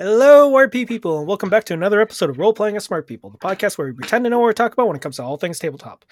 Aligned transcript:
Hello, 0.00 0.52
RP 0.52 0.86
people, 0.86 1.18
and 1.18 1.26
welcome 1.26 1.50
back 1.50 1.64
to 1.64 1.74
another 1.74 2.00
episode 2.00 2.30
of 2.30 2.38
Role 2.38 2.52
Playing 2.52 2.76
as 2.76 2.84
Smart 2.84 3.08
People, 3.08 3.30
the 3.30 3.38
podcast 3.38 3.76
where 3.76 3.88
we 3.88 3.92
pretend 3.92 4.22
to 4.24 4.30
know 4.30 4.38
what 4.38 4.46
we 4.46 4.54
talk 4.54 4.72
about 4.72 4.86
when 4.86 4.94
it 4.94 5.02
comes 5.02 5.16
to 5.16 5.24
all 5.24 5.36
things 5.36 5.58
tabletop. 5.58 6.04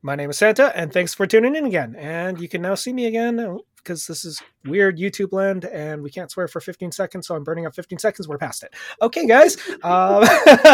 My 0.00 0.14
name 0.14 0.30
is 0.30 0.38
Santa, 0.38 0.70
and 0.78 0.92
thanks 0.92 1.12
for 1.12 1.26
tuning 1.26 1.56
in 1.56 1.66
again. 1.66 1.96
And 1.98 2.40
you 2.40 2.48
can 2.48 2.62
now 2.62 2.76
see 2.76 2.92
me 2.92 3.06
again 3.06 3.58
because 3.78 4.06
this 4.06 4.24
is 4.24 4.40
weird 4.64 4.96
YouTube 4.96 5.32
land, 5.32 5.64
and 5.64 6.04
we 6.04 6.10
can't 6.10 6.30
swear 6.30 6.46
for 6.46 6.60
15 6.60 6.92
seconds, 6.92 7.26
so 7.26 7.34
I'm 7.34 7.42
burning 7.42 7.66
up 7.66 7.74
15 7.74 7.98
seconds. 7.98 8.28
We're 8.28 8.38
past 8.38 8.62
it. 8.62 8.74
Okay, 9.02 9.26
guys, 9.26 9.56
um, 9.82 10.24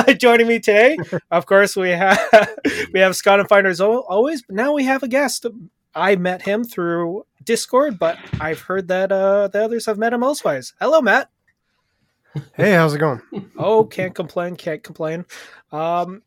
joining 0.19 0.47
me 0.47 0.61
today, 0.61 0.99
of 1.31 1.47
course, 1.47 1.75
we 1.75 1.89
have 1.89 2.21
we 2.93 3.01
have 3.01 3.17
Scott 3.17 3.41
and 3.41 3.49
Finder 3.49 3.71
as 3.71 3.81
always. 3.81 4.43
But 4.43 4.57
now 4.57 4.75
we 4.75 4.85
have 4.85 5.03
a 5.03 5.09
guest. 5.09 5.47
I 5.95 6.17
met 6.17 6.43
him 6.43 6.65
through 6.65 7.25
Discord, 7.43 7.99
but 7.99 8.19
I've 8.39 8.61
heard 8.61 8.89
that 8.89 9.11
uh, 9.11 9.49
the 9.49 9.65
others 9.65 9.87
have 9.87 9.97
met 9.97 10.13
him 10.13 10.23
elsewise. 10.23 10.75
Hello, 10.79 11.01
Matt. 11.01 11.31
Hey, 12.55 12.73
how's 12.73 12.95
it 12.95 12.99
going? 12.99 13.23
oh, 13.59 13.85
can't 13.85 14.15
complain, 14.15 14.57
can't 14.57 14.83
complain. 14.83 15.25
Um, 15.73 16.23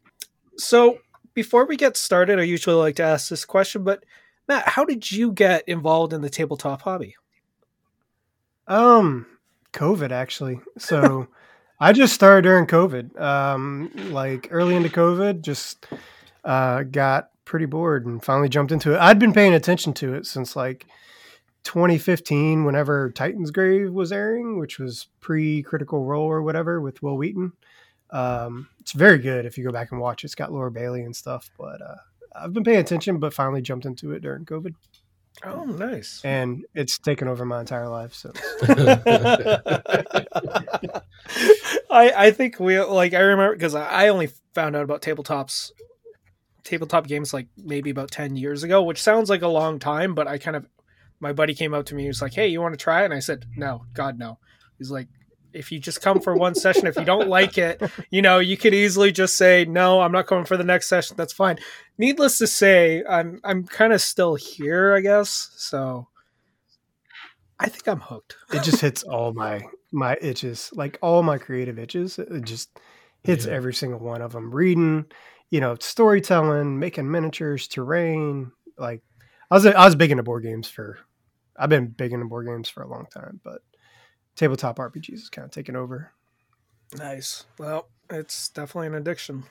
so 0.57 0.99
before 1.33 1.65
we 1.65 1.77
get 1.77 1.97
started, 1.97 2.39
I 2.39 2.43
usually 2.43 2.75
like 2.75 2.95
to 2.97 3.03
ask 3.03 3.29
this 3.29 3.45
question, 3.45 3.83
but 3.83 4.03
Matt, 4.47 4.67
how 4.67 4.85
did 4.85 5.11
you 5.11 5.31
get 5.31 5.67
involved 5.67 6.13
in 6.13 6.21
the 6.21 6.29
tabletop 6.29 6.81
hobby? 6.81 7.15
Um, 8.67 9.25
COVID 9.73 10.11
actually. 10.11 10.61
So 10.77 11.27
I 11.79 11.93
just 11.93 12.13
started 12.13 12.43
during 12.43 12.67
COVID. 12.67 13.19
Um, 13.19 13.91
like 14.11 14.47
early 14.51 14.75
into 14.75 14.89
COVID, 14.89 15.41
just 15.41 15.87
uh, 16.43 16.83
got 16.83 17.29
pretty 17.45 17.65
bored 17.65 18.05
and 18.05 18.23
finally 18.23 18.49
jumped 18.49 18.71
into 18.71 18.93
it. 18.93 18.99
I'd 18.99 19.19
been 19.19 19.33
paying 19.33 19.53
attention 19.53 19.93
to 19.93 20.13
it 20.13 20.25
since 20.25 20.55
like 20.55 20.85
2015, 21.63 22.65
whenever 22.65 23.11
Titansgrave 23.11 23.91
was 23.93 24.11
airing, 24.11 24.57
which 24.57 24.79
was 24.79 25.07
pre 25.19 25.63
Critical 25.63 26.03
Role 26.03 26.25
or 26.25 26.41
whatever 26.41 26.81
with 26.81 27.01
Wil 27.03 27.17
Wheaton. 27.17 27.53
Um, 28.09 28.67
it's 28.79 28.91
very 28.91 29.19
good 29.19 29.45
if 29.45 29.57
you 29.57 29.63
go 29.63 29.71
back 29.71 29.91
and 29.91 30.01
watch. 30.01 30.23
It's 30.23 30.35
got 30.35 30.51
Laura 30.51 30.71
Bailey 30.71 31.03
and 31.03 31.15
stuff, 31.15 31.49
but 31.57 31.81
uh, 31.81 31.95
I've 32.35 32.53
been 32.53 32.63
paying 32.63 32.79
attention, 32.79 33.19
but 33.19 33.33
finally 33.33 33.61
jumped 33.61 33.85
into 33.85 34.11
it 34.11 34.21
during 34.21 34.45
COVID. 34.45 34.75
Oh, 35.43 35.63
nice! 35.63 36.21
And 36.23 36.65
it's 36.75 36.99
taken 36.99 37.27
over 37.27 37.45
my 37.45 37.61
entire 37.61 37.87
life. 37.87 38.13
So, 38.13 38.31
I 41.89 42.11
I 42.15 42.31
think 42.31 42.59
we 42.59 42.79
like 42.79 43.13
I 43.13 43.19
remember 43.19 43.55
because 43.55 43.73
I 43.73 44.09
only 44.09 44.29
found 44.53 44.75
out 44.75 44.83
about 44.83 45.01
tabletops, 45.01 45.71
tabletop 46.63 47.07
games 47.07 47.33
like 47.33 47.47
maybe 47.57 47.89
about 47.89 48.11
ten 48.11 48.35
years 48.35 48.63
ago, 48.63 48.83
which 48.83 49.01
sounds 49.01 49.29
like 49.29 49.41
a 49.41 49.47
long 49.47 49.79
time, 49.79 50.13
but 50.13 50.27
I 50.27 50.37
kind 50.37 50.57
of 50.57 50.67
my 51.21 51.33
buddy 51.33 51.53
came 51.53 51.73
up 51.73 51.85
to 51.85 51.95
me. 51.95 52.03
He 52.03 52.07
was 52.07 52.21
like, 52.21 52.33
"Hey, 52.33 52.47
you 52.47 52.59
want 52.61 52.73
to 52.73 52.83
try 52.83 53.03
it?" 53.03 53.05
And 53.05 53.13
I 53.13 53.19
said, 53.19 53.45
"No, 53.55 53.85
God, 53.93 54.17
no." 54.17 54.39
He's 54.77 54.91
like, 54.91 55.07
"If 55.53 55.71
you 55.71 55.79
just 55.79 56.01
come 56.01 56.19
for 56.19 56.35
one 56.35 56.55
session, 56.55 56.87
if 56.87 56.97
you 56.97 57.05
don't 57.05 57.29
like 57.29 57.57
it, 57.57 57.81
you 58.09 58.21
know, 58.21 58.39
you 58.39 58.57
could 58.57 58.73
easily 58.73 59.11
just 59.11 59.37
say, 59.37 59.65
"No, 59.65 60.01
I'm 60.01 60.11
not 60.11 60.27
coming 60.27 60.45
for 60.45 60.57
the 60.57 60.63
next 60.63 60.87
session." 60.87 61.15
That's 61.17 61.33
fine." 61.33 61.59
Needless 61.97 62.39
to 62.39 62.47
say, 62.47 63.03
I'm 63.07 63.39
I'm 63.43 63.65
kind 63.65 63.93
of 63.93 64.01
still 64.01 64.35
here, 64.35 64.95
I 64.95 65.01
guess. 65.01 65.51
So 65.57 66.07
I 67.59 67.69
think 67.69 67.87
I'm 67.87 67.99
hooked. 68.01 68.37
it 68.51 68.63
just 68.63 68.81
hits 68.81 69.03
all 69.03 69.33
my 69.33 69.61
my 69.91 70.17
itches, 70.21 70.71
like 70.73 70.97
all 71.01 71.21
my 71.21 71.37
creative 71.37 71.77
itches. 71.77 72.17
It 72.17 72.43
just 72.43 72.79
hits 73.23 73.45
yeah. 73.45 73.53
every 73.53 73.73
single 73.73 73.99
one 73.99 74.21
of 74.21 74.31
them. 74.31 74.53
Reading, 74.53 75.05
you 75.51 75.59
know, 75.59 75.75
storytelling, 75.79 76.79
making 76.79 77.11
miniatures, 77.11 77.67
terrain, 77.67 78.51
like 78.79 79.03
I 79.51 79.55
was 79.55 79.65
I 79.65 79.85
was 79.85 79.95
big 79.95 80.11
into 80.11 80.23
board 80.23 80.43
games 80.43 80.69
for 80.69 80.97
I've 81.61 81.69
been 81.69 81.87
big 81.87 82.11
into 82.11 82.25
board 82.25 82.47
games 82.47 82.69
for 82.69 82.81
a 82.81 82.87
long 82.87 83.05
time, 83.05 83.39
but 83.43 83.61
tabletop 84.35 84.79
RPGs 84.79 85.13
is 85.13 85.29
kind 85.29 85.45
of 85.45 85.51
taking 85.51 85.75
over. 85.75 86.11
Nice. 86.97 87.45
Well, 87.59 87.87
it's 88.09 88.49
definitely 88.49 88.87
an 88.87 88.95
addiction. 88.95 89.43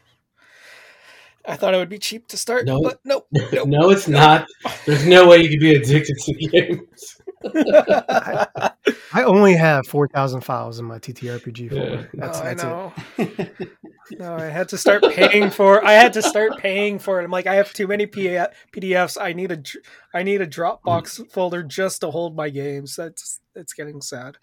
I 1.46 1.54
thought 1.56 1.72
it 1.72 1.78
would 1.78 1.88
be 1.88 2.00
cheap 2.00 2.26
to 2.28 2.36
start, 2.36 2.66
no, 2.66 2.82
but 2.82 3.00
nope, 3.04 3.28
nope. 3.52 3.68
no, 3.68 3.90
it's 3.90 4.08
not. 4.08 4.46
There's 4.84 5.06
no 5.06 5.28
way 5.28 5.38
you 5.38 5.48
could 5.48 5.60
be 5.60 5.74
addicted 5.74 6.16
to 6.18 6.34
games. 6.48 7.20
I, 7.44 8.72
I, 9.12 9.24
only 9.24 9.54
have 9.54 9.86
four 9.86 10.08
thousand 10.08 10.42
files 10.42 10.78
in 10.78 10.84
my 10.84 10.98
TTRPG 10.98 11.70
folder. 11.70 12.10
Yeah. 12.12 12.26
That's, 12.26 12.38
oh, 12.38 12.44
that's 12.44 12.64
I 12.64 12.68
know. 12.68 12.92
it. 13.18 13.68
no, 14.18 14.34
I 14.34 14.46
had 14.46 14.68
to 14.70 14.78
start 14.78 15.02
paying 15.02 15.50
for. 15.50 15.84
I 15.84 15.92
had 15.92 16.12
to 16.14 16.22
start 16.22 16.58
paying 16.58 16.98
for 16.98 17.20
it. 17.20 17.24
I'm 17.24 17.30
like, 17.30 17.46
I 17.46 17.54
have 17.56 17.72
too 17.72 17.86
many 17.86 18.06
PDFs. 18.06 19.16
I 19.20 19.32
need 19.32 19.52
a, 19.52 19.62
I 20.14 20.22
need 20.22 20.40
a 20.40 20.46
Dropbox 20.46 21.30
folder 21.30 21.62
just 21.62 22.00
to 22.02 22.10
hold 22.10 22.36
my 22.36 22.50
games. 22.50 22.96
That's 22.96 23.40
it's 23.54 23.72
getting 23.72 24.00
sad. 24.00 24.36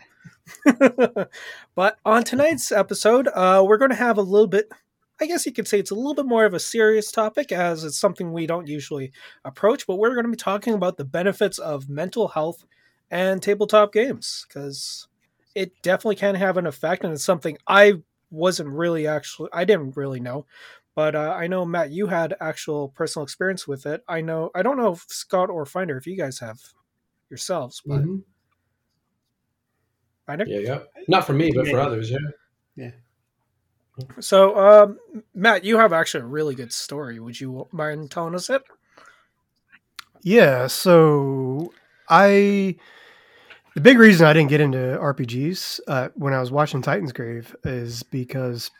but 1.75 1.97
on 2.05 2.23
tonight's 2.23 2.71
episode, 2.71 3.27
uh, 3.33 3.63
we're 3.65 3.77
going 3.77 3.91
to 3.91 3.95
have 3.95 4.17
a 4.17 4.21
little 4.21 4.47
bit 4.47 4.71
I 5.19 5.25
guess 5.25 5.45
you 5.45 5.51
could 5.51 5.67
say 5.67 5.79
it's 5.79 5.91
a 5.91 5.95
little 5.95 6.13
bit 6.13 6.27
more 6.27 6.45
of 6.45 6.53
a 6.53 6.59
serious 6.59 7.11
topic 7.11 7.51
as 7.51 7.83
it's 7.83 7.99
something 7.99 8.31
we 8.31 8.45
don't 8.45 8.67
usually 8.67 9.11
approach, 9.43 9.87
but 9.87 9.95
we're 9.95 10.13
going 10.13 10.25
to 10.25 10.31
be 10.31 10.37
talking 10.37 10.73
about 10.73 10.97
the 10.97 11.05
benefits 11.05 11.57
of 11.57 11.89
mental 11.89 12.27
health 12.27 12.63
and 13.09 13.41
tabletop 13.41 13.93
games 13.93 14.45
because 14.47 15.07
it 15.55 15.71
definitely 15.81 16.15
can 16.15 16.35
have 16.35 16.57
an 16.57 16.67
effect 16.67 17.03
and 17.03 17.13
it's 17.13 17.23
something 17.23 17.57
I 17.67 17.93
wasn't 18.29 18.69
really 18.69 19.07
actually 19.07 19.49
I 19.53 19.65
didn't 19.65 19.97
really 19.97 20.19
know. 20.19 20.45
But 20.95 21.15
uh, 21.15 21.35
I 21.37 21.45
know 21.45 21.63
Matt, 21.63 21.91
you 21.91 22.07
had 22.07 22.35
actual 22.39 22.89
personal 22.89 23.23
experience 23.23 23.67
with 23.67 23.85
it. 23.85 24.03
I 24.07 24.21
know 24.21 24.49
I 24.55 24.63
don't 24.63 24.77
know 24.77 24.93
if 24.93 25.05
Scott 25.07 25.49
or 25.49 25.65
Finder 25.65 25.97
if 25.97 26.07
you 26.07 26.17
guys 26.17 26.39
have 26.39 26.59
yourselves, 27.29 27.81
but 27.85 28.01
mm-hmm. 28.01 28.17
Finder? 30.27 30.45
Yeah, 30.47 30.59
yeah. 30.59 30.79
Not 31.07 31.25
for 31.25 31.33
me, 31.33 31.51
but 31.55 31.67
for 31.67 31.79
others, 31.79 32.11
yeah. 32.11 32.17
Yeah. 32.75 32.91
So, 34.19 34.57
um, 34.57 34.99
Matt, 35.33 35.63
you 35.63 35.77
have 35.77 35.93
actually 35.93 36.21
a 36.21 36.27
really 36.27 36.53
good 36.53 36.71
story. 36.71 37.19
Would 37.19 37.39
you 37.39 37.67
mind 37.71 38.11
telling 38.11 38.35
us 38.35 38.49
it? 38.49 38.61
Yeah. 40.21 40.67
So, 40.67 41.71
I 42.09 42.75
the 43.75 43.81
big 43.81 43.99
reason 43.99 44.25
I 44.25 44.33
didn't 44.33 44.49
get 44.49 44.61
into 44.61 44.77
RPGs 44.77 45.81
uh, 45.87 46.09
when 46.15 46.33
I 46.33 46.39
was 46.39 46.51
watching 46.51 46.81
Titansgrave 46.81 47.53
is 47.63 48.01
because 48.01 48.71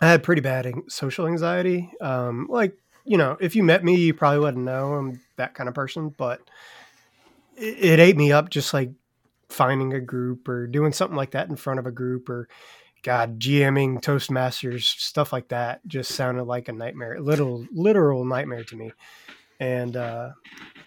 I 0.00 0.08
had 0.08 0.22
pretty 0.22 0.42
bad 0.42 0.70
social 0.88 1.26
anxiety. 1.26 1.90
Um, 2.00 2.46
like, 2.50 2.76
you 3.04 3.16
know, 3.16 3.36
if 3.40 3.56
you 3.56 3.62
met 3.62 3.82
me, 3.82 3.96
you 3.96 4.12
probably 4.12 4.40
wouldn't 4.40 4.64
know 4.64 4.94
I'm 4.94 5.20
that 5.36 5.54
kind 5.54 5.68
of 5.68 5.74
person, 5.74 6.10
but 6.10 6.40
it, 7.56 7.84
it 7.84 7.98
ate 7.98 8.16
me 8.16 8.30
up 8.30 8.50
just 8.50 8.74
like 8.74 8.90
finding 9.48 9.94
a 9.94 10.00
group 10.00 10.48
or 10.48 10.66
doing 10.66 10.92
something 10.92 11.16
like 11.16 11.30
that 11.30 11.48
in 11.48 11.56
front 11.56 11.78
of 11.78 11.86
a 11.86 11.90
group 11.90 12.28
or 12.28 12.48
God, 13.02 13.40
GMing 13.40 14.02
Toastmasters, 14.02 14.82
stuff 14.82 15.32
like 15.32 15.48
that 15.48 15.80
just 15.86 16.12
sounded 16.12 16.44
like 16.44 16.68
a 16.68 16.72
nightmare, 16.72 17.18
little 17.20 17.66
literal 17.72 18.24
nightmare 18.24 18.64
to 18.64 18.76
me. 18.76 18.92
And 19.60 19.96
uh, 19.96 20.30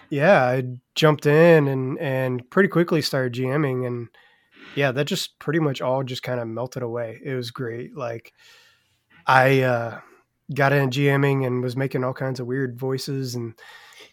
yeah, 0.10 0.44
I 0.44 0.64
jumped 0.96 1.26
in 1.26 1.68
and 1.68 1.98
and 2.00 2.50
pretty 2.50 2.70
quickly 2.70 3.02
started 3.02 3.34
GMing, 3.34 3.88
and 3.88 4.10
yeah, 4.76 4.92
that 4.92 5.06
just 5.06 5.40
pretty 5.40 5.60
much 5.60 5.82
all 5.82 6.04
just 6.04 6.24
kind 6.24 6.40
of 6.40 6.48
melted 6.48 6.84
away. 6.84 7.22
It 7.24 7.36
was 7.36 7.52
great. 7.52 7.96
Like 7.96 8.34
I 9.26 9.62
uh, 9.62 10.00
got 10.54 10.74
in 10.74 10.90
GMing 10.90 11.46
and 11.46 11.64
was 11.64 11.78
making 11.78 12.04
all 12.04 12.14
kinds 12.14 12.40
of 12.40 12.48
weird 12.48 12.78
voices 12.78 13.36
and 13.36 13.54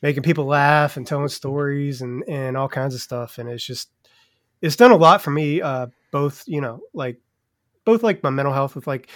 making 0.02 0.22
people 0.22 0.44
laugh 0.44 0.96
and 0.96 1.06
telling 1.06 1.28
stories 1.28 2.02
and 2.02 2.22
and 2.28 2.56
all 2.56 2.68
kinds 2.68 2.94
of 2.94 3.00
stuff. 3.00 3.38
And 3.38 3.48
it's 3.48 3.64
just 3.64 3.90
it's 4.60 4.76
done 4.76 4.90
a 4.90 4.96
lot 4.96 5.22
for 5.22 5.30
me. 5.30 5.62
Uh, 5.62 5.86
both 6.12 6.44
you 6.46 6.60
know 6.60 6.80
like 6.92 7.18
both 7.84 8.02
like 8.02 8.22
my 8.22 8.30
mental 8.30 8.54
health 8.54 8.74
with 8.74 8.86
like 8.86 9.08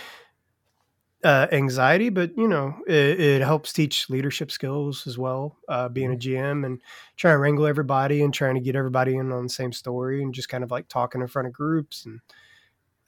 uh, 1.24 1.48
anxiety, 1.52 2.08
but 2.08 2.36
you 2.36 2.46
know, 2.46 2.74
it, 2.86 3.20
it, 3.20 3.42
helps 3.42 3.72
teach 3.72 4.08
leadership 4.10 4.50
skills 4.50 5.06
as 5.06 5.18
well. 5.18 5.56
Uh, 5.68 5.88
being 5.88 6.12
a 6.12 6.16
GM 6.16 6.36
mm-hmm. 6.36 6.64
and 6.64 6.80
trying 7.16 7.34
to 7.34 7.38
wrangle 7.38 7.66
everybody 7.66 8.22
and 8.22 8.32
trying 8.32 8.54
to 8.54 8.60
get 8.60 8.76
everybody 8.76 9.16
in 9.16 9.32
on 9.32 9.44
the 9.44 9.48
same 9.48 9.72
story 9.72 10.22
and 10.22 10.34
just 10.34 10.48
kind 10.48 10.62
of 10.62 10.70
like 10.70 10.88
talking 10.88 11.20
in 11.20 11.26
front 11.26 11.48
of 11.48 11.54
groups 11.54 12.06
and 12.06 12.20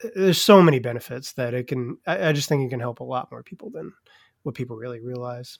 uh, 0.03 0.09
there's 0.15 0.41
so 0.41 0.61
many 0.61 0.79
benefits 0.79 1.33
that 1.33 1.53
it 1.53 1.67
can. 1.67 1.97
I, 2.05 2.29
I 2.29 2.31
just 2.33 2.49
think 2.49 2.65
it 2.65 2.69
can 2.69 2.79
help 2.79 2.99
a 2.99 3.05
lot 3.05 3.31
more 3.31 3.43
people 3.43 3.69
than 3.69 3.93
what 4.43 4.55
people 4.55 4.75
really 4.75 4.99
realize. 4.99 5.59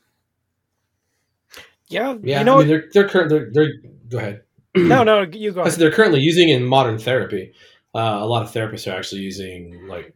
Yeah, 1.89 2.17
yeah. 2.21 2.39
You 2.39 2.45
know, 2.45 2.55
I 2.55 2.59
mean, 2.59 2.67
they're 2.67 2.89
they're, 2.91 3.07
current, 3.07 3.29
they're 3.29 3.49
they're 3.51 3.71
go 4.09 4.17
ahead. 4.17 4.41
no, 4.75 5.03
no, 5.03 5.21
you 5.21 5.51
go. 5.51 5.61
Ahead. 5.61 5.73
They're 5.73 5.91
currently 5.91 6.19
using 6.19 6.49
in 6.49 6.63
modern 6.63 6.99
therapy 6.99 7.53
uh, 7.97 8.19
a 8.21 8.25
lot 8.25 8.43
of 8.43 8.51
therapists 8.51 8.91
are 8.91 8.95
actually 8.95 9.21
using 9.21 9.87
like 9.87 10.13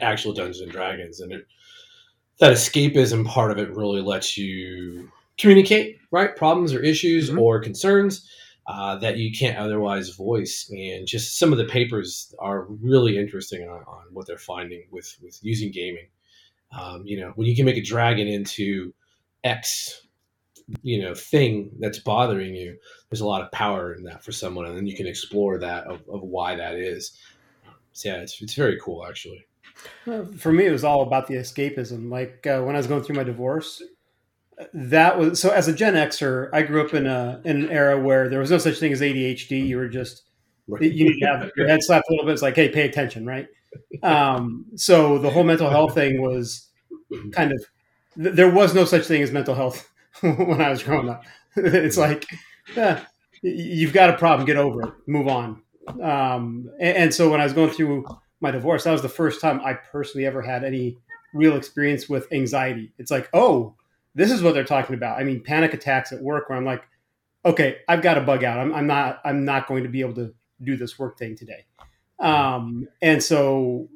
actual 0.00 0.32
Dungeons 0.32 0.60
and 0.60 0.70
Dragons, 0.70 1.20
and 1.20 1.32
it, 1.32 1.46
that 2.40 2.52
escapism 2.52 3.26
part 3.26 3.50
of 3.50 3.58
it 3.58 3.74
really 3.74 4.00
lets 4.00 4.36
you 4.38 5.10
communicate 5.38 5.98
right 6.10 6.36
problems 6.36 6.72
or 6.72 6.80
issues 6.82 7.30
mm-hmm. 7.30 7.38
or 7.38 7.60
concerns 7.60 8.28
uh, 8.66 8.96
that 8.96 9.16
you 9.16 9.32
can't 9.32 9.56
otherwise 9.56 10.10
voice. 10.10 10.70
And 10.70 11.06
just 11.06 11.38
some 11.38 11.52
of 11.52 11.58
the 11.58 11.64
papers 11.64 12.34
are 12.38 12.64
really 12.64 13.18
interesting 13.18 13.68
on, 13.68 13.80
on 13.86 14.04
what 14.12 14.26
they're 14.26 14.38
finding 14.38 14.84
with 14.90 15.16
with 15.22 15.38
using 15.42 15.72
gaming. 15.72 16.08
Um, 16.78 17.02
you 17.06 17.18
know, 17.20 17.32
when 17.36 17.46
you 17.46 17.56
can 17.56 17.64
make 17.64 17.78
a 17.78 17.82
dragon 17.82 18.28
into 18.28 18.92
X 19.44 20.02
you 20.82 21.02
know 21.02 21.14
thing 21.14 21.70
that's 21.78 21.98
bothering 21.98 22.54
you 22.54 22.76
there's 23.08 23.22
a 23.22 23.26
lot 23.26 23.40
of 23.40 23.50
power 23.52 23.94
in 23.94 24.04
that 24.04 24.22
for 24.22 24.32
someone 24.32 24.66
and 24.66 24.76
then 24.76 24.86
you 24.86 24.94
can 24.94 25.06
explore 25.06 25.58
that 25.58 25.86
of, 25.86 26.02
of 26.12 26.22
why 26.22 26.54
that 26.54 26.74
is 26.74 27.18
So, 27.92 28.10
yeah, 28.10 28.16
it's 28.18 28.40
it's 28.42 28.54
very 28.54 28.78
cool 28.80 29.06
actually. 29.06 29.47
For 30.38 30.52
me, 30.52 30.66
it 30.66 30.72
was 30.72 30.84
all 30.84 31.02
about 31.02 31.26
the 31.26 31.34
escapism. 31.34 32.10
Like 32.10 32.46
uh, 32.46 32.62
when 32.62 32.74
I 32.74 32.78
was 32.78 32.86
going 32.86 33.02
through 33.02 33.16
my 33.16 33.24
divorce, 33.24 33.82
that 34.72 35.18
was 35.18 35.40
so. 35.40 35.50
As 35.50 35.68
a 35.68 35.72
Gen 35.72 35.94
Xer, 35.94 36.50
I 36.52 36.62
grew 36.62 36.84
up 36.84 36.94
in 36.94 37.06
a 37.06 37.40
in 37.44 37.64
an 37.64 37.70
era 37.70 38.00
where 38.00 38.28
there 38.28 38.40
was 38.40 38.50
no 38.50 38.58
such 38.58 38.78
thing 38.78 38.92
as 38.92 39.00
ADHD. 39.00 39.66
You 39.66 39.76
were 39.76 39.88
just 39.88 40.22
you 40.80 41.04
need 41.04 41.20
to 41.20 41.26
have 41.26 41.50
your 41.56 41.68
head 41.68 41.82
slapped 41.82 42.08
a 42.08 42.12
little 42.12 42.26
bit. 42.26 42.32
It's 42.32 42.42
like, 42.42 42.56
hey, 42.56 42.68
pay 42.68 42.88
attention, 42.88 43.24
right? 43.24 43.46
Um, 44.02 44.66
so 44.76 45.18
the 45.18 45.30
whole 45.30 45.44
mental 45.44 45.70
health 45.70 45.94
thing 45.94 46.20
was 46.20 46.68
kind 47.32 47.52
of 47.52 47.64
th- 48.22 48.34
there 48.34 48.50
was 48.50 48.74
no 48.74 48.84
such 48.84 49.06
thing 49.06 49.22
as 49.22 49.32
mental 49.32 49.54
health 49.54 49.90
when 50.20 50.60
I 50.60 50.70
was 50.70 50.82
growing 50.82 51.08
up. 51.08 51.24
it's 51.56 51.96
like 51.96 52.26
you've 53.42 53.92
got 53.92 54.10
a 54.10 54.18
problem, 54.18 54.46
get 54.46 54.56
over 54.56 54.82
it, 54.82 54.94
move 55.06 55.28
on. 55.28 55.62
Um, 56.02 56.70
and, 56.80 56.96
and 56.96 57.14
so 57.14 57.30
when 57.30 57.40
I 57.40 57.44
was 57.44 57.52
going 57.52 57.70
through 57.70 58.06
my 58.40 58.50
divorce, 58.50 58.84
that 58.84 58.92
was 58.92 59.02
the 59.02 59.08
first 59.08 59.40
time 59.40 59.60
I 59.64 59.74
personally 59.74 60.26
ever 60.26 60.42
had 60.42 60.64
any 60.64 60.96
real 61.34 61.56
experience 61.56 62.08
with 62.08 62.32
anxiety. 62.32 62.92
It's 62.98 63.10
like, 63.10 63.28
oh, 63.32 63.74
this 64.14 64.30
is 64.30 64.42
what 64.42 64.54
they're 64.54 64.64
talking 64.64 64.94
about. 64.94 65.18
I 65.18 65.24
mean, 65.24 65.42
panic 65.42 65.74
attacks 65.74 66.12
at 66.12 66.20
work 66.20 66.48
where 66.48 66.58
I'm 66.58 66.64
like, 66.64 66.82
okay, 67.44 67.78
I've 67.88 68.02
got 68.02 68.14
to 68.14 68.20
bug 68.20 68.44
out. 68.44 68.58
I'm, 68.58 68.74
I'm 68.74 68.86
not, 68.86 69.20
I'm 69.24 69.44
not 69.44 69.66
going 69.66 69.82
to 69.84 69.88
be 69.88 70.00
able 70.00 70.14
to 70.14 70.34
do 70.62 70.76
this 70.76 70.98
work 70.98 71.18
thing 71.18 71.36
today. 71.36 71.64
Um, 72.18 72.88
and 73.00 73.22
so 73.22 73.88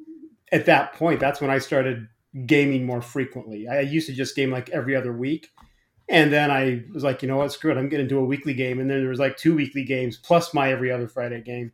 at 0.51 0.65
that 0.67 0.93
point, 0.93 1.19
that's 1.19 1.41
when 1.41 1.49
I 1.49 1.57
started 1.57 2.07
gaming 2.45 2.85
more 2.85 3.01
frequently. 3.01 3.67
I 3.67 3.81
used 3.81 4.07
to 4.07 4.13
just 4.13 4.35
game 4.35 4.51
like 4.51 4.69
every 4.69 4.95
other 4.95 5.11
week. 5.11 5.51
And 6.09 6.31
then 6.31 6.51
I 6.51 6.83
was 6.93 7.03
like, 7.03 7.21
you 7.21 7.27
know 7.27 7.37
what, 7.37 7.51
screw 7.51 7.71
it. 7.71 7.77
I'm 7.77 7.89
going 7.89 8.03
to 8.03 8.07
do 8.07 8.19
a 8.19 8.25
weekly 8.25 8.53
game. 8.53 8.79
And 8.79 8.89
then 8.89 8.99
there 8.99 9.09
was 9.09 9.19
like 9.19 9.37
two 9.37 9.55
weekly 9.55 9.83
games 9.83 10.17
plus 10.17 10.53
my 10.53 10.71
every 10.71 10.91
other 10.91 11.07
Friday 11.07 11.41
game. 11.41 11.71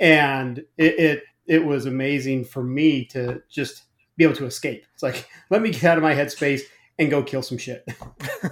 And 0.00 0.58
it, 0.76 0.98
it, 0.98 1.22
it 1.46 1.64
was 1.64 1.86
amazing 1.86 2.44
for 2.44 2.62
me 2.62 3.04
to 3.06 3.42
just 3.48 3.84
be 4.16 4.24
able 4.24 4.36
to 4.36 4.46
escape. 4.46 4.84
It's 4.94 5.02
like, 5.02 5.28
let 5.50 5.62
me 5.62 5.70
get 5.70 5.84
out 5.84 5.96
of 5.96 6.02
my 6.02 6.14
headspace 6.14 6.62
and 6.98 7.10
go 7.10 7.22
kill 7.22 7.42
some 7.42 7.58
shit. 7.58 7.86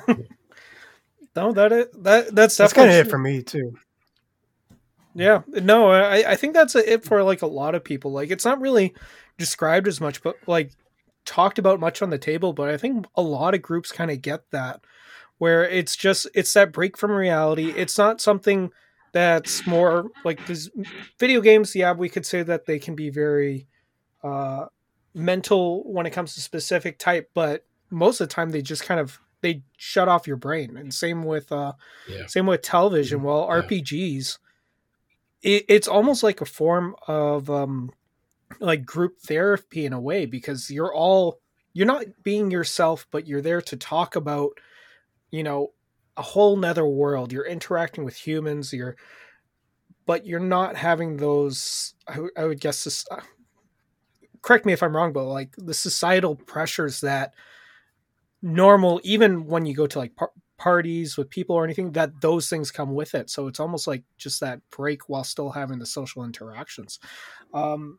No, 1.37 1.53
that 1.53 1.73
is, 1.73 1.87
that 2.03 2.35
that's 2.35 2.57
That's 2.57 2.73
kind 2.73 2.91
of 2.91 2.97
it 2.97 3.11
for 3.11 3.19
me 3.19 3.43
too. 3.43 3.75
Yeah, 5.15 5.43
no, 5.49 5.91
I, 5.91 6.33
I 6.33 6.37
think 6.37 6.55
that's 6.55 6.75
it 6.75 7.05
for 7.05 7.23
like 7.23 7.43
a 7.43 7.47
lot 7.47 7.75
of 7.75 7.85
people. 7.85 8.13
Like, 8.13 8.31
it's 8.31 8.45
not 8.45 8.61
really 8.61 8.95
described 9.39 9.87
as 9.87 10.01
much, 10.01 10.23
but 10.23 10.37
like 10.47 10.73
talked 11.25 11.59
about 11.59 11.81
much 11.81 12.03
on 12.03 12.11
the 12.11 12.19
table. 12.19 12.53
But 12.53 12.71
I 12.71 12.77
think 12.77 13.07
a 13.17 13.23
lot 13.23 13.55
of 13.55 13.63
groups 13.63 13.93
kind 13.93 14.11
of 14.11 14.23
get 14.23 14.51
that, 14.51 14.81
where 15.39 15.69
it's 15.69 15.97
just 15.97 16.29
it's 16.35 16.53
that 16.55 16.73
break 16.73 16.97
from 16.97 17.13
reality. 17.13 17.71
It's 17.71 17.99
not 17.99 18.21
something 18.21 18.71
that's 19.15 19.67
more 19.67 20.11
like 20.25 20.45
this 20.45 20.69
video 21.19 21.41
games. 21.41 21.75
Yeah, 21.75 21.93
we 21.93 22.11
could 22.11 22.27
say 22.27 22.43
that 22.43 22.67
they 22.67 22.79
can 22.79 22.95
be 22.97 23.09
very 23.09 23.69
uh, 24.23 24.67
mental 25.15 25.91
when 25.91 26.05
it 26.05 26.11
comes 26.11 26.35
to 26.35 26.41
specific 26.43 26.99
type, 26.99 27.31
but 27.35 27.65
most 27.91 28.21
of 28.21 28.29
the 28.29 28.35
time 28.35 28.51
they 28.51 28.61
just 28.61 28.83
kind 28.85 29.01
of 29.01 29.19
they 29.41 29.63
shut 29.77 30.09
off 30.09 30.27
your 30.27 30.37
brain. 30.37 30.77
And 30.77 30.93
same 30.93 31.23
with 31.23 31.51
uh, 31.53 31.73
Yeah. 32.09 32.27
same 32.27 32.47
with 32.47 32.63
television. 32.63 33.23
Well, 33.23 33.47
Yeah. 33.49 33.63
RPGs, 33.63 34.39
it, 35.43 35.65
it's 35.69 35.89
almost 35.89 36.23
like 36.23 36.41
a 36.41 36.47
form 36.47 36.97
of 37.07 37.49
um, 37.49 37.91
like 38.61 38.85
group 38.85 39.21
therapy 39.21 39.87
in 39.87 39.93
a 39.93 40.01
way 40.01 40.27
because 40.27 40.71
you're 40.71 40.95
all 40.95 41.39
you're 41.73 41.87
not 41.87 42.05
being 42.23 42.51
yourself, 42.51 43.07
but 43.11 43.27
you're 43.27 43.43
there 43.43 43.61
to 43.63 43.77
talk 43.77 44.17
about, 44.17 44.53
you 45.31 45.43
know, 45.43 45.73
a 46.17 46.23
whole 46.23 46.57
nether 46.57 46.87
world. 46.87 47.33
You're 47.33 47.47
interacting 47.47 48.05
with 48.05 48.17
humans. 48.17 48.73
You're, 48.73 48.97
but 50.07 50.27
you're 50.27 50.41
not 50.41 50.77
having 50.77 51.17
those. 51.17 51.95
I, 52.07 52.21
would- 52.21 52.33
I 52.37 52.45
would 52.45 52.61
guess 52.61 52.85
this. 52.85 53.05
Uh, 53.11 53.21
correct 54.43 54.67
me 54.67 54.73
if 54.73 54.83
I'm 54.83 54.95
wrong, 54.95 55.13
but 55.13 55.25
like 55.25 55.55
the 55.57 55.75
societal 55.75 56.37
pressures 56.37 57.01
that 57.01 57.35
normal, 58.43 59.01
even 59.05 59.47
when 59.47 59.65
you 59.67 59.75
go 59.75 59.87
to 59.87 59.99
like 59.99 60.15
par- 60.17 60.33
parties 60.59 61.17
with 61.17 61.31
people 61.31 61.57
or 61.57 61.65
anything, 61.65 61.93
that 61.93 62.21
those 62.21 62.49
things 62.49 62.71
come 62.71 62.95
with 62.95 63.15
it. 63.15 63.31
So 63.31 63.47
it's 63.49 63.61
almost 63.61 63.87
like 63.87 64.05
just 64.19 64.41
that 64.41 64.61
break 64.71 65.09
while 65.09 65.25
still 65.25 65.51
having 65.51 65.79
the 65.79 65.87
social 65.87 66.25
interactions. 66.25 67.01
Um, 67.53 67.99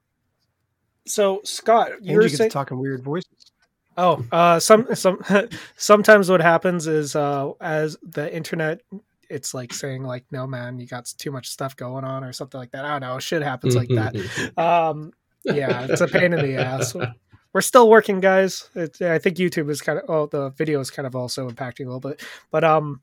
so 1.07 1.41
Scott, 1.43 1.91
And 1.93 2.05
you 2.05 2.21
get 2.21 2.29
to 2.31 2.37
saying, 2.37 2.51
talk 2.51 2.71
in 2.71 2.77
weird 2.79 3.03
voices. 3.03 3.51
Oh, 3.97 4.23
uh, 4.31 4.59
some 4.59 4.93
some 4.95 5.21
sometimes 5.77 6.29
what 6.29 6.41
happens 6.41 6.87
is 6.87 7.15
uh, 7.15 7.51
as 7.61 7.97
the 8.03 8.33
internet. 8.33 8.81
It's 9.27 9.55
like 9.55 9.73
saying 9.73 10.03
like, 10.03 10.23
no 10.31 10.45
man, 10.45 10.79
you 10.79 10.85
got 10.85 11.05
too 11.17 11.31
much 11.31 11.49
stuff 11.49 11.75
going 11.75 12.03
on 12.03 12.23
or 12.23 12.31
something 12.31 12.59
like 12.59 12.71
that. 12.71 12.85
I 12.85 12.91
don't 12.91 13.01
know. 13.01 13.19
Shit 13.19 13.41
happens 13.41 13.75
like 13.75 13.89
that. 13.89 14.15
Um, 14.57 15.13
yeah, 15.43 15.87
it's 15.89 16.01
a 16.01 16.07
pain 16.07 16.31
in 16.33 16.39
the 16.39 16.55
ass. 16.57 16.95
We're 17.53 17.61
still 17.61 17.89
working, 17.89 18.19
guys. 18.19 18.69
It, 18.75 19.01
I 19.01 19.17
think 19.17 19.37
YouTube 19.37 19.69
is 19.69 19.81
kind 19.81 19.97
of 19.97 20.09
oh, 20.09 20.25
the 20.27 20.49
video 20.51 20.79
is 20.79 20.91
kind 20.91 21.07
of 21.07 21.15
also 21.15 21.49
impacting 21.49 21.85
a 21.85 21.89
little 21.89 21.99
bit, 22.01 22.21
but 22.51 22.63
um, 22.63 23.01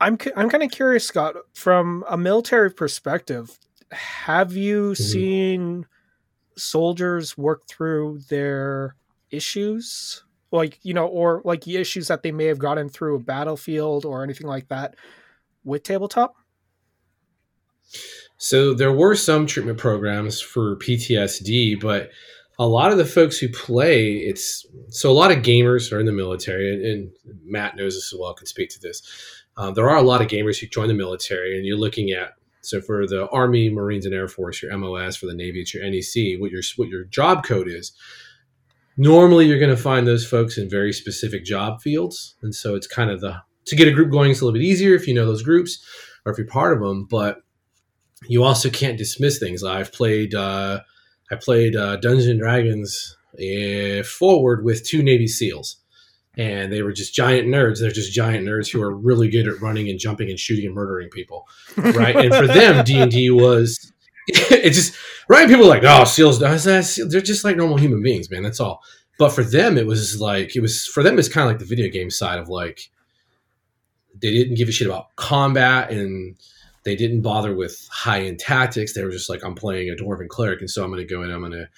I'm 0.00 0.18
I'm 0.36 0.48
kind 0.48 0.62
of 0.62 0.70
curious, 0.70 1.04
Scott, 1.04 1.36
from 1.54 2.04
a 2.08 2.16
military 2.16 2.70
perspective. 2.72 3.58
Have 3.92 4.52
you 4.52 4.94
seen 4.94 5.86
soldiers 6.56 7.38
work 7.38 7.66
through 7.66 8.20
their 8.28 8.94
issues, 9.30 10.22
like 10.50 10.78
you 10.82 10.94
know, 10.94 11.06
or 11.06 11.42
like 11.44 11.64
the 11.64 11.76
issues 11.76 12.08
that 12.08 12.22
they 12.22 12.32
may 12.32 12.46
have 12.46 12.58
gotten 12.58 12.88
through 12.88 13.16
a 13.16 13.20
battlefield 13.20 14.04
or 14.04 14.22
anything 14.22 14.46
like 14.46 14.68
that 14.68 14.94
with 15.64 15.82
tabletop? 15.82 16.36
So 18.36 18.72
there 18.72 18.92
were 18.92 19.16
some 19.16 19.46
treatment 19.46 19.78
programs 19.78 20.40
for 20.40 20.76
PTSD, 20.76 21.80
but 21.80 22.10
a 22.58 22.66
lot 22.66 22.92
of 22.92 22.98
the 22.98 23.04
folks 23.04 23.38
who 23.38 23.48
play, 23.48 24.16
it's 24.16 24.66
so 24.90 25.10
a 25.10 25.12
lot 25.12 25.30
of 25.30 25.38
gamers 25.38 25.92
are 25.92 26.00
in 26.00 26.06
the 26.06 26.12
military, 26.12 26.72
and, 26.72 26.84
and 26.84 27.10
Matt 27.44 27.76
knows 27.76 27.94
this 27.94 28.12
as 28.12 28.18
well, 28.18 28.34
can 28.34 28.46
speak 28.46 28.70
to 28.70 28.80
this. 28.80 29.02
Um, 29.56 29.74
there 29.74 29.90
are 29.90 29.96
a 29.96 30.02
lot 30.02 30.20
of 30.20 30.28
gamers 30.28 30.58
who 30.58 30.66
join 30.66 30.88
the 30.88 30.94
military, 30.94 31.56
and 31.56 31.66
you're 31.66 31.78
looking 31.78 32.10
at 32.10 32.34
so 32.60 32.80
for 32.80 33.06
the 33.06 33.28
Army, 33.30 33.70
Marines, 33.70 34.04
and 34.04 34.14
Air 34.14 34.28
Force, 34.28 34.62
your 34.62 34.76
MOS 34.76 35.16
for 35.16 35.26
the 35.26 35.34
Navy, 35.34 35.60
it's 35.60 35.72
your 35.72 35.84
NEC. 35.84 36.40
What 36.40 36.50
your 36.50 36.62
what 36.76 36.88
your 36.88 37.04
job 37.04 37.44
code 37.44 37.68
is. 37.68 37.92
Normally, 39.00 39.46
you're 39.46 39.60
going 39.60 39.74
to 39.74 39.80
find 39.80 40.08
those 40.08 40.26
folks 40.26 40.58
in 40.58 40.68
very 40.68 40.92
specific 40.92 41.44
job 41.44 41.80
fields, 41.80 42.34
and 42.42 42.52
so 42.52 42.74
it's 42.74 42.88
kind 42.88 43.10
of 43.10 43.20
the 43.20 43.40
to 43.66 43.76
get 43.76 43.86
a 43.86 43.92
group 43.92 44.10
going. 44.10 44.32
It's 44.32 44.40
a 44.40 44.44
little 44.44 44.58
bit 44.58 44.66
easier 44.66 44.94
if 44.96 45.06
you 45.06 45.14
know 45.14 45.24
those 45.24 45.42
groups 45.42 45.82
or 46.26 46.32
if 46.32 46.38
you're 46.38 46.48
part 46.48 46.72
of 46.72 46.80
them, 46.80 47.06
but 47.08 47.38
you 48.26 48.42
also 48.42 48.68
can't 48.68 48.98
dismiss 48.98 49.38
things. 49.38 49.62
I've 49.62 49.92
played 49.92 50.34
uh, 50.34 50.80
I 51.30 51.36
played 51.36 51.76
uh, 51.76 51.96
Dungeons 51.96 52.26
and 52.26 52.40
Dragons 52.40 53.16
uh, 53.34 54.02
forward 54.02 54.64
with 54.64 54.84
two 54.84 55.04
Navy 55.04 55.28
SEAls, 55.28 55.76
and 56.36 56.72
they 56.72 56.82
were 56.82 56.92
just 56.92 57.14
giant 57.14 57.46
nerds. 57.46 57.78
They're 57.78 57.92
just 57.92 58.12
giant 58.12 58.44
nerds 58.44 58.68
who 58.68 58.82
are 58.82 58.92
really 58.92 59.30
good 59.30 59.46
at 59.46 59.60
running 59.60 59.88
and 59.88 60.00
jumping 60.00 60.28
and 60.28 60.40
shooting 60.40 60.66
and 60.66 60.74
murdering 60.74 61.08
people, 61.10 61.46
right? 61.76 62.16
and 62.16 62.34
for 62.34 62.48
them, 62.48 62.84
D 62.84 62.98
and 62.98 63.12
D 63.12 63.30
was 63.30 63.92
it 64.28 64.70
just 64.70 64.94
right. 65.28 65.48
People 65.48 65.64
are 65.64 65.68
like, 65.68 65.84
oh, 65.84 66.04
SEAls, 66.04 66.38
they're 67.10 67.20
just 67.20 67.44
like 67.44 67.56
normal 67.56 67.78
human 67.78 68.02
beings, 68.02 68.30
man. 68.30 68.42
That's 68.42 68.60
all. 68.60 68.82
But 69.18 69.30
for 69.30 69.42
them, 69.42 69.76
it 69.76 69.86
was 69.86 70.20
like 70.20 70.56
it 70.56 70.60
was 70.60 70.86
for 70.86 71.02
them. 71.02 71.18
It's 71.18 71.28
kind 71.28 71.44
of 71.44 71.50
like 71.50 71.58
the 71.58 71.74
video 71.74 71.90
game 71.90 72.10
side 72.10 72.38
of 72.38 72.48
like 72.48 72.90
they 74.20 74.30
didn't 74.30 74.54
give 74.54 74.68
a 74.68 74.72
shit 74.72 74.86
about 74.86 75.14
combat 75.16 75.90
and 75.90 76.36
they 76.84 76.96
didn't 76.96 77.22
bother 77.22 77.54
with 77.54 77.86
high 77.90 78.22
end 78.22 78.38
tactics. 78.38 78.94
They 78.94 79.04
were 79.04 79.10
just 79.10 79.28
like, 79.28 79.44
I'm 79.44 79.54
playing 79.54 79.90
a 79.90 79.94
dwarven 79.94 80.28
cleric, 80.28 80.60
and 80.60 80.70
so 80.70 80.82
I'm 80.82 80.90
going 80.90 81.06
to 81.06 81.14
go 81.14 81.22
in. 81.22 81.30
I'm 81.30 81.40
going 81.40 81.52
to 81.52 81.68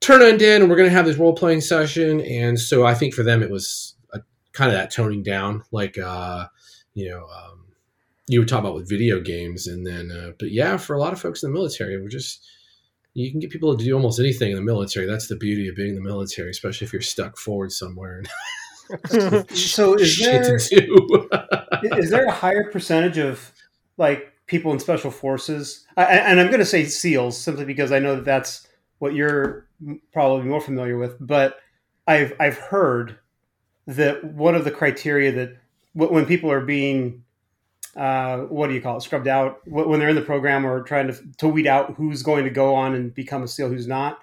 turn 0.00 0.20
undead, 0.20 0.56
and 0.56 0.70
we're 0.70 0.76
going 0.76 0.88
to 0.88 0.94
have 0.94 1.06
this 1.06 1.16
role 1.16 1.34
playing 1.34 1.60
session. 1.60 2.20
And 2.20 2.58
so 2.58 2.86
I 2.86 2.94
think 2.94 3.14
for 3.14 3.22
them, 3.22 3.42
it 3.42 3.50
was 3.50 3.94
a, 4.12 4.20
kind 4.52 4.70
of 4.70 4.76
that 4.76 4.90
toning 4.90 5.22
down, 5.22 5.64
like 5.72 5.98
uh, 5.98 6.46
you 6.94 7.08
know, 7.10 7.26
um, 7.26 7.64
you 8.28 8.38
would 8.38 8.48
talk 8.48 8.60
about 8.60 8.74
with 8.74 8.88
video 8.88 9.20
games, 9.20 9.66
and 9.66 9.86
then, 9.86 10.12
uh, 10.12 10.32
but 10.38 10.52
yeah, 10.52 10.76
for 10.76 10.94
a 10.94 11.00
lot 11.00 11.12
of 11.12 11.20
folks 11.20 11.42
in 11.42 11.50
the 11.50 11.54
military, 11.54 12.00
we're 12.00 12.08
just 12.08 12.46
you 13.18 13.30
can 13.30 13.40
get 13.40 13.50
people 13.50 13.76
to 13.76 13.84
do 13.84 13.94
almost 13.94 14.20
anything 14.20 14.50
in 14.50 14.56
the 14.56 14.62
military. 14.62 15.06
That's 15.06 15.28
the 15.28 15.36
beauty 15.36 15.68
of 15.68 15.76
being 15.76 15.90
in 15.90 15.94
the 15.96 16.00
military, 16.00 16.50
especially 16.50 16.86
if 16.86 16.92
you're 16.92 17.02
stuck 17.02 17.36
forward 17.36 17.72
somewhere 17.72 18.22
So 19.50 19.94
is 19.94 20.18
there 20.18 20.56
is 21.98 22.10
there 22.10 22.24
a 22.24 22.32
higher 22.32 22.70
percentage 22.70 23.18
of 23.18 23.52
like 23.96 24.32
people 24.46 24.72
in 24.72 24.78
special 24.78 25.10
forces? 25.10 25.86
I, 25.96 26.04
and 26.04 26.40
I'm 26.40 26.46
going 26.46 26.60
to 26.60 26.66
say 26.66 26.84
SEALs 26.84 27.36
simply 27.36 27.64
because 27.64 27.92
I 27.92 27.98
know 27.98 28.16
that 28.16 28.24
that's 28.24 28.66
what 28.98 29.14
you're 29.14 29.66
probably 30.12 30.46
more 30.46 30.60
familiar 30.60 30.96
with. 30.96 31.16
But 31.20 31.58
I've 32.06 32.32
I've 32.40 32.58
heard 32.58 33.18
that 33.86 34.24
one 34.24 34.54
of 34.54 34.64
the 34.64 34.70
criteria 34.70 35.32
that 35.32 35.56
when 35.92 36.26
people 36.26 36.50
are 36.50 36.60
being 36.60 37.24
uh, 37.98 38.38
what 38.44 38.68
do 38.68 38.74
you 38.74 38.80
call 38.80 38.96
it 38.96 39.02
scrubbed 39.02 39.28
out 39.28 39.60
when 39.66 39.98
they're 39.98 40.08
in 40.08 40.14
the 40.14 40.22
program 40.22 40.64
or 40.64 40.82
trying 40.82 41.08
to 41.08 41.18
to 41.38 41.48
weed 41.48 41.66
out 41.66 41.94
who's 41.94 42.22
going 42.22 42.44
to 42.44 42.50
go 42.50 42.74
on 42.74 42.94
and 42.94 43.12
become 43.12 43.42
a 43.42 43.48
SEAL, 43.48 43.68
who's 43.68 43.88
not. 43.88 44.20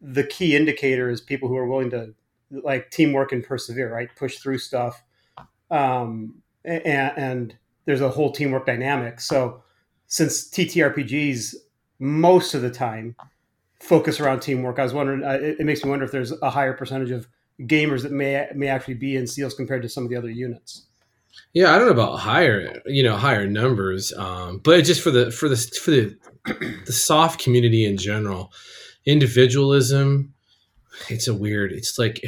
The 0.00 0.24
key 0.24 0.54
indicator 0.54 1.08
is 1.08 1.20
people 1.20 1.48
who 1.48 1.56
are 1.56 1.66
willing 1.66 1.90
to 1.90 2.14
like 2.50 2.90
teamwork 2.90 3.32
and 3.32 3.42
persevere, 3.42 3.92
right? 3.92 4.08
Push 4.14 4.38
through 4.38 4.58
stuff. 4.58 5.02
Um, 5.70 6.42
and, 6.64 7.12
and 7.16 7.56
there's 7.86 8.02
a 8.02 8.10
whole 8.10 8.30
teamwork 8.30 8.66
dynamic. 8.66 9.20
So 9.20 9.62
since 10.06 10.50
TTRPGs 10.50 11.54
most 11.98 12.52
of 12.52 12.62
the 12.62 12.70
time 12.70 13.16
focus 13.80 14.20
around 14.20 14.40
teamwork. 14.40 14.78
I 14.78 14.82
was 14.82 14.92
wondering, 14.92 15.24
uh, 15.24 15.38
it, 15.40 15.60
it, 15.60 15.64
makes 15.64 15.82
me 15.82 15.90
wonder 15.90 16.04
if 16.04 16.12
there's 16.12 16.32
a 16.40 16.50
higher 16.50 16.72
percentage 16.72 17.10
of 17.10 17.28
gamers 17.62 18.02
that 18.02 18.12
may 18.12 18.46
may 18.54 18.68
actually 18.68 18.94
be 18.94 19.16
in 19.16 19.26
seals 19.26 19.54
compared 19.54 19.82
to 19.82 19.88
some 19.88 20.04
of 20.04 20.10
the 20.10 20.16
other 20.16 20.30
units. 20.30 20.86
Yeah, 21.54 21.74
I 21.74 21.78
don't 21.78 21.86
know 21.86 21.92
about 21.92 22.18
higher, 22.18 22.80
you 22.86 23.02
know, 23.02 23.16
higher 23.16 23.46
numbers, 23.46 24.12
um, 24.14 24.58
but 24.58 24.84
just 24.84 25.02
for 25.02 25.10
the 25.10 25.30
for 25.30 25.48
the 25.48 25.56
for 25.56 25.90
the 25.90 26.16
the 26.86 26.92
soft 26.92 27.42
community 27.42 27.84
in 27.84 27.96
general, 27.96 28.52
individualism. 29.06 30.32
It's 31.08 31.28
a 31.28 31.34
weird. 31.34 31.72
It's 31.72 31.98
like 31.98 32.22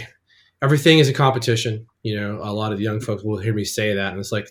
everything 0.62 0.98
is 0.98 1.08
a 1.08 1.14
competition. 1.14 1.86
You 2.02 2.16
know, 2.16 2.38
a 2.42 2.52
lot 2.52 2.72
of 2.72 2.80
young 2.80 3.00
folks 3.00 3.22
will 3.22 3.38
hear 3.38 3.54
me 3.54 3.64
say 3.64 3.94
that, 3.94 4.12
and 4.12 4.20
it's 4.20 4.32
like 4.32 4.50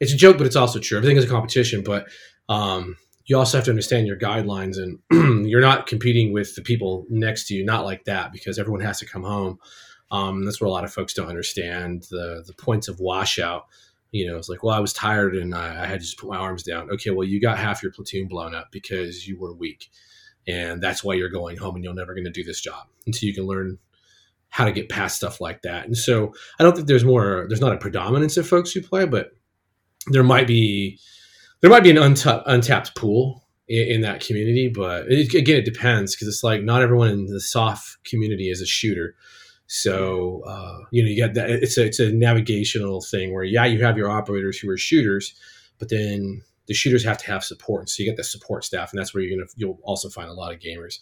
it's 0.00 0.12
a 0.12 0.16
joke, 0.16 0.38
but 0.38 0.46
it's 0.46 0.56
also 0.56 0.78
true. 0.78 0.98
Everything 0.98 1.16
is 1.16 1.24
a 1.24 1.28
competition, 1.28 1.82
but 1.84 2.06
um, 2.48 2.96
you 3.26 3.38
also 3.38 3.58
have 3.58 3.64
to 3.64 3.70
understand 3.70 4.06
your 4.06 4.18
guidelines, 4.18 4.76
and 4.78 5.46
you're 5.48 5.60
not 5.60 5.86
competing 5.86 6.32
with 6.32 6.54
the 6.54 6.62
people 6.62 7.06
next 7.08 7.46
to 7.48 7.54
you. 7.54 7.64
Not 7.64 7.84
like 7.84 8.04
that, 8.04 8.32
because 8.32 8.58
everyone 8.58 8.80
has 8.80 8.98
to 9.00 9.06
come 9.06 9.22
home. 9.22 9.58
Um, 10.12 10.44
that's 10.44 10.60
where 10.60 10.68
a 10.68 10.70
lot 10.70 10.84
of 10.84 10.92
folks 10.92 11.14
don't 11.14 11.28
understand 11.28 12.04
the 12.10 12.44
the 12.46 12.52
points 12.52 12.86
of 12.86 13.00
washout. 13.00 13.66
You 14.12 14.26
know, 14.26 14.36
it's 14.36 14.50
like, 14.50 14.62
well, 14.62 14.74
I 14.74 14.78
was 14.78 14.92
tired 14.92 15.34
and 15.34 15.54
I, 15.54 15.84
I 15.84 15.86
had 15.86 16.00
to 16.00 16.04
just 16.04 16.18
put 16.18 16.28
my 16.28 16.36
arms 16.36 16.62
down. 16.62 16.90
Okay, 16.90 17.10
well, 17.10 17.26
you 17.26 17.40
got 17.40 17.58
half 17.58 17.82
your 17.82 17.92
platoon 17.92 18.28
blown 18.28 18.54
up 18.54 18.70
because 18.70 19.26
you 19.26 19.38
were 19.38 19.54
weak, 19.54 19.90
and 20.46 20.82
that's 20.82 21.02
why 21.02 21.14
you're 21.14 21.30
going 21.30 21.56
home, 21.56 21.76
and 21.76 21.82
you're 21.82 21.94
never 21.94 22.14
going 22.14 22.26
to 22.26 22.30
do 22.30 22.44
this 22.44 22.60
job 22.60 22.86
until 23.06 23.26
you 23.26 23.34
can 23.34 23.46
learn 23.46 23.78
how 24.50 24.66
to 24.66 24.72
get 24.72 24.90
past 24.90 25.16
stuff 25.16 25.40
like 25.40 25.62
that. 25.62 25.86
And 25.86 25.96
so, 25.96 26.34
I 26.60 26.62
don't 26.62 26.76
think 26.76 26.88
there's 26.88 27.06
more. 27.06 27.46
There's 27.48 27.62
not 27.62 27.72
a 27.72 27.78
predominance 27.78 28.36
of 28.36 28.46
folks 28.46 28.70
who 28.70 28.82
play, 28.82 29.06
but 29.06 29.30
there 30.08 30.22
might 30.22 30.46
be 30.46 30.98
there 31.62 31.70
might 31.70 31.84
be 31.84 31.90
an 31.90 31.96
untapped, 31.98 32.44
untapped 32.46 32.94
pool 32.94 33.48
in, 33.66 33.88
in, 33.88 34.00
that 34.02 34.20
community. 34.20 34.68
But 34.68 35.10
it, 35.10 35.32
again, 35.32 35.56
it 35.56 35.64
depends 35.64 36.14
because 36.14 36.28
it's 36.28 36.44
like 36.44 36.62
not 36.62 36.82
everyone 36.82 37.08
in 37.08 37.26
the 37.26 37.40
soft 37.40 38.04
community 38.04 38.50
is 38.50 38.60
a 38.60 38.66
shooter. 38.66 39.14
So 39.74 40.42
uh, 40.46 40.80
you 40.90 41.02
know, 41.02 41.08
you 41.08 41.24
got 41.24 41.32
that. 41.32 41.48
It's 41.48 41.78
a 41.78 41.86
it's 41.86 41.98
a 41.98 42.12
navigational 42.12 43.00
thing 43.00 43.32
where 43.32 43.42
yeah, 43.42 43.64
you 43.64 43.82
have 43.82 43.96
your 43.96 44.10
operators 44.10 44.58
who 44.58 44.68
are 44.68 44.76
shooters, 44.76 45.32
but 45.78 45.88
then 45.88 46.42
the 46.66 46.74
shooters 46.74 47.02
have 47.04 47.16
to 47.16 47.26
have 47.28 47.42
support. 47.42 47.88
So 47.88 48.02
you 48.02 48.10
get 48.10 48.18
the 48.18 48.22
support 48.22 48.64
staff, 48.64 48.92
and 48.92 49.00
that's 49.00 49.14
where 49.14 49.22
you're 49.22 49.34
gonna 49.34 49.48
you'll 49.56 49.78
also 49.82 50.10
find 50.10 50.28
a 50.28 50.34
lot 50.34 50.52
of 50.52 50.60
gamers 50.60 50.98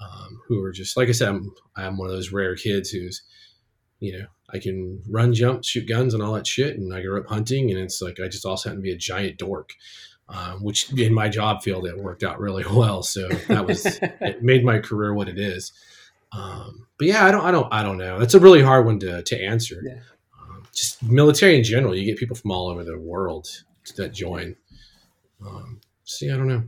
um, 0.00 0.40
who 0.48 0.62
are 0.64 0.72
just 0.72 0.96
like 0.96 1.10
I 1.10 1.12
said. 1.12 1.28
I'm 1.28 1.52
I'm 1.76 1.98
one 1.98 2.08
of 2.08 2.14
those 2.14 2.32
rare 2.32 2.56
kids 2.56 2.88
who's 2.88 3.22
you 4.00 4.18
know 4.18 4.26
I 4.50 4.60
can 4.60 5.02
run, 5.10 5.34
jump, 5.34 5.62
shoot 5.62 5.86
guns, 5.86 6.14
and 6.14 6.22
all 6.22 6.32
that 6.32 6.46
shit. 6.46 6.78
And 6.78 6.94
I 6.94 7.02
grew 7.02 7.20
up 7.20 7.28
hunting, 7.28 7.70
and 7.70 7.78
it's 7.78 8.00
like 8.00 8.18
I 8.18 8.28
just 8.28 8.46
also 8.46 8.70
happen 8.70 8.80
to 8.80 8.82
be 8.82 8.92
a 8.92 8.96
giant 8.96 9.36
dork. 9.36 9.74
Um, 10.30 10.64
which 10.64 10.90
in 10.94 11.14
my 11.14 11.28
job 11.28 11.62
field 11.62 11.86
it 11.86 11.98
worked 11.98 12.24
out 12.24 12.40
really 12.40 12.64
well. 12.72 13.02
So 13.02 13.28
that 13.28 13.66
was 13.66 13.84
it 14.02 14.42
made 14.42 14.64
my 14.64 14.78
career 14.78 15.12
what 15.12 15.28
it 15.28 15.38
is. 15.38 15.70
Um, 16.32 16.86
but 16.98 17.06
yeah, 17.06 17.26
I 17.26 17.30
don't, 17.30 17.44
I 17.44 17.50
don't, 17.50 17.72
I 17.72 17.82
don't 17.82 17.98
know. 17.98 18.18
That's 18.18 18.34
a 18.34 18.40
really 18.40 18.62
hard 18.62 18.86
one 18.86 18.98
to 19.00 19.22
to 19.22 19.42
answer. 19.42 19.82
Yeah. 19.84 20.00
Um, 20.40 20.66
just 20.74 21.02
military 21.02 21.56
in 21.56 21.64
general, 21.64 21.94
you 21.94 22.04
get 22.04 22.18
people 22.18 22.36
from 22.36 22.50
all 22.50 22.68
over 22.68 22.84
the 22.84 22.98
world 22.98 23.48
that 23.96 24.12
join. 24.12 24.56
Um, 25.44 25.80
see, 26.04 26.30
I 26.30 26.36
don't 26.36 26.48
know. 26.48 26.64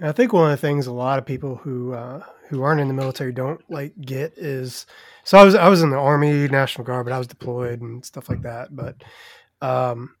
I 0.00 0.12
think 0.12 0.32
one 0.32 0.44
of 0.44 0.50
the 0.50 0.66
things 0.66 0.86
a 0.86 0.92
lot 0.92 1.18
of 1.18 1.24
people 1.24 1.56
who 1.56 1.94
uh, 1.94 2.22
who 2.48 2.62
aren't 2.62 2.80
in 2.80 2.88
the 2.88 2.94
military 2.94 3.32
don't 3.32 3.60
like 3.70 3.98
get 4.00 4.34
is 4.36 4.86
so 5.24 5.38
I 5.38 5.44
was 5.44 5.54
I 5.54 5.68
was 5.68 5.82
in 5.82 5.90
the 5.90 5.96
Army 5.96 6.48
National 6.48 6.84
Guard, 6.84 7.06
but 7.06 7.12
I 7.12 7.18
was 7.18 7.26
deployed 7.26 7.80
and 7.80 8.04
stuff 8.04 8.28
like 8.28 8.42
that. 8.42 8.74
But 8.74 8.96
um, 9.62 10.14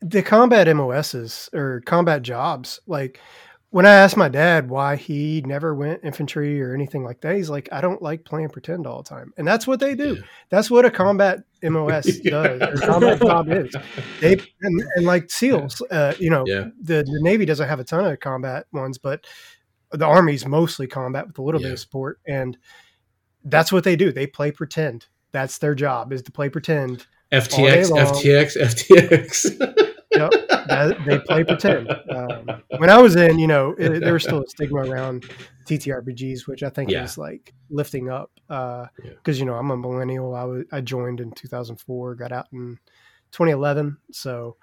the 0.00 0.22
combat 0.22 0.74
MOSs 0.74 1.50
or 1.52 1.82
combat 1.84 2.22
jobs, 2.22 2.80
like 2.86 3.20
when 3.70 3.84
I 3.84 3.94
asked 3.94 4.16
my 4.16 4.28
dad 4.28 4.70
why 4.70 4.96
he 4.96 5.42
never 5.44 5.74
went 5.74 6.04
infantry 6.04 6.62
or 6.62 6.72
anything 6.72 7.02
like 7.04 7.20
that, 7.22 7.34
he's 7.34 7.50
like, 7.50 7.68
I 7.72 7.80
don't 7.80 8.00
like 8.00 8.24
playing 8.24 8.50
pretend 8.50 8.86
all 8.86 9.02
the 9.02 9.08
time. 9.08 9.32
And 9.36 9.46
that's 9.46 9.66
what 9.66 9.80
they 9.80 9.94
do. 9.94 10.14
Yeah. 10.14 10.22
That's 10.50 10.70
what 10.70 10.84
a 10.84 10.90
combat 10.90 11.40
MOS 11.62 12.06
does, 12.24 12.62
or 12.62 12.76
combat 12.86 13.20
job 13.20 13.50
is. 13.50 13.74
They 14.20 14.34
and, 14.62 14.84
and 14.94 15.06
like 15.06 15.30
SEALs, 15.30 15.82
uh, 15.90 16.14
you 16.18 16.30
know, 16.30 16.44
yeah. 16.46 16.68
the, 16.80 17.02
the 17.02 17.20
Navy 17.22 17.44
doesn't 17.44 17.68
have 17.68 17.80
a 17.80 17.84
ton 17.84 18.04
of 18.04 18.20
combat 18.20 18.66
ones, 18.72 18.98
but 18.98 19.26
the 19.90 20.06
Army's 20.06 20.46
mostly 20.46 20.86
combat 20.86 21.26
with 21.26 21.38
a 21.38 21.42
little 21.42 21.60
bit 21.60 21.72
of 21.72 21.78
support. 21.78 22.20
And 22.26 22.56
that's 23.44 23.72
what 23.72 23.84
they 23.84 23.96
do. 23.96 24.12
They 24.12 24.26
play 24.26 24.52
pretend. 24.52 25.06
That's 25.32 25.58
their 25.58 25.74
job 25.74 26.12
is 26.12 26.22
to 26.22 26.32
play 26.32 26.48
pretend. 26.48 27.06
FTX, 27.32 27.90
FTX, 27.90 28.56
FTX. 28.56 29.96
yep, 30.12 30.32
they 30.68 31.18
play 31.18 31.44
pretend. 31.44 31.90
Um, 32.10 32.62
when 32.78 32.90
I 32.90 32.98
was 32.98 33.16
in, 33.16 33.38
you 33.38 33.46
know, 33.46 33.74
it, 33.78 34.00
there 34.00 34.12
was 34.12 34.22
still 34.22 34.42
a 34.42 34.48
stigma 34.48 34.80
around 34.80 35.28
TTRPGs, 35.66 36.46
which 36.46 36.62
I 36.62 36.70
think 36.70 36.90
yeah. 36.90 37.04
is 37.04 37.18
like 37.18 37.54
lifting 37.70 38.10
up. 38.10 38.30
Because 38.48 38.88
uh, 39.04 39.10
yeah. 39.26 39.32
you 39.32 39.44
know, 39.44 39.54
I'm 39.54 39.70
a 39.70 39.76
millennial. 39.76 40.34
I 40.34 40.44
was 40.44 40.64
I 40.72 40.80
joined 40.80 41.20
in 41.20 41.32
2004, 41.32 42.14
got 42.14 42.32
out 42.32 42.46
in 42.52 42.78
2011, 43.32 43.98
so. 44.12 44.56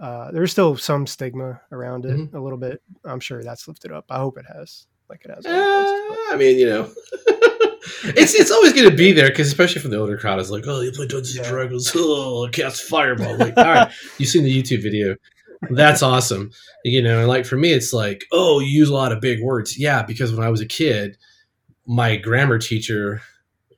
Uh, 0.00 0.30
there's 0.30 0.52
still 0.52 0.76
some 0.76 1.08
stigma 1.08 1.60
around 1.72 2.04
it 2.04 2.16
mm-hmm. 2.16 2.36
a 2.36 2.40
little 2.40 2.56
bit. 2.56 2.80
I'm 3.04 3.18
sure 3.18 3.42
that's 3.42 3.66
lifted 3.66 3.90
up. 3.90 4.04
I 4.08 4.18
hope 4.18 4.38
it 4.38 4.44
has, 4.46 4.86
like 5.10 5.24
it 5.24 5.32
has. 5.32 5.44
Uh, 5.44 5.50
I 5.50 6.36
mean, 6.38 6.56
you 6.56 6.66
know, 6.66 6.88
it's 8.04 8.34
it's 8.34 8.50
always 8.50 8.72
going 8.72 8.88
to 8.88 8.96
be 8.96 9.12
there 9.12 9.28
because 9.28 9.48
especially 9.48 9.80
from 9.80 9.90
the 9.90 9.98
older 9.98 10.16
crowd, 10.16 10.38
it's 10.38 10.50
like, 10.50 10.64
oh, 10.66 10.80
you 10.80 10.92
play 10.92 11.06
Dungeons 11.06 11.36
and 11.36 11.46
Dragons, 11.46 11.90
oh, 11.96 12.48
cast 12.52 12.82
fireball. 12.82 13.36
Like, 13.36 13.56
all 13.56 13.64
right, 13.64 13.92
you've 14.18 14.28
seen 14.28 14.44
the 14.44 14.62
YouTube 14.62 14.82
video. 14.82 15.16
That's 15.70 16.02
awesome, 16.02 16.50
you 16.84 17.02
know. 17.02 17.20
And 17.20 17.28
like 17.28 17.44
for 17.44 17.56
me, 17.56 17.72
it's 17.72 17.92
like, 17.92 18.24
oh, 18.32 18.60
you 18.60 18.68
use 18.68 18.88
a 18.88 18.94
lot 18.94 19.12
of 19.12 19.20
big 19.20 19.42
words. 19.42 19.78
Yeah, 19.78 20.02
because 20.02 20.32
when 20.32 20.46
I 20.46 20.50
was 20.50 20.60
a 20.60 20.66
kid, 20.66 21.16
my 21.86 22.16
grammar 22.16 22.58
teacher 22.58 23.22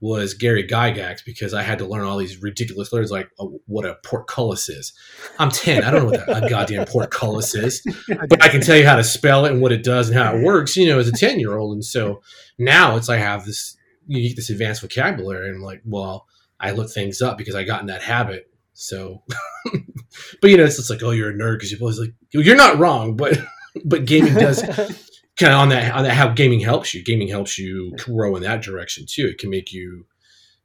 was 0.00 0.32
Gary 0.32 0.66
Gygax 0.66 1.24
because 1.24 1.52
I 1.52 1.62
had 1.62 1.78
to 1.78 1.86
learn 1.86 2.04
all 2.04 2.16
these 2.16 2.42
ridiculous 2.42 2.90
words 2.90 3.10
like 3.10 3.30
uh, 3.38 3.44
what 3.66 3.84
a 3.84 3.98
portcullis 4.02 4.68
is. 4.68 4.94
I'm 5.38 5.50
10. 5.50 5.84
I 5.84 5.90
don't 5.90 6.04
know 6.04 6.18
what 6.18 6.44
a 6.44 6.48
goddamn 6.48 6.86
portcullis 6.86 7.54
is, 7.54 7.82
but 8.08 8.42
I 8.42 8.48
can 8.48 8.62
tell 8.62 8.76
you 8.76 8.86
how 8.86 8.96
to 8.96 9.04
spell 9.04 9.44
it 9.44 9.52
and 9.52 9.60
what 9.60 9.72
it 9.72 9.84
does 9.84 10.08
and 10.08 10.18
how 10.18 10.34
it 10.34 10.42
works, 10.42 10.76
you 10.76 10.86
know, 10.86 10.98
as 10.98 11.08
a 11.08 11.12
10 11.12 11.38
year 11.38 11.58
old. 11.58 11.74
And 11.74 11.84
so 11.84 12.22
now 12.58 12.96
it's 12.96 13.08
like 13.08 13.20
I 13.20 13.22
have 13.22 13.44
this 13.44 13.76
you 14.06 14.28
get 14.28 14.36
this 14.36 14.50
advanced 14.50 14.80
vocabulary 14.80 15.48
and 15.48 15.58
I'm 15.58 15.62
like, 15.62 15.82
well, 15.84 16.26
I 16.58 16.72
look 16.72 16.90
things 16.90 17.22
up 17.22 17.38
because 17.38 17.54
I 17.54 17.64
got 17.64 17.80
in 17.80 17.86
that 17.86 18.02
habit. 18.02 18.49
So, 18.80 19.22
but 20.40 20.50
you 20.50 20.56
know, 20.56 20.64
it's 20.64 20.76
just 20.76 20.88
like, 20.88 21.02
oh, 21.02 21.10
you're 21.10 21.30
a 21.30 21.34
nerd 21.34 21.56
because 21.56 21.70
you're 21.70 21.80
always 21.80 21.98
like, 21.98 22.14
you're 22.30 22.56
not 22.56 22.78
wrong, 22.78 23.14
but 23.14 23.38
but 23.84 24.06
gaming 24.06 24.34
does 24.34 24.62
kind 25.38 25.52
of 25.52 25.58
on 25.58 25.68
that 25.68 25.92
on 25.92 26.04
that 26.04 26.14
how 26.14 26.28
gaming 26.28 26.60
helps 26.60 26.94
you. 26.94 27.04
Gaming 27.04 27.28
helps 27.28 27.58
you 27.58 27.92
grow 27.98 28.36
in 28.36 28.42
that 28.42 28.62
direction 28.62 29.04
too. 29.06 29.26
It 29.26 29.38
can 29.38 29.50
make 29.50 29.70
you, 29.70 30.06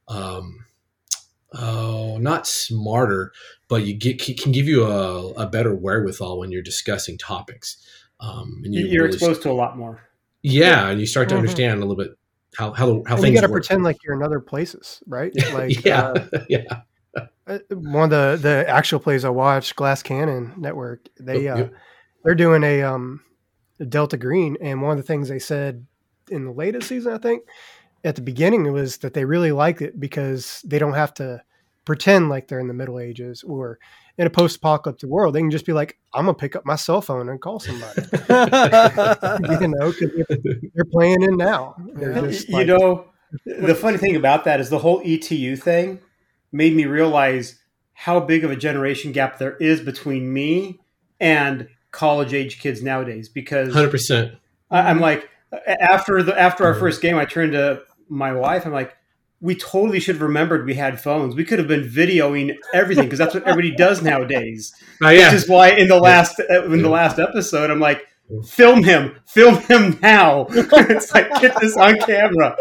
um, 0.08 0.66
oh, 1.54 2.18
not 2.18 2.48
smarter, 2.48 3.34
but 3.68 3.86
you 3.86 3.94
get 3.94 4.18
can 4.38 4.54
give 4.54 4.68
you 4.68 4.86
a, 4.86 5.32
a 5.32 5.48
better 5.48 5.76
wherewithal 5.76 6.40
when 6.40 6.52
you're 6.52 6.64
discussing 6.64 7.18
topics. 7.18 7.86
Um, 8.22 8.62
and 8.64 8.74
you 8.74 8.86
are 8.86 9.04
really 9.04 9.16
exposed 9.16 9.42
to 9.42 9.52
a 9.52 9.54
lot 9.54 9.78
more. 9.78 10.00
Yeah, 10.42 10.88
and 10.88 11.02
you 11.02 11.06
start 11.06 11.28
to 11.30 11.36
mm-hmm. 11.36 11.40
understand 11.40 11.84
a 11.84 11.86
little 11.86 12.02
bit 12.02 12.18
how 12.58 12.72
how 12.72 13.04
how 13.06 13.16
and 13.16 13.24
things. 13.24 13.36
You 13.36 13.42
got 13.42 13.48
to 13.48 13.52
pretend 13.52 13.84
like 13.84 13.98
you're 14.06 14.16
in 14.16 14.24
other 14.24 14.40
places, 14.40 15.04
right? 15.06 15.34
Like 15.54 15.84
yeah, 15.84 16.02
uh, 16.12 16.46
yeah. 16.48 16.82
Uh, 17.48 17.60
one 17.70 18.06
of 18.06 18.10
the 18.10 18.40
the 18.42 18.68
actual 18.68 19.00
plays 19.00 19.24
I 19.24 19.30
watched, 19.30 19.76
Glass 19.76 20.02
Cannon 20.02 20.54
Network, 20.58 21.08
they 21.20 21.48
oh, 21.48 21.56
uh, 21.56 21.70
they're 22.24 22.34
doing 22.34 22.64
a 22.64 22.82
um 22.82 23.22
Delta 23.88 24.18
Green, 24.18 24.58
and 24.62 24.82
one 24.82 24.90
of 24.90 24.98
the 24.98 25.04
things 25.04 25.30
they 25.30 25.38
said 25.38 25.86
in 26.32 26.46
the 26.46 26.52
latest 26.52 26.88
season, 26.88 27.14
I 27.14 27.20
think, 27.20 27.44
at 28.04 28.16
the 28.16 28.24
beginning, 28.24 28.66
it 28.66 28.72
was 28.72 28.98
that 28.98 29.14
they 29.14 29.26
really 29.26 29.52
liked 29.52 29.84
it 29.84 30.00
because 30.00 30.64
they 30.66 30.80
don't 30.80 30.96
have 30.96 31.14
to 31.16 31.44
pretend 31.86 32.30
like 32.30 32.48
they're 32.48 32.60
in 32.60 32.68
the 32.68 32.74
Middle 32.74 33.00
Ages 33.00 33.44
or 33.44 33.78
in 34.18 34.26
a 34.26 34.30
post-apocalyptic 34.32 35.10
world, 35.10 35.36
they 35.36 35.42
can 35.42 35.52
just 35.52 35.66
be 35.66 35.74
like, 35.74 36.00
"I'm 36.14 36.26
gonna 36.26 36.34
pick 36.34 36.56
up 36.56 36.66
my 36.66 36.78
cell 36.78 37.02
phone 37.02 37.30
and 37.30 37.40
call 37.40 37.60
somebody." 37.60 38.02
you 39.62 39.68
know, 39.68 39.94
they're 40.74 40.86
playing 40.92 41.22
in 41.22 41.38
now. 41.38 41.76
Like, 41.94 42.48
you 42.48 42.66
know, 42.66 43.06
the 43.46 43.76
funny 43.76 43.98
thing 43.98 44.16
about 44.16 44.46
that 44.46 44.60
is 44.60 44.70
the 44.70 44.80
whole 44.80 45.02
ETU 45.06 45.58
thing 45.58 46.00
made 46.56 46.76
me 46.76 46.86
realize 46.86 47.60
how 47.94 48.20
big 48.20 48.44
of 48.44 48.52
a 48.52 48.56
generation 48.56 49.12
gap 49.12 49.38
there 49.38 49.56
is 49.58 49.82
between 49.82 50.32
me 50.32 50.80
and 51.20 51.68
college 51.92 52.34
age 52.34 52.60
kids 52.60 52.82
nowadays. 52.82 53.30
Because 53.30 53.74
hundred 53.74 53.92
percent, 53.92 54.36
I'm 54.72 55.00
like 55.00 55.30
after 55.68 56.24
the 56.24 56.38
after 56.40 56.66
our 56.66 56.74
first 56.74 57.02
game, 57.02 57.18
I 57.18 57.26
turned 57.26 57.54
to 57.54 57.82
my 58.10 58.34
wife. 58.34 58.66
I'm 58.66 58.74
like 58.74 58.96
we 59.42 59.54
totally 59.56 60.00
should 60.00 60.16
have 60.16 60.22
remembered 60.22 60.66
we 60.66 60.76
had 60.76 61.00
phones. 61.00 61.36
We 61.36 61.44
could 61.44 61.60
have 61.60 61.68
been 61.68 61.84
videoing 61.84 62.56
everything 62.74 63.06
because 63.06 63.20
that's 63.20 63.34
what 63.34 63.44
everybody 63.44 63.76
does 63.76 64.02
nowadays. 64.02 64.74
Oh, 65.04 65.10
yeah. 65.10 65.28
Which 65.28 65.44
is 65.44 65.50
why 65.50 65.72
in 65.72 65.90
the 65.90 66.00
last 66.00 66.40
uh, 66.40 66.64
in 66.72 66.82
the 66.82 66.90
last 66.90 67.20
episode, 67.20 67.70
I'm 67.70 67.82
like, 67.82 68.02
film 68.48 68.82
him, 68.82 69.20
film 69.28 69.58
him 69.64 70.00
now. 70.02 70.48
it's 70.50 71.14
like 71.14 71.30
get 71.42 71.60
this 71.60 71.76
on 71.76 72.00
camera. 72.00 72.56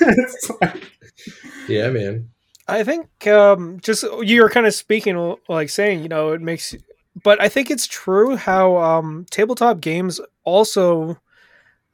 like... 0.60 0.92
yeah, 1.68 1.88
man. 1.88 2.28
I 2.70 2.84
think 2.84 3.26
um, 3.26 3.80
just 3.80 4.04
you're 4.22 4.48
kind 4.48 4.66
of 4.66 4.74
speaking 4.74 5.36
like 5.48 5.70
saying, 5.70 6.02
you 6.02 6.08
know, 6.08 6.32
it 6.32 6.40
makes 6.40 6.74
but 7.22 7.40
I 7.40 7.48
think 7.48 7.70
it's 7.70 7.86
true 7.86 8.36
how 8.36 8.76
um, 8.76 9.26
tabletop 9.30 9.80
games 9.80 10.20
also. 10.44 11.18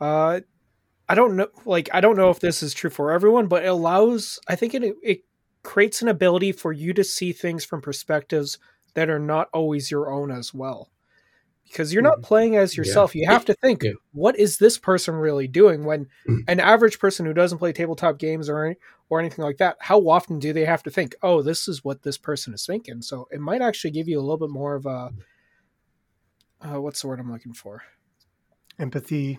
Uh, 0.01 0.41
I 1.09 1.15
don't 1.15 1.37
know, 1.37 1.49
like 1.65 1.89
I 1.95 2.01
don't 2.01 2.17
know 2.17 2.31
if 2.31 2.41
this 2.41 2.63
is 2.63 2.75
true 2.75 2.91
for 2.91 3.13
everyone, 3.13 3.47
but 3.47 3.65
it 3.65 3.69
allows. 3.69 4.39
I 4.49 4.57
think 4.57 4.75
it 4.75 4.95
it 5.03 5.21
creates 5.63 6.03
an 6.03 6.09
ability 6.09 6.53
for 6.53 6.73
you 6.73 6.93
to 6.95 7.05
see 7.05 7.33
things 7.33 7.65
from 7.65 7.81
perspectives 7.81 8.59
that 8.95 9.09
are 9.11 9.19
not 9.19 9.49
always 9.53 9.91
your 9.91 10.11
own 10.13 10.31
as 10.31 10.55
well 10.55 10.91
because 11.69 11.93
you're 11.93 12.03
not 12.03 12.23
playing 12.23 12.57
as 12.57 12.77
yourself. 12.77 13.15
You 13.15 13.27
have 13.29 13.45
to 13.47 13.55
think, 13.55 13.83
Yeah. 13.83 13.93
what 14.13 14.39
is 14.39 14.59
this 14.59 14.79
person 14.79 15.15
really 15.15 15.49
doing? 15.49 15.85
When 15.85 16.07
Mm. 16.29 16.45
an 16.49 16.61
average 16.61 16.99
person 16.99 17.27
who 17.27 17.33
doesn't 17.35 17.59
play 17.59 17.73
tabletop 17.73 18.19
games 18.19 18.49
or 18.49 18.65
any, 18.65 18.77
or 19.09 19.21
anything 19.21 19.45
like 19.45 19.59
that, 19.59 19.77
how 19.81 20.01
often 20.09 20.39
do 20.39 20.53
they 20.53 20.65
have 20.65 20.83
to 20.85 20.91
think, 20.91 21.15
oh, 21.23 21.43
this 21.43 21.69
is 21.69 21.85
what 21.85 22.03
this 22.03 22.19
person 22.19 22.55
is 22.55 22.65
thinking? 22.67 23.03
So 23.03 23.29
it 23.31 23.41
might 23.41 23.63
actually 23.63 23.91
give 23.93 24.09
you 24.09 24.19
a 24.19 24.23
little 24.23 24.39
bit 24.39 24.51
more 24.51 24.75
of 24.75 24.87
a 24.87 25.11
uh, 26.63 26.81
what's 26.81 27.03
the 27.03 27.09
word 27.09 27.21
I'm 27.21 27.31
looking 27.31 27.53
for? 27.53 27.83
Empathy. 28.79 29.39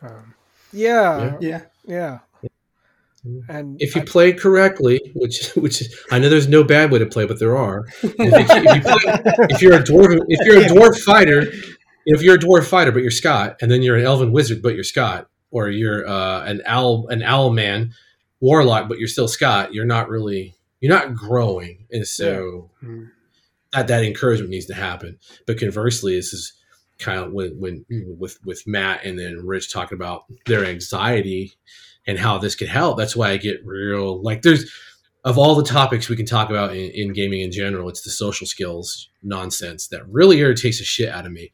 Um, 0.00 0.34
Yeah, 0.72 1.36
Yeah. 1.40 1.66
yeah. 1.86 2.20
Mm. 3.26 3.40
And 3.48 3.82
If 3.82 3.94
you 3.94 4.02
I- 4.02 4.04
play 4.04 4.32
correctly, 4.32 5.00
which 5.14 5.52
which 5.56 5.82
I 6.10 6.18
know 6.18 6.28
there's 6.28 6.48
no 6.48 6.64
bad 6.64 6.90
way 6.90 6.98
to 6.98 7.06
play, 7.06 7.26
but 7.26 7.38
there 7.38 7.56
are. 7.56 7.86
If, 8.02 8.18
you, 8.18 8.30
if, 8.34 8.74
you 8.74 8.80
play, 8.80 9.44
if 9.50 9.62
you're 9.62 9.74
a 9.74 9.82
dwarf, 9.82 10.18
if 10.28 10.46
you're 10.46 10.60
a 10.60 10.66
dwarf 10.66 10.98
fighter, 11.00 11.44
if 12.06 12.22
you're 12.22 12.34
a 12.36 12.38
dwarf 12.38 12.66
fighter 12.66 12.92
but 12.92 13.02
you're 13.02 13.10
Scott, 13.10 13.56
and 13.60 13.70
then 13.70 13.82
you're 13.82 13.96
an 13.96 14.04
elven 14.04 14.32
wizard 14.32 14.62
but 14.62 14.74
you're 14.74 14.84
Scott, 14.84 15.28
or 15.50 15.68
you're 15.68 16.06
uh, 16.06 16.44
an 16.44 16.62
owl 16.66 17.06
an 17.08 17.22
owl 17.22 17.50
man 17.50 17.92
warlock 18.40 18.88
but 18.88 18.98
you're 18.98 19.08
still 19.08 19.28
Scott, 19.28 19.72
you're 19.72 19.86
not 19.86 20.08
really 20.08 20.54
you're 20.80 20.92
not 20.92 21.14
growing, 21.14 21.86
and 21.92 22.06
so 22.06 22.70
mm, 22.82 23.08
that 23.72 23.86
that 23.86 24.04
encouragement 24.04 24.50
needs 24.50 24.66
to 24.66 24.74
happen. 24.74 25.18
But 25.46 25.60
conversely, 25.60 26.16
this 26.16 26.32
is 26.32 26.54
kind 26.98 27.20
of 27.20 27.32
when 27.32 27.58
when 27.60 27.84
with 28.18 28.44
with 28.44 28.66
Matt 28.66 29.04
and 29.04 29.16
then 29.16 29.46
Rich 29.46 29.72
talking 29.72 29.94
about 29.96 30.24
their 30.46 30.64
anxiety 30.64 31.54
and 32.06 32.18
how 32.18 32.38
this 32.38 32.54
could 32.54 32.68
help. 32.68 32.98
That's 32.98 33.16
why 33.16 33.30
I 33.30 33.36
get 33.36 33.64
real 33.64 34.22
like 34.22 34.42
there's 34.42 34.70
of 35.24 35.38
all 35.38 35.54
the 35.54 35.62
topics 35.62 36.08
we 36.08 36.16
can 36.16 36.26
talk 36.26 36.50
about 36.50 36.74
in, 36.74 36.90
in 36.90 37.12
gaming 37.12 37.42
in 37.42 37.52
general, 37.52 37.88
it's 37.88 38.02
the 38.02 38.10
social 38.10 38.46
skills 38.46 39.08
nonsense 39.22 39.88
that 39.88 40.08
really 40.08 40.38
irritates 40.38 40.78
the 40.78 40.84
shit 40.84 41.08
out 41.08 41.26
of 41.26 41.32
me 41.32 41.52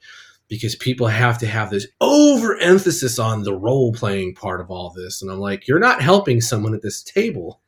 because 0.49 0.75
people 0.75 1.07
have 1.07 1.39
to 1.39 1.47
have 1.47 1.71
this 1.71 1.87
overemphasis 2.01 3.19
on 3.19 3.43
the 3.43 3.55
role 3.55 3.93
playing 3.93 4.35
part 4.35 4.61
of 4.61 4.71
all 4.71 4.91
this. 4.97 5.21
And 5.21 5.31
I'm 5.31 5.41
like, 5.41 5.69
you're 5.69 5.79
not 5.79 6.01
helping 6.01 6.41
someone 6.41 6.75
at 6.75 6.83
this 6.83 7.03
table 7.03 7.61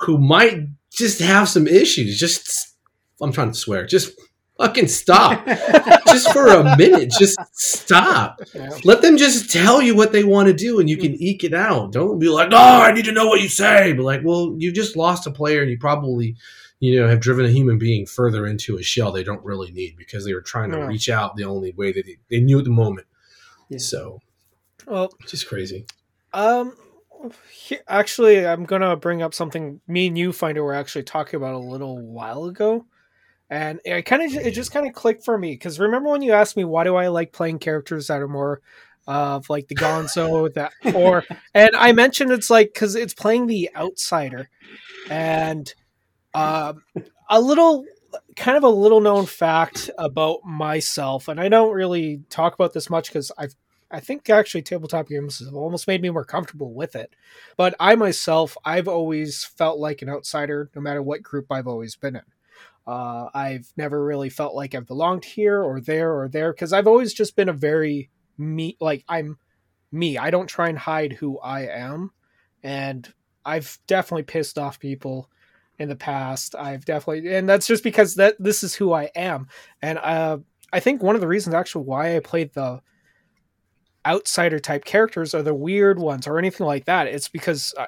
who 0.00 0.18
might 0.18 0.66
just 0.92 1.20
have 1.20 1.48
some 1.48 1.66
issues. 1.66 2.20
Just, 2.20 2.74
I'm 3.22 3.32
trying 3.32 3.52
to 3.52 3.58
swear, 3.58 3.86
just 3.86 4.12
fucking 4.58 4.88
stop. 4.88 5.46
just 6.06 6.32
for 6.32 6.46
a 6.48 6.76
minute, 6.76 7.12
just 7.18 7.38
stop. 7.52 8.40
yeah. 8.54 8.70
Let 8.84 9.02
them 9.02 9.16
just 9.16 9.50
tell 9.50 9.80
you 9.82 9.94
what 9.96 10.12
they 10.12 10.24
want 10.24 10.48
to 10.48 10.54
do 10.54 10.80
and 10.80 10.88
you 10.88 10.96
can 10.96 11.14
eke 11.22 11.44
it 11.44 11.54
out. 11.54 11.92
Don't 11.92 12.18
be 12.18 12.28
like, 12.28 12.48
oh, 12.52 12.56
I 12.82 12.92
need 12.92 13.04
to 13.06 13.12
know 13.12 13.26
what 13.26 13.40
you 13.40 13.48
say. 13.48 13.92
But 13.92 14.04
like, 14.04 14.20
well, 14.24 14.54
you 14.58 14.72
just 14.72 14.96
lost 14.96 15.26
a 15.26 15.30
player 15.30 15.62
and 15.62 15.70
you 15.70 15.78
probably, 15.78 16.36
you 16.80 17.00
know, 17.00 17.08
have 17.08 17.20
driven 17.20 17.44
a 17.46 17.50
human 17.50 17.78
being 17.78 18.06
further 18.06 18.46
into 18.46 18.76
a 18.78 18.82
shell 18.82 19.12
they 19.12 19.24
don't 19.24 19.44
really 19.44 19.70
need 19.72 19.96
because 19.96 20.24
they 20.24 20.34
were 20.34 20.42
trying 20.42 20.70
to 20.72 20.78
Yeah. 20.78 20.86
reach 20.86 21.08
out 21.08 21.36
the 21.36 21.44
only 21.44 21.72
way 21.72 21.92
that 21.92 22.04
they, 22.06 22.16
they 22.30 22.40
knew 22.40 22.58
at 22.58 22.64
the 22.64 22.70
moment. 22.70 23.06
Yeah. 23.68 23.78
So, 23.78 24.20
well, 24.86 25.12
just 25.26 25.48
crazy. 25.48 25.86
Um, 26.32 26.76
he- 27.50 27.78
actually, 27.88 28.46
I'm 28.46 28.64
gonna 28.64 28.94
bring 28.96 29.22
up 29.22 29.34
something 29.34 29.80
me 29.88 30.06
and 30.08 30.16
you 30.18 30.32
finder 30.32 30.62
were 30.62 30.74
actually 30.74 31.02
talking 31.04 31.36
about 31.38 31.54
a 31.54 31.58
little 31.58 31.98
while 31.98 32.44
ago, 32.44 32.84
and 33.50 33.80
it 33.84 34.02
kind 34.02 34.22
of 34.22 34.34
it 34.34 34.52
just 34.52 34.72
kind 34.72 34.86
of 34.86 34.92
clicked 34.92 35.24
for 35.24 35.38
me 35.38 35.52
because 35.52 35.78
remember 35.78 36.10
when 36.10 36.22
you 36.22 36.32
asked 36.32 36.56
me 36.56 36.64
why 36.64 36.84
do 36.84 36.96
I 36.96 37.08
like 37.08 37.32
playing 37.32 37.58
characters 37.58 38.08
that 38.08 38.20
are 38.20 38.28
more 38.28 38.60
of 39.06 39.48
like 39.48 39.68
the 39.68 39.74
Gonzo 39.76 40.52
that 40.54 40.72
or 40.94 41.24
and 41.54 41.70
I 41.76 41.92
mentioned 41.92 42.32
it's 42.32 42.50
like 42.50 42.72
because 42.74 42.94
it's 42.94 43.14
playing 43.14 43.46
the 43.46 43.70
outsider, 43.76 44.48
and 45.10 45.72
um, 46.34 46.82
a 47.30 47.40
little 47.40 47.84
kind 48.34 48.56
of 48.56 48.64
a 48.64 48.68
little 48.68 49.00
known 49.00 49.26
fact 49.26 49.90
about 49.98 50.44
myself, 50.44 51.28
and 51.28 51.40
I 51.40 51.48
don't 51.48 51.72
really 51.74 52.22
talk 52.30 52.54
about 52.54 52.72
this 52.72 52.90
much 52.90 53.08
because 53.08 53.30
I've 53.38 53.54
I 53.88 54.00
think 54.00 54.28
actually 54.28 54.62
tabletop 54.62 55.08
games 55.08 55.38
have 55.38 55.54
almost 55.54 55.86
made 55.86 56.02
me 56.02 56.10
more 56.10 56.24
comfortable 56.24 56.74
with 56.74 56.96
it. 56.96 57.14
But 57.56 57.76
I 57.78 57.94
myself, 57.94 58.56
I've 58.64 58.88
always 58.88 59.44
felt 59.44 59.78
like 59.78 60.02
an 60.02 60.08
outsider, 60.08 60.70
no 60.74 60.80
matter 60.80 61.00
what 61.00 61.22
group 61.22 61.46
I've 61.52 61.68
always 61.68 61.94
been 61.94 62.16
in. 62.16 62.22
Uh, 62.86 63.28
I've 63.34 63.72
never 63.76 64.04
really 64.04 64.30
felt 64.30 64.54
like 64.54 64.74
I've 64.74 64.86
belonged 64.86 65.24
here 65.24 65.60
or 65.62 65.80
there 65.80 66.18
or 66.18 66.28
there 66.28 66.52
because 66.52 66.72
I've 66.72 66.86
always 66.86 67.12
just 67.12 67.36
been 67.36 67.48
a 67.48 67.52
very 67.52 68.10
me, 68.38 68.76
like 68.80 69.04
I'm 69.08 69.38
me. 69.90 70.18
I 70.18 70.30
don't 70.30 70.46
try 70.46 70.68
and 70.68 70.78
hide 70.78 71.12
who 71.12 71.38
I 71.40 71.66
am, 71.66 72.10
and 72.62 73.12
I've 73.44 73.78
definitely 73.86 74.24
pissed 74.24 74.58
off 74.58 74.78
people 74.78 75.30
in 75.78 75.88
the 75.88 75.96
past. 75.96 76.54
I've 76.54 76.84
definitely, 76.84 77.34
and 77.34 77.48
that's 77.48 77.66
just 77.66 77.82
because 77.82 78.14
that 78.16 78.36
this 78.38 78.62
is 78.62 78.74
who 78.74 78.92
I 78.92 79.10
am. 79.16 79.48
And 79.82 79.98
uh, 79.98 80.38
I 80.72 80.80
think 80.80 81.02
one 81.02 81.14
of 81.14 81.20
the 81.20 81.28
reasons 81.28 81.54
actually 81.54 81.84
why 81.84 82.16
I 82.16 82.20
played 82.20 82.54
the 82.54 82.80
outsider 84.06 84.58
type 84.58 84.84
characters 84.84 85.34
or 85.34 85.42
the 85.42 85.54
weird 85.54 85.98
ones 85.98 86.26
or 86.26 86.38
anything 86.38 86.66
like 86.66 86.84
that 86.84 87.08
it's 87.08 87.28
because 87.28 87.74
uh, 87.76 87.86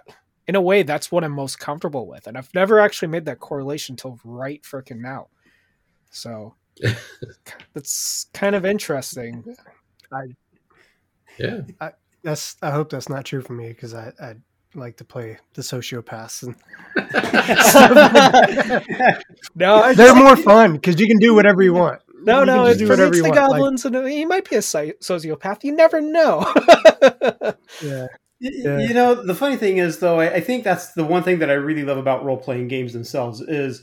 in 0.48 0.56
a 0.56 0.60
way 0.60 0.82
that's 0.82 1.12
what 1.12 1.22
i'm 1.22 1.30
most 1.32 1.60
comfortable 1.60 2.08
with 2.08 2.26
and 2.26 2.36
i've 2.36 2.52
never 2.54 2.80
actually 2.80 3.08
made 3.08 3.26
that 3.26 3.38
correlation 3.38 3.94
till 3.94 4.18
right 4.24 4.62
freaking 4.62 4.98
now 5.00 5.28
so 6.10 6.54
that's 7.74 8.26
kind 8.32 8.54
of 8.56 8.64
interesting 8.64 9.44
Yeah. 11.38 11.60
that's. 12.24 12.56
I 12.62 12.70
hope 12.70 12.90
that's 12.90 13.08
not 13.08 13.24
true 13.24 13.42
for 13.42 13.52
me 13.52 13.68
because 13.68 13.94
I 13.94 14.12
I 14.20 14.34
like 14.74 14.96
to 14.98 15.04
play 15.04 15.38
the 15.54 15.62
sociopaths 15.62 16.42
and 16.42 16.56
no 19.54 19.76
I 19.76 19.94
they're 19.94 20.14
more 20.14 20.36
fun 20.36 20.72
because 20.74 21.00
you 21.00 21.06
can 21.06 21.18
do 21.18 21.34
whatever 21.34 21.62
you 21.62 21.74
want. 21.74 22.00
no 22.22 22.40
You 22.40 22.46
no 22.46 22.62
can 22.62 22.70
it's 22.70 22.78
do 22.78 22.86
for 22.86 22.92
whatever 22.92 23.10
the 23.10 23.16
you 23.18 23.22
want, 23.24 23.36
like- 23.36 23.50
goblins 23.50 23.84
and 23.84 24.08
he 24.08 24.24
might 24.24 24.48
be 24.48 24.56
a 24.56 24.60
sociopath 24.60 25.64
you 25.64 25.72
never 25.74 26.00
know 26.00 26.50
Yeah. 27.82 28.06
Yeah. 28.40 28.78
You 28.78 28.94
know, 28.94 29.14
the 29.14 29.34
funny 29.34 29.56
thing 29.56 29.78
is, 29.78 29.98
though, 29.98 30.20
I, 30.20 30.34
I 30.34 30.40
think 30.40 30.62
that's 30.64 30.92
the 30.92 31.04
one 31.04 31.22
thing 31.24 31.40
that 31.40 31.50
I 31.50 31.54
really 31.54 31.82
love 31.84 31.98
about 31.98 32.24
role 32.24 32.36
playing 32.36 32.68
games 32.68 32.92
themselves 32.92 33.40
is 33.40 33.82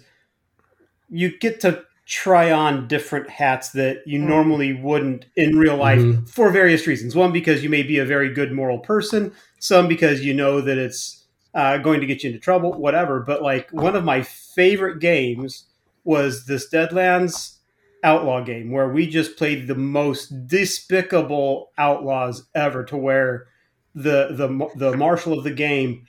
you 1.09 1.37
get 1.39 1.59
to 1.61 1.83
try 2.05 2.51
on 2.51 2.87
different 2.87 3.29
hats 3.29 3.71
that 3.71 3.97
you 4.05 4.19
Mm. 4.19 4.27
normally 4.27 4.73
wouldn't 4.73 5.25
in 5.35 5.57
real 5.57 5.75
life 5.75 5.99
Mhm. 5.99 6.29
for 6.29 6.51
various 6.51 6.85
reasons. 6.85 7.15
One, 7.15 7.31
because 7.31 7.63
you 7.63 7.69
may 7.69 7.81
be 7.83 7.97
a 7.97 8.05
very 8.05 8.31
good 8.31 8.51
moral 8.51 8.77
person. 8.77 9.31
Some 9.59 9.87
because 9.87 10.23
you 10.23 10.33
know 10.33 10.61
that 10.61 10.77
it's 10.77 11.23
uh, 11.55 11.77
going 11.77 12.01
to 12.01 12.05
get 12.05 12.21
you 12.23 12.29
into 12.29 12.39
trouble. 12.39 12.73
Whatever. 12.73 13.21
But 13.21 13.41
like 13.41 13.69
one 13.71 13.95
of 13.95 14.03
my 14.03 14.21
favorite 14.21 14.99
games 14.99 15.65
was 16.03 16.45
this 16.45 16.69
Deadlands 16.69 17.55
outlaw 18.03 18.41
game 18.41 18.71
where 18.71 18.89
we 18.89 19.07
just 19.07 19.35
played 19.37 19.67
the 19.67 19.73
most 19.73 20.47
despicable 20.47 21.71
outlaws 21.77 22.43
ever 22.53 22.83
to 22.83 22.97
where 22.97 23.47
the 23.95 24.27
the 24.31 24.69
the 24.75 24.97
marshal 24.97 25.37
of 25.37 25.43
the 25.43 25.51
game 25.51 26.05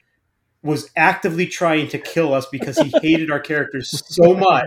was 0.62 0.90
actively 0.96 1.46
trying 1.46 1.86
to 1.88 1.98
kill 1.98 2.34
us 2.34 2.46
because 2.46 2.76
he 2.78 2.92
hated 3.00 3.30
our 3.30 3.38
characters 3.38 4.02
so 4.06 4.34
much 4.34 4.66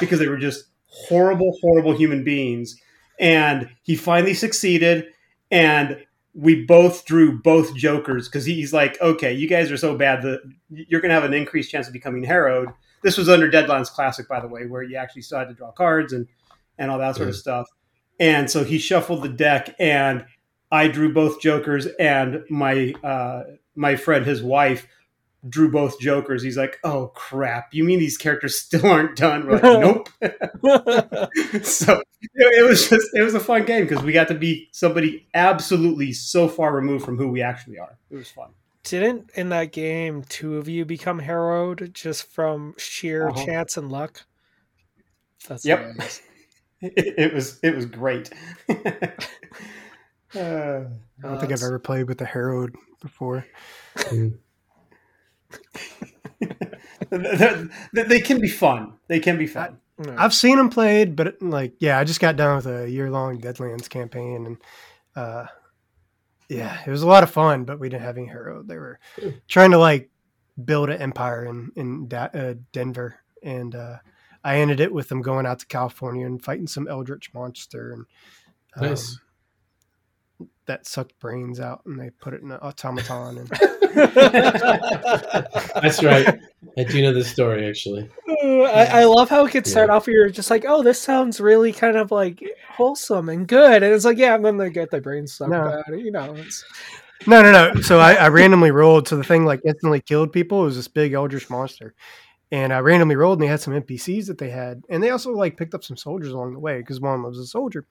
because 0.00 0.18
they 0.18 0.26
were 0.26 0.36
just 0.36 0.64
horrible 0.86 1.56
horrible 1.62 1.96
human 1.96 2.24
beings. 2.24 2.76
And 3.20 3.70
he 3.82 3.94
finally 3.94 4.34
succeeded 4.34 5.06
and 5.50 6.04
we 6.34 6.64
both 6.64 7.04
drew 7.04 7.40
both 7.40 7.74
jokers 7.74 8.28
because 8.28 8.44
he's 8.44 8.72
like 8.72 9.00
okay 9.00 9.32
you 9.32 9.48
guys 9.48 9.72
are 9.72 9.76
so 9.76 9.96
bad 9.96 10.22
that 10.22 10.40
you're 10.68 11.00
going 11.00 11.08
to 11.08 11.14
have 11.14 11.24
an 11.24 11.34
increased 11.34 11.70
chance 11.70 11.86
of 11.86 11.92
becoming 11.92 12.24
harrowed. 12.24 12.68
This 13.02 13.16
was 13.16 13.28
under 13.28 13.48
Deadlands 13.50 13.90
Classic 13.90 14.26
by 14.28 14.40
the 14.40 14.48
way 14.48 14.66
where 14.66 14.82
you 14.82 14.96
actually 14.96 15.22
still 15.22 15.38
had 15.38 15.48
to 15.48 15.54
draw 15.54 15.70
cards 15.70 16.12
and 16.12 16.26
and 16.76 16.90
all 16.90 16.98
that 16.98 17.16
sort 17.16 17.28
of 17.28 17.36
stuff. 17.36 17.68
And 18.20 18.50
so 18.50 18.64
he 18.64 18.78
shuffled 18.78 19.22
the 19.22 19.28
deck 19.28 19.76
and 19.78 20.24
I 20.70 20.88
drew 20.88 21.12
both 21.12 21.40
jokers, 21.40 21.86
and 21.98 22.42
my 22.50 22.94
uh, 23.02 23.44
my 23.74 23.96
friend, 23.96 24.26
his 24.26 24.42
wife, 24.42 24.86
drew 25.48 25.70
both 25.70 25.98
jokers. 26.00 26.42
He's 26.42 26.56
like, 26.56 26.78
"Oh 26.84 27.08
crap! 27.14 27.72
You 27.72 27.84
mean 27.84 27.98
these 27.98 28.18
characters 28.18 28.58
still 28.58 28.86
aren't 28.86 29.16
done?" 29.16 29.46
We're 29.46 29.60
like, 29.60 29.62
"Nope." 29.80 30.08
so 31.62 32.02
it, 32.20 32.30
it 32.34 32.68
was 32.68 32.88
just 32.88 33.08
it 33.14 33.22
was 33.22 33.34
a 33.34 33.40
fun 33.40 33.64
game 33.64 33.86
because 33.86 34.04
we 34.04 34.12
got 34.12 34.28
to 34.28 34.34
be 34.34 34.68
somebody 34.72 35.26
absolutely 35.34 36.12
so 36.12 36.48
far 36.48 36.74
removed 36.74 37.04
from 37.04 37.16
who 37.16 37.28
we 37.28 37.40
actually 37.40 37.78
are. 37.78 37.96
It 38.10 38.16
was 38.16 38.30
fun. 38.30 38.50
didn't 38.84 39.30
in 39.34 39.48
that 39.50 39.72
game 39.72 40.22
two 40.28 40.56
of 40.58 40.68
you 40.68 40.84
become 40.84 41.20
harrowed 41.20 41.90
just 41.94 42.24
from 42.30 42.74
sheer 42.78 43.28
Uh-huh. 43.28 43.44
chance 43.44 43.76
and 43.76 43.90
luck 43.90 44.26
that's 45.48 45.64
Yep. 45.64 45.96
It, 46.80 47.14
it 47.18 47.34
was 47.34 47.58
it 47.64 47.74
was 47.74 47.86
great. 47.86 48.30
Uh, 50.34 50.38
I 50.38 51.22
don't 51.22 51.34
Uh, 51.36 51.38
think 51.40 51.52
I've 51.52 51.62
ever 51.62 51.78
played 51.78 52.08
with 52.08 52.18
the 52.18 52.24
Harrowed 52.26 52.74
before. 53.00 53.44
they, 57.10 57.68
they 57.92 58.20
can 58.20 58.40
be 58.40 58.48
fun. 58.48 58.94
They 59.08 59.20
can 59.20 59.38
be 59.38 59.46
fun. 59.46 59.78
No. 59.98 60.14
I've 60.16 60.34
seen 60.34 60.56
them 60.58 60.70
played, 60.70 61.16
but 61.16 61.40
like, 61.42 61.74
yeah, 61.80 61.98
I 61.98 62.04
just 62.04 62.20
got 62.20 62.36
done 62.36 62.56
with 62.56 62.66
a 62.66 62.88
year 62.88 63.10
long 63.10 63.40
Deadlands 63.40 63.88
campaign, 63.88 64.46
and 64.46 64.56
uh, 65.16 65.46
yeah, 66.48 66.78
it 66.86 66.90
was 66.90 67.02
a 67.02 67.06
lot 67.08 67.22
of 67.24 67.30
fun. 67.30 67.64
But 67.64 67.80
we 67.80 67.88
didn't 67.88 68.04
have 68.04 68.16
any 68.16 68.26
hero. 68.26 68.62
They 68.62 68.76
were 68.76 69.00
trying 69.48 69.72
to 69.72 69.78
like 69.78 70.10
build 70.62 70.90
an 70.90 71.00
empire 71.02 71.44
in 71.46 71.72
in 71.74 72.06
da- 72.08 72.28
uh, 72.32 72.54
Denver, 72.72 73.16
and 73.42 73.74
uh, 73.74 73.96
I 74.44 74.58
ended 74.58 74.78
it 74.78 74.92
with 74.92 75.08
them 75.08 75.20
going 75.20 75.46
out 75.46 75.58
to 75.60 75.66
California 75.66 76.26
and 76.26 76.42
fighting 76.44 76.68
some 76.68 76.86
eldritch 76.86 77.34
monster, 77.34 77.90
and 77.92 78.06
um, 78.76 78.90
Nice. 78.90 79.18
That 80.68 80.86
sucked 80.86 81.18
brains 81.18 81.58
out, 81.60 81.82
and 81.84 81.98
they 82.00 82.10
put 82.10 82.32
it 82.34 82.42
in 82.42 82.50
an 82.52 82.58
automaton. 82.62 83.38
And 83.38 83.48
That's 85.82 86.02
right. 86.02 86.38
I 86.78 86.84
do 86.84 87.02
know 87.02 87.12
this 87.12 87.30
story 87.30 87.66
actually. 87.68 88.08
I, 88.42 89.00
I 89.00 89.04
love 89.04 89.28
how 89.28 89.44
it 89.44 89.50
could 89.50 89.66
start 89.66 89.88
Yeah. 89.88 89.96
off 89.96 90.06
where 90.06 90.14
you're 90.16 90.30
just 90.30 90.50
like, 90.50 90.64
oh, 90.66 90.82
this 90.82 91.00
sounds 91.00 91.40
really 91.40 91.72
kind 91.72 91.96
of 91.96 92.10
like 92.10 92.42
wholesome 92.70 93.28
and 93.28 93.46
good. 93.48 93.82
And 93.82 93.92
it's 93.92 94.04
like, 94.04 94.18
yeah, 94.18 94.34
and 94.34 94.44
then 94.44 94.56
they 94.56 94.70
get 94.70 94.90
their 94.90 95.00
brains 95.00 95.34
sucked 95.34 95.50
No. 95.50 95.62
out. 95.62 95.84
You 95.88 96.10
know, 96.12 96.34
it's, 96.36 96.64
No, 97.26 97.42
no, 97.42 97.50
no. 97.50 97.80
So 97.80 97.98
I, 97.98 98.14
I 98.14 98.28
randomly 98.28 98.70
rolled. 98.70 99.08
So 99.08 99.16
the 99.16 99.24
thing 99.24 99.44
like 99.44 99.60
instantly 99.64 100.00
killed 100.00 100.32
people. 100.32 100.62
It 100.62 100.66
was 100.66 100.76
this 100.76 100.88
big 100.88 101.12
eldritch 101.14 101.50
monster. 101.50 101.94
And 102.50 102.72
I 102.72 102.78
randomly 102.78 103.16
rolled 103.16 103.38
and 103.38 103.42
they 103.42 103.50
had 103.50 103.60
some 103.60 103.74
NPCs 103.74 104.26
that 104.26 104.38
they 104.38 104.50
had. 104.50 104.82
And 104.88 105.02
they 105.02 105.10
also 105.10 105.32
like 105.32 105.56
picked 105.56 105.74
up 105.74 105.84
some 105.84 105.96
soldiers 105.96 106.32
along 106.32 106.52
the 106.54 106.60
way 106.60 106.78
because 106.78 107.00
one 107.00 107.12
of 107.14 107.18
them 107.18 107.28
was 107.30 107.38
a 107.38 107.46
soldier. 107.46 107.86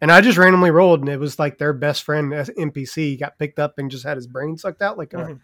And 0.00 0.12
I 0.12 0.20
just 0.20 0.38
randomly 0.38 0.70
rolled 0.70 1.00
and 1.00 1.08
it 1.08 1.18
was 1.18 1.38
like 1.38 1.58
their 1.58 1.72
best 1.72 2.04
friend 2.04 2.30
NPC 2.32 3.18
got 3.18 3.36
picked 3.38 3.58
up 3.58 3.78
and 3.78 3.90
just 3.90 4.04
had 4.04 4.16
his 4.16 4.26
brain 4.28 4.56
sucked 4.56 4.80
out 4.82 4.96
like 4.96 5.12
a, 5.12 5.16
Mhm. 5.16 5.40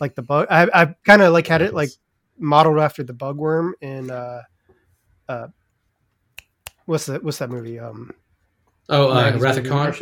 like 0.00 0.14
the 0.14 0.22
bug. 0.22 0.46
I, 0.48 0.68
I 0.72 0.94
kind 1.04 1.22
of 1.22 1.32
like 1.32 1.46
had 1.48 1.60
it 1.62 1.74
like 1.74 1.90
modeled 2.38 2.78
after 2.78 3.02
the 3.02 3.12
bug 3.14 3.36
worm 3.36 3.74
in 3.80 4.10
uh 4.10 4.42
uh 5.28 5.48
what's 6.84 7.06
that 7.06 7.22
what's 7.24 7.38
that 7.38 7.50
movie? 7.50 7.78
Um 7.78 8.12
Oh, 8.88 9.08
uh, 9.10 9.36
Wrath 9.38 9.56
of 9.56 9.66
Khan. 9.66 9.92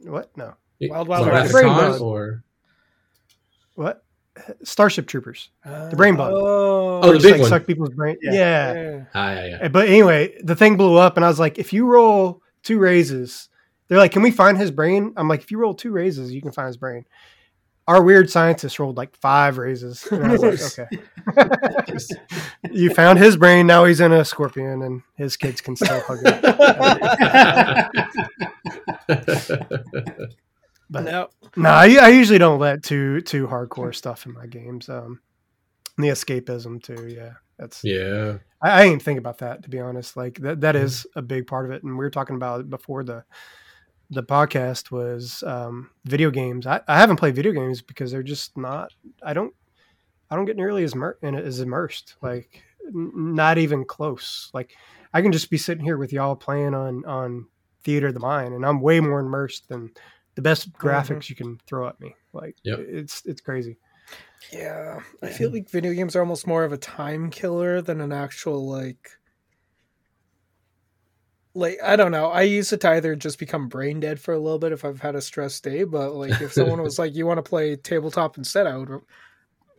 What? 0.00 0.36
No. 0.36 0.54
Wild, 0.82 1.08
Wild 1.08 1.26
Wrath 1.28 1.46
of 1.46 1.52
West. 1.54 1.64
Khan 1.64 1.90
Brain 1.92 2.02
or 2.02 2.44
What? 3.74 4.04
Starship 4.62 5.06
Troopers. 5.06 5.48
uh, 5.64 5.88
The 5.88 5.96
brain 5.96 6.16
bug. 6.16 6.32
Oh, 6.34 7.00
Oh, 7.02 7.12
the 7.14 7.18
big 7.20 7.32
like 7.32 7.40
one. 7.40 7.48
suck 7.48 7.66
people's 7.66 7.94
brain. 7.94 8.18
Yeah. 8.20 8.32
yeah. 8.32 8.72
yeah. 8.74 9.04
ah, 9.14 9.32
yeah, 9.32 9.46
yeah. 9.46 9.56
Uh, 9.62 9.68
But 9.70 9.88
anyway, 9.88 10.36
the 10.42 10.54
thing 10.54 10.76
blew 10.76 10.96
up, 10.96 11.16
and 11.16 11.24
I 11.24 11.28
was 11.28 11.38
like, 11.40 11.58
if 11.58 11.72
you 11.72 11.86
roll 11.86 12.42
two 12.66 12.78
raises, 12.78 13.48
they're 13.88 13.98
like, 13.98 14.10
can 14.12 14.22
we 14.22 14.30
find 14.32 14.58
his 14.58 14.70
brain? 14.70 15.12
I'm 15.16 15.28
like, 15.28 15.42
if 15.42 15.50
you 15.50 15.58
roll 15.58 15.74
two 15.74 15.92
raises, 15.92 16.32
you 16.32 16.42
can 16.42 16.50
find 16.52 16.66
his 16.66 16.76
brain. 16.76 17.04
Our 17.88 18.02
weird 18.02 18.28
scientist 18.28 18.80
rolled 18.80 18.96
like 18.96 19.14
five 19.16 19.58
raises. 19.58 20.04
And 20.10 20.24
I 20.26 20.32
was 20.32 20.42
like, 20.42 20.88
okay. 21.88 21.98
you 22.72 22.90
found 22.92 23.20
his 23.20 23.36
brain. 23.36 23.68
Now 23.68 23.84
he's 23.84 24.00
in 24.00 24.10
a 24.12 24.24
scorpion, 24.24 24.82
and 24.82 25.02
his 25.14 25.36
kids 25.36 25.60
can 25.60 25.76
still 25.76 26.00
hug 26.00 26.26
him. 26.26 26.42
But 30.88 31.04
No. 31.04 31.28
no, 31.56 31.68
I, 31.70 31.96
I 32.00 32.08
usually 32.08 32.38
don't 32.38 32.60
let 32.60 32.82
too 32.84 33.20
too 33.20 33.46
hardcore 33.48 33.92
stuff 33.94 34.24
in 34.26 34.32
my 34.32 34.46
games. 34.46 34.88
Um, 34.88 35.20
the 35.98 36.08
escapism 36.08 36.80
too. 36.82 37.08
Yeah, 37.08 37.32
that's 37.58 37.82
yeah. 37.82 38.38
I, 38.62 38.82
I 38.82 38.88
didn't 38.88 39.02
think 39.02 39.18
about 39.18 39.38
that 39.38 39.62
to 39.62 39.70
be 39.70 39.80
honest. 39.80 40.16
Like 40.16 40.38
that 40.40 40.60
that 40.60 40.74
mm-hmm. 40.74 40.84
is 40.84 41.06
a 41.16 41.22
big 41.22 41.46
part 41.46 41.64
of 41.66 41.72
it, 41.72 41.82
and 41.82 41.92
we 41.92 42.04
were 42.04 42.10
talking 42.10 42.36
about 42.36 42.60
it 42.60 42.70
before 42.70 43.04
the 43.04 43.24
the 44.10 44.22
podcast 44.22 44.90
was 44.90 45.42
um, 45.44 45.90
video 46.04 46.30
games. 46.30 46.66
I, 46.66 46.80
I 46.86 46.98
haven't 46.98 47.16
played 47.16 47.34
video 47.34 47.52
games 47.52 47.82
because 47.82 48.12
they're 48.12 48.22
just 48.22 48.56
not. 48.56 48.92
I 49.22 49.32
don't. 49.32 49.54
I 50.30 50.36
don't 50.36 50.44
get 50.44 50.56
nearly 50.56 50.84
as 50.84 50.94
mer- 50.94 51.18
as 51.22 51.60
immersed. 51.60 52.16
Mm-hmm. 52.16 52.26
Like 52.26 52.62
n- 52.86 53.34
not 53.34 53.58
even 53.58 53.84
close. 53.84 54.50
Like 54.52 54.76
I 55.12 55.22
can 55.22 55.32
just 55.32 55.50
be 55.50 55.58
sitting 55.58 55.84
here 55.84 55.98
with 55.98 56.12
y'all 56.12 56.36
playing 56.36 56.74
on 56.74 57.04
on 57.04 57.46
Theater 57.84 58.08
of 58.08 58.14
the 58.14 58.20
Mind, 58.20 58.54
and 58.54 58.64
I'm 58.64 58.80
way 58.80 59.00
more 59.00 59.20
immersed 59.20 59.68
than 59.68 59.90
the 60.34 60.42
best 60.42 60.72
mm-hmm. 60.72 60.86
graphics 60.86 61.28
you 61.28 61.36
can 61.36 61.58
throw 61.66 61.88
at 61.88 62.00
me. 62.00 62.14
Like 62.32 62.56
Yep. 62.62 62.78
it's 62.80 63.22
it's 63.24 63.40
crazy. 63.40 63.78
Yeah, 64.52 65.00
I 65.22 65.30
feel 65.30 65.50
like 65.50 65.70
video 65.70 65.92
games 65.92 66.14
are 66.14 66.20
almost 66.20 66.46
more 66.46 66.64
of 66.64 66.72
a 66.72 66.78
time 66.78 67.30
killer 67.30 67.82
than 67.82 68.00
an 68.00 68.12
actual 68.12 68.68
like. 68.68 69.10
Like 71.54 71.78
I 71.82 71.96
don't 71.96 72.12
know. 72.12 72.26
I 72.26 72.42
use 72.42 72.72
it 72.72 72.82
to 72.82 72.90
either 72.90 73.16
just 73.16 73.38
become 73.38 73.68
brain 73.68 73.98
dead 73.98 74.20
for 74.20 74.34
a 74.34 74.38
little 74.38 74.58
bit 74.58 74.72
if 74.72 74.84
I've 74.84 75.00
had 75.00 75.14
a 75.14 75.22
stress 75.22 75.58
day, 75.60 75.84
but 75.84 76.14
like 76.14 76.40
if 76.40 76.52
someone 76.52 76.82
was 76.82 76.98
like, 76.98 77.14
"You 77.14 77.26
want 77.26 77.38
to 77.38 77.48
play 77.48 77.76
tabletop 77.76 78.38
instead," 78.38 78.66
I 78.66 78.76
would, 78.76 79.00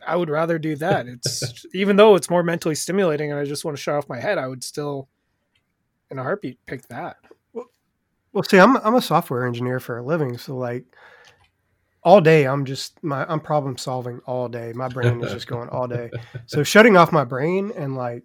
I 0.06 0.16
would 0.16 0.28
rather 0.28 0.58
do 0.58 0.76
that. 0.76 1.06
It's 1.06 1.64
even 1.74 1.96
though 1.96 2.14
it's 2.14 2.30
more 2.30 2.42
mentally 2.42 2.74
stimulating 2.74 3.30
and 3.30 3.40
I 3.40 3.44
just 3.44 3.64
want 3.64 3.76
to 3.76 3.82
shut 3.82 3.94
off 3.94 4.08
my 4.08 4.20
head, 4.20 4.38
I 4.38 4.48
would 4.48 4.64
still, 4.64 5.08
in 6.10 6.18
a 6.18 6.22
heartbeat, 6.22 6.58
pick 6.66 6.86
that. 6.88 7.16
Well, 8.32 8.42
see, 8.42 8.58
I'm 8.58 8.76
I'm 8.78 8.96
a 8.96 9.02
software 9.02 9.46
engineer 9.46 9.80
for 9.80 9.98
a 9.98 10.02
living, 10.04 10.36
so 10.36 10.56
like 10.56 10.84
all 12.08 12.22
day 12.22 12.46
I'm 12.46 12.64
just 12.64 13.04
my 13.04 13.26
I'm 13.30 13.38
problem 13.38 13.76
solving 13.76 14.20
all 14.24 14.48
day. 14.48 14.72
My 14.74 14.88
brain 14.88 15.22
is 15.22 15.30
just 15.30 15.46
going 15.46 15.68
all 15.68 15.86
day. 15.86 16.10
So 16.46 16.62
shutting 16.62 16.96
off 16.96 17.12
my 17.12 17.24
brain 17.24 17.70
and 17.76 17.96
like 17.96 18.22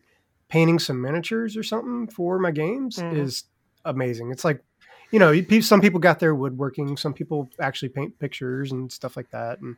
painting 0.48 0.80
some 0.80 1.02
miniatures 1.02 1.58
or 1.58 1.64
something 1.64 2.08
for 2.08 2.40
my 2.40 2.52
games 2.52 2.96
Mhm. 2.96 3.18
is 3.18 3.44
amazing. 3.84 4.32
It's 4.32 4.46
like 4.46 4.64
you 5.12 5.20
know, 5.20 5.34
some 5.60 5.82
people 5.82 6.00
got 6.00 6.20
their 6.20 6.34
woodworking, 6.34 6.96
some 6.96 7.14
people 7.14 7.50
actually 7.60 7.90
paint 7.90 8.18
pictures 8.20 8.72
and 8.72 8.90
stuff 8.90 9.18
like 9.18 9.30
that, 9.32 9.60
and 9.60 9.76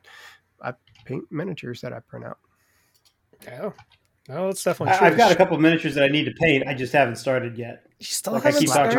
I 0.61 0.73
paint 1.03 1.25
miniatures 1.31 1.81
that 1.81 1.91
I 1.91 1.99
print 1.99 2.25
out. 2.25 2.37
Yeah, 3.43 3.71
no, 4.29 4.49
it's 4.49 4.63
definitely. 4.63 4.93
I, 4.93 4.97
true. 4.99 5.07
I've 5.07 5.17
got 5.17 5.31
a 5.31 5.35
couple 5.35 5.55
of 5.55 5.61
miniatures 5.61 5.95
that 5.95 6.03
I 6.03 6.07
need 6.09 6.25
to 6.25 6.33
paint. 6.39 6.67
I 6.67 6.75
just 6.75 6.93
haven't 6.93 7.15
started 7.17 7.57
yet. 7.57 7.87
You 7.99 8.05
still 8.05 8.33
like 8.33 8.43
haven't 8.43 8.61
keep 8.61 8.69
started? 8.69 8.95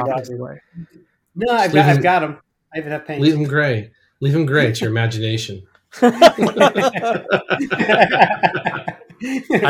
No, 1.36 1.52
I've 1.54 1.72
got, 1.72 1.88
I've 1.88 2.02
got 2.02 2.20
them. 2.20 2.40
I 2.74 2.78
even 2.78 2.90
have 2.90 3.06
paint. 3.06 3.22
Leave 3.22 3.34
them 3.34 3.44
gray. 3.44 3.92
Leave 4.20 4.32
them 4.32 4.46
gray. 4.46 4.68
It's 4.68 4.80
your 4.80 4.90
imagination. 4.90 5.62
I 6.02 6.14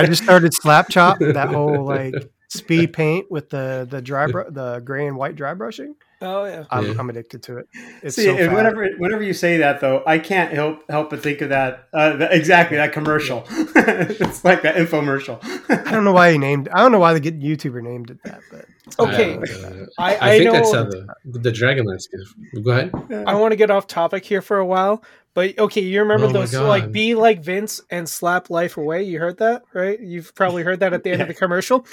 just 0.06 0.22
started 0.22 0.54
slap 0.54 0.88
chop 0.88 1.18
that 1.18 1.48
whole 1.48 1.85
like 1.85 2.14
speed 2.48 2.92
paint 2.92 3.30
with 3.30 3.50
the 3.50 3.87
the 3.88 4.00
dry 4.02 4.26
br- 4.26 4.50
the 4.50 4.80
gray 4.80 5.06
and 5.06 5.16
white 5.16 5.37
dry 5.37 5.54
brushing. 5.54 5.94
Oh 6.22 6.44
yeah. 6.44 6.64
I'm, 6.70 6.87
Yeah. 6.87 6.94
I'm 6.98 7.11
addicted 7.11 7.42
to 7.44 7.59
it. 7.59 7.68
It's 8.02 8.16
See, 8.16 8.24
so 8.24 8.37
and 8.37 8.52
whenever 8.55 8.88
whenever 8.98 9.22
you 9.22 9.33
say 9.33 9.59
that 9.59 9.81
though, 9.81 10.02
I 10.07 10.18
can't 10.18 10.52
help 10.52 10.88
help 10.90 11.11
but 11.11 11.22
think 11.22 11.40
of 11.40 11.50
that 11.50 11.88
uh, 11.92 12.16
the- 12.16 12.35
exactly 12.35 12.76
that 12.76 12.92
commercial. 12.92 13.44
it's 13.50 14.44
like 14.44 14.62
that 14.62 14.76
infomercial. 14.76 15.38
I 15.68 15.90
don't 15.90 16.05
know 16.05 16.12
why 16.12 16.33
he 16.33 16.38
named. 16.38 16.68
I 16.72 16.79
don't 16.81 16.92
know 16.92 16.98
why 16.98 17.18
the 17.18 17.20
YouTuber 17.33 17.83
named 17.83 18.11
it 18.11 18.18
that, 18.24 18.40
but 18.50 18.64
Okay, 18.98 19.37
Uh, 19.37 19.87
I, 19.98 20.14
I, 20.16 20.31
I, 20.31 20.38
think 20.38 20.44
know. 20.46 20.52
that's 20.52 20.72
how 20.72 20.85
the 20.85 21.07
the 21.24 21.50
Dragonlance 21.50 22.05
gift. 22.11 22.64
Go 22.64 22.70
ahead. 22.70 23.24
I 23.26 23.35
want 23.35 23.52
to 23.52 23.57
get 23.57 23.70
off 23.70 23.87
topic 23.87 24.24
here 24.24 24.40
for 24.40 24.59
a 24.59 24.64
while, 24.64 25.02
but 25.35 25.59
okay, 25.59 25.81
you 25.83 26.00
remember 26.00 26.26
Oh 26.26 26.29
my 26.33 26.40
those 26.40 26.55
like 26.55 26.92
be 26.92 27.14
like 27.16 27.42
Vince 27.42 27.81
and 27.90 28.09
slap 28.09 28.48
life 28.48 28.76
away? 28.76 29.02
You 29.02 29.18
heard 29.18 29.38
that, 29.38 29.62
right? 29.74 29.98
You've 30.00 30.35
probably 30.35 30.62
heard 30.62 30.81
that 30.81 30.92
at 30.92 31.02
the 31.02 31.11
end 31.11 31.20
of 31.20 31.29
the 31.29 31.35
commercial. 31.35 31.85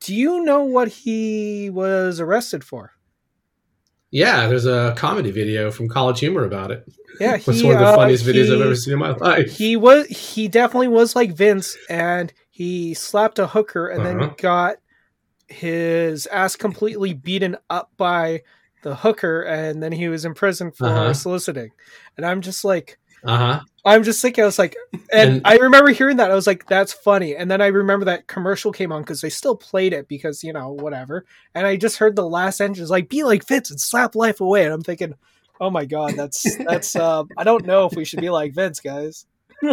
Do 0.00 0.14
you 0.14 0.44
know 0.44 0.62
what 0.64 0.88
he 0.88 1.70
was 1.70 2.20
arrested 2.20 2.62
for? 2.62 2.92
Yeah, 4.10 4.46
there's 4.46 4.66
a 4.66 4.94
comedy 4.96 5.30
video 5.30 5.70
from 5.70 5.88
College 5.88 6.20
Humor 6.20 6.44
about 6.44 6.70
it. 6.70 6.86
Yeah, 7.20 7.34
It's 7.36 7.46
one 7.62 7.74
of 7.74 7.80
the 7.80 7.86
uh, 7.86 7.94
funniest 7.94 8.24
videos 8.24 8.54
I've 8.54 8.60
ever 8.60 8.74
seen 8.74 8.94
in 8.94 8.98
my 8.98 9.10
life. 9.10 9.56
He 9.56 9.76
was 9.76 10.06
he 10.06 10.48
definitely 10.48 10.88
was 10.88 11.14
like 11.16 11.32
Vince, 11.32 11.76
and 11.90 12.32
he 12.50 12.94
slapped 12.94 13.38
a 13.38 13.46
hooker 13.46 13.88
and 13.88 14.00
Uh-huh. 14.00 14.18
then 14.18 14.34
got 14.38 14.76
his 15.48 16.26
ass 16.28 16.56
completely 16.56 17.12
beaten 17.14 17.56
up 17.68 17.90
by 17.96 18.42
the 18.82 18.94
hooker, 18.94 19.42
and 19.42 19.82
then 19.82 19.92
he 19.92 20.08
was 20.08 20.24
in 20.24 20.34
prison 20.34 20.70
for 20.70 20.86
Uh-huh. 20.86 21.12
soliciting. 21.12 21.70
And 22.16 22.24
I'm 22.24 22.40
just 22.40 22.64
like, 22.64 22.98
Uh 23.24 23.36
huh. 23.36 23.60
I'm 23.84 24.02
just 24.04 24.20
thinking, 24.20 24.42
I 24.44 24.46
was 24.46 24.58
like, 24.58 24.76
and, 25.12 25.30
And- 25.36 25.42
I 25.44 25.56
remember 25.56 25.90
hearing 25.92 26.18
that. 26.18 26.30
I 26.30 26.34
was 26.34 26.46
like, 26.46 26.66
that's 26.66 26.92
funny. 26.92 27.34
And 27.34 27.50
then 27.50 27.60
I 27.62 27.68
remember 27.68 28.04
that 28.06 28.26
commercial 28.26 28.70
came 28.70 28.92
on 28.92 29.02
because 29.02 29.20
they 29.22 29.30
still 29.30 29.56
played 29.56 29.92
it 29.94 30.08
because, 30.08 30.44
you 30.44 30.52
know, 30.52 30.72
whatever. 30.72 31.24
And 31.54 31.66
I 31.66 31.76
just 31.76 31.96
heard 31.96 32.14
the 32.14 32.28
last 32.28 32.60
entrance 32.60 32.90
like, 32.90 33.08
be 33.08 33.24
like 33.24 33.46
Vince 33.46 33.70
and 33.70 33.80
slap 33.80 34.14
life 34.14 34.40
away. 34.42 34.64
And 34.64 34.74
I'm 34.74 34.82
thinking, 34.82 35.14
oh 35.60 35.70
my 35.70 35.86
God, 35.86 36.14
that's, 36.16 36.44
that's, 36.64 36.94
uh, 36.96 37.24
I 37.38 37.44
don't 37.44 37.64
know 37.66 37.86
if 37.86 37.96
we 37.96 38.04
should 38.04 38.20
be 38.20 38.30
like 38.30 38.52
Vince, 38.54 38.80
guys. 38.80 39.26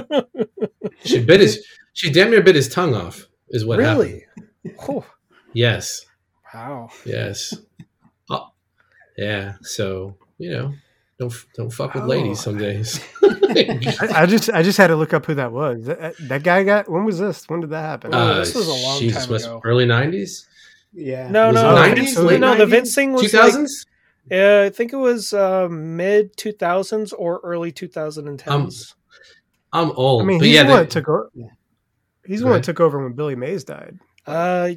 She 1.04 1.24
bit 1.24 1.42
his. 1.42 1.66
She 1.94 2.12
damn 2.12 2.30
near 2.30 2.42
bit 2.42 2.56
his 2.56 2.70
tongue 2.70 2.96
off. 2.96 3.28
Is 3.50 3.66
what 3.66 3.80
happened. 3.80 4.22
really? 4.66 4.74
Oh, 4.88 5.06
Yes. 5.54 6.06
wow. 6.54 6.90
Yes. 7.06 7.54
Oh, 8.30 8.48
yeah. 9.18 9.54
So 9.62 10.16
you 10.38 10.52
know, 10.52 10.74
don't 11.20 11.34
don't 11.56 11.70
fuck 11.70 11.94
with 11.94 12.04
Oh. 12.04 12.08
ladies 12.08 12.40
some 12.42 12.58
days. 12.58 13.00
I, 13.24 14.10
I 14.14 14.26
just 14.26 14.50
I 14.50 14.64
just 14.64 14.78
had 14.78 14.88
to 14.88 14.96
look 14.96 15.14
up 15.14 15.26
who 15.26 15.36
that 15.36 15.52
was. 15.52 15.86
That, 15.86 16.16
that 16.28 16.44
guy 16.44 16.64
got. 16.64 16.90
When 16.90 17.06
was 17.06 17.20
this? 17.20 17.48
When 17.50 17.62
did 17.62 17.70
that 17.72 17.82
happen? 17.82 18.14
Uh, 18.14 18.36
this 18.40 18.54
was 18.56 18.68
a 18.68 18.72
long 18.74 19.00
time 19.10 19.30
was 19.30 19.46
ago. 19.46 19.62
Early 19.64 19.86
nineties, 19.86 20.48
Yeah. 20.94 21.30
No, 21.30 21.48
Was 21.48 21.56
no, 21.56 21.76
no. 21.76 21.82
90s? 21.82 21.96
Vince- 21.96 22.18
Late 22.18 22.40
no, 22.40 22.56
the 22.56 22.66
90s? 22.66 22.70
Vince 22.70 22.96
thing 22.96 23.10
two 23.10 23.14
was 23.24 23.34
like, 23.34 23.42
thousands. 23.44 23.86
uh, 24.32 24.64
I 24.66 24.70
think 24.70 24.92
it 24.94 24.98
was 24.98 25.34
uh, 25.34 25.68
mid 25.70 26.36
2000s 26.38 27.14
or 27.18 27.40
early 27.44 27.72
2010s. 27.72 28.94
I'm 29.74 29.92
old. 29.92 30.22
I 30.22 30.26
mean, 30.26 30.40
but 30.40 30.46
he's 30.48 30.56
yeah, 30.56 30.64
the 30.64 30.70
one 30.70 30.80
that 30.80 30.90
took 30.90 31.08
over. 31.10 31.30
Yeah. 31.34 31.48
He's 32.26 32.40
the 32.40 32.46
one 32.46 32.56
that 32.56 32.64
took 32.64 32.80
over 32.80 33.04
when 33.04 33.14
Billy 33.14 33.36
Mays 33.36 33.64
died. 33.64 34.00
Uh, 34.26 34.72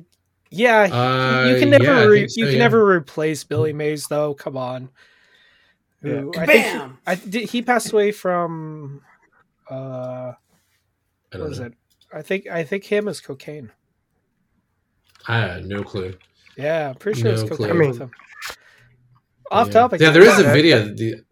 Yeah, 0.50 0.80
Uh, 0.92 1.48
you 1.50 1.58
can 1.58 1.70
never 1.70 1.92
I 1.92 2.04
re- 2.04 2.28
so, 2.28 2.40
you 2.40 2.46
can 2.48 2.58
never 2.58 2.86
replace 2.88 3.42
Billy 3.44 3.72
Mays 3.72 4.06
though. 4.06 4.34
Come 4.34 4.56
on. 4.56 4.88
Yeah. 6.02 6.20
Who- 6.20 6.32
I 6.36 6.46
think 6.46 6.64
Bam! 6.64 6.98
I 7.06 7.14
did, 7.16 7.50
he 7.50 7.62
passed 7.62 7.92
away 7.92 8.12
from 8.12 9.02
uh 9.70 10.32
I 11.32 11.38
what 11.38 11.48
was 11.48 11.60
know. 11.60 11.66
it? 11.66 11.74
I 12.12 12.22
think 12.22 12.46
I 12.46 12.64
think 12.64 12.84
him 12.84 13.08
is 13.08 13.20
cocaine. 13.20 13.72
I 15.26 15.38
had 15.40 15.66
no 15.66 15.82
clue. 15.82 16.14
Yeah, 16.56 16.90
I'm 16.90 16.94
pretty 16.96 17.20
sure 17.20 17.30
it's 17.32 17.42
cocaine 17.42 17.56
clue. 17.68 17.88
With 17.88 17.98
him. 17.98 18.10
Off 19.50 19.66
yeah. 19.68 19.72
topic. 19.72 20.00
Yeah, 20.00 20.10
there 20.10 20.22
is 20.22 20.38
a 20.38 20.44
video. 20.44 20.84
The, 20.94 21.22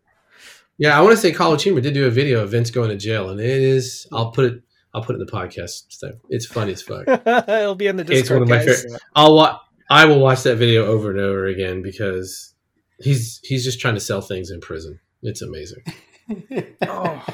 yeah, 0.79 0.99
I 0.99 1.01
want 1.03 1.13
to 1.15 1.21
say 1.21 1.33
College 1.33 1.63
Humor 1.63 1.81
did 1.81 1.95
do 1.95 2.07
a 2.07 2.11
video 2.11 2.43
of 2.43 2.51
Vince 2.51 2.71
going 2.71 2.91
to 2.91 2.97
jail, 2.97 3.31
and 3.31 3.41
it 3.41 3.47
is. 3.47 4.07
I'll 4.13 4.31
put 4.31 4.45
it. 4.53 4.63
I'll 4.93 5.03
put 5.03 5.15
it 5.17 5.21
in 5.21 5.27
the 5.27 5.33
podcast. 5.33 5.85
So 5.91 6.13
It's 6.31 6.47
funny 6.47 6.73
as 6.73 6.83
fuck. 6.83 7.07
It'll 7.49 7.75
be 7.75 7.87
in 7.87 7.97
the 7.97 8.05
Discord. 8.05 8.21
It's 8.21 8.31
one 8.31 8.43
of 8.43 8.49
my 8.49 8.65
guys. 8.65 8.83
favorite. 8.83 9.03
I'll 9.15 9.35
wa- 9.35 9.61
I 9.91 10.05
will 10.07 10.21
watch 10.21 10.43
that 10.43 10.57
video 10.57 10.87
over 10.87 11.11
and 11.11 11.21
over 11.21 11.47
again 11.47 11.83
because 11.83 12.55
he's 12.99 13.41
he's 13.43 13.65
just 13.65 13.81
trying 13.81 13.95
to 13.95 14.01
sell 14.01 14.21
things 14.21 14.51
in 14.51 14.61
prison. 14.61 14.99
It's 15.23 15.43
amazing. 15.43 15.83
Oh. 16.89 17.25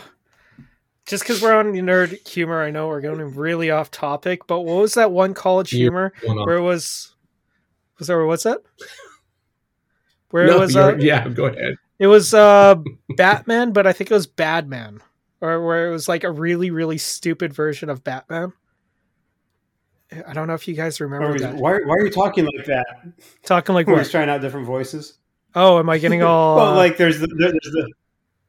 Just 1.06 1.22
because 1.24 1.40
we're 1.40 1.54
on 1.54 1.72
nerd 1.72 2.28
humor, 2.28 2.62
I 2.62 2.70
know 2.70 2.88
we're 2.88 3.00
going 3.00 3.34
really 3.34 3.70
off 3.70 3.90
topic, 3.90 4.46
but 4.46 4.60
what 4.60 4.80
was 4.82 4.94
that 4.94 5.10
one 5.10 5.32
college 5.34 5.72
You- 5.72 5.78
humor 5.86 6.12
on- 6.28 6.36
where 6.46 6.56
it 6.58 6.62
was 6.62 7.14
was 7.98 8.08
there 8.08 8.24
what's 8.26 8.42
that? 8.44 8.60
Where 10.30 10.46
No, 10.46 10.56
it 10.56 10.60
was 10.60 10.74
you're- 10.74 10.92
uh, 10.94 10.96
yeah, 10.98 11.28
go 11.28 11.46
ahead. 11.46 11.76
it 11.98 12.06
was 12.06 12.34
uh 12.34 12.76
Batman, 13.16 13.72
but 13.72 13.86
I 13.86 13.92
think 13.92 14.10
it 14.10 14.14
was 14.14 14.26
Badman. 14.26 15.00
Or 15.40 15.64
where 15.66 15.88
it 15.88 15.90
was 15.90 16.08
like 16.08 16.22
a 16.22 16.30
really, 16.30 16.70
really 16.70 16.98
stupid 16.98 17.52
version 17.52 17.88
of 17.90 18.04
Batman. 18.04 18.52
I 20.26 20.34
don't 20.34 20.46
know 20.46 20.54
if 20.54 20.68
you 20.68 20.74
guys 20.74 21.00
remember 21.00 21.32
Why, 21.32 21.38
that. 21.38 21.54
why, 21.56 21.78
why 21.84 21.94
are 21.96 22.04
you 22.04 22.10
talking 22.10 22.44
like 22.44 22.66
that? 22.66 22.86
Talking 23.44 23.74
like 23.74 23.86
We're 23.86 23.94
what? 23.94 24.00
just 24.00 24.10
trying 24.12 24.28
out 24.28 24.40
different 24.42 24.66
voices. 24.66 25.14
Oh, 25.54 25.78
am 25.78 25.88
I 25.90 25.98
getting 25.98 26.22
all 26.22 26.56
well, 26.56 26.66
uh, 26.72 26.76
like 26.76 26.96
there's 26.96 27.18
the, 27.20 27.26
there's 27.26 27.52
the 27.52 27.92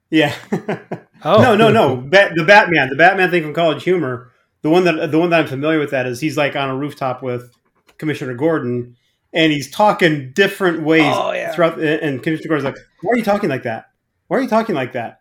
yeah. 0.09 0.35
oh 1.23 1.41
No, 1.41 1.55
no, 1.55 1.69
no. 1.71 1.97
Bat, 1.97 2.33
the 2.35 2.43
Batman, 2.43 2.89
the 2.89 2.95
Batman 2.95 3.31
thing 3.31 3.43
from 3.43 3.53
College 3.53 3.83
Humor. 3.83 4.31
The 4.61 4.69
one 4.69 4.83
that 4.85 5.11
the 5.11 5.19
one 5.19 5.29
that 5.31 5.41
I'm 5.41 5.47
familiar 5.47 5.79
with 5.79 5.91
that 5.91 6.05
is 6.05 6.19
he's 6.21 6.37
like 6.37 6.55
on 6.55 6.69
a 6.69 6.75
rooftop 6.77 7.21
with 7.23 7.51
Commissioner 7.97 8.33
Gordon, 8.33 8.95
and 9.33 9.51
he's 9.51 9.69
talking 9.71 10.31
different 10.33 10.83
ways 10.83 11.03
Oh, 11.15 11.33
yeah. 11.33 11.51
throughout. 11.51 11.79
And 11.79 12.21
Commissioner 12.23 12.47
Gordon's 12.49 12.65
like, 12.65 12.77
"Why 13.01 13.11
are 13.11 13.17
you 13.17 13.23
talking 13.23 13.49
like 13.49 13.63
that? 13.63 13.87
Why 14.27 14.37
are 14.37 14.41
you 14.41 14.47
talking 14.47 14.73
like 14.75 14.93
that? 14.93 15.19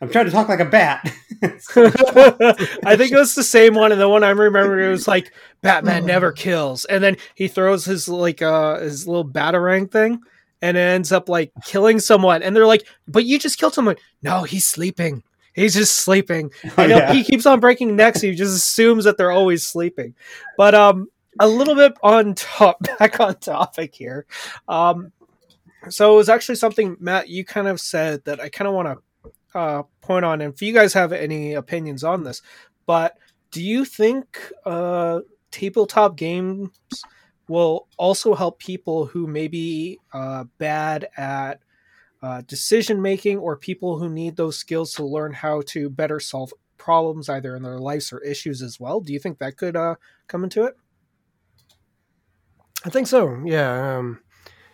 I'm 0.00 0.08
trying 0.10 0.24
to 0.26 0.32
talk 0.32 0.48
like 0.48 0.60
a 0.60 0.64
bat." 0.64 1.08
I 1.42 2.96
think 2.96 3.12
it 3.12 3.18
was 3.18 3.34
the 3.34 3.44
same 3.44 3.74
one, 3.74 3.92
and 3.92 4.00
the 4.00 4.08
one 4.08 4.24
I 4.24 4.30
remember 4.30 4.80
it 4.80 4.90
was 4.90 5.06
like 5.06 5.32
Batman 5.62 6.06
never 6.06 6.32
kills, 6.32 6.84
and 6.86 7.02
then 7.04 7.16
he 7.34 7.48
throws 7.48 7.84
his 7.84 8.08
like 8.08 8.42
uh 8.42 8.78
his 8.80 9.06
little 9.06 9.24
batarang 9.28 9.90
thing, 9.90 10.20
and 10.64 10.78
ends 10.78 11.12
up 11.12 11.28
like 11.28 11.52
killing 11.64 12.00
someone, 12.00 12.42
and 12.42 12.56
they're 12.56 12.66
like, 12.66 12.86
"But 13.06 13.24
you 13.26 13.38
just 13.38 13.58
killed 13.58 13.74
someone." 13.74 13.96
No, 14.22 14.44
he's 14.44 14.66
sleeping. 14.66 15.22
He's 15.52 15.74
just 15.74 15.96
sleeping. 15.98 16.50
I 16.76 16.86
know 16.86 16.96
Yeah. 16.96 17.12
he 17.12 17.22
keeps 17.22 17.44
on 17.46 17.60
breaking 17.60 17.94
necks. 17.94 18.20
He 18.22 18.34
just 18.34 18.56
assumes 18.56 19.04
that 19.04 19.18
they're 19.18 19.30
always 19.30 19.64
sleeping. 19.66 20.14
But 20.56 20.74
um, 20.74 21.08
a 21.38 21.46
little 21.46 21.74
bit 21.74 21.92
on 22.02 22.34
top, 22.34 22.78
back 22.98 23.20
on 23.20 23.36
topic 23.36 23.94
here. 23.94 24.26
Um, 24.66 25.12
so 25.90 26.14
it 26.14 26.16
was 26.16 26.28
actually 26.30 26.54
something 26.56 26.96
Matt 26.98 27.28
you 27.28 27.44
kind 27.44 27.68
of 27.68 27.78
said 27.78 28.24
that 28.24 28.40
I 28.40 28.48
kind 28.48 28.66
of 28.68 28.74
want 28.74 28.98
to 29.22 29.58
uh, 29.58 29.82
point 30.00 30.24
on, 30.24 30.40
and 30.40 30.54
if 30.54 30.62
you 30.62 30.72
guys 30.72 30.94
have 30.94 31.12
any 31.12 31.52
opinions 31.54 32.02
on 32.04 32.24
this, 32.24 32.40
but 32.86 33.16
do 33.50 33.62
you 33.62 33.84
think 33.84 34.40
uh, 34.64 35.20
tabletop 35.50 36.16
games 36.16 36.70
will 37.48 37.88
also 37.98 38.34
help 38.34 38.58
people 38.58 39.06
who 39.06 39.26
may 39.26 39.48
be 39.48 39.98
uh, 40.12 40.44
bad 40.58 41.08
at 41.16 41.60
uh, 42.22 42.40
decision 42.46 43.02
making 43.02 43.38
or 43.38 43.56
people 43.56 43.98
who 43.98 44.08
need 44.08 44.36
those 44.36 44.56
skills 44.56 44.94
to 44.94 45.04
learn 45.04 45.32
how 45.32 45.62
to 45.66 45.90
better 45.90 46.18
solve 46.18 46.52
problems 46.78 47.28
either 47.28 47.54
in 47.56 47.62
their 47.62 47.78
lives 47.78 48.12
or 48.12 48.20
issues 48.20 48.62
as 48.62 48.80
well? 48.80 49.00
Do 49.00 49.12
you 49.12 49.18
think 49.18 49.38
that 49.38 49.56
could 49.56 49.76
uh, 49.76 49.96
come 50.26 50.44
into 50.44 50.64
it? 50.64 50.76
I 52.84 52.90
think 52.90 53.06
so. 53.06 53.42
Yeah. 53.44 53.96
Um, 53.96 54.20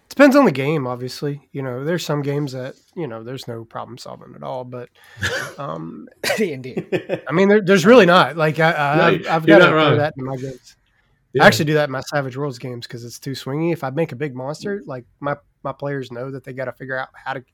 depends 0.09 0.37
on 0.37 0.45
the 0.45 0.53
game, 0.53 0.87
obviously. 0.87 1.49
You 1.53 1.63
know, 1.63 1.85
there's 1.85 2.05
some 2.05 2.23
games 2.23 2.53
that 2.53 2.75
you 2.95 3.07
know 3.07 3.23
there's 3.23 3.49
no 3.49 3.65
problem 3.65 3.99
solving 3.99 4.35
at 4.35 4.43
all, 4.43 4.65
but 4.65 4.89
um, 5.59 6.09
Indeed. 6.39 7.23
I 7.29 7.33
mean, 7.33 7.49
there, 7.49 7.61
there's 7.61 7.87
really 7.87 8.07
not. 8.07 8.37
Like 8.37 8.59
I, 8.59 8.73
I, 8.73 8.97
No, 8.97 9.05
I've, 9.05 9.27
I've 9.29 9.47
got 9.47 9.59
to 9.59 9.65
not 9.65 9.71
throw 9.71 9.97
that 9.97 10.15
in 10.17 10.25
my 10.25 10.37
games. 10.37 10.77
Yeah. 11.33 11.45
I 11.45 11.47
actually 11.47 11.66
do 11.66 11.75
that 11.75 11.85
in 11.85 11.90
my 11.93 12.01
Savage 12.01 12.37
Worlds 12.37 12.59
games 12.59 12.87
because 12.87 13.05
it's 13.05 13.19
too 13.19 13.33
swingy. 13.33 13.73
If 13.73 13.85
I 13.85 13.90
make 13.90 14.12
a 14.12 14.16
big 14.16 14.35
monster, 14.35 14.83
like 14.87 15.05
my 15.21 15.37
my 15.62 15.73
players 15.73 16.11
know 16.11 16.31
that 16.31 16.45
they 16.45 16.53
got 16.53 16.64
to 16.64 16.73
figure 16.73 16.97
out 16.97 17.09
how 17.14 17.35
to 17.35 17.45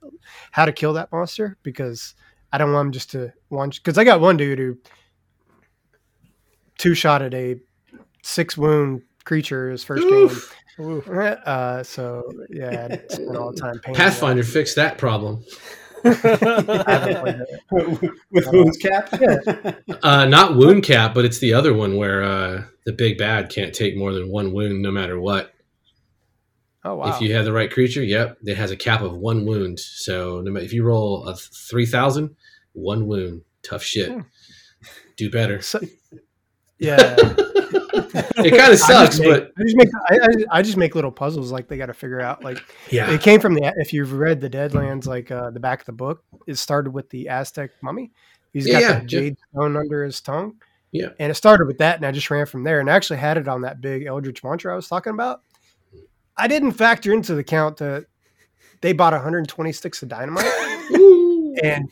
how 0.51 0.65
to 0.65 0.73
kill 0.73 0.95
that 0.95 1.13
monster 1.13 1.59
because 1.63 2.15
I 2.53 2.59
don't 2.59 2.73
want 2.73 2.87
them 2.87 2.93
just 2.93 3.11
to 3.11 3.33
launch. 3.51 3.83
Because 3.83 3.99
I 3.99 4.05
got 4.05 4.21
one 4.21 4.37
dude 4.37 4.59
who 4.59 4.79
two 6.79 6.95
shot 6.95 7.23
at 7.23 7.35
a 7.35 7.61
six 8.23 8.57
wound 8.57 9.03
creature 9.25 9.71
his 9.71 9.85
first 9.85 10.05
Oof. 10.05 10.55
Game. 10.79 11.37
Uh, 11.47 11.83
so 11.83 12.31
yeah, 12.51 12.89
I 12.91 13.13
spent 13.13 13.37
all 13.37 13.53
the 13.53 13.61
time 13.61 13.79
painting. 13.83 13.95
Pathfinder 13.95 14.43
fixed 14.43 14.77
that 14.77 14.99
problem. 14.99 15.45
I 16.05 16.85
haven't 16.89 17.21
played 17.21 17.41
it. 17.41 18.11
with 18.31 18.53
Moon's 18.53 18.77
cap. 18.77 19.13
Uh, 20.03 20.25
not 20.27 20.57
wound 20.57 20.83
cap, 20.85 21.15
but 21.15 21.25
it's 21.25 21.39
the 21.39 21.53
other 21.55 21.73
one 21.75 21.97
where 21.97 22.23
uh, 22.23 22.63
the 22.85 22.93
big 22.93 23.19
bad 23.19 23.49
can't 23.51 23.75
take 23.75 23.97
more 23.97 24.13
than 24.13 24.31
one 24.31 24.53
wound, 24.53 24.83
no 24.83 24.91
matter 24.91 25.19
what. 25.19 25.53
Oh 26.85 26.95
wow! 26.97 27.09
If 27.15 27.21
you 27.21 27.35
have 27.35 27.45
the 27.45 27.53
right 27.53 27.71
creature, 27.71 28.03
yep, 28.05 28.39
it 28.45 28.57
has 28.57 28.71
a 28.71 28.77
cap 28.77 29.01
of 29.03 29.17
one 29.17 29.45
wound. 29.47 29.81
So 29.81 30.41
no 30.43 30.51
matter 30.53 30.65
if 30.65 30.73
you 30.73 30.85
roll 30.85 31.27
a 31.27 31.35
three 31.35 31.87
thousand, 31.87 32.37
one 32.73 33.07
wound, 33.09 33.43
tough 33.63 33.83
shit. 33.83 34.13
Hmm. 34.13 34.21
Do 35.17 35.31
better. 35.31 35.61
So- 35.63 35.81
yeah. 36.79 37.17
It 37.97 38.57
kind 38.57 38.73
of 38.73 38.79
sucks, 38.79 39.17
just 39.17 39.21
make, 39.21 39.31
but 39.31 39.53
I 39.59 39.63
just 39.63 39.77
make 39.77 39.89
I, 40.09 40.15
I, 40.17 40.59
I 40.59 40.63
just 40.63 40.77
make 40.77 40.95
little 40.95 41.13
puzzles 41.13 41.51
like 41.53 41.69
they 41.69 41.77
got 41.77 41.87
to 41.87 41.95
figure 41.95 42.21
out 42.21 42.45
like 42.45 42.59
yeah, 42.91 43.11
it 43.11 43.21
came 43.21 43.41
from 43.41 43.55
the 43.55 43.73
if 43.79 43.93
you've 43.93 44.13
read 44.13 44.41
the 44.41 44.51
Deadlands 44.51 45.07
like 45.07 45.31
uh, 45.31 45.51
the 45.51 45.61
back 45.61 45.81
of 45.81 45.87
the 45.87 45.93
book 45.93 46.25
it 46.47 46.57
started 46.57 46.91
with 46.91 47.09
the 47.11 47.29
Aztec 47.29 47.71
mummy. 47.83 48.13
He's 48.53 48.67
got 48.67 48.81
Yeah, 48.81 48.89
yeah. 48.91 49.01
jade 49.05 49.37
stone 49.51 49.77
under 49.77 50.05
his 50.05 50.21
tongue. 50.21 50.55
Yeah. 50.93 51.09
and 51.19 51.31
it 51.31 51.35
started 51.35 51.67
with 51.67 51.79
that 51.79 51.97
and 51.97 52.07
I 52.07 52.13
just 52.13 52.31
ran 52.31 52.47
from 52.47 52.65
there 52.65 52.81
and 52.81 52.89
I 52.89 52.95
actually 52.95 53.19
had 53.19 53.37
it 53.37 53.49
on 53.49 53.63
that 53.63 53.81
big 53.83 54.07
Eldritch 54.07 54.43
Mantra 54.43 54.73
I 54.73 54.77
was 54.77 54.89
talking 54.89 55.13
about. 55.13 55.43
I 56.37 56.49
didn't 56.49 56.73
factor 56.73 57.13
into 57.13 57.35
the 57.35 57.45
count 57.45 57.79
that 57.79 58.07
they 58.81 58.93
bought 58.93 59.13
120 59.13 59.73
sticks 59.73 60.03
of 60.03 60.09
dynamite. 60.09 60.45
And 61.63 61.91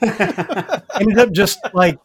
ended 1.00 1.18
up 1.18 1.30
just 1.32 1.58
like 1.74 1.98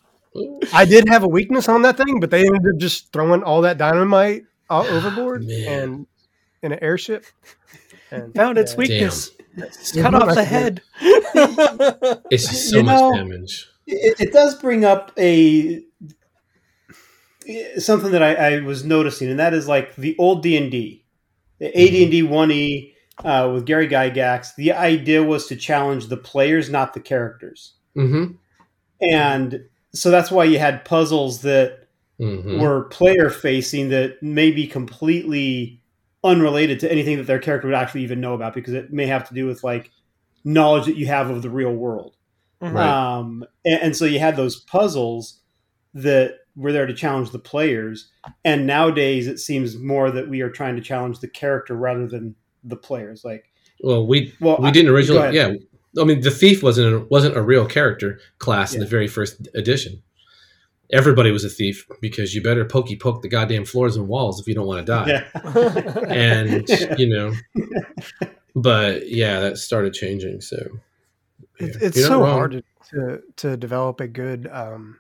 I 0.73 0.85
did 0.85 1.07
have 1.09 1.23
a 1.23 1.27
weakness 1.27 1.67
on 1.67 1.81
that 1.83 1.97
thing, 1.97 2.19
but 2.19 2.29
they 2.31 2.45
ended 2.45 2.61
up 2.73 2.77
just 2.79 3.11
throwing 3.11 3.43
all 3.43 3.61
that 3.61 3.77
dynamite 3.77 4.43
all 4.69 4.85
overboard 4.85 5.45
Man. 5.45 5.67
and 5.83 6.07
in 6.61 6.71
an 6.71 6.79
airship. 6.81 7.25
And 8.11 8.33
Found 8.35 8.57
its 8.57 8.73
yeah, 8.73 8.77
weakness. 8.77 9.31
Yeah, 9.93 10.03
Cut 10.03 10.13
off 10.15 10.35
the 10.35 10.43
head. 10.43 10.81
it's 12.31 12.47
just 12.47 12.69
so 12.69 12.77
You 12.77 12.83
much 12.83 12.99
know- 12.99 13.13
damage. 13.15 13.67
it, 13.87 14.19
it 14.19 14.33
does 14.33 14.55
bring 14.55 14.85
up 14.85 15.11
a 15.17 15.83
something 17.77 18.11
that 18.11 18.21
I, 18.23 18.33
I 18.57 18.59
was 18.61 18.83
noticing, 18.85 19.29
and 19.29 19.39
that 19.39 19.53
is 19.53 19.67
like 19.67 19.95
the 19.95 20.15
old 20.19 20.43
D 20.43 20.55
and 20.57 20.71
D, 20.71 21.03
the 21.59 21.67
AD 21.67 21.93
and 22.03 22.11
D 22.11 22.23
one 22.23 22.51
E 22.51 22.93
uh, 23.23 23.49
with 23.53 23.65
Gary 23.65 23.87
Gygax. 23.87 24.55
The 24.55 24.71
idea 24.73 25.23
was 25.23 25.47
to 25.47 25.55
challenge 25.55 26.07
the 26.07 26.17
players, 26.17 26.69
not 26.69 26.93
the 26.93 26.99
characters, 26.99 27.73
Mm-hmm. 27.97 28.33
and 29.01 29.65
so 29.93 30.11
that's 30.11 30.31
why 30.31 30.43
you 30.43 30.59
had 30.59 30.85
puzzles 30.85 31.41
that 31.41 31.77
Mm-hmm. 32.19 32.59
were 32.59 32.83
player 32.89 33.29
facing 33.29 33.87
that 33.91 34.21
may 34.21 34.51
be 34.51 34.67
completely 34.67 35.81
unrelated 36.21 36.77
to 36.81 36.91
anything 36.91 37.15
that 37.15 37.27
their 37.27 37.39
character 37.39 37.69
would 37.69 37.75
actually 37.77 38.03
even 38.03 38.19
know 38.19 38.33
about 38.33 38.53
because 38.53 38.73
it 38.73 38.91
may 38.91 39.05
have 39.05 39.25
to 39.29 39.33
do 39.33 39.45
with 39.45 39.63
like 39.63 39.89
knowledge 40.43 40.85
that 40.87 40.97
you 40.97 41.05
have 41.07 41.29
of 41.29 41.41
the 41.43 41.49
real 41.49 41.73
world. 41.73 42.17
Mhm. 42.61 42.75
Um, 42.75 43.45
and, 43.63 43.81
and 43.83 43.95
so 43.95 44.03
you 44.03 44.19
had 44.19 44.35
those 44.35 44.59
puzzles 44.59 45.39
that 45.93 46.39
were 46.57 46.73
there 46.73 46.85
to 46.85 46.93
challenge 46.93 47.31
the 47.31 47.39
players. 47.39 48.09
And 48.43 48.67
nowadays 48.67 49.25
it 49.27 49.37
seems 49.39 49.77
more 49.77 50.11
that 50.11 50.27
we 50.27 50.41
are 50.41 50.49
trying 50.49 50.75
to 50.75 50.81
challenge 50.81 51.19
the 51.21 51.29
character 51.29 51.73
rather 51.73 52.05
than 52.05 52.35
the 52.65 52.75
players. 52.75 53.23
Like, 53.23 53.45
Well, 53.81 54.05
we 54.05 54.33
well, 54.41 54.57
we 54.59 54.67
I- 54.67 54.71
didn't 54.71 54.91
originally. 54.91 55.33
Yeah, 55.37 55.53
I 55.97 56.03
mean, 56.03 56.21
the 56.21 56.31
thief 56.31 56.61
wasn't 56.61 56.93
a, 56.93 56.99
wasn't 57.09 57.35
a 57.37 57.41
real 57.41 57.65
character 57.65 58.19
class 58.37 58.73
in 58.73 58.79
the 58.79 58.85
very 58.85 59.07
first 59.07 59.47
edition. 59.55 60.01
Everybody 60.91 61.31
was 61.31 61.43
a 61.43 61.49
thief 61.49 61.85
because 62.01 62.33
you 62.33 62.41
better 62.41 62.65
pokey 62.65 62.95
poke 62.95 63.21
the 63.21 63.27
goddamn 63.29 63.65
floors 63.65 63.95
and 63.95 64.07
walls 64.07 64.39
if 64.39 64.47
you 64.47 64.55
don't 64.55 64.65
want 64.67 64.85
to 64.85 64.91
die. 64.91 65.07
yeah. 65.07 66.03
And 66.09 66.67
you 66.99 67.07
know, 67.09 67.33
but 68.55 69.07
yeah, 69.07 69.39
that 69.39 69.57
started 69.57 69.93
changing. 69.93 70.41
So 70.41 70.57
yeah, 71.59 71.67
It's, 71.67 71.77
it's 71.77 72.05
so 72.05 72.21
wrong. 72.21 72.31
hard 72.31 72.51
to, 72.51 72.63
to 72.91 73.21
to 73.37 73.57
develop 73.57 73.99
a 73.99 74.07
good 74.07 74.47
um, 74.51 74.99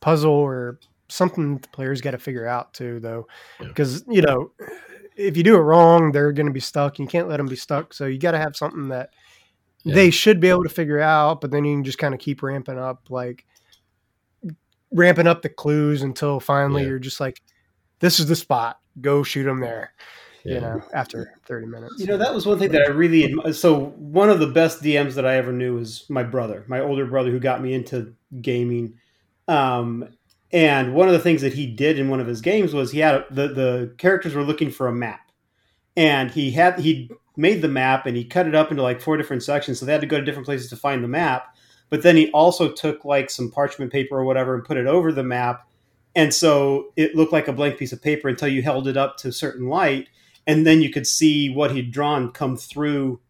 puzzle 0.00 0.30
or 0.32 0.78
something 1.08 1.58
the 1.58 1.68
players 1.68 2.00
got 2.00 2.12
to 2.12 2.18
figure 2.18 2.46
out 2.46 2.72
too, 2.74 3.00
though, 3.00 3.26
Yeah. 3.60 3.68
because 3.68 4.04
you 4.08 4.22
know 4.22 4.52
if 5.16 5.36
you 5.36 5.42
do 5.42 5.56
it 5.56 5.60
wrong, 5.60 6.12
they're 6.12 6.32
going 6.32 6.46
to 6.46 6.52
be 6.52 6.60
stuck. 6.60 6.98
You 6.98 7.06
can't 7.06 7.28
let 7.28 7.36
them 7.38 7.46
be 7.46 7.56
stuck. 7.56 7.92
So 7.92 8.06
you 8.06 8.18
got 8.18 8.30
to 8.30 8.38
have 8.38 8.56
something 8.56 8.88
that 8.88 9.10
Yeah. 9.84 9.94
they 9.94 10.10
should 10.10 10.40
be 10.40 10.48
able 10.48 10.62
to 10.64 10.68
figure 10.68 11.00
out, 11.00 11.40
but 11.40 11.50
then 11.50 11.64
you 11.64 11.74
can 11.76 11.84
just 11.84 11.98
kind 11.98 12.12
of 12.14 12.20
keep 12.20 12.42
ramping 12.42 12.78
up, 12.78 13.08
like 13.10 13.46
ramping 14.92 15.26
up 15.26 15.42
the 15.42 15.48
clues 15.48 16.02
until 16.02 16.40
finally 16.40 16.82
Yeah. 16.82 16.88
you're 16.88 16.98
just 16.98 17.20
like, 17.20 17.40
this 18.00 18.18
is 18.20 18.26
the 18.26 18.36
spot. 18.36 18.78
Go 19.00 19.22
shoot 19.22 19.44
them 19.44 19.60
there. 19.60 19.92
Yeah. 20.44 20.54
You 20.54 20.60
know, 20.62 20.82
after 20.94 21.34
30 21.46 21.66
minutes. 21.66 21.94
You 21.98 22.06
know, 22.06 22.16
that 22.16 22.32
was 22.34 22.46
one 22.46 22.58
thing 22.58 22.72
that 22.72 22.86
I 22.86 22.90
really 22.90 23.22
admi- 23.28 23.54
so 23.54 23.86
one 23.96 24.30
of 24.30 24.38
the 24.40 24.46
best 24.46 24.82
DMs 24.82 25.14
that 25.14 25.26
I 25.26 25.36
ever 25.36 25.52
knew 25.52 25.74
was 25.76 26.08
my 26.08 26.22
brother, 26.22 26.64
my 26.66 26.80
older 26.80 27.04
brother 27.06 27.30
who 27.30 27.38
got 27.38 27.60
me 27.62 27.74
into 27.74 28.14
gaming. 28.40 28.94
Um, 29.48 30.08
and 30.52 30.94
one 30.94 31.08
of 31.08 31.12
the 31.12 31.18
things 31.20 31.42
that 31.42 31.52
he 31.52 31.66
did 31.66 31.98
in 31.98 32.08
one 32.08 32.20
of 32.20 32.26
his 32.26 32.40
games 32.40 32.72
was 32.72 32.90
he 32.90 33.00
had 33.00 33.14
a, 33.16 33.26
the 33.30 33.48
the 33.48 33.94
characters 33.98 34.34
were 34.34 34.42
looking 34.42 34.70
for 34.70 34.88
a 34.88 34.92
map, 34.92 35.20
and 35.96 36.30
he 36.30 36.50
had 36.50 36.80
he 36.80 37.10
made 37.36 37.62
the 37.62 37.68
map 37.68 38.06
and 38.06 38.16
he 38.16 38.24
cut 38.24 38.46
it 38.46 38.54
up 38.54 38.70
into 38.70 38.82
like 38.82 39.00
four 39.00 39.16
different 39.16 39.42
sections, 39.42 39.78
so 39.78 39.86
they 39.86 39.92
had 39.92 40.00
to 40.00 40.06
go 40.06 40.18
to 40.18 40.24
different 40.24 40.46
places 40.46 40.70
to 40.70 40.76
find 40.76 41.02
the 41.02 41.08
map. 41.08 41.56
But 41.88 42.02
then 42.02 42.16
he 42.16 42.30
also 42.30 42.70
took 42.70 43.04
like 43.04 43.30
some 43.30 43.50
parchment 43.50 43.92
paper 43.92 44.16
or 44.18 44.24
whatever 44.24 44.54
and 44.54 44.64
put 44.64 44.76
it 44.76 44.86
over 44.86 45.12
the 45.12 45.24
map, 45.24 45.66
and 46.14 46.32
so 46.34 46.92
it 46.96 47.14
looked 47.14 47.32
like 47.32 47.48
a 47.48 47.52
blank 47.52 47.78
piece 47.78 47.92
of 47.92 48.02
paper 48.02 48.28
until 48.28 48.48
you 48.48 48.62
held 48.62 48.88
it 48.88 48.96
up 48.96 49.16
to 49.18 49.28
a 49.28 49.32
certain 49.32 49.68
light, 49.68 50.08
and 50.46 50.66
then 50.66 50.82
you 50.82 50.90
could 50.90 51.06
see 51.06 51.50
what 51.50 51.72
he'd 51.72 51.92
drawn 51.92 52.30
come 52.32 52.56
through 52.56 53.20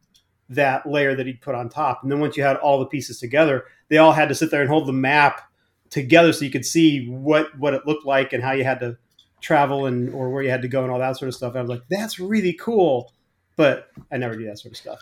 that 0.51 0.85
layer 0.85 1.15
that 1.15 1.27
he'd 1.27 1.41
put 1.41 1.55
on 1.55 1.69
top. 1.69 2.03
And 2.03 2.11
then 2.11 2.21
once 2.21 2.37
you 2.37 2.43
had 2.43 2.57
all 2.57 2.81
the 2.81 2.87
pieces 2.87 3.19
together, 3.19 3.65
they 3.89 3.99
all 3.99 4.13
had 4.13 4.29
to 4.29 4.35
sit 4.35 4.51
there 4.51 4.61
and 4.61 4.69
hold 4.69 4.87
the 4.87 4.93
map 4.93 5.43
together 5.91 6.33
so 6.33 6.45
you 6.45 6.51
could 6.51 6.67
see 6.67 7.09
what 7.09 7.57
what 7.59 7.75
it 7.75 7.87
looked 7.87 8.07
like 8.07 8.33
and 8.33 8.43
how 8.43 8.53
you 8.53 8.65
had 8.65 8.81
to 8.81 8.97
travel 9.41 9.87
and 9.87 10.13
or 10.15 10.31
where 10.31 10.43
you 10.43 10.51
had 10.51 10.63
to 10.63 10.69
go 10.69 10.83
and 10.83 10.93
all 10.93 10.99
that 10.99 11.17
sort 11.17 11.29
of 11.29 11.35
stuff. 11.35 11.51
And 11.51 11.59
I 11.59 11.63
was 11.63 11.71
like, 11.71 11.83
that's 11.89 12.19
really 12.19 12.53
cool. 12.53 13.13
But 13.61 13.91
I 14.11 14.17
never 14.17 14.35
do 14.37 14.47
that 14.47 14.59
sort 14.59 14.73
of 14.73 14.79
stuff. 14.79 15.01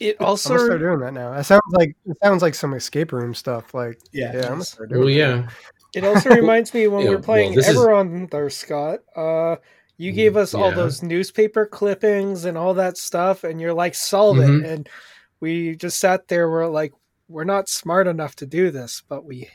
It 0.00 0.16
I'm 0.20 0.26
also 0.26 0.50
gonna 0.50 0.64
start 0.66 0.80
doing 0.80 0.98
that 1.00 1.14
now. 1.14 1.32
It 1.34 1.44
sounds 1.44 1.62
like 1.70 1.96
it 2.04 2.18
sounds 2.22 2.42
like 2.42 2.54
some 2.54 2.74
escape 2.74 3.12
room 3.12 3.32
stuff. 3.32 3.72
Like, 3.72 3.98
Yeah. 4.12 4.32
yeah, 4.34 4.42
I'm 4.42 4.48
gonna 4.48 4.64
start 4.64 4.88
doing 4.90 5.00
Well, 5.04 5.08
that. 5.08 5.14
yeah. 5.14 5.48
It 5.94 6.04
also 6.04 6.30
reminds 6.30 6.74
me 6.74 6.88
when 6.88 7.00
Yeah, 7.04 7.10
we 7.10 7.16
were 7.16 7.22
playing 7.22 7.50
well, 7.50 7.56
this 7.56 7.68
is- 7.68 7.76
Everon 7.76 8.28
there, 8.30 8.50
Scott. 8.50 9.00
Uh, 9.16 9.56
you 9.96 10.10
gave 10.12 10.36
us 10.36 10.52
all 10.52 10.72
those 10.72 11.02
newspaper 11.04 11.64
clippings 11.64 12.44
and 12.44 12.58
all 12.58 12.74
that 12.74 12.98
stuff, 12.98 13.44
and 13.44 13.60
you're 13.60 13.72
like, 13.72 13.94
solve 13.94 14.38
it. 14.40 14.48
Mhm. 14.48 14.64
And 14.68 14.88
we 15.40 15.76
just 15.76 16.00
sat 16.00 16.26
there. 16.26 16.50
We're 16.50 16.66
like, 16.66 16.92
we're 17.28 17.44
not 17.44 17.68
smart 17.68 18.06
enough 18.08 18.34
to 18.36 18.46
do 18.46 18.70
this, 18.72 19.02
but 19.08 19.24
we 19.24 19.48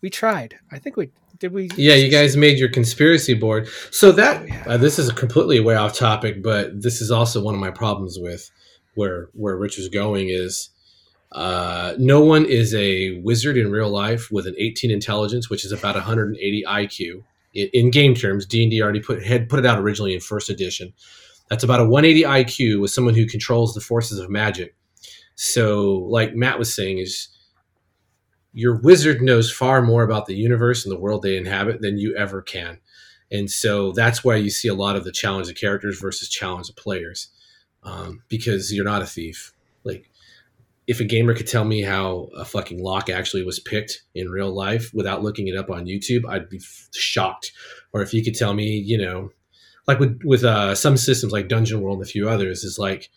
we 0.00 0.08
tried. 0.08 0.54
I 0.72 0.78
think 0.78 0.96
we 0.96 1.10
did. 1.38 1.52
We 1.52 1.70
Yeah, 1.76 1.94
you 1.94 2.10
guys 2.10 2.36
made 2.36 2.58
your 2.58 2.68
conspiracy 2.68 3.34
board. 3.34 3.68
So 3.90 4.12
that 4.12 4.46
Oh, 4.66 4.72
uh, 4.72 4.76
this 4.76 4.98
is 4.98 5.08
a 5.08 5.14
completely 5.14 5.60
way 5.60 5.74
off 5.74 5.94
topic, 5.94 6.42
but 6.42 6.80
this 6.80 7.00
is 7.00 7.10
also 7.10 7.42
one 7.42 7.54
of 7.54 7.60
my 7.60 7.70
problems 7.70 8.18
with 8.18 8.50
where 8.94 9.28
where 9.32 9.56
Rich 9.56 9.78
is 9.78 9.88
going 9.88 10.28
is 10.28 10.70
uh, 11.32 11.94
no 11.98 12.20
one 12.20 12.44
is 12.44 12.74
a 12.74 13.20
wizard 13.20 13.56
in 13.56 13.70
real 13.70 13.90
life 13.90 14.30
with 14.30 14.46
an 14.46 14.54
18 14.56 14.90
intelligence, 14.90 15.50
which 15.50 15.64
is 15.64 15.72
about 15.72 15.96
180 15.96 16.64
IQ. 16.64 17.22
In, 17.54 17.68
in 17.72 17.90
game 17.90 18.14
terms, 18.14 18.46
D 18.46 18.62
and 18.62 18.70
D 18.70 18.80
already 18.80 19.00
put 19.00 19.22
had 19.24 19.48
put 19.48 19.58
it 19.58 19.66
out 19.66 19.78
originally 19.78 20.14
in 20.14 20.20
first 20.20 20.48
edition. 20.48 20.92
That's 21.50 21.64
about 21.64 21.80
a 21.80 21.84
180 21.84 22.22
IQ 22.22 22.80
with 22.80 22.90
someone 22.90 23.14
who 23.14 23.26
controls 23.26 23.74
the 23.74 23.80
forces 23.80 24.18
of 24.18 24.30
magic. 24.30 24.74
So, 25.34 26.06
like 26.08 26.34
Matt 26.34 26.58
was 26.58 26.72
saying, 26.74 26.98
is 26.98 27.28
your 28.54 28.76
wizard 28.76 29.20
knows 29.20 29.52
far 29.52 29.82
more 29.82 30.04
about 30.04 30.26
the 30.26 30.34
universe 30.34 30.84
and 30.84 30.92
the 30.94 30.98
world 30.98 31.22
they 31.22 31.36
inhabit 31.36 31.80
than 31.80 31.98
you 31.98 32.16
ever 32.16 32.40
can. 32.40 32.78
And 33.30 33.50
so 33.50 33.90
that's 33.92 34.22
why 34.22 34.36
you 34.36 34.48
see 34.48 34.68
a 34.68 34.74
lot 34.74 34.94
of 34.94 35.04
the 35.04 35.12
challenge 35.12 35.48
of 35.48 35.56
characters 35.56 36.00
versus 36.00 36.28
challenge 36.28 36.68
of 36.68 36.76
players 36.76 37.28
um, 37.82 38.22
because 38.28 38.72
you're 38.72 38.84
not 38.84 39.02
a 39.02 39.06
thief. 39.06 39.52
Like, 39.82 40.08
if 40.86 41.00
a 41.00 41.04
gamer 41.04 41.34
could 41.34 41.48
tell 41.48 41.64
me 41.64 41.82
how 41.82 42.28
a 42.36 42.44
fucking 42.44 42.82
lock 42.82 43.08
actually 43.08 43.42
was 43.42 43.58
picked 43.58 44.02
in 44.14 44.30
real 44.30 44.54
life 44.54 44.92
without 44.94 45.22
looking 45.22 45.48
it 45.48 45.56
up 45.56 45.70
on 45.70 45.86
YouTube, 45.86 46.28
I'd 46.28 46.48
be 46.48 46.60
shocked. 46.94 47.52
Or 47.92 48.02
if 48.02 48.14
you 48.14 48.22
could 48.22 48.34
tell 48.34 48.54
me, 48.54 48.76
you 48.76 48.98
know, 48.98 49.30
like 49.88 49.98
with 49.98 50.20
with 50.24 50.44
uh, 50.44 50.74
some 50.74 50.96
systems 50.96 51.32
like 51.32 51.48
Dungeon 51.48 51.80
World 51.80 51.98
and 51.98 52.06
a 52.06 52.10
few 52.10 52.28
others, 52.28 52.64
is 52.64 52.78
like 52.78 53.10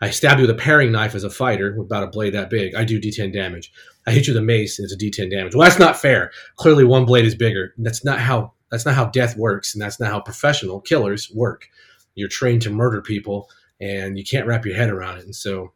I 0.00 0.10
stab 0.10 0.38
you 0.38 0.46
with 0.46 0.50
a 0.50 0.60
paring 0.60 0.92
knife 0.92 1.14
as 1.14 1.24
a 1.24 1.30
fighter 1.30 1.74
with 1.76 1.86
about 1.86 2.04
a 2.04 2.06
blade 2.06 2.34
that 2.34 2.48
big. 2.48 2.74
I 2.74 2.84
do 2.84 3.00
D10 3.00 3.32
damage. 3.32 3.70
I 4.06 4.12
hit 4.12 4.26
you 4.26 4.32
with 4.32 4.42
a 4.42 4.46
mace 4.46 4.78
and 4.78 4.84
it's 4.84 4.94
a 4.94 4.96
D10 4.96 5.30
damage. 5.30 5.54
Well, 5.54 5.68
that's 5.68 5.78
not 5.78 6.00
fair. 6.00 6.30
Clearly, 6.56 6.84
one 6.84 7.04
blade 7.04 7.26
is 7.26 7.34
bigger. 7.34 7.74
That's 7.78 8.04
not 8.04 8.18
how 8.18 8.54
that's 8.70 8.86
not 8.86 8.94
how 8.94 9.06
death 9.06 9.36
works, 9.36 9.74
and 9.74 9.82
that's 9.82 10.00
not 10.00 10.10
how 10.10 10.20
professional 10.20 10.80
killers 10.80 11.30
work. 11.34 11.68
You're 12.14 12.28
trained 12.28 12.62
to 12.62 12.70
murder 12.70 13.02
people, 13.02 13.48
and 13.80 14.16
you 14.16 14.24
can't 14.24 14.46
wrap 14.46 14.64
your 14.64 14.76
head 14.76 14.90
around 14.90 15.18
it. 15.18 15.24
And 15.24 15.34
so, 15.34 15.72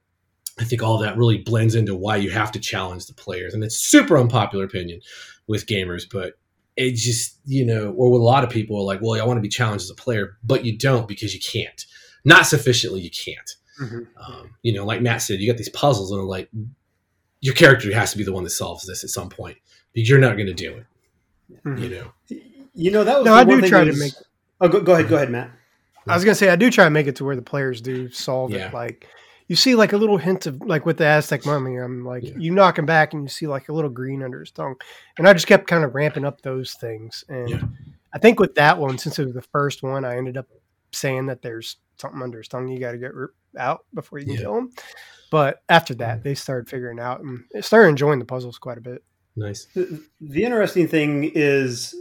I 0.58 0.64
think 0.64 0.82
all 0.82 0.98
that 0.98 1.16
really 1.16 1.38
blends 1.38 1.74
into 1.74 1.94
why 1.94 2.16
you 2.16 2.30
have 2.30 2.52
to 2.52 2.60
challenge 2.60 3.06
the 3.06 3.14
players, 3.14 3.52
and 3.52 3.64
it's 3.64 3.76
super 3.76 4.16
unpopular 4.16 4.64
opinion 4.64 5.00
with 5.46 5.66
gamers, 5.66 6.04
but 6.10 6.34
it 6.76 6.94
just 6.94 7.38
you 7.44 7.66
know, 7.66 7.90
or 7.90 8.10
with 8.10 8.20
a 8.20 8.24
lot 8.24 8.44
of 8.44 8.50
people 8.50 8.76
are 8.78 8.84
like, 8.84 9.00
well, 9.02 9.20
I 9.20 9.26
want 9.26 9.36
to 9.36 9.42
be 9.42 9.48
challenged 9.48 9.84
as 9.84 9.90
a 9.90 9.94
player, 9.94 10.38
but 10.42 10.64
you 10.64 10.78
don't 10.78 11.08
because 11.08 11.34
you 11.34 11.40
can't, 11.40 11.84
not 12.24 12.46
sufficiently. 12.46 13.00
You 13.00 13.10
can't. 13.10 13.50
Mhm. 13.80 14.06
Um, 14.16 14.50
you 14.62 14.72
know, 14.72 14.84
like 14.84 15.00
Matt 15.02 15.22
said, 15.22 15.40
you 15.40 15.50
got 15.50 15.56
these 15.58 15.68
puzzles, 15.70 16.10
and 16.12 16.20
are 16.20 16.24
like, 16.24 16.48
your 17.40 17.54
character 17.54 17.92
has 17.94 18.12
to 18.12 18.18
be 18.18 18.24
the 18.24 18.32
one 18.32 18.44
that 18.44 18.50
solves 18.50 18.86
this 18.86 19.04
at 19.04 19.10
some 19.10 19.28
point 19.28 19.56
because 19.92 20.08
you're 20.08 20.18
not 20.18 20.34
going 20.36 20.46
to 20.46 20.54
do 20.54 20.74
it. 20.76 20.86
Mhm. 21.64 21.80
You 21.82 21.88
know. 21.90 22.12
You 22.74 22.90
know, 22.90 23.04
that 23.04 23.18
was 23.18 23.24
No, 23.26 23.32
the 23.34 23.40
I 23.40 23.44
one 23.44 23.56
do 23.56 23.60
thing 23.62 23.70
try 23.70 23.78
that 23.80 23.84
to 23.86 23.90
was- 23.90 24.00
make. 24.00 24.12
Oh, 24.60 24.68
go, 24.68 24.80
go 24.80 24.94
ahead, 24.94 25.08
go 25.08 25.16
ahead, 25.16 25.30
Matt. 25.30 25.50
I 26.06 26.14
was 26.14 26.24
gonna 26.24 26.34
say 26.34 26.48
I 26.50 26.56
do 26.56 26.70
try 26.70 26.84
to 26.84 26.90
make 26.90 27.06
it 27.06 27.16
to 27.16 27.24
where 27.24 27.34
the 27.36 27.42
players 27.42 27.80
do 27.80 28.10
solve 28.10 28.50
Yeah. 28.50 28.68
it. 28.68 28.74
Like 28.74 29.06
you 29.48 29.56
see, 29.56 29.74
like 29.74 29.92
a 29.92 29.96
little 29.96 30.16
hint 30.18 30.46
of 30.46 30.60
like 30.60 30.84
with 30.86 30.98
the 30.98 31.06
Aztec 31.06 31.46
mummy. 31.46 31.76
I'm 31.76 32.04
like 32.04 32.24
Yeah. 32.24 32.32
you 32.36 32.50
knock 32.50 32.78
him 32.78 32.84
back 32.86 33.12
and 33.14 33.22
you 33.22 33.28
see 33.28 33.46
like 33.46 33.68
a 33.68 33.72
little 33.72 33.88
green 33.90 34.22
under 34.22 34.40
his 34.40 34.50
tongue, 34.50 34.74
and 35.18 35.26
I 35.28 35.32
just 35.32 35.46
kept 35.46 35.66
kind 35.66 35.82
of 35.84 35.94
ramping 35.94 36.24
up 36.24 36.42
those 36.42 36.74
things. 36.74 37.24
And 37.28 37.48
Yeah. 37.48 37.62
I 38.12 38.18
think 38.18 38.38
with 38.38 38.54
that 38.56 38.78
one, 38.78 38.98
since 38.98 39.18
it 39.18 39.24
was 39.24 39.34
the 39.34 39.42
first 39.42 39.82
one, 39.82 40.04
I 40.04 40.16
ended 40.16 40.36
up 40.36 40.46
saying 40.92 41.26
that 41.26 41.40
there's 41.42 41.76
something 41.96 42.22
under 42.22 42.38
his 42.38 42.48
tongue 42.48 42.68
you 42.68 42.78
got 42.80 42.92
to 42.92 42.98
get 42.98 43.12
r- 43.14 43.32
out 43.58 43.84
before 43.94 44.18
you 44.18 44.26
can 44.26 44.34
Yeah. 44.34 44.40
kill 44.42 44.58
him. 44.58 44.72
But 45.30 45.62
after 45.68 45.94
that, 45.96 46.22
they 46.22 46.34
started 46.34 46.68
figuring 46.68 47.00
out 47.00 47.20
and 47.20 47.44
started 47.64 47.88
enjoying 47.88 48.18
the 48.20 48.24
puzzles 48.24 48.58
quite 48.58 48.78
a 48.78 48.80
bit. 48.80 49.02
Nice. 49.36 49.66
The, 49.74 50.00
the 50.20 50.44
interesting 50.44 50.86
thing 50.86 51.30
is 51.34 51.94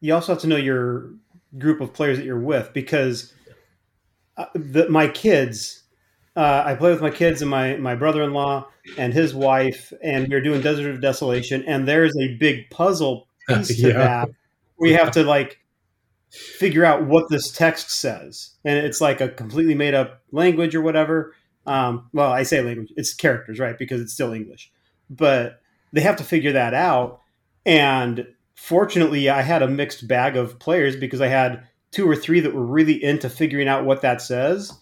you 0.00 0.12
also 0.14 0.32
have 0.32 0.42
to 0.42 0.48
know 0.48 0.56
your 0.56 1.10
group 1.58 1.80
of 1.80 1.92
players 1.92 2.16
that 2.18 2.24
you're 2.24 2.38
with 2.40 2.72
because 2.72 3.32
uh, 4.36 4.46
the, 4.54 4.88
my 4.88 5.06
kids, 5.08 5.84
uh, 6.36 6.62
I 6.66 6.74
play 6.74 6.90
with 6.90 7.00
my 7.02 7.10
kids 7.10 7.42
and 7.42 7.50
my, 7.50 7.76
my 7.76 7.94
brother-in-law 7.94 8.66
and 8.98 9.12
his 9.12 9.34
wife, 9.34 9.92
and 10.02 10.28
we're 10.28 10.40
doing 10.40 10.60
Desert 10.60 10.90
of 10.94 11.00
Desolation, 11.00 11.62
and 11.66 11.86
there's 11.86 12.16
a 12.16 12.36
big 12.38 12.70
puzzle 12.70 13.28
piece 13.48 13.80
to 13.80 13.88
Yeah. 13.88 13.92
that. 13.98 14.30
We 14.78 14.92
have 14.94 15.10
to 15.12 15.22
like 15.22 15.58
figure 16.30 16.84
out 16.84 17.06
what 17.06 17.28
this 17.28 17.50
text 17.50 17.90
says, 17.90 18.50
and 18.64 18.78
it's 18.78 19.00
like 19.00 19.20
a 19.20 19.28
completely 19.28 19.74
made 19.74 19.94
up 19.94 20.22
language 20.32 20.74
or 20.74 20.80
whatever. 20.80 21.34
Um, 21.66 22.08
well, 22.12 22.32
I 22.32 22.44
say 22.44 22.62
language; 22.62 22.92
it's 22.96 23.14
characters, 23.14 23.58
right? 23.58 23.76
Because 23.78 24.00
it's 24.00 24.12
still 24.12 24.32
English, 24.32 24.72
but 25.08 25.60
they 25.92 26.00
have 26.00 26.16
to 26.16 26.24
figure 26.24 26.52
that 26.52 26.72
out. 26.74 27.20
And 27.66 28.26
fortunately, 28.54 29.28
I 29.28 29.42
had 29.42 29.62
a 29.62 29.68
mixed 29.68 30.06
bag 30.08 30.36
of 30.36 30.58
players 30.58 30.96
because 30.96 31.20
I 31.20 31.26
had 31.28 31.66
two 31.90 32.08
or 32.08 32.14
three 32.16 32.40
that 32.40 32.54
were 32.54 32.64
really 32.64 33.02
into 33.02 33.28
figuring 33.28 33.68
out 33.68 33.84
what 33.84 34.02
that 34.02 34.22
says, 34.22 34.72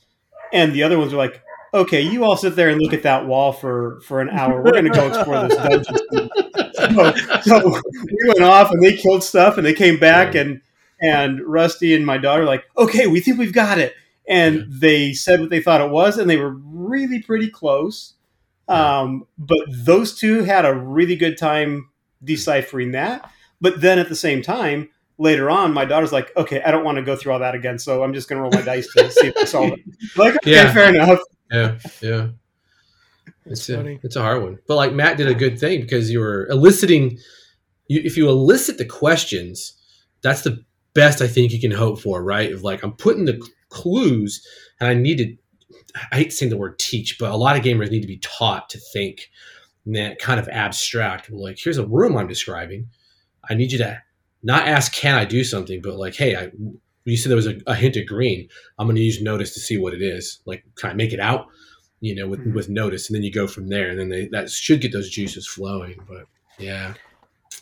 and 0.52 0.72
the 0.74 0.82
other 0.82 0.98
ones 0.98 1.12
were 1.12 1.18
like, 1.18 1.42
"Okay, 1.72 2.02
you 2.02 2.24
all 2.24 2.36
sit 2.36 2.56
there 2.56 2.68
and 2.68 2.80
look 2.80 2.92
at 2.92 3.02
that 3.04 3.26
wall 3.26 3.52
for 3.52 4.00
for 4.02 4.20
an 4.20 4.28
hour. 4.28 4.62
We're 4.62 4.72
going 4.72 4.84
to 4.84 4.90
go 4.90 5.08
explore 5.08 5.48
this 5.48 5.56
dungeon." 5.56 6.30
so, 6.74 7.12
so 7.42 7.68
we 7.68 8.28
went 8.28 8.42
off 8.42 8.70
and 8.70 8.82
they 8.82 8.94
killed 8.94 9.24
stuff 9.24 9.56
and 9.56 9.66
they 9.66 9.74
came 9.74 9.98
back 9.98 10.34
Yeah. 10.34 10.42
and 10.42 10.60
and 11.00 11.40
Rusty 11.46 11.94
and 11.94 12.04
my 12.04 12.18
daughter 12.18 12.42
were 12.42 12.46
like, 12.48 12.64
okay, 12.76 13.06
we 13.06 13.20
think 13.20 13.38
we've 13.38 13.52
got 13.52 13.78
it. 13.78 13.94
And 14.28 14.56
Yeah. 14.56 14.64
they 14.68 15.12
said 15.12 15.40
what 15.40 15.50
they 15.50 15.60
thought 15.60 15.80
it 15.80 15.90
was, 15.90 16.18
and 16.18 16.28
they 16.28 16.36
were 16.36 16.50
really 16.50 17.22
pretty 17.22 17.48
close. 17.48 18.14
Um, 18.68 19.26
but 19.38 19.60
those 19.70 20.14
two 20.18 20.42
had 20.44 20.66
a 20.66 20.74
really 20.74 21.16
good 21.16 21.38
time 21.38 21.88
deciphering 22.22 22.92
that. 22.92 23.30
But 23.60 23.80
then 23.80 23.98
at 23.98 24.08
the 24.10 24.14
same 24.16 24.42
time, 24.42 24.90
later 25.16 25.48
on, 25.48 25.72
my 25.72 25.84
daughter's 25.86 26.12
like, 26.12 26.30
okay, 26.36 26.60
I 26.62 26.70
don't 26.70 26.84
want 26.84 26.96
to 26.96 27.02
go 27.02 27.16
through 27.16 27.32
all 27.32 27.38
that 27.38 27.54
again, 27.54 27.78
so 27.78 28.02
I'm 28.02 28.12
just 28.12 28.28
going 28.28 28.36
to 28.38 28.42
roll 28.42 28.52
my 28.52 28.60
dice 28.60 28.86
to 28.92 29.10
see 29.10 29.28
if 29.28 29.36
I 29.38 29.44
solve 29.44 29.72
it. 29.72 29.80
Like, 30.16 30.36
okay, 30.36 30.52
Yeah. 30.52 30.72
fair 30.74 30.94
enough. 30.94 31.20
Yeah, 31.50 31.78
yeah. 32.02 32.28
It's 33.46 33.66
That's 33.66 33.68
a, 33.70 33.76
funny. 33.78 34.00
it's 34.02 34.16
a 34.16 34.20
hard 34.20 34.42
one, 34.42 34.58
but 34.68 34.76
like 34.76 34.92
Matt 34.92 35.16
did 35.16 35.28
a 35.28 35.34
good 35.34 35.58
thing 35.58 35.80
because 35.80 36.10
you 36.10 36.20
were 36.20 36.46
eliciting. 36.48 37.18
You, 37.86 38.02
if 38.04 38.18
you 38.18 38.28
elicit 38.28 38.76
the 38.76 38.84
questions, 38.84 39.72
that's 40.20 40.42
the 40.42 40.62
best 41.02 41.22
I 41.22 41.28
think 41.28 41.52
you 41.52 41.60
can 41.60 41.70
hope 41.70 42.00
for, 42.00 42.22
right? 42.22 42.52
Of 42.52 42.62
like 42.62 42.82
I'm 42.82 42.92
putting 42.92 43.24
the 43.26 43.40
clues, 43.70 44.46
and 44.80 44.88
I 44.90 44.94
need 44.94 45.18
to. 45.18 45.36
I 46.12 46.16
hate 46.16 46.32
saying 46.32 46.50
the 46.50 46.56
word 46.56 46.78
teach, 46.78 47.16
but 47.18 47.30
a 47.30 47.36
lot 47.36 47.56
of 47.56 47.62
gamers 47.64 47.90
need 47.90 48.02
to 48.02 48.14
be 48.14 48.18
taught 48.18 48.68
to 48.70 48.78
think 48.92 49.30
in 49.86 49.92
that 49.92 50.18
kind 50.18 50.38
of 50.38 50.48
abstract. 50.48 51.30
Like, 51.30 51.58
here's 51.62 51.78
a 51.78 51.86
room 51.86 52.16
I'm 52.16 52.28
describing. 52.28 52.88
I 53.50 53.54
need 53.54 53.72
you 53.72 53.78
to 53.78 54.02
not 54.42 54.68
ask 54.68 54.92
can 54.92 55.14
I 55.14 55.24
do 55.24 55.42
something, 55.44 55.80
but 55.82 55.96
like, 55.96 56.14
hey, 56.14 56.36
I 56.36 56.50
you 57.04 57.16
said 57.16 57.30
there 57.30 57.36
was 57.36 57.46
a, 57.46 57.56
a 57.66 57.74
hint 57.74 57.96
of 57.96 58.06
green. 58.06 58.48
I'm 58.78 58.86
going 58.86 58.96
to 58.96 59.02
use 59.02 59.22
notice 59.22 59.54
to 59.54 59.60
see 59.60 59.78
what 59.78 59.94
it 59.94 60.02
is. 60.02 60.40
Like, 60.44 60.62
kind 60.74 60.92
of 60.92 60.98
make 60.98 61.12
it 61.14 61.20
out, 61.20 61.46
you 62.00 62.14
know, 62.14 62.26
with 62.28 62.40
Mhm. 62.40 62.54
with 62.54 62.68
notice, 62.68 63.08
and 63.08 63.14
then 63.16 63.22
you 63.22 63.32
go 63.32 63.46
from 63.46 63.68
there, 63.68 63.88
and 63.90 63.98
then 63.98 64.08
they 64.10 64.28
that 64.34 64.50
should 64.50 64.80
get 64.82 64.92
those 64.92 65.10
juices 65.10 65.46
flowing. 65.46 65.98
But 66.06 66.24
yeah, 66.58 66.94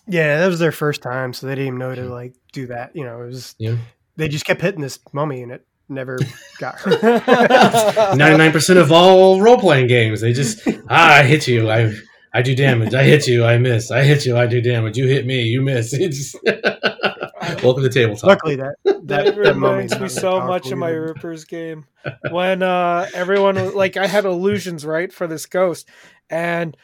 Yeah, 0.09 0.39
that 0.39 0.47
was 0.47 0.59
their 0.59 0.73
first 0.73 1.03
time, 1.03 1.33
so 1.33 1.47
they 1.47 1.55
didn't 1.55 1.67
even 1.67 1.79
know 1.79 1.95
to 1.95 2.09
like 2.09 2.35
do 2.53 2.67
that. 2.69 2.95
You 2.95 3.05
know, 3.05 3.23
it 3.23 3.27
was 3.27 3.55
yeah. 3.59 3.77
they 4.17 4.29
just 4.29 4.45
kept 4.45 4.61
hitting 4.61 4.81
this 4.81 4.99
mummy 5.13 5.43
and 5.43 5.53
it 5.53 5.67
never 5.89 6.19
got 6.59 6.75
hurt. 6.79 8.17
Ninety 8.17 8.39
nine 8.39 8.53
percent 8.53 8.79
of 8.79 8.93
all 8.93 9.41
role 9.41 9.59
playing 9.59 9.89
games, 9.89 10.21
they 10.21 10.33
just 10.33 10.67
ah, 10.89 11.17
I 11.17 11.23
hit 11.25 11.49
you, 11.49 11.71
I 11.71 11.93
I 12.37 12.43
do 12.43 12.55
damage. 12.55 12.93
I 12.93 13.03
hit 13.03 13.27
you, 13.27 13.47
I 13.47 13.57
miss. 13.57 13.91
I 13.91 14.05
hit 14.05 14.27
you, 14.27 14.37
I 14.37 14.47
do 14.47 14.61
damage. 14.61 14.99
You 14.99 15.09
hit 15.09 15.25
me, 15.25 15.43
you 15.43 15.63
miss. 15.63 15.93
It's 15.99 16.37
welcome 17.63 17.83
to 17.83 17.89
tabletop. 17.89 18.25
Luckily, 18.25 18.57
that 18.57 18.75
that, 18.85 19.07
That 19.07 19.37
that 19.37 19.57
mummy's 19.57 19.93
reminds 19.93 20.01
me 20.01 20.09
so 20.09 20.41
much 20.41 20.71
of 20.71 20.79
my. 20.79 20.91
Rippers 20.91 21.45
game 21.45 21.87
when 22.31 22.63
uh, 22.63 23.07
everyone 23.15 23.75
like, 23.75 23.97
I 23.97 24.07
had 24.07 24.25
illusions 24.25 24.85
right 24.85 25.13
for 25.13 25.27
this 25.27 25.47
ghost, 25.47 25.89
and 26.29 26.77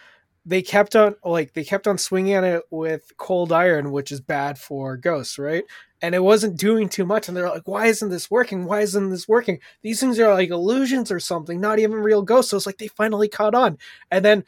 they 0.44 0.62
kept 0.62 0.96
on 0.96 1.14
like 1.24 1.52
they 1.52 1.64
kept 1.64 1.86
on 1.86 1.98
swinging 1.98 2.34
at 2.34 2.44
it 2.44 2.62
with 2.70 3.16
cold 3.16 3.52
iron, 3.52 3.92
which 3.92 4.10
is 4.10 4.20
bad 4.20 4.58
for 4.58 4.96
ghosts, 4.96 5.38
right? 5.38 5.64
And 6.00 6.14
it 6.16 6.22
wasn't 6.22 6.58
doing 6.58 6.88
too 6.88 7.06
much, 7.06 7.28
and 7.28 7.36
they're 7.36 7.48
like, 7.48 7.68
"Why 7.68 7.86
isn't 7.86 8.08
this 8.08 8.30
working? 8.30 8.64
Why 8.64 8.80
isn't 8.80 9.10
this 9.10 9.28
working? 9.28 9.60
These 9.82 10.00
things 10.00 10.18
are 10.18 10.34
like 10.34 10.50
illusions 10.50 11.12
or 11.12 11.20
something, 11.20 11.60
not 11.60 11.78
even 11.78 11.98
real 11.98 12.22
ghosts." 12.22 12.50
So 12.50 12.56
it's 12.56 12.66
like 12.66 12.78
they 12.78 12.88
finally 12.88 13.28
caught 13.28 13.54
on, 13.54 13.78
and 14.10 14.24
then. 14.24 14.44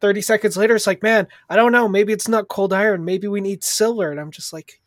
30 0.00 0.20
seconds 0.20 0.56
later, 0.56 0.74
it's 0.74 0.86
like, 0.86 1.02
man, 1.02 1.26
I 1.48 1.56
don't 1.56 1.72
know. 1.72 1.88
Maybe 1.88 2.12
it's 2.12 2.28
not 2.28 2.48
cold 2.48 2.74
iron. 2.74 3.06
Maybe 3.06 3.26
we 3.26 3.40
need 3.40 3.64
silver. 3.64 4.10
And 4.10 4.20
I'm 4.20 4.32
just 4.32 4.52
like, 4.52 4.78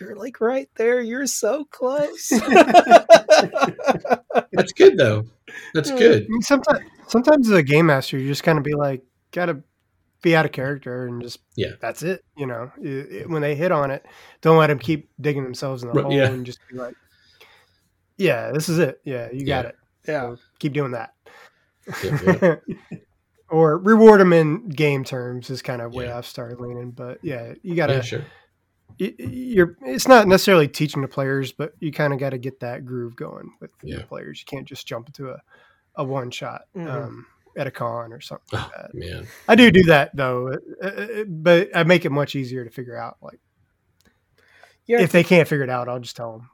you're 0.00 0.16
like 0.16 0.40
right 0.40 0.70
there. 0.76 1.02
You're 1.02 1.26
so 1.26 1.66
close. 1.66 2.28
That's 4.52 4.72
good 4.74 4.96
though. 4.96 5.26
That's 5.74 5.90
good. 5.90 6.22
I 6.22 6.26
mean, 6.28 6.40
sometimes, 6.40 6.80
sometimes 7.06 7.50
as 7.50 7.58
a 7.58 7.62
game 7.62 7.86
master, 7.86 8.18
you 8.18 8.26
just 8.28 8.44
kind 8.44 8.56
of 8.56 8.64
be 8.64 8.72
like, 8.74 9.02
gotta 9.32 9.62
be 10.22 10.34
out 10.36 10.46
of 10.46 10.52
character 10.52 11.06
and 11.06 11.20
just 11.22 11.40
Yeah. 11.56 11.72
that's 11.80 12.02
it. 12.02 12.24
You 12.36 12.46
know, 12.46 12.70
It- 12.80 13.12
it- 13.12 13.28
when 13.28 13.42
they 13.42 13.54
hit 13.54 13.72
on 13.72 13.90
it, 13.90 14.06
don't 14.40 14.56
let 14.56 14.68
them 14.68 14.78
keep 14.78 15.10
digging 15.20 15.42
themselves 15.44 15.82
in 15.82 15.88
the 15.88 15.94
Right, 15.94 16.04
hole 16.04 16.12
yeah. 16.14 16.28
and 16.30 16.46
just 16.46 16.60
be 16.70 16.76
like, 16.78 16.94
yeah, 18.16 18.52
this 18.52 18.68
is 18.68 18.78
it. 18.78 19.00
Yeah, 19.04 19.28
you 19.32 19.44
got 19.44 19.64
Yeah. 19.64 19.68
it. 19.70 19.76
yeah. 20.06 20.34
So 20.34 20.42
keep 20.58 20.72
doing 20.72 20.92
that. 20.92 21.14
Yeah, 22.04 22.18
yeah. 22.42 22.56
or 23.50 23.78
reward 23.78 24.20
them 24.20 24.32
in 24.32 24.68
game 24.68 25.04
terms 25.04 25.50
is 25.50 25.60
kind 25.62 25.82
of 25.82 25.92
where 25.94 26.06
Yeah. 26.06 26.18
I've 26.18 26.26
started 26.26 26.60
leaning. 26.60 26.90
But 26.92 27.18
yeah, 27.22 27.54
you 27.62 27.74
gotta. 27.74 27.94
Yeah, 27.94 28.00
sure. 28.02 28.24
y- 29.00 29.14
you're 29.18 29.76
it's 29.84 30.06
not 30.06 30.28
necessarily 30.28 30.68
teaching 30.68 31.02
the 31.02 31.08
players, 31.08 31.50
but 31.52 31.72
you 31.80 31.90
kind 31.92 32.12
of 32.12 32.20
got 32.20 32.30
to 32.30 32.38
get 32.38 32.60
that 32.60 32.84
groove 32.86 33.16
going 33.16 33.50
with 33.60 33.70
Yeah. 33.82 33.98
the 33.98 34.04
players. 34.04 34.40
You 34.40 34.44
can't 34.46 34.68
just 34.68 34.86
jump 34.86 35.08
into 35.08 35.30
a, 35.30 35.40
a 35.96 36.04
one 36.04 36.30
shot 36.30 36.62
Mhm. 36.76 36.88
um, 36.88 37.26
at 37.56 37.66
a 37.66 37.70
con 37.70 38.12
or 38.12 38.20
something 38.20 38.46
like 38.52 38.66
Oh, 38.66 38.70
that. 38.82 38.94
man. 38.94 39.26
I 39.48 39.54
do 39.54 39.70
do 39.70 39.82
that 39.84 40.14
though, 40.16 40.52
uh, 40.82 40.86
uh, 40.86 41.24
but 41.28 41.68
I 41.74 41.84
make 41.84 42.04
it 42.04 42.10
much 42.10 42.34
easier 42.34 42.64
to 42.64 42.70
figure 42.70 42.96
out. 42.96 43.16
Like 43.22 43.40
Yeah, 44.86 45.00
if 45.00 45.12
they 45.12 45.22
can't 45.24 45.46
figure 45.48 45.64
it 45.64 45.70
out, 45.70 45.88
I'll 45.88 46.00
just 46.00 46.16
tell 46.16 46.32
them. 46.32 46.50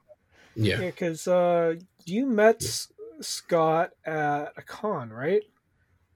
Yeah. 0.55 0.81
Yeah, 0.81 0.87
because 0.91 1.27
uh, 1.29 1.75
you 2.05 2.27
met 2.27 2.63
S- 2.63 2.93
Scott 3.21 3.91
at 4.05 4.53
a 4.57 4.63
con, 4.63 5.11
right? 5.11 5.43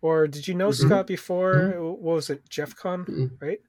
Or 0.01 0.27
did 0.27 0.49
you 0.49 0.55
know 0.55 0.71
Mhm. 0.71 0.75
Scott 0.75 1.07
before? 1.07 1.71
What 1.79 2.01
was 2.01 2.29
it, 2.31 2.49
Jeff 2.49 2.75
Con, 2.75 3.05
Mhm. 3.05 3.31
right? 3.41 3.61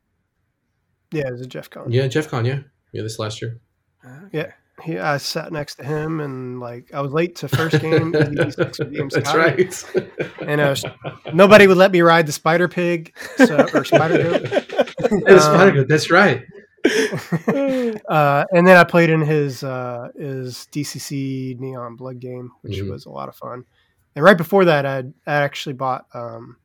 Yeah, 1.11 1.27
it 1.27 1.31
was 1.31 1.41
a 1.41 1.45
Jeff 1.47 1.69
Con. 1.69 1.91
Yeah, 1.91 2.07
Jeff 2.07 2.27
Con, 2.27 2.43
yeah. 2.45 2.61
Yeah, 2.91 3.03
this 3.03 3.19
last 3.19 3.41
year. 3.41 3.59
Ah, 4.03 4.27
Yeah. 4.31 4.51
He, 4.81 4.97
I 4.97 5.17
sat 5.17 5.51
next 5.51 5.75
to 5.75 5.83
him 5.83 6.19
and 6.19 6.59
like 6.59 6.93
I 6.93 7.01
was 7.01 7.11
late 7.13 7.35
to 7.37 7.47
first 7.47 7.79
game. 7.79 8.11
ED6 8.11 8.79
with 8.79 8.93
Ian 8.93 9.07
That's 9.11 9.33
right. 9.35 9.85
And 10.47 10.59
uh, 10.59 10.75
nobody 11.33 11.67
would 11.67 11.77
let 11.77 11.91
me 11.91 12.01
ride 12.01 12.25
the 12.25 12.31
Spider 12.31 12.67
Pig 12.67 13.15
so, 13.37 13.67
or 13.73 13.85
Spider 13.85 14.17
Goat. 14.23 14.41
That's, 15.25 15.45
Um, 15.45 15.57
fine. 15.73 15.87
That's 15.87 16.09
right. 16.09 16.43
uh, 18.09 18.43
and 18.51 18.67
then 18.67 18.75
I 18.77 18.83
played 18.83 19.09
in 19.09 19.21
his 19.21 19.63
uh, 19.63 20.09
his 20.17 20.67
DCC 20.71 21.59
Neon 21.59 21.95
Blood 21.95 22.19
game, 22.19 22.51
which 22.61 22.79
Mhm. 22.79 22.89
was 22.89 23.05
a 23.05 23.09
lot 23.09 23.29
of 23.29 23.35
fun. 23.35 23.63
And 24.15 24.23
right 24.25 24.37
before 24.37 24.65
that, 24.65 24.85
I 24.85 24.99
I 25.27 25.33
actually 25.35 25.73
bought 25.73 26.07
um, 26.13 26.57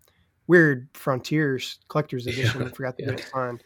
Weird 0.46 0.88
Frontiers 0.94 1.78
Collector's 1.88 2.26
Edition. 2.26 2.62
Yeah, 2.62 2.66
I 2.68 2.70
forgot 2.70 2.96
to 2.98 3.04
yeah. 3.04 3.10
get 3.10 3.20
it 3.20 3.26
signed, 3.32 3.62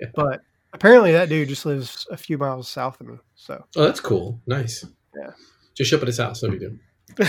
Yeah. 0.00 0.08
but 0.14 0.42
apparently 0.74 1.12
that 1.12 1.28
dude 1.30 1.48
just 1.48 1.64
lives 1.64 2.06
a 2.10 2.16
few 2.16 2.36
miles 2.36 2.68
south 2.68 3.00
of 3.00 3.06
me. 3.06 3.16
So 3.34 3.64
Oh, 3.76 3.84
that's 3.84 4.00
cool. 4.00 4.40
Nice. 4.46 4.84
Yeah. 5.16 5.30
Just 5.74 5.90
show 5.90 5.96
up 5.96 6.02
at 6.02 6.08
his 6.08 6.18
house. 6.18 6.40
That'd 6.40 6.58
be 6.58 6.66
good. 6.66 6.78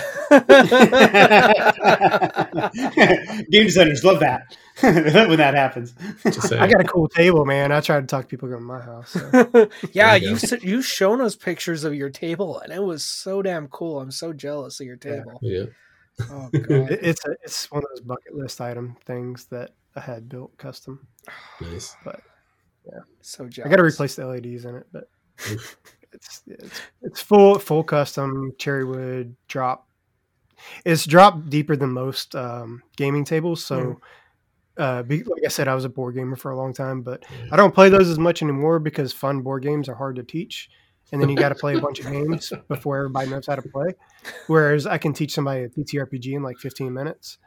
Game 3.52 3.66
designers 3.66 4.04
love 4.04 4.20
that 4.20 4.58
when 4.82 5.38
that 5.38 5.54
happens. 5.56 5.94
I 6.52 6.68
got 6.68 6.82
a 6.82 6.86
cool 6.86 7.08
table, 7.08 7.46
man. 7.46 7.72
I 7.72 7.82
try 7.82 8.00
to 8.00 8.08
talk 8.08 8.28
people 8.28 8.50
to 8.50 8.60
my 8.60 8.80
house. 8.82 9.12
So. 9.12 9.22
yeah, 9.94 10.18
There 10.18 10.30
you 10.30 10.38
you 10.62 10.76
go. 10.78 10.82
shown 10.82 11.22
us 11.22 11.36
pictures 11.36 11.84
of 11.84 11.94
your 11.94 12.10
table, 12.10 12.60
and 12.60 12.72
it 12.74 12.82
was 12.84 13.04
so 13.04 13.42
damn 13.42 13.68
cool. 13.68 14.00
I'm 14.00 14.12
so 14.12 14.34
jealous 14.34 14.80
of 14.80 14.88
your 14.88 14.98
table. 14.98 15.40
Yeah. 15.42 15.66
Oh 16.32 16.50
god, 16.52 16.92
It- 16.92 17.00
it's 17.04 17.26
a, 17.26 17.32
it's 17.44 17.70
one 17.72 17.84
of 17.84 17.90
those 17.90 18.02
bucket 18.02 18.36
list 18.36 18.62
item 18.62 18.96
things 19.06 19.46
that 19.48 19.72
I 19.96 20.00
had 20.02 20.30
built 20.30 20.58
custom. 20.58 21.08
Nice. 21.62 21.96
So 23.22 23.48
jealous. 23.48 23.68
I 23.68 23.70
got 23.70 23.78
to 23.78 23.84
replace 23.84 24.16
the 24.16 24.26
LEDs 24.26 24.66
in 24.66 24.76
it, 24.76 24.88
but 24.92 25.10
it's 26.14 26.44
it's 26.48 26.82
it's 27.02 27.22
full 27.22 27.60
full 27.60 27.84
custom 27.84 28.54
cherry 28.58 28.86
wood 28.86 29.36
drop. 29.48 29.88
It's 30.86 31.06
dropped 31.06 31.50
deeper 31.50 31.76
than 31.76 31.92
most 31.92 32.36
um, 32.36 32.82
gaming 32.98 33.26
tables, 33.26 33.64
so. 33.64 34.00
Uh, 34.78 35.04
be, 35.04 35.24
like 35.24 35.42
I 35.46 35.48
said, 35.48 35.70
I 35.70 35.74
was 35.74 35.86
a 35.86 35.90
board 35.90 36.16
gamer 36.16 36.36
for 36.36 36.52
a 36.52 36.58
long 36.58 36.74
time, 36.74 37.02
but 37.02 37.24
I 37.50 37.56
don't 37.56 37.74
play 37.74 37.88
those 37.88 38.10
as 38.10 38.20
much 38.20 38.42
anymore 38.42 38.78
because 38.80 39.14
fun 39.14 39.40
board 39.40 39.64
games 39.64 39.88
are 39.88 39.96
hard 39.96 40.18
to 40.18 40.24
teach, 40.24 40.70
and 41.14 41.22
then 41.22 41.30
you 41.30 41.38
got 41.38 41.48
to 41.48 41.56
play 41.56 41.76
a 41.76 41.80
bunch 41.80 42.02
of 42.02 42.12
games 42.12 42.52
before 42.68 42.98
everybody 42.98 43.30
knows 43.30 43.48
how 43.48 43.56
to 43.56 43.62
play. 43.62 43.94
Whereas 44.48 44.86
I 44.86 44.98
can 44.98 45.14
teach 45.14 45.34
somebody 45.34 45.62
a 45.64 45.70
TTRPG 45.70 46.34
in 46.34 46.44
like 46.44 46.58
15 46.58 46.94
minutes. 46.94 47.38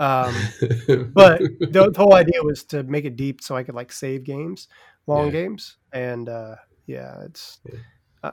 Um, 0.00 0.34
but 1.14 1.38
the, 1.60 1.90
the 1.92 1.94
whole 1.96 2.14
idea 2.14 2.42
was 2.42 2.62
to 2.64 2.82
make 2.84 3.04
it 3.04 3.16
deep 3.16 3.40
so 3.42 3.56
I 3.56 3.62
could 3.64 3.74
like 3.74 3.92
save 3.92 4.24
games, 4.24 4.68
long 5.06 5.26
Yeah. 5.26 5.32
games, 5.32 5.76
and 5.92 6.28
uh, 6.28 6.56
yeah, 6.86 7.22
it's 7.24 7.60
Yeah. 7.64 7.80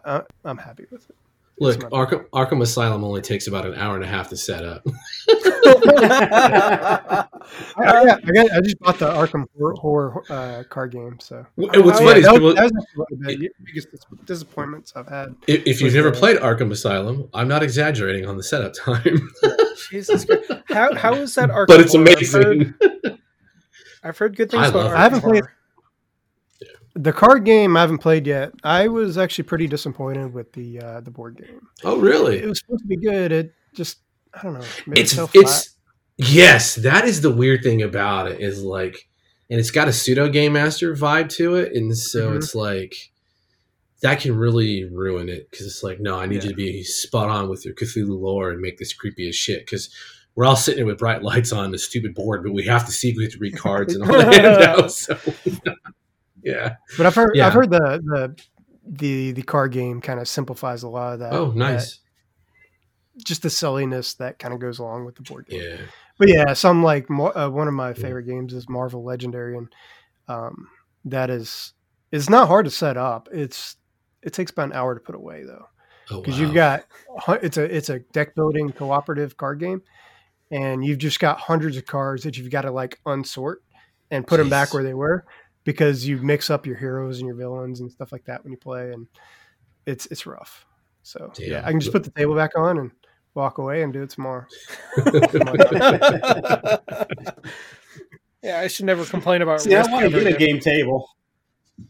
I, 0.03 0.21
I'm 0.43 0.57
happy 0.57 0.85
with 0.91 1.09
it. 1.09 1.15
Look, 1.59 1.77
Arkham, 1.91 2.25
Arkham 2.33 2.61
Asylum 2.61 3.03
only 3.05 3.21
takes 3.21 3.47
about 3.47 3.65
an 3.65 3.75
hour 3.75 3.95
and 3.95 4.03
a 4.03 4.07
half 4.07 4.27
to 4.29 4.35
set 4.35 4.65
up. 4.65 4.85
I, 5.27 7.25
I, 7.77 8.05
got, 8.05 8.51
I, 8.51 8.61
just 8.61 8.79
bought 8.79 8.99
the 8.99 9.09
Arkham 9.09 9.45
horror, 9.57 9.73
horror 9.75 10.23
uh, 10.29 10.63
card 10.69 10.91
game, 10.91 11.17
so 11.19 11.45
what's 11.55 11.77
Oh, 11.77 11.91
funny 11.91 12.21
yeah, 12.21 12.31
that, 12.33 12.41
was, 12.41 12.55
that 12.55 12.63
was 12.63 12.71
actually 12.73 12.95
one 12.95 13.07
of 13.11 13.19
the 13.39 13.49
biggest 13.63 13.87
disappointments 14.25 14.93
I've 14.95 15.07
had. 15.07 15.35
if, 15.47 15.63
if 15.65 15.81
you've 15.81 15.93
never 15.93 16.11
played 16.11 16.37
Arkham 16.37 16.71
Asylum, 16.71 17.29
I'm 17.33 17.47
not 17.47 17.63
exaggerating 17.63 18.25
on 18.25 18.37
the 18.37 18.43
setup 18.43 18.73
time, 18.73 19.29
Jesus 19.89 20.25
Christ. 20.25 20.51
How 20.69 20.93
how 20.95 21.13
is 21.15 21.35
that 21.35 21.49
Arkham 21.49 21.67
but 21.67 21.79
it's 21.81 21.93
horror? 21.93 22.07
I've 22.09 22.31
heard, 22.31 22.45
amazing. 22.57 22.73
I've 24.03 24.17
heard 24.17 24.35
good 24.35 24.51
things 24.51 24.63
I 24.63 24.67
about 24.69 24.85
it. 24.91 24.95
I 24.95 25.01
haven't 25.01 25.21
played- 25.21 25.43
The 26.95 27.11
card 27.13 27.43
game 27.43 27.75
I 27.75 27.81
haven't 27.81 27.97
played 27.99 28.25
yet. 28.27 28.51
I 28.63 28.87
was 28.87 29.17
actually 29.17 29.43
pretty 29.45 29.67
disappointed 29.67 30.33
with 30.33 30.53
the 30.53 30.79
uh, 30.79 31.01
the 31.01 31.11
board 31.11 31.37
game. 31.37 31.61
Oh, 31.83 31.97
really? 31.99 32.37
It 32.37 32.47
was 32.47 32.59
supposed 32.59 32.83
to 32.83 32.87
be 32.87 32.97
good. 32.97 33.31
It 33.31 33.53
just 33.73 33.97
I 34.33 34.43
don't 34.43 34.53
know. 34.53 34.65
Maybe 34.87 35.01
It's 35.01 35.11
so 35.13 35.29
it's 35.33 35.75
yes. 36.17 36.75
That 36.75 37.05
is 37.05 37.21
the 37.21 37.31
weird 37.31 37.63
thing 37.63 37.81
about 37.81 38.31
it 38.31 38.39
is 38.41 38.61
like, 38.63 39.07
and 39.49 39.59
it's 39.59 39.71
got 39.71 39.87
a 39.87 39.93
pseudo 39.93 40.29
game 40.29 40.53
master 40.53 40.95
vibe 40.95 41.29
to 41.37 41.55
it, 41.55 41.73
and 41.73 41.97
so 41.97 42.31
Mhm. 42.31 42.37
it's 42.37 42.55
like 42.55 42.95
that 44.07 44.21
can 44.21 44.35
really 44.37 44.85
ruin 44.85 45.27
it 45.29 45.49
because 45.49 45.65
it's 45.65 45.83
like, 45.83 45.99
no, 45.99 46.19
I 46.19 46.25
need 46.27 46.37
Yeah. 46.43 46.43
you 46.43 46.49
to 46.49 46.55
be 46.55 46.83
spot 46.83 47.29
on 47.29 47.49
with 47.49 47.65
your 47.65 47.73
Cthulhu 47.73 48.19
lore 48.19 48.51
and 48.51 48.61
make 48.61 48.77
this 48.77 48.93
creepy 48.93 49.27
as 49.29 49.35
shit 49.35 49.61
because. 49.65 49.89
We're 50.37 50.43
all 50.43 50.57
sitting 50.57 50.79
here 50.79 50.85
with 50.85 50.97
bright 50.97 51.23
lights 51.31 51.53
on 51.53 51.71
the 51.71 51.77
stupid 51.77 52.13
board, 52.13 52.43
but 52.43 52.51
we 52.51 52.63
have 52.65 52.85
to 52.87 52.91
see 52.91 53.13
we 53.15 53.23
have 53.23 53.31
to 53.31 53.39
read 53.39 53.55
cards 53.57 53.95
and 53.95 54.03
all 54.03 54.11
that 54.17 54.33
handouts. 54.33 55.05
So, 55.05 55.17
yeah. 56.43 56.75
But 56.97 57.05
I've 57.05 57.15
heard 57.15 57.37
Yeah. 57.37 57.47
I've 57.47 57.53
heard 57.53 57.69
the 57.69 58.01
the 58.03 58.35
the 58.85 59.31
the 59.31 59.41
card 59.43 59.71
game 59.71 60.01
kind 60.01 60.19
of 60.19 60.27
simplifies 60.27 60.83
a 60.83 60.89
lot 60.89 61.13
of 61.13 61.19
that. 61.19 61.31
Oh, 61.31 61.51
that- 61.51 61.55
nice. 61.55 61.99
just 63.25 63.43
the 63.43 63.49
silliness 63.49 64.15
that 64.15 64.37
kind 64.37 64.53
of 64.53 64.59
goes 64.59 64.77
along 64.79 65.05
with 65.05 65.15
the 65.15 65.21
board 65.21 65.47
game. 65.47 65.61
Yeah. 65.61 65.77
But 66.17 66.27
yeah, 66.27 66.51
some 66.51 66.83
like 66.83 67.07
uh, 67.09 67.49
one 67.49 67.69
of 67.69 67.73
my 67.73 67.93
favorite 67.93 68.25
games 68.25 68.53
is 68.53 68.67
Marvel 68.67 69.05
Legendary, 69.05 69.57
and 69.57 69.73
um, 70.27 70.67
that 71.05 71.29
is 71.29 71.71
it's 72.11 72.29
not 72.29 72.49
hard 72.49 72.65
to 72.65 72.71
set 72.71 72.97
up. 72.97 73.29
It's 73.31 73.77
it 74.25 74.33
takes 74.33 74.51
about 74.51 74.65
an 74.65 74.73
hour 74.73 74.93
to 74.95 74.99
put 74.99 75.15
away 75.15 75.43
though, 75.45 75.65
Oh, 76.11 76.19
because 76.21 76.35
wow. 76.35 76.41
you've 76.41 76.53
got 76.53 76.85
it's 77.41 77.57
a 77.57 77.63
it's 77.63 77.89
a 77.89 77.99
deck 77.99 78.35
building 78.35 78.71
cooperative 78.71 79.37
card 79.37 79.59
game, 79.59 79.81
and 80.51 80.83
you've 80.85 80.97
just 80.99 81.19
got 81.19 81.39
hundreds 81.39 81.77
of 81.77 81.85
cards 81.85 82.23
that 82.23 82.37
you've 82.37 82.51
got 82.51 82.61
to 82.63 82.71
like 82.71 82.99
unsort 83.05 83.57
and 84.11 84.27
put 84.27 84.37
them 84.37 84.49
back 84.49 84.73
where 84.73 84.83
they 84.83 84.93
were. 84.93 85.25
because 85.63 86.07
you 86.07 86.17
mix 86.17 86.49
up 86.51 86.65
your 86.67 86.75
heroes 86.77 87.17
and 87.19 87.25
your 87.27 87.35
villains 87.35 87.79
and 87.79 87.91
stuff 87.91 88.11
like 88.11 88.23
that 88.25 88.43
when 88.43 88.51
you 88.51 88.57
play, 88.57 88.91
and 88.91 89.07
it's 89.87 90.05
it's 90.07 90.25
rough. 90.27 90.65
So 91.03 91.31
yeah, 91.39 91.47
Yeah. 91.47 91.61
I 91.65 91.71
can 91.71 91.79
just 91.79 91.91
put 91.91 92.03
the 92.03 92.11
table 92.11 92.35
back 92.35 92.51
on 92.57 92.77
and 92.77 92.91
walk 93.33 93.57
away 93.57 93.81
and 93.83 93.91
do 93.91 94.03
it 94.03 94.09
tomorrow. 94.11 94.45
yeah, 98.41 98.59
I 98.59 98.67
should 98.67 98.85
never 98.85 99.05
complain 99.05 99.41
about. 99.41 99.61
See, 99.61 99.73
I 99.73 99.79
Risk 99.79 99.91
want 99.91 100.09
to 100.09 100.15
ever 100.15 100.23
get 100.23 100.35
a 100.35 100.37
game 100.37 100.59
table. 100.59 101.09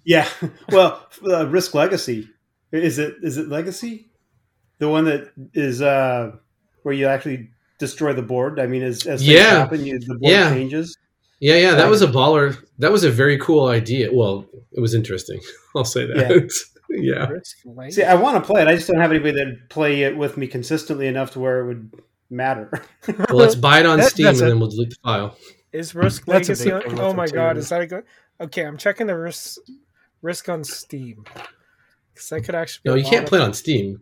Yeah, 0.03 0.27
well, 0.71 1.07
uh, 1.27 1.47
Risk 1.47 1.73
Legacy 1.73 2.29
is 2.71 2.99
it? 2.99 3.15
Is 3.21 3.37
it 3.37 3.47
Legacy? 3.49 4.09
The 4.79 4.89
one 4.89 5.05
that 5.05 5.31
is 5.53 5.81
uh, 5.81 6.31
where 6.83 6.93
you 6.93 7.07
actually 7.07 7.49
destroy 7.79 8.13
the 8.13 8.21
board. 8.21 8.59
I 8.59 8.67
mean, 8.67 8.81
as, 8.83 9.05
as 9.05 9.21
things 9.21 9.31
Yeah. 9.33 9.59
happen, 9.59 9.85
you, 9.85 9.99
the 9.99 10.15
board 10.15 10.31
Yeah. 10.31 10.49
changes. 10.49 10.97
Yeah, 11.39 11.55
yeah, 11.57 11.75
that 11.75 11.89
was 11.89 12.01
a 12.01 12.07
baller. 12.07 12.57
That 12.79 12.91
was 12.91 13.03
a 13.03 13.11
very 13.11 13.37
cool 13.37 13.67
idea. 13.67 14.09
Well, 14.13 14.45
it 14.73 14.79
was 14.79 14.93
interesting. 14.95 15.39
I'll 15.75 15.85
say 15.85 16.05
that. 16.05 16.51
Yeah. 16.87 17.25
Risk 17.27 17.57
Legacy. 17.65 18.01
See, 18.01 18.03
I 18.03 18.13
want 18.13 18.35
to 18.37 18.45
play 18.47 18.61
it. 18.61 18.67
I 18.67 18.75
just 18.75 18.87
don't 18.87 19.01
have 19.01 19.09
anybody 19.09 19.31
that 19.39 19.69
play 19.69 20.03
it 20.03 20.15
with 20.15 20.37
me 20.37 20.45
consistently 20.45 21.07
enough 21.07 21.31
to 21.31 21.39
where 21.39 21.61
it 21.61 21.67
would 21.67 21.91
matter. 22.29 22.69
Well, 23.07 23.25
let's 23.39 23.55
buy 23.55 23.79
it 23.79 23.87
on 23.87 23.97
That- 23.97 24.11
Steam 24.11 24.27
and 24.27 24.37
a- 24.37 24.39
then 24.45 24.59
we'll 24.59 24.69
delete 24.69 24.91
the 24.91 24.95
file. 25.03 25.35
Is 25.73 25.95
Risk 25.95 26.27
Legacy? 26.27 26.65
big 26.65 26.73
On, 26.73 26.81
thing 26.83 26.91
with 26.91 26.99
oh 27.01 27.13
my 27.13 27.25
god, 27.27 27.53
too. 27.53 27.59
is 27.59 27.69
that 27.69 27.81
a 27.81 27.87
good? 27.87 28.03
Okay, 28.41 28.63
I'm 28.65 28.77
checking 28.77 29.07
the 29.07 29.17
Risk 29.17 29.59
Risk 30.21 30.49
on 30.49 30.63
Steam 30.63 31.23
because 32.13 32.29
that 32.29 32.41
could 32.41 32.55
actually. 32.55 32.81
Be 32.83 32.89
No, 32.89 32.95
you 32.95 33.09
can't 33.09 33.27
play 33.27 33.39
it 33.39 33.43
on 33.43 33.53
Steam 33.53 33.99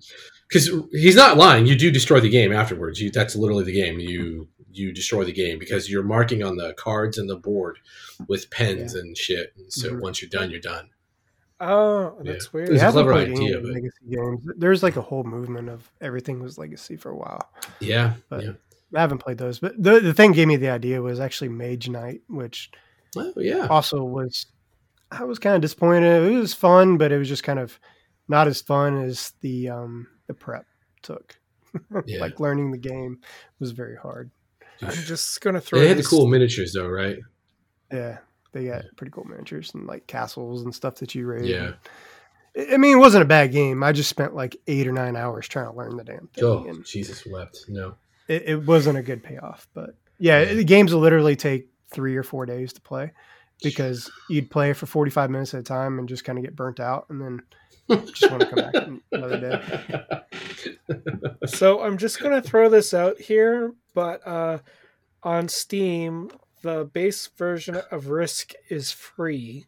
because 0.48 0.70
he's 0.92 1.16
not 1.16 1.38
lying. 1.38 1.66
You 1.66 1.76
do 1.76 1.92
destroy 1.92 2.20
the 2.20 2.30
game 2.30 2.52
afterwards. 2.52 3.00
You, 3.02 3.12
that's 3.12 3.36
literally 3.36 3.64
the 3.66 3.74
game. 3.74 4.00
You 4.00 4.48
you 4.72 4.92
destroy 4.92 5.24
the 5.24 5.32
game 5.32 5.60
because 5.60 5.90
you're 5.90 6.02
marking 6.04 6.42
on 6.44 6.56
the 6.56 6.74
cards 6.74 7.20
and 7.20 7.30
the 7.30 7.36
board 7.38 7.78
with 8.28 8.50
pens 8.50 8.96
and 8.96 9.16
shit. 9.16 9.54
And 9.56 9.72
so 9.72 9.92
Mhm. 9.92 10.02
once 10.02 10.20
you're 10.22 10.30
done, 10.30 10.50
you're 10.50 10.60
done. 10.60 10.90
Oh, 11.60 12.18
that's 12.24 12.46
Yeah. 12.46 12.50
weird. 12.54 12.70
It 12.70 12.72
was 12.74 12.82
I 12.82 12.86
a 12.86 12.88
haven't 12.88 13.04
clever 13.06 13.26
played 13.26 13.38
idea, 13.38 13.60
but- 13.62 13.70
legacy 13.72 14.06
games. 14.10 14.42
There's 14.58 14.82
like 14.82 14.96
a 14.96 15.02
whole 15.02 15.24
movement 15.24 15.70
of 15.70 15.92
everything 16.02 16.42
was 16.42 16.58
legacy 16.58 16.98
for 16.98 17.12
a 17.12 17.16
while. 17.16 17.52
Yeah, 17.80 18.16
But- 18.30 18.44
yeah. 18.44 18.52
I 18.96 19.02
haven't 19.02 19.20
played 19.20 19.38
those, 19.38 19.60
but 19.60 19.74
the 19.82 20.00
the 20.00 20.14
thing 20.14 20.32
gave 20.34 20.48
me 20.48 20.56
the 20.56 20.70
idea 20.70 21.02
was 21.04 21.20
actually 21.20 21.50
Mage 21.50 21.88
Knight, 21.90 22.22
which 22.28 22.72
Oh, 23.18 23.34
yeah. 23.38 23.68
also 23.70 24.04
was 24.04 24.46
I 25.12 25.24
was 25.26 25.40
kind 25.40 25.56
of 25.56 25.62
disappointed. 25.62 26.24
It 26.32 26.36
was 26.40 26.54
fun, 26.54 26.98
but 26.98 27.12
it 27.12 27.18
was 27.18 27.28
just 27.30 27.44
kind 27.44 27.60
of 27.60 27.80
not 28.28 28.48
as 28.48 28.62
fun 28.62 29.04
as 29.04 29.34
the 29.42 29.70
um 29.70 30.08
the 30.28 30.34
prep 30.34 30.66
took. 31.02 31.38
Yeah. 32.06 32.20
like 32.20 32.40
learning 32.40 32.72
the 32.72 32.78
game 32.78 33.20
was 33.60 33.72
very 33.72 33.96
hard. 33.96 34.30
I'm 34.82 34.92
just 34.92 35.42
gonna 35.42 35.60
throw. 35.62 35.80
It. 35.80 35.82
They 35.84 35.88
had 35.90 35.98
the 35.98 36.04
cool 36.04 36.28
miniatures 36.28 36.74
though, 36.74 36.88
right? 36.88 37.18
Yeah, 37.92 38.20
they 38.52 38.66
got 38.66 38.84
pretty 38.96 39.12
cool 39.12 39.24
miniatures 39.24 39.72
and 39.74 39.88
like 39.88 40.06
castles 40.08 40.64
and 40.64 40.74
stuff 40.74 40.96
that 40.98 41.16
you 41.16 41.26
raid. 41.26 41.46
Yeah. 41.46 41.74
I 42.56 42.74
I 42.74 42.78
mean, 42.78 42.96
it 42.98 43.00
wasn't 43.00 43.24
a 43.24 43.28
bad 43.28 43.52
game. 43.52 43.82
I 43.84 43.92
just 43.92 44.10
spent 44.12 44.36
like 44.36 44.56
eight 44.68 44.88
or 44.88 44.92
nine 44.92 45.16
hours 45.16 45.48
trying 45.48 45.66
to 45.72 45.76
learn 45.76 45.98
the 45.98 46.04
damn 46.04 46.28
thing, 46.28 46.44
Oh, 46.44 46.64
and 46.68 46.86
Jesus 46.86 47.26
wept. 47.26 47.66
No. 47.68 47.96
it, 48.28 48.44
it 48.48 48.66
wasn't 48.68 49.00
a 49.00 49.02
good 49.02 49.24
payoff. 49.24 49.68
But 49.74 49.96
yeah, 50.20 50.46
the 50.46 50.64
games 50.64 50.94
will 50.94 51.02
literally 51.02 51.36
take 51.36 51.70
three 51.94 52.16
or 52.16 52.24
four 52.24 52.46
days 52.46 52.74
to 52.74 52.82
play 52.82 53.12
because 53.62 54.12
you'd 54.30 54.52
play 54.52 54.74
for 54.74 54.86
45 54.86 55.30
minutes 55.30 55.54
at 55.54 55.62
a 55.62 55.64
time 55.64 56.00
and 56.00 56.10
just 56.10 56.26
kind 56.26 56.38
of 56.38 56.44
get 56.44 56.56
burnt 56.56 56.80
out 56.80 57.06
and 57.10 57.22
then 57.22 57.42
just 58.08 58.30
want 58.30 58.42
to 58.42 58.48
come 58.48 58.60
back 58.60 58.74
another 59.12 59.40
day. 59.40 59.62
So 61.46 61.82
I'm 61.82 61.98
just 61.98 62.22
gonna 62.22 62.42
throw 62.42 62.70
this 62.70 62.94
out 62.94 63.20
here, 63.20 63.74
but 63.94 64.26
uh, 64.28 64.60
on 65.22 65.48
Steam, 65.48 66.30
the 66.62 66.86
base 66.86 67.28
version 67.38 67.76
of 67.92 68.08
Risk 68.08 68.54
is 68.70 68.92
free, 68.92 69.66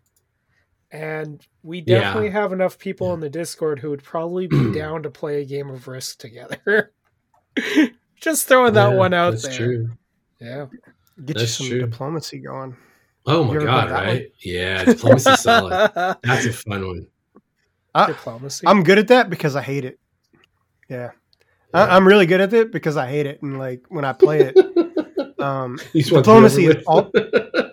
and 0.92 1.46
we 1.64 1.80
Yeah. 1.82 2.02
definitely 2.02 2.30
have 2.32 2.54
enough 2.54 2.80
people 2.80 3.14
in 3.14 3.20
the 3.20 3.30
Discord 3.30 3.80
who 3.80 3.90
would 3.90 4.04
probably 4.04 4.48
be 4.48 4.58
down 4.74 5.04
to 5.04 5.10
play 5.10 5.42
a 5.42 5.46
game 5.46 5.70
of 5.70 5.88
Risk 5.88 6.20
together. 6.20 6.92
just 8.22 8.48
throwing 8.48 8.74
that 8.74 8.92
Yeah, 8.92 8.98
one 8.98 9.14
out 9.14 9.32
that's 9.32 9.44
there. 9.44 9.58
true. 9.58 9.90
Yeah. 10.40 10.66
Get 11.24 11.38
That's 11.38 11.60
you 11.60 11.66
some 11.66 11.68
true. 11.68 11.80
diplomacy 11.82 12.40
going. 12.40 12.76
Oh 13.26 13.44
my 13.44 13.54
god, 13.54 13.88
played 13.88 13.96
that 13.98 14.04
right? 14.06 14.28
Yeah, 14.44 14.84
diplomacy 14.84 15.36
solid. 15.38 15.92
That's 16.24 16.46
a 16.46 16.54
fun 16.54 16.86
one. 16.86 17.08
I, 17.96 18.08
Diplomacy. 18.08 18.68
I'm 18.68 18.84
good 18.84 18.98
at 19.00 19.08
that 19.08 19.30
because 19.30 19.56
I 19.56 19.62
hate 19.62 19.86
it. 19.86 19.98
Yeah. 20.90 21.12
I, 21.74 21.96
I'm 21.96 22.06
really 22.06 22.26
good 22.26 22.42
at 22.42 22.54
it 22.54 22.72
because 22.72 22.98
I 22.98 23.08
hate 23.08 23.26
it. 23.26 23.42
And 23.42 23.58
like 23.58 23.86
when 23.88 24.04
I 24.04 24.12
play 24.14 24.42
it, 24.54 24.58
um, 25.40 25.80
You 25.94 26.02
just 26.02 26.12
want 26.12 26.26
to 26.26 26.32
be 26.32 26.36
Diplomacy 26.36 26.66
is 26.66 26.84
all- 26.86 27.10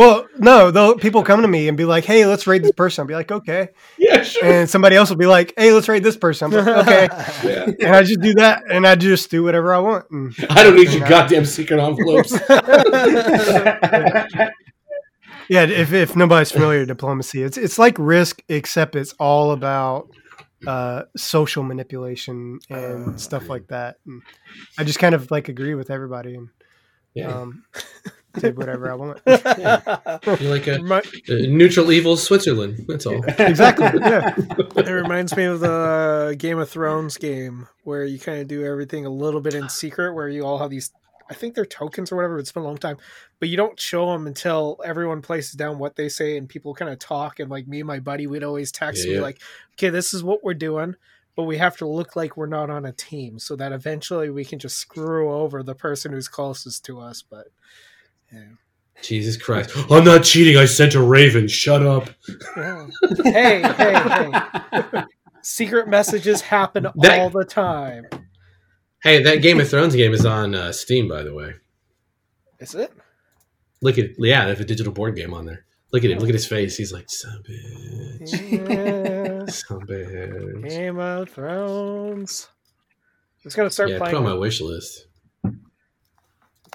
well, 0.00 0.26
no, 0.38 0.70
though 0.70 0.94
people 0.94 1.22
come 1.22 1.42
to 1.42 1.48
me 1.48 1.68
and 1.68 1.76
be 1.76 1.84
like, 1.84 2.04
"Hey, 2.06 2.24
let's 2.24 2.46
raid 2.46 2.62
this 2.64 2.72
person." 2.72 3.02
I'll 3.02 3.06
be 3.08 3.14
like, 3.14 3.30
"Okay," 3.30 3.68
yeah, 3.98 4.22
sure. 4.22 4.44
and 4.44 4.68
somebody 4.70 4.96
else 4.96 5.10
will 5.10 5.16
be 5.18 5.26
like, 5.26 5.52
"Hey, 5.58 5.72
let's 5.72 5.88
raid 5.88 6.02
this 6.02 6.16
person." 6.16 6.52
I'm 6.54 6.64
like, 6.64 6.86
"Okay," 6.88 7.08
Yeah. 7.44 7.64
and 7.86 7.96
I 7.96 8.02
just 8.02 8.20
do 8.20 8.32
that, 8.34 8.62
and 8.70 8.86
I 8.86 8.94
just 8.94 9.30
do 9.30 9.42
whatever 9.44 9.74
I 9.74 9.78
want. 9.78 10.06
And 10.10 10.34
I 10.50 10.62
don't 10.62 10.74
need 10.76 10.90
your 10.90 11.04
I- 11.04 11.08
goddamn 11.08 11.44
secret 11.44 11.78
envelopes. 11.78 12.32
yeah, 15.48 15.64
if 15.64 15.92
if 15.92 16.16
nobody's 16.16 16.52
familiar 16.52 16.80
with 16.80 16.88
diplomacy, 16.88 17.42
it's 17.42 17.56
it's 17.58 17.78
like 17.78 17.96
Risk, 17.98 18.42
except 18.48 18.96
it's 18.96 19.12
all 19.14 19.52
about 19.52 20.08
uh, 20.66 21.02
social 21.16 21.62
manipulation 21.62 22.58
and 22.70 23.14
Oh, 23.14 23.16
stuff 23.16 23.48
like 23.48 23.66
that. 23.68 23.96
And 24.06 24.22
I 24.78 24.84
just 24.84 24.98
kind 24.98 25.14
of 25.14 25.30
like 25.30 25.48
agree 25.48 25.74
with 25.74 25.90
everybody 25.90 26.34
and 26.36 26.48
Yeah. 27.14 27.28
um, 27.34 27.64
do 28.38 28.52
whatever 28.52 28.90
I 28.90 28.94
want. 28.94 29.20
You're 29.26 30.50
like 30.50 30.66
a, 30.66 30.78
Remi- 30.82 31.22
a 31.28 31.46
neutral 31.48 31.90
evil 31.92 32.16
Switzerland. 32.16 32.84
That's 32.88 33.06
all. 33.06 33.24
Exactly. 33.38 33.86
Yeah. 34.00 34.34
it 34.36 34.90
reminds 34.90 35.36
me 35.36 35.44
of 35.44 35.60
the 35.60 36.36
Game 36.38 36.58
of 36.58 36.68
Thrones 36.70 37.16
game 37.16 37.66
where 37.84 38.04
you 38.04 38.18
kind 38.18 38.40
of 38.40 38.48
do 38.48 38.64
everything 38.64 39.06
a 39.06 39.10
little 39.10 39.40
bit 39.40 39.54
in 39.54 39.68
secret, 39.68 40.14
where 40.14 40.28
you 40.28 40.44
all 40.44 40.58
have 40.58 40.70
these. 40.70 40.92
I 41.28 41.34
think 41.34 41.54
they're 41.54 41.64
tokens 41.64 42.10
or 42.10 42.16
whatever. 42.16 42.38
It's 42.38 42.50
been 42.52 42.64
a 42.64 42.66
long 42.66 42.78
time, 42.78 42.96
but 43.38 43.48
you 43.48 43.56
don't 43.56 43.78
show 43.78 44.12
them 44.12 44.26
until 44.26 44.80
everyone 44.84 45.22
places 45.22 45.52
down 45.52 45.78
what 45.78 45.94
they 45.94 46.08
say 46.08 46.36
and 46.36 46.48
people 46.48 46.74
kind 46.74 46.90
of 46.90 46.98
talk. 46.98 47.38
And 47.38 47.48
like 47.48 47.68
me 47.68 47.80
and 47.80 47.86
my 47.86 48.00
buddy, 48.00 48.26
we'd 48.26 48.42
always 48.42 48.72
text 48.72 49.04
Yeah, 49.04 49.10
me 49.10 49.16
yeah. 49.16 49.22
like, 49.22 49.40
"Okay, 49.74 49.90
this 49.90 50.12
is 50.12 50.22
what 50.24 50.42
we're 50.42 50.54
doing." 50.54 50.96
But 51.36 51.44
we 51.44 51.58
have 51.58 51.76
to 51.76 51.86
look 51.86 52.16
like 52.16 52.36
we're 52.36 52.46
not 52.46 52.68
on 52.70 52.84
a 52.84 52.92
team, 52.92 53.38
so 53.38 53.54
that 53.56 53.70
eventually 53.72 54.28
we 54.30 54.44
can 54.44 54.58
just 54.58 54.76
screw 54.78 55.32
over 55.32 55.62
the 55.62 55.76
person 55.76 56.10
who's 56.12 56.26
closest 56.28 56.84
to 56.86 56.98
us. 57.00 57.22
But 57.22 57.46
yeah. 58.32 58.44
Jesus 59.02 59.36
Christ. 59.36 59.70
I'm 59.90 60.04
not 60.04 60.24
cheating. 60.24 60.56
I 60.56 60.66
sent 60.66 60.94
a 60.94 61.02
raven. 61.02 61.48
Shut 61.48 61.82
up. 61.82 62.10
Yeah. 62.56 62.86
hey, 63.24 63.62
hey, 63.62 64.30
hey! 64.72 65.02
Secret 65.42 65.88
messages 65.88 66.42
happen 66.42 66.86
That- 66.96 67.20
all 67.20 67.30
the 67.30 67.44
time. 67.44 68.06
Hey, 69.02 69.22
that 69.22 69.36
Game 69.36 69.58
of 69.60 69.68
Thrones 69.70 69.94
game 69.96 70.12
is 70.12 70.26
on 70.26 70.54
uh, 70.54 70.72
Steam, 70.72 71.08
by 71.08 71.22
the 71.22 71.32
way. 71.32 71.54
Is 72.58 72.74
it? 72.74 72.92
Look 73.80 73.96
at 73.96 74.10
yeah, 74.18 74.44
they 74.44 74.50
have 74.50 74.60
a 74.60 74.64
digital 74.64 74.92
board 74.92 75.16
game 75.16 75.32
on 75.32 75.46
there. 75.46 75.64
Look 75.92 76.04
at 76.04 76.10
him. 76.10 76.18
Look 76.18 76.28
at 76.28 76.34
his 76.34 76.46
face. 76.46 76.76
He's 76.76 76.92
like, 76.92 77.06
son 77.08 77.32
of 77.38 77.46
a 77.48 78.22
bitch. 78.22 78.50
Yeah. 78.50 79.46
Son 79.50 79.80
bitch. 79.86 80.68
Game 80.68 80.98
of 80.98 81.30
Thrones. 81.30 82.48
Just 83.42 83.56
gonna 83.56 83.70
start 83.70 83.88
Yeah, 83.88 83.98
put 83.98 84.10
playing 84.10 84.16
on 84.18 84.24
my 84.24 84.34
wish 84.34 84.60
list. 84.60 85.06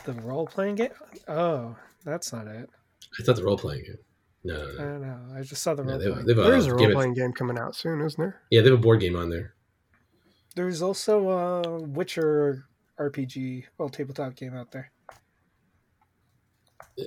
The 0.05 0.13
role 0.13 0.45
playing 0.47 0.75
game. 0.75 0.89
Oh, 1.27 1.75
that's 2.03 2.31
not 2.33 2.47
it. 2.47 2.69
I 3.19 3.23
thought 3.23 3.35
the 3.35 3.43
role 3.43 3.57
playing 3.57 3.83
game. 3.83 3.97
No, 4.43 4.53
no, 4.53 4.61
I 4.61 4.71
no. 4.71 4.77
don't 4.77 5.01
know. 5.01 5.35
I 5.39 5.41
just 5.41 5.61
saw 5.63 5.73
the 5.73 5.83
Yeah, 5.83 5.89
role 5.91 5.99
they, 5.99 6.05
playing. 6.11 6.25
they 6.27 6.33
have 6.33 6.43
There 6.43 6.55
is 6.55 6.67
a 6.67 6.69
a, 6.69 6.73
role 6.73 6.79
Game 6.79 6.89
of- 6.91 6.95
playing 6.95 7.13
game 7.15 7.33
coming 7.33 7.57
out 7.57 7.75
soon, 7.75 8.01
isn't 8.01 8.17
there? 8.19 8.41
yeah, 8.51 8.61
they 8.61 8.69
have 8.69 8.79
a 8.79 8.81
board 8.81 8.99
game 9.01 9.15
on 9.15 9.29
there. 9.29 9.55
There's 10.55 10.81
also 10.81 11.29
a 11.29 11.79
Witcher 11.81 12.65
RPG, 12.99 13.65
well, 13.77 13.89
tabletop 13.89 14.35
game 14.35 14.53
out 14.55 14.71
there. 14.71 14.91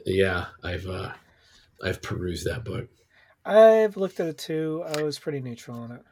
Yeah, 0.05 0.47
I've 0.63 0.87
uh, 0.87 1.13
I've 1.83 2.03
perused 2.03 2.47
that 2.47 2.65
book. 2.65 2.89
I've 3.45 3.97
looked 3.97 4.21
at 4.21 4.27
it 4.27 4.37
too. 4.39 4.85
I 4.87 5.03
was 5.03 5.19
pretty 5.19 5.41
neutral 5.41 5.79
on 5.79 5.93
it. 5.93 6.03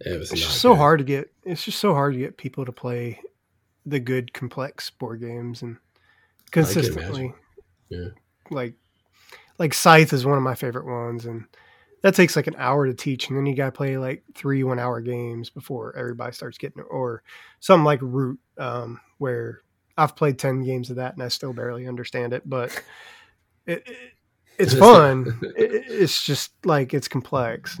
It 0.00 0.18
was 0.18 0.30
It's 0.32 0.40
not 0.42 0.46
just 0.48 0.60
so 0.60 0.74
hard 0.74 0.98
to 0.98 1.04
get. 1.04 1.32
It's 1.44 1.64
just 1.64 1.78
so 1.78 1.94
hard 1.94 2.12
to 2.12 2.18
get 2.18 2.36
people 2.36 2.66
to 2.66 2.72
play 2.72 3.20
the 3.90 4.00
good, 4.00 4.32
complex 4.32 4.90
board 4.90 5.20
games 5.20 5.62
and 5.62 5.76
consistently. 6.50 7.34
Yeah. 7.88 8.08
Like, 8.50 8.74
like 9.58 9.74
Scythe 9.74 10.12
is 10.12 10.24
one 10.26 10.36
of 10.36 10.42
my 10.42 10.54
favorite 10.54 10.86
ones, 10.86 11.24
and 11.26 11.44
that 12.02 12.14
takes 12.14 12.36
like 12.36 12.46
an 12.46 12.54
hour 12.58 12.86
to 12.86 12.94
teach, 12.94 13.28
and 13.28 13.36
then 13.36 13.46
you 13.46 13.54
got 13.56 13.66
to 13.66 13.72
play 13.72 13.98
like 13.98 14.22
three 14.34 14.62
one-hour 14.62 15.00
games 15.00 15.50
before 15.50 15.96
everybody 15.96 16.32
starts 16.32 16.58
getting 16.58 16.80
it. 16.80 16.86
Or 16.90 17.22
something 17.60 17.84
like 17.84 18.00
Root, 18.02 18.38
um, 18.56 19.00
where 19.18 19.62
I've 19.96 20.14
played 20.16 20.38
ten 20.38 20.62
games 20.62 20.90
of 20.90 20.96
that 20.96 21.14
and 21.14 21.22
I 21.22 21.28
still 21.28 21.52
barely 21.52 21.86
understand 21.88 22.32
it, 22.32 22.48
but 22.48 22.70
it, 23.66 23.82
it- 23.86 23.96
it's 24.58 24.74
fun. 24.78 25.38
It- 25.56 25.72
it- 25.72 25.84
it's 25.88 26.24
just 26.24 26.52
like 26.64 26.94
it's 26.94 27.08
complex. 27.08 27.78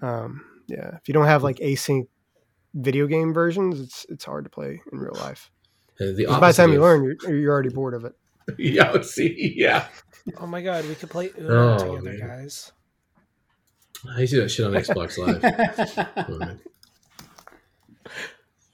Um, 0.00 0.44
yeah, 0.68 0.96
if 0.96 1.06
you 1.08 1.14
don't 1.14 1.26
have 1.26 1.42
like 1.42 1.56
async 1.56 2.06
video 2.74 3.06
game 3.06 3.32
versions, 3.34 3.80
it's 3.80 4.06
it's 4.08 4.24
hard 4.24 4.44
to 4.44 4.50
play 4.50 4.80
in 4.92 4.98
real 4.98 5.14
life. 5.20 5.50
Uh, 6.00 6.06
the 6.16 6.24
'Cause 6.26 6.40
by 6.40 6.50
the 6.52 6.56
time 6.56 6.70
you 6.72 6.76
of- 6.76 6.82
learn, 6.82 7.04
you're, 7.04 7.34
you're 7.36 7.52
already 7.52 7.68
bored 7.74 7.94
of 7.94 8.04
it. 8.04 8.14
yeah, 8.58 9.00
see, 9.02 9.54
yeah. 9.56 9.86
Oh 10.38 10.46
my 10.46 10.62
god, 10.62 10.84
we 10.86 10.94
could 10.94 11.10
play 11.10 11.30
Uno 11.38 11.74
Oh, 11.74 11.78
together, 11.96 12.18
man. 12.18 12.28
guys. 12.28 12.72
I 14.16 14.20
used 14.20 14.32
to 14.32 14.36
do 14.38 14.42
that 14.42 14.48
shit 14.48 14.66
on 14.66 14.72
Xbox 14.72 15.16
Live. 15.16 15.42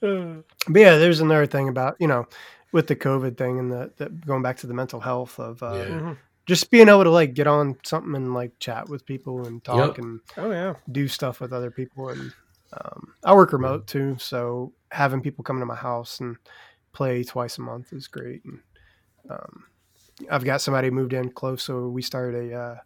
Man. 0.01 0.43
But 0.67 0.79
yeah, 0.79 0.97
there's 0.97 1.19
another 1.19 1.45
thing 1.45 1.67
about 1.69 1.97
you 1.99 2.07
know, 2.07 2.25
with 2.71 2.87
the 2.87 2.95
COVID 2.95 3.37
thing 3.37 3.59
and 3.59 3.71
the, 3.71 3.91
the 3.97 4.09
going 4.09 4.41
back 4.41 4.57
to 4.57 4.67
the 4.67 4.73
mental 4.73 4.99
health 4.99 5.39
of 5.39 5.61
uh, 5.61 5.73
Yeah. 5.75 5.85
mhm. 5.99 6.17
just 6.47 6.71
being 6.71 6.87
able 6.89 7.03
to 7.03 7.09
like 7.11 7.33
get 7.33 7.47
on 7.47 7.77
something 7.83 8.15
and 8.15 8.33
like 8.33 8.53
chat 8.59 8.89
with 8.89 9.05
people 9.05 9.45
and 9.45 9.63
talk 9.63 9.97
Yep. 9.97 10.05
and 10.05 10.19
Oh 10.37 10.51
yeah. 10.51 10.75
do 10.91 11.07
stuff 11.07 11.41
with 11.41 11.51
other 11.53 11.69
people. 11.71 12.09
And 12.09 12.31
um, 12.73 13.13
I 13.23 13.33
work 13.33 13.53
remote 13.53 13.87
too, 13.87 14.17
so 14.19 14.73
having 14.91 15.21
people 15.21 15.43
come 15.43 15.59
to 15.59 15.65
my 15.65 15.75
house 15.75 16.19
and 16.19 16.37
play 16.93 17.23
twice 17.23 17.57
a 17.57 17.61
month 17.61 17.93
is 17.93 18.07
great. 18.07 18.43
And 18.45 18.59
um, 19.29 19.63
I've 20.29 20.43
got 20.43 20.61
somebody 20.61 20.89
moved 20.89 21.13
in 21.13 21.29
close, 21.29 21.63
so 21.63 21.87
we 21.87 22.01
started 22.01 22.51
a 22.51 22.55
uh, 22.55 22.77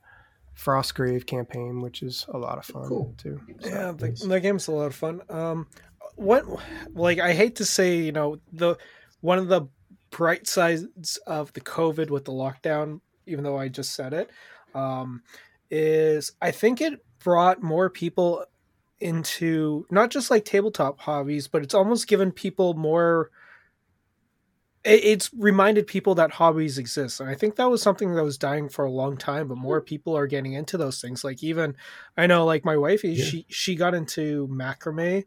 Frostgrave 0.57 1.25
campaign, 1.25 1.81
which 1.81 2.03
is 2.03 2.25
a 2.33 2.37
lot 2.37 2.57
of 2.57 2.65
fun 2.65 2.87
Cool. 2.87 3.13
too. 3.17 3.41
So, 3.59 3.69
Yeah, 3.69 3.91
the, 3.91 4.07
nice. 4.09 4.21
the 4.21 4.39
game's 4.39 4.67
a 4.67 4.71
lot 4.71 4.85
of 4.85 4.95
fun. 4.95 5.21
Um, 5.29 5.67
what, 6.15 6.45
like, 6.93 7.19
I 7.19 7.33
hate 7.33 7.55
to 7.57 7.65
say, 7.65 7.97
you 7.97 8.11
know, 8.11 8.39
the 8.51 8.77
one 9.21 9.39
of 9.39 9.47
the 9.47 9.67
bright 10.11 10.47
sides 10.47 11.17
of 11.25 11.51
the 11.53 11.61
COVID 11.61 12.09
with 12.09 12.25
the 12.25 12.31
lockdown, 12.31 13.01
even 13.25 13.43
though 13.43 13.57
I 13.57 13.67
just 13.67 13.93
said 13.95 14.13
it, 14.13 14.29
um, 14.75 15.23
is 15.71 16.31
I 16.41 16.51
think 16.51 16.81
it 16.81 17.03
brought 17.19 17.63
more 17.63 17.89
people 17.89 18.45
into 19.03 19.85
not 19.91 20.09
just 20.09 20.31
like 20.31 20.45
tabletop 20.45 20.99
hobbies, 21.01 21.47
but 21.47 21.61
it's 21.63 21.73
almost 21.75 22.07
given 22.07 22.31
people 22.31 22.73
more. 22.73 23.29
it- 24.83 25.03
It's 25.05 25.29
reminded 25.33 25.87
people 25.87 26.13
that 26.15 26.31
hobbies 26.31 26.77
exist, 26.77 27.19
and 27.21 27.29
I 27.29 27.35
think 27.35 27.55
that 27.55 27.69
was 27.69 27.81
something 27.81 28.15
that 28.15 28.23
was 28.23 28.37
dying 28.37 28.67
for 28.67 28.83
a 28.85 28.91
long 28.91 29.15
time. 29.17 29.47
But 29.47 29.57
more 29.57 29.79
people 29.81 30.15
are 30.17 30.27
getting 30.27 30.53
into 30.53 30.77
those 30.77 30.99
things. 30.99 31.23
Like 31.23 31.41
even 31.43 31.75
I 32.17 32.27
know, 32.27 32.45
like 32.45 32.65
my 32.65 32.75
wife, 32.77 33.03
Yeah. 33.03 33.23
she 33.23 33.45
she 33.49 33.75
got 33.75 33.93
into 33.95 34.47
macrame. 34.51 35.23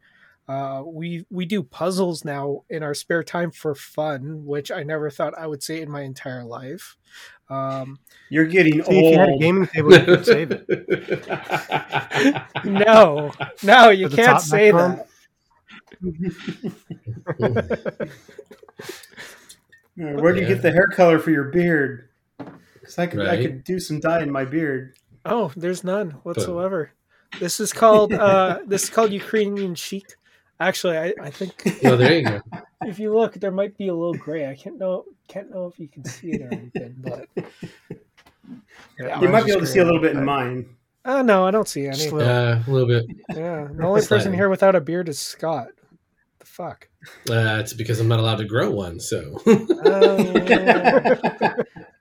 Uh, 0.47 0.83
we 0.85 1.25
we 1.29 1.45
do 1.45 1.61
puzzles 1.63 2.23
now 2.23 2.63
in 2.69 2.81
our 2.83 2.93
spare 2.93 3.23
time 3.23 3.51
for 3.51 3.73
fun, 3.75 4.45
which 4.45 4.71
I 4.71 4.83
never 4.83 5.09
thought 5.09 5.37
I 5.37 5.47
would 5.47 5.63
say 5.63 5.81
in 5.81 5.89
my 5.89 6.01
entire 6.01 6.43
life. 6.45 6.95
Um, 7.49 7.97
You're 8.29 8.45
getting 8.45 8.83
See, 8.83 8.99
if 8.99 9.13
you 9.13 9.19
had 9.19 9.29
a 9.29 9.31
old. 9.33 9.41
gaming 9.41 9.67
table, 9.67 9.93
you 9.93 10.03
could 10.03 10.25
save 10.25 10.51
it. 10.51 10.67
no, 12.65 13.31
no, 13.63 13.89
you 13.89 14.09
can't 14.09 14.33
top 14.33 14.41
say 14.41 14.71
that. 14.71 15.07
Where 19.95 20.33
do 20.33 20.41
you 20.41 20.47
get 20.47 20.61
the 20.61 20.71
hair 20.71 20.87
color 20.93 21.19
for 21.19 21.31
your 21.31 21.45
beard? 21.45 22.09
Because 22.37 22.99
I 22.99 23.07
could, 23.07 23.27
I 23.27 23.41
could 23.41 23.63
do 23.63 23.79
some 23.79 23.99
dye 23.99 24.21
in 24.21 24.31
my 24.31 24.45
beard. 24.45 24.95
Oh, 25.25 25.51
there's 25.55 25.83
none 25.83 26.11
whatsoever. 26.23 26.91
This 27.39 27.59
is 27.59 27.73
called 27.73 28.13
uh, 28.13 28.59
this 28.65 28.83
is 28.83 28.89
called 28.89 29.11
Ukrainian 29.11 29.75
chic. 29.75 30.15
Actually, 30.59 30.97
I, 30.97 31.13
I 31.21 31.29
think 31.29 31.79
well, 31.83 31.97
there 31.97 32.17
you 32.17 32.23
go. 32.23 32.41
if 32.85 32.97
you 32.99 33.13
look, 33.13 33.33
there 33.35 33.51
might 33.51 33.77
be 33.77 33.89
a 33.89 33.93
little 33.93 34.15
gray. 34.15 34.49
I 34.49 34.55
can't 34.55 34.77
know 34.79 35.05
can't 35.27 35.49
know 35.51 35.67
if 35.67 35.77
you 35.79 35.87
can 35.87 36.03
see 36.05 36.31
it 36.31 36.41
or 36.41 36.47
anything, 36.53 36.95
but 36.99 37.27
Yeah, 38.99 39.19
You 39.21 39.29
might 39.29 39.41
be 39.45 39.47
just 39.51 39.57
able 39.57 39.59
to 39.61 39.67
see 39.67 39.79
a 39.79 39.85
little 39.85 40.01
bit 40.01 40.15
in 40.15 40.23
mine. 40.25 40.65
oh 41.05 41.21
no, 41.21 41.45
I 41.45 41.51
don't 41.51 41.67
see 41.67 41.85
any. 41.85 41.95
Just 41.97 42.13
Uh, 42.13 42.59
a 42.65 42.71
little 42.71 42.87
bit. 42.87 43.05
Yeah, 43.35 43.67
the 43.71 43.83
only 43.83 43.99
person 44.01 44.07
Slightly. 44.21 44.35
here 44.35 44.49
without 44.49 44.73
a 44.75 44.81
beard 44.81 45.09
is 45.09 45.19
Scott. 45.19 45.67
The 46.39 46.45
fuck. 46.45 46.87
Uh, 47.29 47.57
it's 47.59 47.73
because 47.73 47.99
I'm 47.99 48.07
not 48.07 48.19
allowed 48.19 48.37
to 48.39 48.45
grow 48.45 48.71
one. 48.71 48.99
So, 48.99 49.39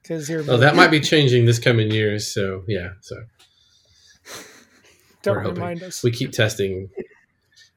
Because 0.03 0.29
you're. 0.31 0.45
oh, 0.49 0.57
that 0.57 0.75
might 0.77 0.91
be 0.91 1.01
changing 1.01 1.45
this 1.47 1.59
coming 1.59 1.91
years. 1.91 2.27
So, 2.33 2.63
yeah. 2.69 2.91
So 3.01 3.17
Don't 5.23 5.37
we're 5.37 5.43
hoping. 5.43 5.55
remind 5.57 5.83
us. 5.83 6.03
we 6.03 6.11
keep 6.11 6.33
testing. 6.33 6.89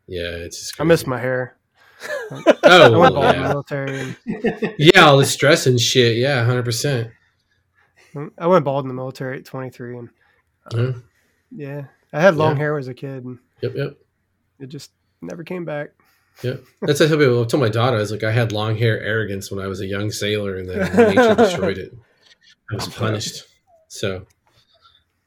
Yeah, 0.09 0.27
it's 0.45 0.59
just. 0.59 0.81
I 0.81 0.83
miss 0.83 1.05
my 1.07 1.19
hair. 1.19 1.55
Oh, 2.31 2.93
I 2.93 2.97
went 2.97 3.15
bald 3.15 3.35
in 3.35 3.41
the 3.41 3.41
yeah. 3.41 3.47
military. 3.47 3.99
And, 3.99 4.15
yeah, 4.77 5.01
all 5.05 5.17
the 5.17 5.25
stress 5.25 5.65
and 5.67 5.79
shit. 5.79 6.17
Yeah, 6.17 6.45
hundred 6.45 6.63
percent. 6.63 7.09
I 8.37 8.47
went 8.47 8.63
bald 8.63 8.85
in 8.85 8.87
the 8.87 8.93
military 8.93 9.39
at 9.39 9.45
23, 9.45 9.97
and 9.97 10.09
uh, 10.73 10.77
Yeah. 10.77 10.91
yeah, 11.51 11.85
I 12.13 12.21
had 12.21 12.35
long 12.35 12.53
Yeah. 12.53 12.59
hair 12.59 12.77
as 12.77 12.87
a 12.87 12.93
kid, 12.93 13.25
and 13.25 13.39
Yep, 13.61 13.73
yep, 13.75 13.97
it 14.59 14.67
just 14.67 14.91
never 15.21 15.43
came 15.43 15.65
back. 15.65 15.89
yep. 16.43 16.63
That's 16.81 16.99
what 16.99 17.07
I 17.07 17.09
tell 17.09 17.17
people. 17.17 17.41
I 17.41 17.45
told 17.45 17.61
my 17.61 17.69
daughter, 17.69 17.97
I 17.97 17.99
was 17.99 18.11
like, 18.11 18.23
I 18.23 18.31
had 18.31 18.51
long 18.51 18.77
hair 18.77 19.01
arrogance 19.01 19.51
when 19.51 19.59
I 19.63 19.67
was 19.67 19.81
a 19.81 19.85
young 19.87 20.11
sailor, 20.11 20.57
and 20.57 20.69
then 20.69 20.77
nature 21.15 21.35
destroyed 21.35 21.77
it. 21.79 21.91
I 22.71 22.75
was 22.75 22.87
punished. 22.87 23.45
So, 23.87 24.25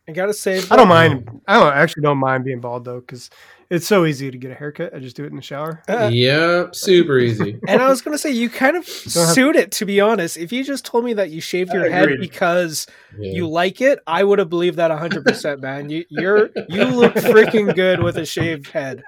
I 0.09 0.13
gotta 0.13 0.33
say, 0.35 0.63
I 0.71 0.77
don't 0.77 0.89
mind. 0.89 1.29
I 1.47 1.59
don't 1.59 1.75
actually 1.75 2.03
don't 2.05 2.19
mind 2.19 2.45
being 2.45 2.61
bald 2.61 2.85
though, 2.85 3.01
because 3.01 3.29
it's 3.73 3.87
so 3.87 4.05
easy 4.05 4.31
to 4.31 4.37
get 4.37 4.51
a 4.51 4.55
haircut. 4.55 4.95
I 4.95 4.99
just 4.99 5.17
do 5.17 5.25
it 5.25 5.29
in 5.29 5.37
the 5.37 5.43
shower. 5.43 5.83
Uh, 5.89 6.11
yep, 6.13 6.75
super 6.75 7.19
easy. 7.19 7.59
and 7.67 7.81
I 7.83 7.89
was 7.89 8.03
gonna 8.03 8.19
say 8.19 8.31
you 8.31 8.51
kind 8.51 8.77
of 8.77 8.85
Don't 9.15 9.35
suit 9.35 9.57
it. 9.57 9.73
To 9.73 9.87
be 9.87 10.01
honest, 10.01 10.37
if 10.37 10.53
you 10.53 10.63
just 10.63 10.85
told 10.85 11.05
me 11.05 11.15
that 11.15 11.31
you 11.31 11.41
shaved 11.41 11.73
your 11.73 11.91
head 11.91 12.11
because 12.21 12.87
Yeah. 13.19 13.33
you 13.33 13.49
like 13.49 13.81
it, 13.81 13.99
I 14.07 14.23
would 14.25 14.39
have 14.39 14.51
believed 14.51 14.77
that 14.77 14.91
hundred 14.91 15.25
percent, 15.25 15.61
man. 15.63 15.89
You 15.91 16.05
you're 16.11 16.51
you 16.69 16.85
look 16.85 17.15
freaking 17.15 17.75
good 17.75 18.03
with 18.03 18.17
a 18.19 18.27
shaved 18.27 18.69
head. 18.71 19.03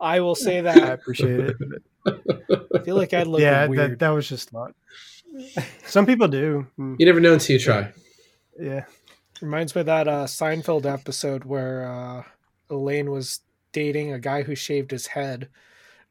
I 0.00 0.20
will 0.20 0.34
say 0.34 0.60
that. 0.62 0.76
I 0.76 0.88
appreciate 0.88 1.40
it. 1.40 1.56
I 2.74 2.78
feel 2.84 2.96
like 2.96 3.14
I'd 3.14 3.28
look 3.28 3.40
yeah, 3.40 3.66
weird. 3.68 3.92
that 3.92 3.98
that 4.00 4.08
was 4.10 4.28
just 4.28 4.52
not. 4.52 4.74
Some 5.86 6.06
people 6.06 6.26
do. 6.28 6.66
Mm, 6.78 6.96
You 6.98 7.06
never 7.06 7.20
know 7.20 7.34
until 7.34 7.54
you 7.54 7.60
try. 7.60 7.92
Yeah, 8.60 8.84
Reminds 9.40 9.74
me 9.74 9.80
of 9.80 9.86
that 9.86 10.08
uh, 10.08 10.24
Seinfeld 10.24 10.84
episode 10.84 11.44
where 11.44 11.88
uh, 11.90 12.22
Elaine 12.68 13.10
was 13.10 13.40
dating 13.72 14.12
a 14.12 14.18
guy 14.18 14.42
who 14.42 14.54
shaved 14.54 14.90
his 14.90 15.06
head 15.08 15.48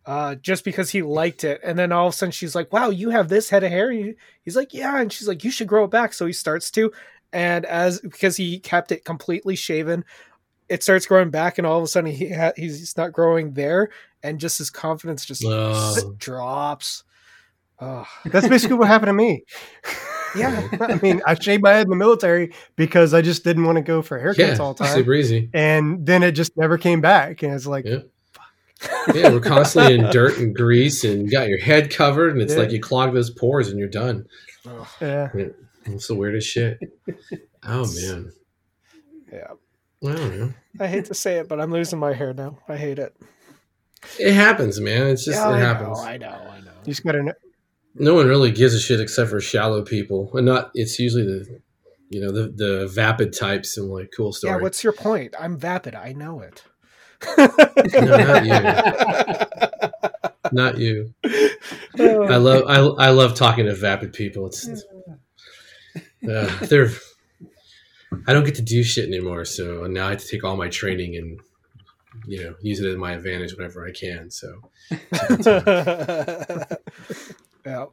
uh, 0.05 0.35
just 0.35 0.63
because 0.65 0.89
he 0.89 1.01
liked 1.01 1.43
it. 1.43 1.61
And 1.63 1.77
then 1.77 1.91
all 1.91 2.07
of 2.07 2.13
a 2.13 2.17
sudden 2.17 2.31
she's 2.31 2.55
like, 2.55 2.73
wow, 2.73 2.89
you 2.89 3.09
have 3.11 3.29
this 3.29 3.49
head 3.49 3.63
of 3.63 3.71
hair? 3.71 3.89
And 3.91 4.15
he's 4.43 4.55
like, 4.55 4.73
yeah. 4.73 4.99
And 4.99 5.11
she's 5.13 5.27
like, 5.27 5.43
you 5.43 5.51
should 5.51 5.67
grow 5.67 5.83
it 5.85 5.91
back. 5.91 6.13
So 6.13 6.25
he 6.25 6.33
starts 6.33 6.71
to. 6.71 6.91
And 7.33 7.65
as 7.65 7.99
because 8.01 8.35
he 8.35 8.59
kept 8.59 8.91
it 8.91 9.05
completely 9.05 9.55
shaven, 9.55 10.03
it 10.69 10.83
starts 10.83 11.05
growing 11.05 11.29
back. 11.29 11.57
And 11.57 11.67
all 11.67 11.77
of 11.77 11.83
a 11.83 11.87
sudden 11.87 12.11
he 12.11 12.29
ha- 12.33 12.53
he's 12.55 12.97
not 12.97 13.13
growing 13.13 13.53
there. 13.53 13.89
And 14.23 14.39
just 14.39 14.57
his 14.57 14.69
confidence 14.69 15.25
just 15.25 15.43
Oh. 15.45 16.13
drops. 16.17 17.03
Oh, 17.79 18.05
that's 18.25 18.47
basically 18.47 18.77
what 18.77 18.87
happened 18.87 19.09
to 19.09 19.13
me. 19.13 19.43
yeah. 20.35 20.67
I 20.81 20.95
mean, 21.01 21.21
I 21.25 21.33
shaved 21.35 21.63
my 21.63 21.71
head 21.71 21.83
in 21.85 21.89
the 21.89 21.95
military 21.95 22.53
because 22.75 23.13
I 23.13 23.21
just 23.21 23.43
didn't 23.43 23.65
want 23.65 23.77
to 23.77 23.81
go 23.81 24.01
for 24.01 24.19
haircuts 24.19 24.37
Yeah, 24.37 24.57
all 24.59 24.73
the 24.73 24.83
time, 24.85 24.95
super 24.95 25.13
easy. 25.13 25.49
and 25.53 26.05
then 26.05 26.23
it 26.23 26.31
just 26.33 26.55
never 26.57 26.77
came 26.77 27.01
back. 27.01 27.43
And 27.43 27.53
it's 27.53 27.65
like, 27.67 27.85
Yeah. 27.85 27.99
Yeah, 29.13 29.29
we're 29.29 29.41
constantly 29.41 29.93
in 29.95 30.01
dirt 30.11 30.37
and 30.39 30.55
grease, 30.55 31.03
and 31.03 31.23
you 31.23 31.29
got 31.31 31.47
your 31.49 31.59
head 31.59 31.91
covered, 31.91 32.33
and 32.33 32.41
it's 32.41 32.53
Yeah. 32.53 32.59
like 32.59 32.71
you 32.71 32.81
clog 32.81 33.13
those 33.13 33.29
pores, 33.29 33.69
and 33.69 33.77
you're 33.77 33.87
done. 33.87 34.25
yeah, 34.99 35.29
It's 35.85 36.07
the 36.07 36.15
weirdest 36.15 36.47
shit. 36.47 36.79
Oh 37.63 37.85
man, 37.95 38.31
Yeah. 39.31 39.47
I 40.03 40.15
don't 40.15 40.39
know. 40.39 40.53
I 40.79 40.87
hate 40.87 41.05
to 41.05 41.13
say 41.13 41.37
it, 41.37 41.47
but 41.47 41.61
I'm 41.61 41.71
losing 41.71 41.99
my 41.99 42.13
hair 42.13 42.33
now. 42.33 42.57
I 42.67 42.75
hate 42.75 42.97
it. 42.97 43.15
It 44.19 44.33
happens, 44.33 44.79
man. 44.81 45.07
It's 45.09 45.25
just 45.25 45.37
Yeah, 45.37 45.49
it 45.51 45.53
I 45.57 45.59
happens. 45.59 45.99
Know, 45.99 46.03
I 46.03 46.17
know. 46.17 46.29
I 46.51 46.59
know. 46.61 46.71
you 46.85 46.93
just 46.93 47.03
gotta. 47.03 47.35
No 47.95 48.13
one 48.15 48.27
really 48.27 48.51
gives 48.51 48.73
a 48.73 48.79
shit 48.79 48.99
except 48.99 49.29
for 49.29 49.41
shallow 49.41 49.83
people, 49.83 50.31
and 50.33 50.45
not. 50.45 50.71
It's 50.73 50.97
usually 50.97 51.23
the, 51.25 51.61
you 52.09 52.21
know, 52.21 52.31
the 52.31 52.49
the 52.49 52.87
vapid 52.87 53.33
types 53.33 53.77
and 53.77 53.89
like 53.89 54.11
cool 54.15 54.31
story. 54.31 54.55
Yeah, 54.55 54.61
what's 54.61 54.83
your 54.83 54.93
point? 54.93 55.35
I'm 55.39 55.57
vapid. 55.57 55.95
I 55.95 56.13
know 56.13 56.41
it. 56.41 56.63
No, 57.37 57.49
not 58.17 58.45
you. 58.45 58.51
Not 60.51 60.77
you. 60.77 61.13
I 61.97 62.35
love 62.37 62.63
I, 62.67 63.05
I 63.05 63.09
love 63.09 63.35
talking 63.35 63.65
to 63.65 63.75
vapid 63.75 64.13
people. 64.13 64.47
It's 64.47 64.67
uh, 64.67 66.57
they're 66.67 66.91
I 68.27 68.33
don't 68.33 68.43
get 68.43 68.55
to 68.55 68.61
do 68.61 68.83
shit 68.83 69.07
anymore, 69.07 69.45
so 69.45 69.87
now 69.87 70.07
I 70.07 70.11
have 70.11 70.19
to 70.19 70.27
take 70.27 70.43
all 70.43 70.57
my 70.57 70.69
training 70.69 71.15
and 71.15 71.39
you 72.27 72.43
know 72.43 72.55
use 72.61 72.79
it 72.79 72.87
as 72.87 72.97
my 72.97 73.13
advantage 73.13 73.55
whenever 73.55 73.87
I 73.87 73.91
can. 73.91 74.29
So 74.29 74.61
yeah. 77.65 77.85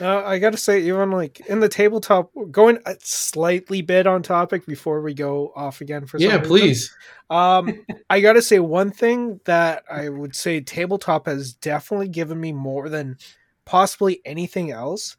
Uh, 0.00 0.22
I 0.24 0.38
gotta 0.38 0.56
say, 0.56 0.80
even 0.82 1.10
like 1.10 1.40
in 1.40 1.60
the 1.60 1.68
tabletop, 1.68 2.30
going 2.50 2.78
a 2.84 2.96
slightly 3.00 3.80
bit 3.80 4.06
on 4.06 4.22
topic 4.22 4.66
before 4.66 5.00
we 5.00 5.14
go 5.14 5.52
off 5.54 5.80
again 5.80 6.06
for 6.06 6.18
some 6.18 6.30
yeah, 6.30 6.38
please. 6.38 6.94
Um, 7.30 7.84
I 8.10 8.20
gotta 8.20 8.42
say 8.42 8.58
one 8.58 8.90
thing 8.90 9.40
that 9.44 9.84
I 9.90 10.08
would 10.08 10.34
say 10.34 10.60
tabletop 10.60 11.26
has 11.26 11.54
definitely 11.54 12.08
given 12.08 12.40
me 12.40 12.52
more 12.52 12.88
than 12.88 13.18
possibly 13.64 14.20
anything 14.24 14.70
else 14.70 15.16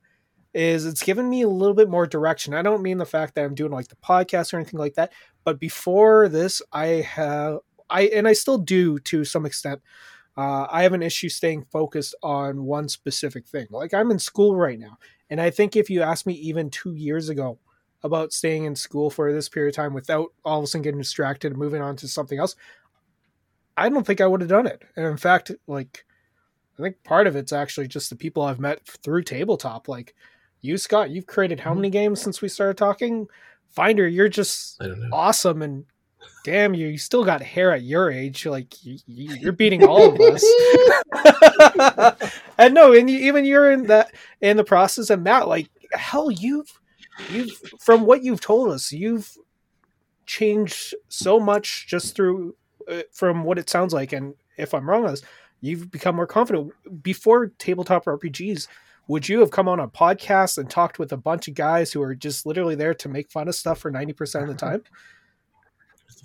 is 0.53 0.85
it's 0.85 1.03
given 1.03 1.29
me 1.29 1.41
a 1.41 1.49
little 1.49 1.73
bit 1.73 1.89
more 1.89 2.07
direction. 2.07 2.53
I 2.53 2.61
don't 2.61 2.81
mean 2.81 2.97
the 2.97 3.05
fact 3.05 3.35
that 3.35 3.43
I'm 3.43 3.55
doing 3.55 3.71
like 3.71 3.89
the 3.89 3.97
podcast 3.97 4.53
or 4.53 4.57
anything 4.57 4.79
like 4.79 4.95
that, 4.95 5.11
but 5.43 5.59
before 5.59 6.27
this, 6.27 6.61
I 6.71 6.87
have 6.87 7.59
I 7.89 8.03
and 8.03 8.27
I 8.27 8.33
still 8.33 8.57
do 8.57 8.99
to 8.99 9.23
some 9.23 9.45
extent. 9.45 9.81
Uh, 10.37 10.67
I 10.69 10.83
have 10.83 10.93
an 10.93 11.03
issue 11.03 11.29
staying 11.29 11.63
focused 11.71 12.13
on 12.21 12.65
one 12.65 12.89
specific 12.89 13.47
thing. 13.47 13.67
Like 13.69 13.93
I'm 13.93 14.11
in 14.11 14.19
school 14.19 14.55
right 14.55 14.79
now, 14.79 14.97
and 15.29 15.39
I 15.39 15.49
think 15.49 15.75
if 15.75 15.89
you 15.89 16.01
asked 16.01 16.27
me 16.27 16.33
even 16.33 16.69
two 16.69 16.93
years 16.93 17.29
ago 17.29 17.57
about 18.03 18.33
staying 18.33 18.65
in 18.65 18.75
school 18.75 19.09
for 19.09 19.31
this 19.33 19.49
period 19.49 19.69
of 19.69 19.75
time 19.75 19.93
without 19.93 20.27
all 20.43 20.59
of 20.59 20.63
a 20.63 20.67
sudden 20.67 20.83
getting 20.83 20.99
distracted 20.99 21.51
and 21.51 21.57
moving 21.57 21.81
on 21.81 21.95
to 21.97 22.07
something 22.07 22.37
else, 22.37 22.55
I 23.77 23.89
don't 23.89 24.05
think 24.05 24.21
I 24.21 24.27
would 24.27 24.41
have 24.41 24.49
done 24.49 24.67
it. 24.67 24.83
And 24.95 25.05
in 25.05 25.17
fact, 25.17 25.51
like 25.67 26.05
I 26.77 26.81
think 26.81 27.03
part 27.03 27.27
of 27.27 27.35
it's 27.35 27.53
actually 27.53 27.87
just 27.87 28.09
the 28.09 28.15
people 28.15 28.43
I've 28.43 28.59
met 28.59 28.85
through 28.85 29.23
tabletop. 29.23 29.87
Like 29.87 30.15
you, 30.61 30.77
Scott, 30.77 31.09
you've 31.09 31.27
created 31.27 31.59
how 31.59 31.73
many 31.73 31.89
games 31.89 32.21
since 32.21 32.41
we 32.41 32.49
started 32.49 32.77
talking? 32.77 33.27
Finder, 33.69 34.07
you're 34.07 34.29
just 34.29 34.81
I 34.81 34.87
don't 34.87 34.99
know. 34.99 35.09
awesome 35.11 35.61
and 35.61 35.85
damn 36.45 36.75
you 36.75 36.85
you 36.87 36.97
still 36.99 37.25
got 37.25 37.41
hair 37.41 37.71
at 37.71 37.81
your 37.81 38.11
age. 38.11 38.45
Like 38.45 38.67
you, 38.85 39.49
are 39.49 39.51
beating 39.51 39.83
all 39.83 40.13
of 40.13 40.19
us. 40.21 40.45
And 42.57 42.73
no 42.73 42.93
and 42.93 43.09
you, 43.09 43.19
even 43.19 43.43
you're 43.43 43.71
in 43.71 43.87
that 43.87 44.13
in 44.39 44.55
the 44.55 44.63
process 44.63 45.09
and 45.09 45.23
matt 45.23 45.49
like 45.49 45.69
hell 45.91 46.31
you've 46.31 46.71
you've 47.29 47.51
from 47.79 48.05
what 48.05 48.23
you've 48.23 48.39
told 48.39 48.69
us 48.69 48.93
you've 48.93 49.35
changed 50.25 50.95
so 51.09 51.37
much 51.37 51.87
just 51.87 52.15
through 52.15 52.55
uh, 52.89 53.01
from 53.11 53.43
what 53.43 53.59
it 53.59 53.69
sounds 53.69 53.93
like. 53.93 54.13
And 54.13 54.35
if 54.57 54.73
i'm 54.73 54.89
wrong 54.89 55.03
on 55.03 55.11
this 55.11 55.23
you've 55.59 55.91
become 55.91 56.15
more 56.15 56.27
confident. 56.27 56.71
Before 57.03 57.47
tabletop 57.57 58.05
rpgs 58.05 58.67
would 59.07 59.27
you 59.27 59.39
have 59.41 59.51
come 59.51 59.67
on 59.67 59.79
a 59.79 59.87
podcast 59.87 60.57
and 60.57 60.69
talked 60.69 60.97
with 60.97 61.11
a 61.11 61.17
bunch 61.17 61.47
of 61.47 61.55
guys 61.55 61.91
who 61.91 62.01
are 62.01 62.15
just 62.15 62.45
literally 62.45 62.75
there 62.75 62.93
to 62.93 63.09
make 63.09 63.31
fun 63.31 63.47
of 63.47 63.55
stuff 63.55 63.79
for 63.79 63.91
90% 63.91 64.43
of 64.43 64.47
the 64.47 64.53
time 64.65 64.83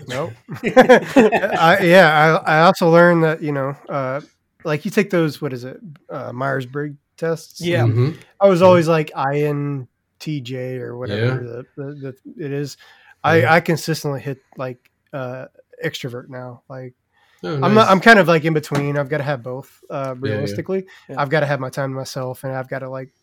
Nope. 0.08 0.32
I, 0.64 1.78
yeah, 1.82 2.40
I, 2.46 2.58
I 2.58 2.60
also 2.62 2.90
learned 2.90 3.24
that 3.24 3.42
you 3.42 3.52
know, 3.52 3.76
uh, 3.88 4.20
like 4.64 4.84
you 4.84 4.90
take 4.90 5.10
those 5.10 5.40
what 5.40 5.52
is 5.52 5.64
it, 5.64 5.80
uh, 6.08 6.32
Myers 6.32 6.66
Briggs 6.66 6.96
tests. 7.16 7.60
Yeah. 7.60 7.84
Mhm. 7.84 8.16
I 8.40 8.48
was 8.48 8.62
always 8.62 8.88
like 8.88 9.10
INTJ 9.10 10.78
or 10.80 10.96
whatever 10.96 11.66
the, 11.76 11.82
the, 11.82 11.92
the, 12.34 12.44
it 12.44 12.52
is. 12.52 12.76
I 13.22 13.40
Yeah. 13.42 13.54
I 13.54 13.60
consistently 13.60 14.20
hit 14.20 14.38
like 14.56 14.90
uh, 15.12 15.46
extrovert 15.84 16.28
now. 16.28 16.62
Like 16.68 16.94
Oh, 17.42 17.54
I'm 17.62 17.72
not, 17.72 17.88
I'm 17.88 18.00
kind 18.00 18.18
of 18.18 18.28
like 18.28 18.44
in 18.44 18.52
between. 18.52 18.98
I've 18.98 19.08
got 19.08 19.16
to 19.18 19.24
have 19.24 19.42
both. 19.42 19.82
Uh, 19.88 20.14
yeah. 20.22 20.30
realistically, 20.30 20.86
Yeah. 21.08 21.16
I've 21.18 21.30
got 21.30 21.40
to 21.40 21.46
have 21.46 21.58
my 21.58 21.70
time 21.70 21.90
to 21.90 21.96
myself, 21.96 22.44
and 22.44 22.52
I've 22.54 22.68
got 22.68 22.80
to 22.80 22.90
like 22.90 23.14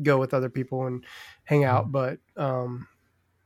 go 0.00 0.18
with 0.18 0.34
other 0.34 0.48
people 0.48 0.86
and 0.86 1.04
hang 1.44 1.62
Mm-hmm. 1.62 1.68
out. 1.76 1.90
But 1.90 2.18
um, 2.36 2.86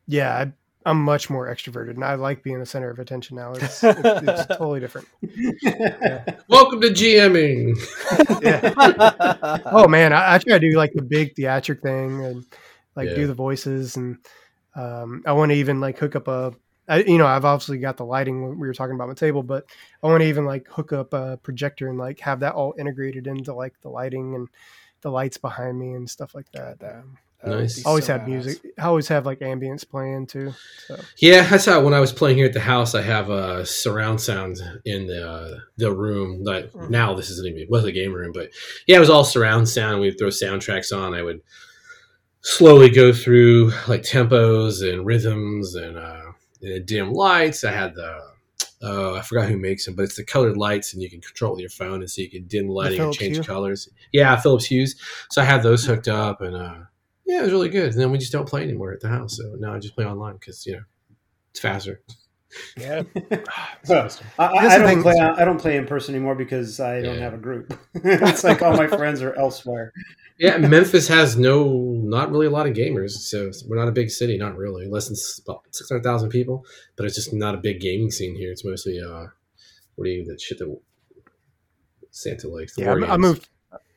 yeah, 0.07 0.37
I, 0.37 0.53
I'm 0.87 1.03
much 1.03 1.31
more 1.31 1.47
extroverted, 1.49 1.91
and 1.91 2.05
I 2.05 2.15
like 2.15 2.43
being 2.43 2.61
the 2.61 2.67
center 2.67 2.91
of 2.91 2.99
attention 2.99 3.37
now. 3.37 3.53
It's 3.53 3.83
it's, 3.85 4.01
it's 4.05 4.47
totally 4.47 4.81
different. 4.81 5.09
Welcome 6.49 6.81
to 6.83 6.89
GMing. 6.91 7.75
Yeah. 8.43 9.61
Oh 9.67 9.89
man, 9.89 10.13
I, 10.13 10.35
I 10.35 10.39
try 10.39 10.59
to 10.59 10.71
do 10.71 10.77
like 10.77 10.93
the 10.93 11.03
big 11.03 11.35
theatric 11.35 11.81
thing 11.81 12.23
and 12.25 12.45
like 12.97 13.09
Yeah. 13.09 13.15
do 13.15 13.27
the 13.27 13.35
voices, 13.35 13.97
and 13.97 14.19
um, 14.75 15.23
I 15.27 15.33
want 15.33 15.51
to 15.53 15.57
even 15.57 15.81
like 15.81 15.99
hook 15.99 16.17
up 16.17 16.29
a. 16.29 16.53
I, 16.87 16.99
you 16.99 17.17
know, 17.17 17.27
I've 17.27 17.47
obviously 17.47 17.79
got 17.79 17.97
the 17.97 18.05
lighting 18.05 18.59
we 18.61 18.67
were 18.67 18.75
talking 18.75 18.95
about 18.95 19.09
my 19.09 19.15
table, 19.15 19.43
but 19.43 19.65
I 20.03 20.07
want 20.09 20.21
to 20.21 20.29
even 20.29 20.45
like 20.45 20.69
hook 20.69 20.93
up 20.93 21.15
a 21.15 21.39
projector 21.39 21.89
and 21.89 21.97
like 21.97 22.21
have 22.21 22.41
that 22.41 22.55
all 22.55 22.75
integrated 22.79 23.27
into 23.27 23.55
like 23.55 23.73
the 23.81 23.89
lighting 23.89 24.35
and 24.35 24.49
the 25.01 25.11
lights 25.11 25.39
behind 25.39 25.79
me 25.79 25.95
and 25.95 26.09
stuff 26.11 26.35
like 26.35 26.51
that. 26.53 26.79
Damn, 26.81 26.91
that 26.91 26.95
would 27.05 27.24
Nice. 27.47 27.77
be 27.77 27.83
always 27.85 28.07
so 28.07 28.13
have 28.13 28.23
badass. 28.23 28.27
music. 28.29 28.59
I 28.79 28.85
always 28.85 29.09
have 29.09 29.27
like 29.27 29.41
ambience 29.41 29.89
playing 29.89 30.27
too. 30.27 30.55
So 30.87 31.01
Yeah, 31.19 31.43
that's 31.49 31.67
how 31.67 31.83
when 31.83 31.95
I 31.95 32.01
was 32.01 32.13
playing 32.13 32.37
here 32.37 32.47
at 32.47 32.53
the 32.53 32.61
house, 32.61 32.95
I 32.95 33.03
have 33.03 33.31
uh, 33.31 33.65
surround 33.65 34.21
sound 34.21 34.59
in 34.85 35.07
the 35.07 35.29
uh, 35.29 35.59
the 35.77 35.93
room. 35.93 36.43
Like 36.45 36.73
Mhm. 36.73 36.91
now, 36.91 37.15
this 37.15 37.31
isn't 37.31 37.47
even 37.47 37.61
it 37.63 37.71
was 37.71 37.85
a 37.85 37.93
game 37.93 38.13
room, 38.13 38.33
but 38.33 38.51
yeah, 38.87 38.97
it 38.97 39.01
was 39.01 39.11
all 39.11 39.25
surround 39.25 39.69
sound. 39.69 40.01
We'd 40.01 40.19
throw 40.19 40.29
soundtracks 40.29 40.97
on. 40.97 41.15
I 41.15 41.23
would 41.23 41.41
slowly 42.43 42.91
go 42.91 43.13
through 43.13 43.73
like 43.89 44.03
tempos 44.03 44.83
and 44.87 45.07
rhythms 45.07 45.75
and, 45.75 45.97
uh, 45.97 46.33
and 46.63 46.85
dim 46.87 47.13
lights. 47.13 47.65
I 47.65 47.73
had 47.73 47.95
the 47.95 48.21
uh, 48.83 49.15
I 49.15 49.23
forgot 49.23 49.49
who 49.49 49.57
makes 49.57 49.87
them, 49.87 49.95
but 49.95 50.03
it's 50.03 50.17
the 50.17 50.25
colored 50.25 50.59
lights, 50.59 50.93
and 50.93 51.03
you 51.03 51.09
can 51.09 51.23
control 51.23 51.53
it 51.53 51.55
with 51.55 51.61
your 51.63 51.71
phone, 51.71 52.01
and 52.01 52.11
so 52.11 52.21
you 52.21 52.29
can 52.29 52.45
dim 52.47 52.67
the 52.67 52.73
lighting 52.73 53.01
and 53.01 53.15
change 53.15 53.37
Hue? 53.37 53.43
colors. 53.43 53.89
Yeah, 54.13 54.37
Philips 54.37 54.67
Hues. 54.67 54.97
So 55.31 55.41
I 55.41 55.47
had 55.47 55.63
those 55.63 55.87
hooked 55.87 56.07
up, 56.07 56.43
and 56.43 56.55
uh, 56.55 56.75
yeah, 57.27 57.41
it 57.41 57.43
was 57.43 57.53
really 57.53 57.69
good. 57.69 57.93
And 57.93 58.01
then 58.01 58.11
we 58.11 58.19
just 58.19 58.33
don't 58.33 58.49
play 58.49 58.63
anymore 58.63 58.93
at 58.93 59.01
the 59.01 59.09
house, 59.09 59.37
so 59.37 59.55
now 59.59 59.75
I 59.75 59.79
just 59.79 59.95
play 59.95 60.05
online 60.05 60.35
because 60.35 60.65
you 60.67 60.75
know 60.75 60.83
it's 61.51 61.61
faster. 61.61 62.01
Yeah, 62.77 63.03
So, 63.85 64.09
I, 64.39 64.45
I, 64.47 64.67
I 64.75 64.79
don't 64.79 65.03
play. 65.03 65.15
I 65.19 65.45
don't 65.45 65.61
play 65.61 65.77
in 65.77 65.87
person 65.87 66.15
anymore 66.15 66.37
because 66.37 66.79
I 66.79 67.01
don't 67.03 67.17
Yeah. 67.17 67.21
have 67.23 67.35
a 67.35 67.39
group. 67.39 67.77
it's 67.95 68.45
like 68.45 68.63
all 68.63 68.77
my 68.77 68.87
friends 68.87 69.23
are 69.23 69.35
elsewhere. 69.35 69.93
Yeah, 70.39 70.59
Memphis 70.59 71.09
has 71.09 71.37
no, 71.37 71.67
not 72.05 72.31
really 72.31 72.47
a 72.47 72.51
lot 72.51 72.67
of 72.69 72.75
gamers. 72.75 73.11
So 73.11 73.51
we're 73.69 73.77
not 73.77 73.89
a 73.89 73.93
big 73.93 74.11
city, 74.11 74.37
not 74.37 74.57
really. 74.57 74.87
Less 74.87 75.09
than 75.09 75.17
about 75.47 75.63
six 75.73 75.89
hundred 75.89 76.05
thousand 76.05 76.29
people, 76.31 76.65
but 76.97 77.07
it's 77.07 77.15
just 77.17 77.33
not 77.33 77.55
a 77.55 77.59
big 77.59 77.81
gaming 77.81 78.11
scene 78.13 78.37
here. 78.37 78.53
It's 78.53 78.65
mostly 78.65 79.01
uh, 79.01 79.27
what 79.97 80.05
do 80.05 80.11
you 80.11 80.25
that 80.27 80.41
shit 80.41 80.59
that 80.59 80.77
Santa 82.11 82.49
likes? 82.49 82.75
the 82.77 82.83
yeah, 82.83 82.93
I, 82.95 83.15
I 83.15 83.17
moved. 83.17 83.49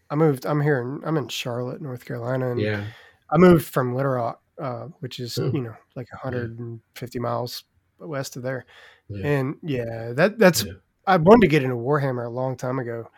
I 0.10 0.16
moved. 0.16 0.46
I'm 0.46 0.62
here. 0.62 0.82
In, 0.82 1.02
I'm 1.06 1.18
in 1.18 1.28
Charlotte, 1.28 1.82
North 1.82 2.06
Carolina, 2.06 2.52
and 2.52 2.60
Yeah, 2.62 2.86
I 3.30 3.38
moved 3.38 3.66
from 3.66 3.94
Little 3.96 4.12
Rock, 4.14 4.42
uh, 4.60 4.86
which 5.00 5.20
is 5.20 5.38
Oh. 5.38 5.52
you 5.54 5.62
know 5.62 5.76
like 5.96 6.08
150 6.12 7.20
miles 7.20 7.64
west 8.00 8.36
of 8.36 8.44
there. 8.44 8.66
yeah. 9.10 9.28
And 9.28 9.56
yeah, 9.64 10.14
that 10.14 10.38
that's 10.40 10.64
Yeah. 10.64 10.74
I 11.06 11.18
wanted 11.18 11.42
to 11.42 11.48
get 11.48 11.64
into 11.64 11.76
Warhammer 11.76 12.26
a 12.26 12.30
long 12.30 12.56
time 12.58 12.80
ago, 12.80 13.10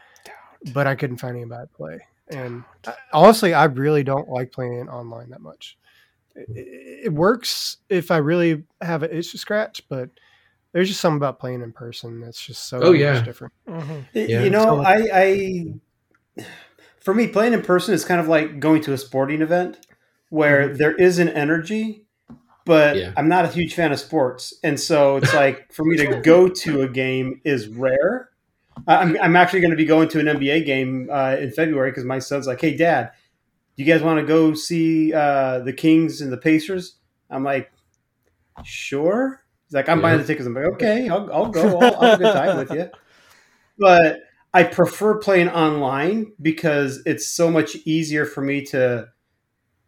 but 0.73 0.85
I 0.87 0.95
couldn't 0.95 1.17
find 1.17 1.35
anybody 1.35 1.67
to 1.67 1.73
play. 1.73 1.99
And 2.29 2.63
I, 2.85 2.93
honestly, 3.11 3.53
I 3.55 3.63
really 3.65 4.03
don't 4.03 4.29
like 4.29 4.51
playing 4.51 4.87
online 4.89 5.31
that 5.31 5.41
much. 5.41 5.77
It, 6.35 6.47
it, 6.55 7.05
it 7.05 7.13
works 7.13 7.77
if 7.89 8.11
I 8.11 8.17
really 8.17 8.63
have 8.81 9.01
an 9.03 9.11
itch 9.11 9.31
to 9.31 9.39
scratch, 9.39 9.81
but 9.89 10.09
there's 10.71 10.87
just 10.87 11.01
something 11.01 11.17
about 11.17 11.39
playing 11.39 11.63
in 11.63 11.71
person 11.71 12.21
that's 12.21 12.39
just 12.45 12.65
so 12.69 12.79
Oh, 12.79 12.91
much 12.91 12.99
yeah. 13.01 13.21
different. 13.23 13.53
Mhm. 13.67 14.05
Yeah. 14.13 14.43
You 14.43 14.51
know, 14.51 14.81
I, 14.81 15.73
I, 16.37 16.43
for 16.99 17.15
me, 17.15 17.27
playing 17.27 17.53
in 17.53 17.63
person 17.63 17.95
is 17.95 18.05
kind 18.05 18.21
of 18.21 18.27
like 18.27 18.59
going 18.59 18.81
to 18.83 18.93
a 18.93 18.97
sporting 18.99 19.41
event 19.41 19.79
where 20.29 20.75
there 20.75 20.95
is 20.95 21.19
an 21.19 21.29
energy, 21.29 22.05
but 22.65 22.97
Yeah. 22.97 23.13
I'm 23.17 23.27
not 23.29 23.45
a 23.45 23.47
huge 23.49 23.73
fan 23.75 23.91
of 23.91 23.99
sports, 23.99 24.53
and 24.63 24.79
so 24.79 25.17
it's 25.17 25.33
like 25.33 25.71
for 25.73 25.83
me 25.85 25.97
to 25.97 26.21
go 26.23 26.49
to 26.49 26.81
a 26.81 26.87
game 26.87 27.41
is 27.43 27.67
rare. 27.67 28.29
I- 28.87 28.97
I'm, 28.97 29.17
I'm 29.21 29.35
actually 29.35 29.61
going 29.61 29.71
to 29.71 29.77
be 29.77 29.85
going 29.85 30.07
to 30.09 30.19
an 30.19 30.27
NBA 30.27 30.65
game 30.65 31.09
uh, 31.11 31.35
in 31.39 31.51
February 31.51 31.91
because 31.91 32.05
my 32.05 32.19
son's 32.19 32.47
like, 32.47 32.61
"Hey, 32.61 32.75
Dad, 32.77 33.11
you 33.75 33.85
guys 33.85 34.01
want 34.03 34.19
to 34.19 34.25
go 34.25 34.53
see 34.53 35.13
uh, 35.13 35.59
the 35.59 35.73
Kings 35.73 36.21
and 36.21 36.31
the 36.31 36.37
Pacers?" 36.37 36.95
I'm 37.29 37.43
like, 37.43 37.71
"Sure." 38.63 39.41
He's 39.67 39.73
like, 39.75 39.89
"I'm 39.89 40.01
buying 40.01 40.19
the 40.19 40.25
tickets." 40.25 40.47
I'm 40.47 40.53
like, 40.53 40.65
"Okay, 40.65 41.09
I'll, 41.09 41.31
I'll 41.31 41.47
go. 41.49 41.79
I'll, 41.81 41.95
I'll 41.95 42.01
have 42.11 42.19
a 42.19 42.23
good 42.23 42.33
time 42.33 42.57
with 42.57 42.71
you." 42.71 42.89
But 43.77 44.21
I 44.53 44.63
prefer 44.63 45.19
playing 45.19 45.49
online 45.49 46.33
because 46.41 47.01
it's 47.05 47.27
so 47.27 47.49
much 47.51 47.75
easier 47.85 48.25
for 48.25 48.41
me 48.41 48.65
to 48.67 49.07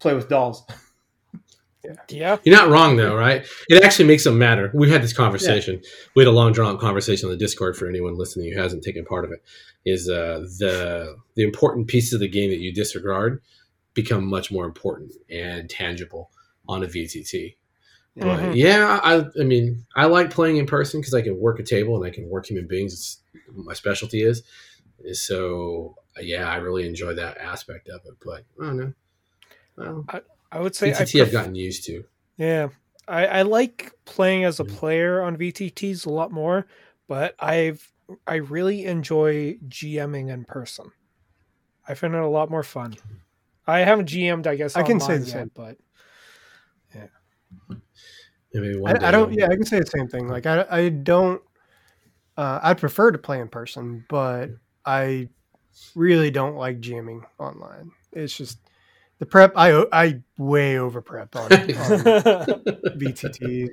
play 0.01 0.13
with 0.13 0.27
dolls. 0.29 0.63
yeah, 2.09 2.37
You're 2.43 2.55
not 2.55 2.69
wrong 2.69 2.95
though, 2.95 3.15
right? 3.15 3.45
It 3.69 3.83
actually 3.83 4.05
makes 4.05 4.23
them 4.23 4.37
matter. 4.37 4.69
We 4.73 4.89
had 4.91 5.01
this 5.01 5.13
conversation. 5.13 5.81
We 6.15 6.23
had 6.23 6.27
a 6.27 6.31
long 6.35 6.51
drawn 6.51 6.77
conversation 6.77 7.27
on 7.27 7.31
the 7.31 7.37
Discord 7.37 7.75
for 7.75 7.87
anyone 7.87 8.17
listening 8.17 8.51
who 8.53 8.59
hasn't 8.59 8.83
taken 8.83 9.03
part 9.05 9.25
of 9.25 9.31
it. 9.31 9.41
Is 9.83 10.07
uh, 10.09 10.41
the 10.59 11.15
the 11.35 11.43
important 11.43 11.87
pieces 11.87 12.13
of 12.13 12.19
the 12.19 12.27
game 12.29 12.51
that 12.51 12.59
you 12.59 12.71
disregard 12.71 13.41
become 13.95 14.25
much 14.25 14.51
more 14.51 14.65
important 14.65 15.13
and 15.29 15.69
tangible 15.69 16.29
on 16.67 16.83
a 16.83 16.87
VTT. 16.87 17.55
But 18.15 18.39
Mhm. 18.39 18.55
yeah, 18.55 18.99
I, 19.03 19.25
I 19.39 19.43
mean, 19.43 19.85
I 19.95 20.05
like 20.05 20.29
playing 20.29 20.57
in 20.57 20.67
person 20.67 20.99
because 21.01 21.13
I 21.13 21.21
can 21.21 21.39
work 21.39 21.59
a 21.59 21.63
table 21.63 21.95
and 21.95 22.05
I 22.05 22.13
can 22.13 22.29
work 22.29 22.45
human 22.45 22.67
beings. 22.67 22.93
It's 22.93 23.21
my 23.53 23.73
specialty 23.73 24.21
is. 24.21 24.43
So 25.13 25.95
yeah, 26.21 26.47
I 26.47 26.57
really 26.57 26.85
enjoy 26.87 27.15
that 27.15 27.37
aspect 27.39 27.89
of 27.89 28.01
it. 28.05 28.13
But 28.23 28.43
I 28.61 28.65
don't 28.65 28.77
know. 28.77 28.93
Well, 29.77 30.05
I 30.51 30.59
would 30.59 30.75
say 30.75 30.89
I 30.93 31.03
VTT 31.03 31.21
I've 31.21 31.31
gotten 31.31 31.55
used 31.55 31.85
to. 31.85 32.03
Yeah, 32.37 32.69
I, 33.07 33.25
I 33.27 33.41
like 33.43 33.93
playing 34.05 34.43
as 34.43 34.59
a 34.59 34.63
Yeah. 34.63 34.75
player 34.75 35.21
on 35.21 35.37
VTTs 35.37 36.05
a 36.05 36.09
lot 36.09 36.31
more, 36.31 36.67
but 37.07 37.35
I've 37.39 37.91
I 38.27 38.35
really 38.35 38.85
enjoy 38.85 39.57
GMing 39.67 40.29
in 40.29 40.43
person. 40.43 40.91
I 41.87 41.93
find 41.93 42.13
it 42.13 42.21
a 42.21 42.27
lot 42.27 42.49
more 42.51 42.63
fun. 42.63 42.95
I 43.65 43.79
haven't 43.79 44.09
GM'd, 44.09 44.47
I 44.47 44.55
guess. 44.55 44.75
I 44.75 44.83
can 44.83 44.99
say 44.99 45.17
the 45.17 45.25
yet, 45.25 45.33
same. 45.33 45.51
but 45.55 45.77
Maybe 48.53 48.77
one 48.77 48.95
day 48.95 49.05
I, 49.05 49.07
I 49.07 49.11
don't. 49.11 49.33
Yeah, 49.33 49.45
I 49.45 49.55
can 49.55 49.65
say 49.65 49.79
the 49.79 49.85
same 49.85 50.07
thing. 50.07 50.27
Like 50.27 50.45
I, 50.45 50.65
I 50.69 50.89
don't. 50.89 51.41
Uh, 52.37 52.59
I'd 52.63 52.79
prefer 52.79 53.11
to 53.11 53.17
play 53.17 53.39
in 53.39 53.47
person, 53.47 54.05
but 54.09 54.49
I 54.85 55.29
really 55.95 56.31
don't 56.31 56.55
like 56.55 56.81
GMing 56.81 57.21
online. 57.39 57.91
It's 58.11 58.35
just 58.35 58.59
the 59.21 59.25
prep. 59.27 59.53
I 59.55 59.85
I 59.93 60.21
way 60.37 60.77
over 60.79 60.99
prep 61.01 61.35
on, 61.35 61.43
on 61.53 61.59
VTT 62.97 63.67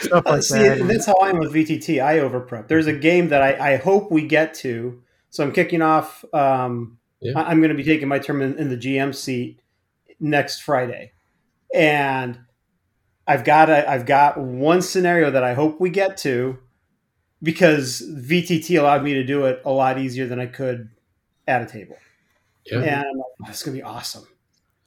stuff 0.00 0.22
Uh, 0.26 0.30
like 0.30 0.42
see, 0.42 0.54
that. 0.58 0.78
and 0.80 0.88
that's 0.90 1.04
how 1.06 1.14
I 1.22 1.28
am 1.28 1.38
with 1.38 1.52
VTT. 1.52 2.02
I 2.02 2.18
over 2.20 2.40
prep. 2.40 2.66
There's 2.66 2.86
a 2.86 2.92
game 2.92 3.28
that 3.28 3.42
I, 3.42 3.74
I 3.74 3.76
hope 3.76 4.10
we 4.10 4.26
get 4.26 4.54
to. 4.54 5.02
So 5.28 5.44
I'm 5.44 5.52
kicking 5.52 5.82
off. 5.82 6.24
Um, 6.34 6.98
Yeah. 7.20 7.38
I- 7.38 7.50
I'm 7.50 7.58
going 7.60 7.68
to 7.70 7.76
be 7.76 7.84
taking 7.84 8.08
my 8.08 8.18
term 8.18 8.40
in, 8.42 8.56
in 8.58 8.70
the 8.70 8.76
GM 8.78 9.14
seat 9.14 9.60
next 10.18 10.60
Friday, 10.60 11.12
and 11.74 12.38
I've 13.26 13.44
got 13.44 13.68
a, 13.70 13.88
I've 13.88 14.06
got 14.06 14.38
one 14.40 14.80
scenario 14.82 15.30
that 15.30 15.44
I 15.44 15.52
hope 15.54 15.80
we 15.80 15.90
get 15.90 16.16
to 16.18 16.58
because 17.42 18.02
VTT 18.02 18.78
allowed 18.78 19.02
me 19.04 19.12
to 19.14 19.24
do 19.24 19.44
it 19.46 19.60
a 19.64 19.70
lot 19.70 19.98
easier 19.98 20.26
than 20.26 20.40
I 20.40 20.46
could 20.46 20.88
at 21.46 21.62
a 21.62 21.66
table. 21.66 21.96
Yeah. 22.66 22.78
And 22.78 23.06
I'm 23.06 23.16
like, 23.16 23.26
oh, 23.42 23.46
this 23.46 23.56
is 23.56 23.62
gonna 23.62 23.76
be 23.76 23.82
awesome. 23.82 24.26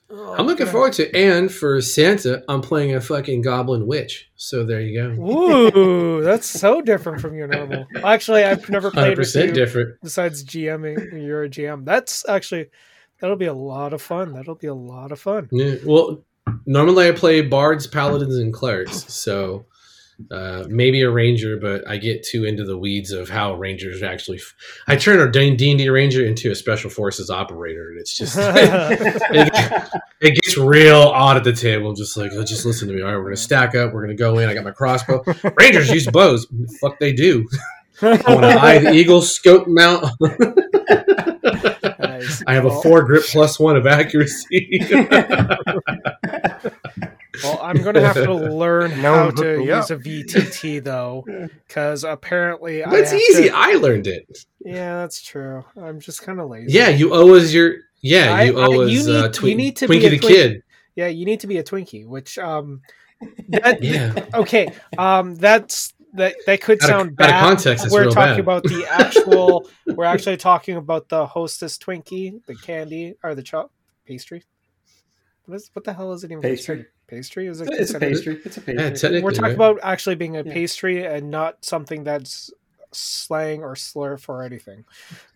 Oh, 0.09 0.35
I'm 0.37 0.45
looking 0.45 0.67
forward 0.67 0.93
to 0.93 1.07
it. 1.07 1.15
And 1.15 1.51
for 1.51 1.81
Santa, 1.81 2.43
I'm 2.47 2.61
playing 2.61 2.93
a 2.93 3.01
fucking 3.01 3.41
goblin 3.41 3.87
witch. 3.87 4.29
So 4.35 4.63
there 4.63 4.79
you 4.79 5.01
go. 5.01 5.09
Ooh, 5.23 6.21
that's 6.21 6.47
so 6.47 6.81
different 6.81 7.19
from 7.19 7.35
your 7.35 7.47
normal. 7.47 7.87
Actually, 8.03 8.43
I've 8.43 8.69
never 8.69 8.91
played 8.91 9.17
with 9.17 9.27
100% 9.27 9.47
you 9.47 9.53
different. 9.53 9.97
besides 10.03 10.45
GMing. 10.45 11.13
You're 11.25 11.45
a 11.45 11.49
GM. 11.49 11.85
That's 11.85 12.27
actually 12.29 12.69
that'll 13.21 13.37
be 13.37 13.47
a 13.47 13.53
lot 13.53 13.93
of 13.93 14.01
fun. 14.03 14.33
That'll 14.33 14.55
be 14.55 14.67
a 14.67 14.75
lot 14.75 15.11
of 15.11 15.19
fun. 15.19 15.49
Yeah. 15.51 15.75
Well, 15.83 16.23
normally 16.67 17.07
I 17.07 17.11
play 17.13 17.41
bards, 17.41 17.87
paladins, 17.87 18.37
and 18.37 18.53
clerics. 18.53 19.11
So 19.11 19.65
uh, 20.31 20.63
maybe 20.67 21.01
a 21.01 21.09
ranger, 21.09 21.57
but 21.57 21.87
I 21.87 21.97
get 21.97 22.23
too 22.23 22.45
into 22.45 22.63
the 22.63 22.77
weeds 22.77 23.11
of 23.11 23.29
how 23.29 23.55
rangers 23.55 24.03
actually. 24.03 24.37
F- 24.37 24.53
I 24.87 24.95
turn 24.95 25.19
a 25.19 25.31
D 25.31 25.49
and 25.49 25.57
D 25.57 25.89
ranger 25.89 26.25
into 26.25 26.51
a 26.51 26.55
special 26.55 26.89
forces 26.89 27.29
operator, 27.29 27.89
and 27.89 27.99
it's 27.99 28.15
just 28.15 28.37
it, 28.39 29.89
it 30.21 30.35
gets 30.35 30.57
real 30.57 31.01
odd 31.01 31.37
at 31.37 31.43
the 31.43 31.53
table. 31.53 31.89
I'm 31.89 31.95
just 31.95 32.15
like, 32.17 32.31
oh, 32.33 32.43
just 32.43 32.65
listen 32.65 32.87
to 32.87 32.93
me. 32.93 33.01
All 33.01 33.09
right, 33.09 33.17
we're 33.17 33.25
gonna 33.25 33.37
stack 33.37 33.75
up. 33.75 33.93
We're 33.93 34.01
gonna 34.03 34.15
go 34.15 34.39
in. 34.39 34.49
I 34.49 34.53
got 34.53 34.63
my 34.63 34.71
crossbow. 34.71 35.23
Rangers 35.57 35.89
use 35.89 36.07
bows. 36.07 36.47
Fuck, 36.79 36.99
they 36.99 37.13
do. 37.13 37.47
I 38.01 38.07
want 38.27 38.41
to 38.41 38.61
eye 38.61 38.79
the 38.79 38.91
eagle 38.91 39.21
scope 39.21 39.67
mount. 39.67 40.05
Nice. 41.99 42.43
I 42.47 42.53
have 42.53 42.65
a 42.65 42.81
four 42.81 43.03
grip 43.03 43.23
plus 43.23 43.59
one 43.59 43.75
of 43.75 43.85
accuracy. 43.85 44.79
Well, 47.41 47.59
I'm 47.63 47.77
going 47.81 47.95
to 47.95 48.01
have 48.01 48.15
to 48.15 48.33
learn 48.33 49.01
No 49.01 49.13
how 49.15 49.31
to 49.31 49.43
hooked 49.43 49.59
me 49.59 49.65
use 49.67 49.89
a 49.91 49.97
VTT 49.97 50.83
though, 50.83 51.25
because 51.67 52.03
apparently 52.03 52.83
I 52.83 52.89
That's 52.91 53.11
have 53.11 53.19
easy. 53.19 53.43
to- 53.49 53.55
I 53.55 53.73
learned 53.73 54.07
it. 54.07 54.45
yeah, 54.59 54.97
that's 54.97 55.21
true. 55.21 55.63
I'm 55.81 55.99
just 55.99 56.21
kind 56.21 56.39
of 56.39 56.49
lazy. 56.49 56.73
Yeah, 56.73 56.89
you 56.89 57.13
owe 57.13 57.33
us 57.35 57.51
your. 57.53 57.77
Yeah, 58.01 58.33
I- 58.35 58.43
you 58.43 58.59
I- 58.59 58.65
owe 58.65 58.71
you 58.85 58.99
us 58.99 59.05
need- 59.07 59.15
uh, 59.15 59.47
you 59.47 59.55
need 59.55 59.75
to 59.77 59.87
be 59.87 59.97
a 60.05 60.09
the 60.09 60.17
twink. 60.19 60.21
Kid. 60.35 60.63
yeah. 60.95 61.07
You 61.07 61.25
need 61.25 61.39
to 61.39 61.47
be 61.47 61.57
a 61.57 61.63
Twinkie, 61.63 62.05
which 62.05 62.37
um, 62.37 62.81
that, 63.49 63.81
Yeah. 63.81 64.13
okay, 64.35 64.71
um, 64.97 65.33
that's 65.35 65.93
that 66.13 66.35
that 66.45 66.61
could 66.61 66.83
Out 66.83 66.89
of- 66.89 66.89
sound 66.89 67.07
out 67.09 67.11
of 67.11 67.17
bad. 67.17 67.39
context, 67.41 67.89
we're 67.89 68.01
real 68.03 68.11
talking 68.11 68.33
bad. 68.33 68.39
about 68.41 68.63
the 68.63 68.85
actual. 68.91 69.67
we're 69.87 70.05
actually 70.05 70.37
talking 70.37 70.75
about 70.77 71.09
the 71.09 71.25
Hostess 71.25 71.79
Twinkie, 71.79 72.45
the 72.45 72.53
candy 72.55 73.15
or 73.23 73.33
the 73.33 73.41
cho- 73.41 73.71
pastry. 74.05 74.43
What 75.45 75.55
is 75.55 75.69
what 75.73 75.83
the 75.83 75.93
hell 75.93 76.13
is 76.13 76.23
it 76.23 76.31
even? 76.31 76.41
Pastry. 76.41 76.75
considered? 76.75 76.91
Pastry 77.13 77.45
is 77.47 77.61
it? 77.61 77.69
It's 77.71 77.93
a 77.93 77.99
pastry. 77.99 78.39
It's 78.43 78.57
a 78.57 78.61
pastry. 78.61 79.17
Yeah, 79.17 79.21
We're 79.23 79.29
talking 79.31 79.43
right? 79.43 79.53
about 79.55 79.79
actually 79.83 80.15
being 80.15 80.35
a 80.35 80.43
Yeah. 80.43 80.51
pastry 80.53 81.05
and 81.05 81.29
not 81.29 81.63
something 81.63 82.03
that's 82.03 82.49
slang 82.91 83.61
or 83.63 83.75
slur 83.75 84.17
for 84.17 84.41
anything. 84.43 84.83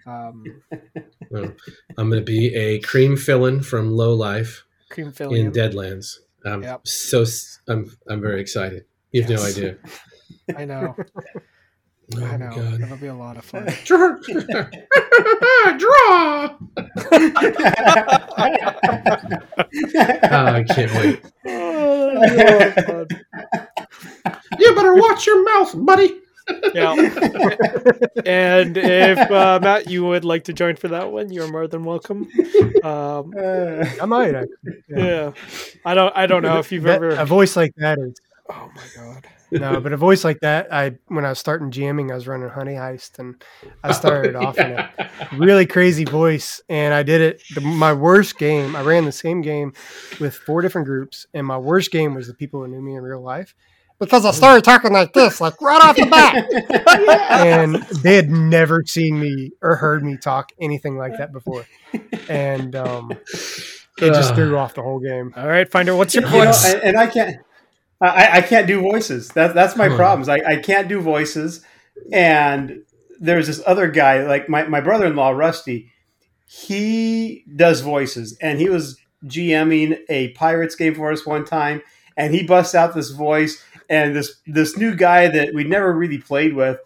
Um, 0.08 0.44
Oh, 1.36 1.52
I'm 1.98 2.10
going 2.10 2.22
to 2.22 2.26
be 2.26 2.56
a 2.56 2.80
cream 2.80 3.16
filling 3.18 3.62
from 3.62 3.92
Low 3.92 4.14
Life 4.14 4.64
cream 4.90 5.08
in. 5.20 5.52
Deadlands. 5.52 6.20
I'm 6.46 6.64
Yep. 6.64 6.88
so 6.88 7.22
s- 7.24 7.60
I'm 7.68 7.92
I'm 8.10 8.22
very 8.22 8.40
excited. 8.42 8.86
You 9.12 9.22
have 9.24 9.30
no 9.30 9.44
idea. 9.44 9.78
I 10.58 10.66
know. 10.66 10.96
Oh 12.16 12.24
I 12.24 12.38
know. 12.38 12.50
god. 12.56 12.80
That'll 12.80 12.96
be 12.96 13.08
a 13.08 13.14
lot 13.14 13.36
of 13.36 13.44
fun. 13.44 13.66
Draw. 13.84 14.16
Draw. 15.78 16.58
Ah, 20.24 20.54
I 20.54 20.64
can't 20.64 20.94
wait. 20.94 21.22
You 24.60 24.76
better 24.76 24.96
watch 24.96 25.26
your 25.28 25.44
mouth, 25.44 25.74
buddy. 25.86 26.20
yeah. 26.74 26.94
and 28.26 28.78
if 28.78 29.20
uh, 29.32 29.60
Matt, 29.62 29.90
you 29.90 30.06
would 30.06 30.24
like 30.24 30.46
to 30.46 30.54
join 30.54 30.76
for 30.78 30.88
that 30.90 31.12
one, 31.12 31.32
you're 31.32 31.52
more 31.52 31.68
than 31.68 31.84
welcome. 31.84 32.28
Um, 32.84 33.34
I 33.38 34.06
might. 34.06 34.34
Actually. 34.36 34.84
yeah, 34.90 35.32
I 35.86 35.94
don't. 35.94 36.16
I 36.16 36.26
don't 36.26 36.44
know 36.44 36.60
if 36.60 36.72
you've 36.72 36.84
That- 36.84 36.96
ever. 36.98 37.10
a 37.10 37.26
voice 37.26 37.56
like 37.58 37.74
that 37.78 38.00
is 38.00 38.16
Oh 38.50 38.72
my 38.76 38.84
god. 38.96 39.28
No, 39.52 39.80
but 39.80 39.94
a 39.94 39.98
voice 39.98 40.24
like 40.24 40.40
that. 40.42 40.74
I 40.74 40.98
when 41.08 41.26
I 41.26 41.30
was 41.30 41.40
starting 41.40 41.72
GMing, 41.72 42.12
I 42.12 42.16
was 42.16 42.28
running 42.28 42.50
Honey 42.50 42.74
Heist, 42.74 43.20
and 43.20 43.42
I 43.84 43.94
started 43.94 44.36
off 44.36 44.58
in 44.58 44.72
a 44.72 44.90
really 45.34 45.66
crazy 45.66 46.04
voice, 46.04 46.62
and 46.68 46.94
I 46.94 47.04
did 47.04 47.22
it. 47.22 47.42
The, 47.56 47.62
my 47.62 47.94
worst 47.94 48.38
game. 48.38 48.76
I 48.76 48.82
ran 48.82 49.06
the 49.06 49.12
same 49.12 49.42
game 49.42 49.74
with 50.20 50.36
four 50.36 50.62
different 50.62 50.88
groups, 50.88 51.28
and 51.34 51.48
my 51.48 51.58
worst 51.58 51.92
game 51.92 52.14
was 52.14 52.28
the 52.28 52.34
people 52.34 52.62
who 52.62 52.68
knew 52.68 52.82
me 52.82 52.96
in 52.96 53.04
real 53.04 53.22
life 53.22 53.56
because 54.00 54.26
I 54.26 54.32
started 54.32 54.64
talking 54.64 54.92
like 54.92 55.14
this, 55.14 55.42
like 55.42 55.60
right 55.62 55.84
off 55.84 55.96
the 55.96 56.06
bat, 56.06 56.46
and 57.32 57.76
they 58.02 58.16
had 58.16 58.30
never 58.30 58.84
seen 58.86 59.20
me 59.20 59.52
or 59.62 59.76
heard 59.76 60.04
me 60.04 60.18
talk 60.18 60.52
anything 60.60 60.98
like 60.98 61.18
that 61.18 61.32
before, 61.32 61.66
and 62.30 62.76
um, 62.76 63.12
it 63.12 64.14
just 64.14 64.36
threw 64.36 64.58
off 64.58 64.76
the 64.76 64.84
whole 64.84 65.00
game. 65.00 65.34
All 65.36 65.48
right, 65.48 65.70
Finder, 65.70 65.96
what's 65.96 66.14
your 66.14 66.26
You 66.26 66.44
know, 66.44 66.54
and, 66.66 66.82
and 66.84 66.98
I 66.98 67.08
can't. 67.08 67.38
I, 68.00 68.38
I 68.38 68.42
can't 68.42 68.68
do 68.68 68.82
voices. 68.82 69.30
That's 69.30 69.54
that's 69.54 69.76
my 69.76 69.90
problems. 69.90 70.30
I, 70.30 70.40
I 70.46 70.56
can't 70.58 70.88
do 70.88 71.02
voices. 71.02 71.64
And 72.12 72.84
there's 73.20 73.48
this 73.48 73.62
other 73.66 73.90
guy, 73.90 74.24
like 74.24 74.50
my, 74.50 74.64
my 74.68 74.82
brother 74.82 75.08
in 75.08 75.16
law, 75.16 75.32
Rusty. 75.32 75.92
He 76.46 77.44
does 77.56 77.82
voices, 77.82 78.38
and 78.42 78.60
he 78.60 78.70
was 78.70 78.98
GMing 79.26 80.00
a 80.10 80.30
Pirates 80.30 80.76
game 80.76 80.96
for 80.96 81.12
us 81.12 81.26
one 81.26 81.44
time, 81.44 81.82
and 82.16 82.34
he 82.34 82.44
busts 82.44 82.74
out 82.74 82.94
this 82.96 83.10
voice, 83.10 83.62
and 83.90 84.16
this 84.16 84.40
this 84.46 84.78
new 84.78 84.96
guy 84.96 85.28
that 85.28 85.54
we 85.54 85.66
never 85.66 85.92
really 85.92 86.20
played 86.20 86.54
with, 86.54 86.80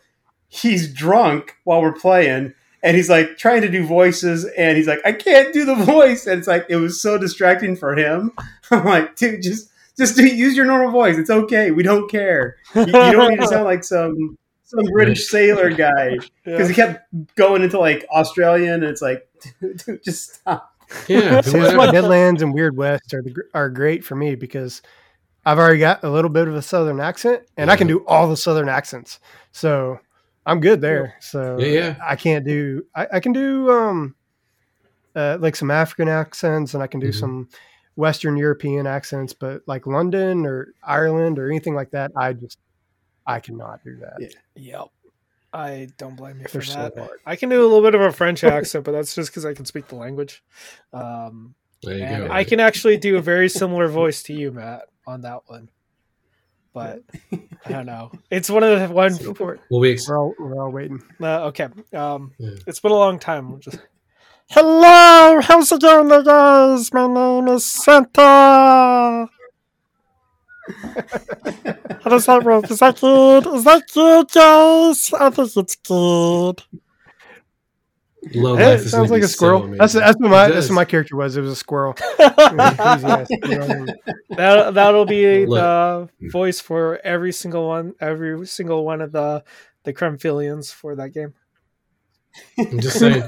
he's 0.48 0.92
drunk 0.92 1.58
while 1.64 1.82
we're 1.82 1.94
playing, 1.94 2.54
and 2.82 2.98
he's 2.98 3.10
like 3.10 3.38
trying 3.38 3.62
to 3.62 3.70
do 3.70 3.86
voices, 3.86 4.46
and 4.58 4.78
he's 4.78 4.88
like, 4.88 5.02
I 5.06 5.12
can't 5.12 5.54
do 5.54 5.64
the 5.64 5.76
voice, 5.86 6.26
and 6.26 6.40
it's 6.40 6.48
like 6.48 6.66
it 6.70 6.78
was 6.78 7.00
so 7.00 7.20
distracting 7.20 7.76
for 7.76 7.96
him. 7.96 8.32
I'm 8.72 8.86
like, 8.86 9.16
dude, 9.16 9.44
just 9.44 9.70
just 10.02 10.16
do, 10.16 10.26
use 10.26 10.56
your 10.58 10.66
normal 10.66 10.92
voice. 10.92 11.18
It's 11.18 11.30
okay. 11.30 11.72
We 11.72 11.84
don't 11.84 12.10
care. 12.10 12.58
You, 12.76 12.82
you 12.86 12.92
don't 12.92 13.30
need 13.32 13.40
to 13.40 13.48
sound 13.48 13.66
like 13.66 13.84
some 13.84 14.38
some 14.64 14.84
British 14.92 15.28
sailor 15.28 15.70
guy 15.86 16.18
because 16.44 16.68
he 16.68 16.74
kept 16.74 17.06
going 17.36 17.62
into 17.62 17.80
like 17.80 18.06
Australian, 18.10 18.76
and 18.76 18.86
it's 18.86 19.02
like, 19.02 19.28
dude, 19.62 20.04
just 20.04 20.36
stop. 20.36 20.74
Yeah, 21.08 21.40
See, 21.42 21.58
that's 21.60 21.76
why 21.76 21.88
Deadlands 21.88 22.42
and 22.42 22.54
Weird 22.54 22.76
West 22.76 23.14
are 23.14 23.22
the, 23.22 23.34
are 23.54 23.70
great 23.70 24.04
for 24.04 24.16
me 24.16 24.36
because 24.36 24.82
I've 25.46 25.58
already 25.58 25.80
got 25.80 26.04
a 26.04 26.10
little 26.10 26.30
bit 26.30 26.48
of 26.48 26.56
a 26.56 26.62
southern 26.62 27.00
accent, 27.00 27.44
and 27.56 27.72
I 27.72 27.78
can 27.78 27.88
do 27.88 28.06
all 28.08 28.28
the 28.28 28.36
southern 28.36 28.68
accents. 28.70 29.20
So 29.52 30.00
I'm 30.46 30.60
good 30.60 30.82
there. 30.82 31.16
So 31.22 31.60
Yeah, 31.60 31.68
yeah. 31.68 31.96
I 32.04 32.16
can't 32.16 32.46
do. 32.46 32.86
I, 32.96 33.08
I 33.14 33.20
can 33.20 33.32
do 33.32 33.72
um, 33.72 34.16
uh, 35.16 35.38
like 35.40 35.56
some 35.56 35.72
African 35.72 36.08
accents, 36.10 36.74
and 36.74 36.84
I 36.84 36.88
can 36.88 37.00
do 37.00 37.10
Mhm. 37.10 37.20
some 37.20 37.50
Western 38.02 38.36
European 38.36 38.88
accents, 38.88 39.32
but 39.32 39.62
like 39.68 39.86
London 39.86 40.44
or 40.48 40.74
Ireland 40.84 41.38
or 41.38 41.48
anything 41.48 41.76
like 41.76 41.92
that, 41.92 42.12
I 42.18 42.34
just 42.34 42.58
I 43.28 43.40
cannot 43.40 43.84
do 43.84 43.96
that. 43.98 44.18
Yeah. 44.20 44.80
Yep. 44.80 44.88
I 45.54 45.88
don't 45.98 46.16
blame 46.16 46.40
you 46.40 46.46
for 46.46 46.54
They're 46.54 46.62
so 46.64 46.74
that. 46.96 46.98
hard. 46.98 47.20
I 47.28 47.36
can 47.36 47.50
do 47.50 47.62
a 47.62 47.68
little 47.68 47.84
bit 47.84 47.94
of 47.94 48.02
a 48.02 48.12
French 48.12 48.44
accent, 48.44 48.86
but 48.86 48.94
that's 48.94 49.14
just 49.14 49.30
because 49.30 49.46
I 49.46 49.54
can 49.54 49.66
speak 49.66 49.88
the 49.88 49.96
language. 49.98 50.44
Um, 50.94 51.54
There 51.84 51.96
you 51.98 52.04
and 52.04 52.28
go. 52.28 52.34
I 52.34 52.44
can 52.44 52.60
actually 52.60 52.98
do 52.98 53.18
a 53.18 53.22
very 53.22 53.50
similar 53.50 53.88
voice 53.88 54.24
to 54.24 54.34
you, 54.34 54.52
Matt, 54.52 54.84
on 55.06 55.22
that 55.22 55.42
one. 55.46 55.70
But 56.74 57.04
I 57.66 57.70
don't 57.70 57.86
know. 57.86 58.12
It's 58.32 58.50
one 58.50 58.64
of 58.64 58.80
the 58.80 58.96
one. 58.96 59.16
Go 59.18 59.34
for 59.36 59.54
it. 59.56 59.62
Well, 59.70 59.82
we 59.82 59.92
ex- 59.92 60.08
We're 60.10 60.18
all 60.18 60.34
we're 60.40 60.64
all 60.64 60.72
waiting. 60.72 61.04
Uh, 61.22 61.48
okay. 61.48 61.68
Um, 61.94 62.32
Yeah. 62.40 62.52
It's 62.66 62.80
been 62.80 62.92
a 62.94 62.96
long 62.96 63.20
time. 63.20 63.50
We'll 63.50 63.60
just- 63.60 63.78
Hello, 64.50 65.40
how's 65.42 65.72
it 65.72 65.82
going, 65.82 66.10
there, 66.10 66.24
guys? 66.24 66.92
My 66.94 67.08
name 67.08 67.48
is 67.48 67.66
Santa. 67.66 69.30
How 72.04 72.10
does 72.10 72.26
that 72.26 72.44
work? 72.44 72.70
Is 72.70 72.80
that 72.80 73.00
good? 73.00 73.48
Is 73.48 73.64
that 73.64 73.84
good, 73.94 74.30
guys? 74.32 75.14
I 75.14 75.30
think 75.30 75.56
it's 75.56 75.76
good. 75.76 76.64
low 78.34 78.56
Hey, 78.56 78.78
life 78.78 78.88
sounds 78.88 79.10
like 79.10 79.24
a 79.24 79.28
squirrel. 79.28 79.62
So 79.64 79.76
that's 79.78 79.94
that's 79.94 80.20
what 80.20 80.30
my 80.30 80.50
that's 80.50 80.70
what 80.70 80.76
my 80.76 80.86
character 80.86 81.16
was. 81.16 81.38
It 81.38 81.42
was 81.42 81.52
a 81.52 81.56
squirrel. 81.56 81.96
It 82.20 82.36
was 82.38 83.04
a 83.04 83.26
crazy 83.28 83.56
ass- 83.56 83.96
that 84.38 84.74
that'll 84.74 85.06
be 85.06 85.46
Look. 85.46 85.58
the 85.58 86.10
voice 86.30 86.60
for 86.60 87.00
every 87.04 87.32
single 87.32 87.68
one, 87.68 87.94
every 88.00 88.46
single 88.48 88.86
one 88.86 89.02
of 89.02 89.12
the 89.12 89.44
the 89.84 89.94
Kremphilians 89.94 90.74
for 90.74 90.96
that 90.96 91.10
game. 91.10 91.34
I'm 92.58 92.80
just 92.80 93.00
saying. 93.00 93.24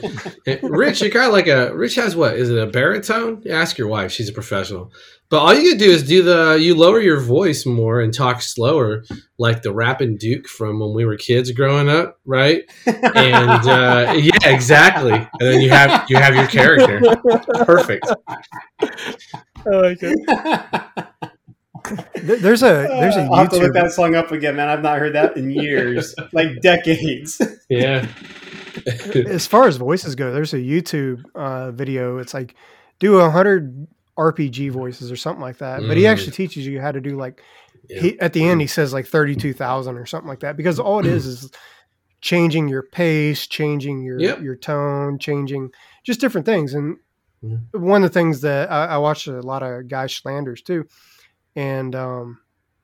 Rich, 0.63 1.01
you 1.01 1.09
got 1.09 1.31
like 1.31 1.47
a 1.47 1.75
Rich 1.75 1.95
has 1.95 2.15
what? 2.15 2.35
Is 2.35 2.49
it 2.49 2.57
a 2.57 2.67
baritone? 2.67 3.43
Ask 3.49 3.77
your 3.77 3.87
wife; 3.87 4.11
she's 4.11 4.29
a 4.29 4.33
professional. 4.33 4.91
But 5.29 5.39
all 5.39 5.53
you 5.53 5.71
can 5.71 5.79
do 5.79 5.89
is 5.89 6.03
do 6.03 6.21
the 6.21 6.59
you 6.61 6.75
lower 6.75 6.99
your 7.01 7.19
voice 7.19 7.65
more 7.65 8.01
and 8.01 8.13
talk 8.13 8.41
slower, 8.41 9.03
like 9.39 9.63
the 9.63 9.73
rapping 9.73 10.17
Duke 10.17 10.47
from 10.47 10.79
when 10.79 10.93
we 10.93 11.05
were 11.05 11.17
kids 11.17 11.49
growing 11.51 11.89
up, 11.89 12.19
right? 12.25 12.63
And 12.85 13.67
uh, 13.67 14.13
yeah, 14.15 14.49
exactly. 14.49 15.13
And 15.13 15.29
then 15.39 15.61
you 15.61 15.69
have 15.69 16.09
you 16.09 16.17
have 16.17 16.35
your 16.35 16.47
character. 16.47 17.01
Perfect. 17.65 18.05
I 18.81 19.69
like 19.69 19.99
it. 20.01 20.19
There's 22.23 22.63
a 22.63 22.87
there's 22.99 23.15
a 23.17 23.23
Uh, 23.23 23.27
I'll 23.31 23.35
have 23.39 23.49
to 23.49 23.57
look 23.57 23.73
that 23.73 23.91
song 23.91 24.15
up 24.15 24.31
again, 24.31 24.55
man. 24.55 24.69
I've 24.69 24.81
not 24.81 24.99
heard 24.99 25.15
that 25.15 25.35
in 25.35 25.49
years, 25.51 26.15
like 26.31 26.61
decades. 26.61 27.41
Yeah. 27.69 28.07
As 29.27 29.45
far 29.47 29.67
as 29.67 29.77
voices 29.77 30.15
go, 30.15 30.31
there's 30.33 30.53
a 30.53 30.57
YouTube 30.57 31.23
uh, 31.35 31.71
video. 31.71 32.17
It's 32.17 32.33
like 32.33 32.55
do 32.99 33.17
a 33.19 33.29
hundred 33.29 33.87
RPG 34.17 34.71
voices 34.71 35.11
or 35.11 35.15
something 35.15 35.41
like 35.41 35.57
that. 35.57 35.81
But 35.87 35.97
he 35.97 36.03
Mm. 36.03 36.09
actually 36.09 36.31
teaches 36.33 36.65
you 36.67 36.79
how 36.81 36.91
to 36.91 37.01
do 37.01 37.17
like 37.17 37.41
Yeah. 37.89 38.01
he 38.01 38.19
at 38.19 38.33
the 38.33 38.47
end 38.47 38.61
he 38.61 38.67
says 38.67 38.93
like 38.93 39.07
thirty 39.07 39.35
two 39.35 39.53
thousand 39.53 39.97
or 39.97 40.05
something 40.05 40.27
like 40.29 40.39
that 40.41 40.55
because 40.57 40.79
all 40.79 40.99
it 40.99 41.05
is 41.05 41.25
is 41.25 41.51
changing 42.21 42.67
your 42.69 42.83
pace, 42.83 43.47
changing 43.47 44.01
your 44.03 44.19
Yep. 44.19 44.41
your 44.41 44.55
tone, 44.55 45.19
changing 45.19 45.71
just 46.05 46.19
different 46.21 46.45
things. 46.45 46.73
And 46.73 46.97
one 47.71 48.03
of 48.03 48.09
the 48.09 48.13
things 48.13 48.41
that 48.41 48.71
I, 48.71 48.85
I 48.85 48.97
watched 48.97 49.27
a 49.27 49.41
lot 49.41 49.63
of 49.63 49.87
Guy 49.89 50.07
Sclanders 50.07 50.61
too, 50.61 50.87
and 51.55 51.93
um, 51.95 52.39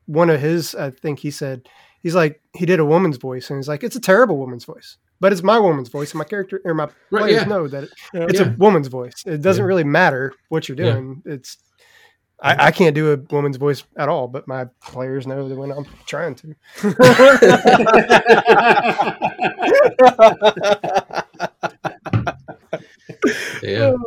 one 0.06 0.30
of 0.30 0.42
his 0.42 0.76
I 0.76 0.90
think 0.92 1.20
he 1.20 1.32
said 1.32 1.70
he's 2.02 2.16
like 2.16 2.42
he 2.54 2.66
did 2.66 2.80
a 2.80 2.86
woman's 2.86 3.18
voice 3.18 3.50
and 3.50 3.58
he's 3.60 3.68
like 3.70 3.84
it's 3.84 3.96
a 3.96 4.02
terrible 4.02 4.38
woman's 4.38 4.66
voice. 4.66 4.98
But 5.22 5.32
it's 5.34 5.43
my 5.43 5.59
woman's 5.59 5.89
voice, 5.89 6.11
and 6.11 6.20
my 6.20 6.24
character 6.24 6.61
or 6.63 6.74
my 6.74 6.86
Right, 7.11 7.22
players 7.24 7.41
yeah. 7.41 7.47
know 7.47 7.67
that 7.67 7.84
it, 7.86 7.89
Yeah. 8.13 8.26
it's 8.30 8.39
Yeah. 8.39 8.53
a 8.53 8.57
woman's 8.57 8.88
voice. 8.88 9.24
It 9.26 9.41
doesn't 9.41 9.63
Yeah. 9.63 9.67
really 9.67 9.84
matter 9.84 10.34
what 10.49 10.70
you're 10.70 10.78
Yeah. 10.78 10.93
doing. 10.93 11.22
It's 11.26 11.57
I, 12.41 12.67
I 12.67 12.72
can't 12.72 12.95
do 12.95 13.11
a 13.11 13.17
woman's 13.34 13.57
voice 13.57 13.84
at 13.97 14.07
all, 14.07 14.30
but 14.30 14.47
my 14.47 14.67
players 14.82 15.28
know 15.28 15.49
that 15.49 15.57
when 15.57 15.72
I'm 15.74 15.86
trying 16.05 16.36
to. 16.36 16.55
Yeah. 23.63 23.93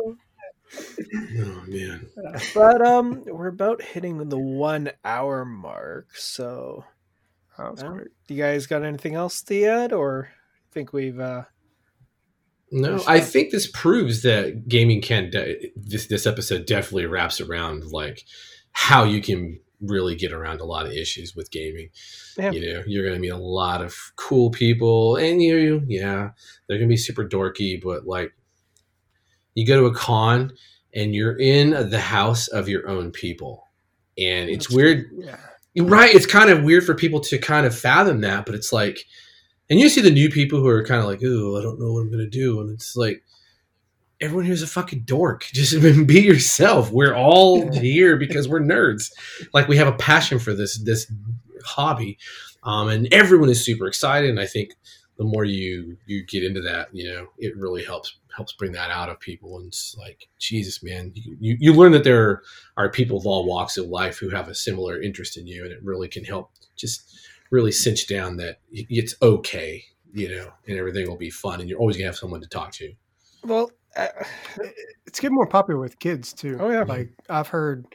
Oh 0.75 1.63
man. 1.67 2.07
but 2.55 2.81
um, 2.81 3.23
we're 3.27 3.47
about 3.47 3.83
hitting 3.83 4.29
the 4.29 4.37
one 4.39 4.89
hour 5.05 5.45
mark. 5.45 6.07
So, 6.15 6.83
Oh, 7.59 7.69
that's 7.69 7.83
great. 7.83 8.07
you 8.27 8.37
guys 8.37 8.65
got 8.65 8.81
anything 8.83 9.13
else 9.13 9.43
to 9.43 9.63
add, 9.65 9.93
or 9.93 10.29
think 10.73 10.93
we've? 10.93 11.19
uh 11.19 11.43
No, 12.71 13.01
I 13.07 13.19
think 13.19 13.51
this 13.51 13.69
proves 13.71 14.23
that 14.23 14.67
gaming 14.67 15.01
can. 15.01 15.29
De- 15.29 15.71
this 15.75 16.07
this 16.07 16.25
episode 16.25 16.65
definitely 16.65 17.05
wraps 17.05 17.39
around 17.39 17.85
like 17.91 18.23
how 18.71 19.03
you 19.03 19.21
can 19.21 19.59
really 19.81 20.15
get 20.15 20.31
around 20.31 20.61
a 20.61 20.65
lot 20.65 20.85
of 20.85 20.93
issues 20.93 21.35
with 21.35 21.51
gaming. 21.51 21.89
Yeah. 22.37 22.51
You 22.51 22.73
know, 22.73 22.83
you're 22.87 23.03
going 23.03 23.15
to 23.15 23.19
meet 23.21 23.29
a 23.29 23.37
lot 23.37 23.81
of 23.81 23.93
cool 24.15 24.49
people, 24.49 25.17
and 25.17 25.41
you, 25.41 25.83
yeah, 25.87 26.29
they're 26.67 26.77
going 26.77 26.87
to 26.89 26.93
be 26.93 26.97
super 26.97 27.27
dorky, 27.27 27.79
but 27.81 28.07
like, 28.07 28.33
you 29.55 29.67
go 29.67 29.79
to 29.81 29.85
a 29.85 29.93
con 29.93 30.51
and 30.95 31.13
you're 31.13 31.37
in 31.37 31.89
the 31.89 31.99
house 31.99 32.47
of 32.47 32.69
your 32.69 32.87
own 32.87 33.11
people, 33.11 33.67
and 34.17 34.49
it's 34.49 34.67
That's- 34.67 34.75
weird 34.75 35.05
Yeah. 35.17 35.37
right 35.83 36.13
it's 36.15 36.25
kind 36.27 36.49
of 36.49 36.63
weird 36.63 36.85
for 36.85 36.93
people 36.95 37.19
to 37.19 37.37
kind 37.39 37.65
of 37.65 37.75
fathom 37.77 38.21
that 38.21 38.45
but 38.45 38.53
it's 38.55 38.71
like 38.71 38.99
and 39.73 39.81
you 39.81 39.89
see 39.89 40.01
the 40.01 40.11
new 40.11 40.29
people 40.29 40.59
who 40.59 40.67
are 40.67 40.85
kind 40.85 41.01
of 41.01 41.07
like 41.07 41.19
oh 41.23 41.57
i 41.57 41.61
don't 41.61 41.79
know 41.79 41.91
what 41.91 42.01
i'm 42.01 42.11
gonna 42.11 42.29
do 42.29 42.61
and 42.61 42.69
it's 42.69 42.95
like 42.95 43.23
everyone 44.21 44.45
here's 44.45 44.61
a 44.61 44.67
fucking 44.67 45.01
dork. 45.01 45.43
Just 45.53 45.73
be 46.07 46.21
yourself. 46.21 46.91
We're 46.91 47.15
all 47.15 47.69
here 47.73 48.15
because 48.15 48.47
we're 48.47 48.61
nerds. 48.61 49.11
Like 49.53 49.67
we 49.67 49.75
have 49.75 49.87
a 49.87 49.93
passion 49.97 50.39
for 50.39 50.53
this 50.53 50.77
this 50.77 51.11
hobby 51.65 52.17
um, 52.63 52.89
and 52.89 53.13
everyone 53.13 53.49
is 53.49 53.63
super 53.63 53.87
excited 53.87 54.29
and 54.29 54.39
i 54.39 54.45
think 54.45 54.73
the 55.17 55.23
more 55.23 55.45
you 55.45 55.97
you 56.05 56.23
get 56.25 56.43
into 56.43 56.61
that 56.61 56.89
you 56.93 57.11
know 57.11 57.27
it 57.37 57.55
really 57.57 57.83
helps 57.83 58.17
helps 58.35 58.53
bring 58.53 58.71
that 58.71 58.89
out 58.89 59.09
of 59.09 59.19
people. 59.19 59.57
And 59.57 59.67
it's 59.67 59.95
like 59.97 60.27
jesus 60.39 60.81
man 60.83 61.11
you, 61.15 61.37
you, 61.39 61.57
you 61.59 61.73
learn 61.73 61.91
that 61.91 62.03
there 62.03 62.41
are 62.77 62.89
people 62.89 63.17
of 63.17 63.27
all 63.27 63.45
walks 63.45 63.77
of 63.77 63.87
life 63.87 64.17
who 64.17 64.29
have 64.29 64.47
a 64.47 64.55
similar 64.55 65.01
interest 65.01 65.37
in 65.37 65.47
you 65.47 65.63
and 65.63 65.71
it 65.71 65.83
really 65.83 66.07
can 66.07 66.23
help 66.23 66.51
just 66.75 67.19
really 67.53 67.71
cinch 67.71 68.07
down 68.07 68.35
that 68.37 68.57
it's 68.71 69.13
okay 69.21 69.83
you 70.11 70.27
know 70.27 70.49
and 70.67 70.77
everything 70.77 71.07
will 71.07 71.17
be 71.17 71.29
fun 71.29 71.61
and 71.61 71.69
you're 71.69 71.79
always 71.79 71.95
gonna 71.95 72.07
have 72.07 72.17
someone 72.17 72.41
to 72.41 72.47
talk 72.47 72.71
to 72.71 72.91
Well, 73.43 73.69
uh, 73.95 74.07
It's 75.05 75.19
getting 75.19 75.35
more 75.35 75.45
popular 75.47 75.79
with 75.79 75.99
kids 75.99 76.33
too. 76.33 76.57
Oh, 76.59 76.71
yeah. 76.71 76.81
Like 76.83 77.09
I've 77.29 77.49
heard, 77.49 77.85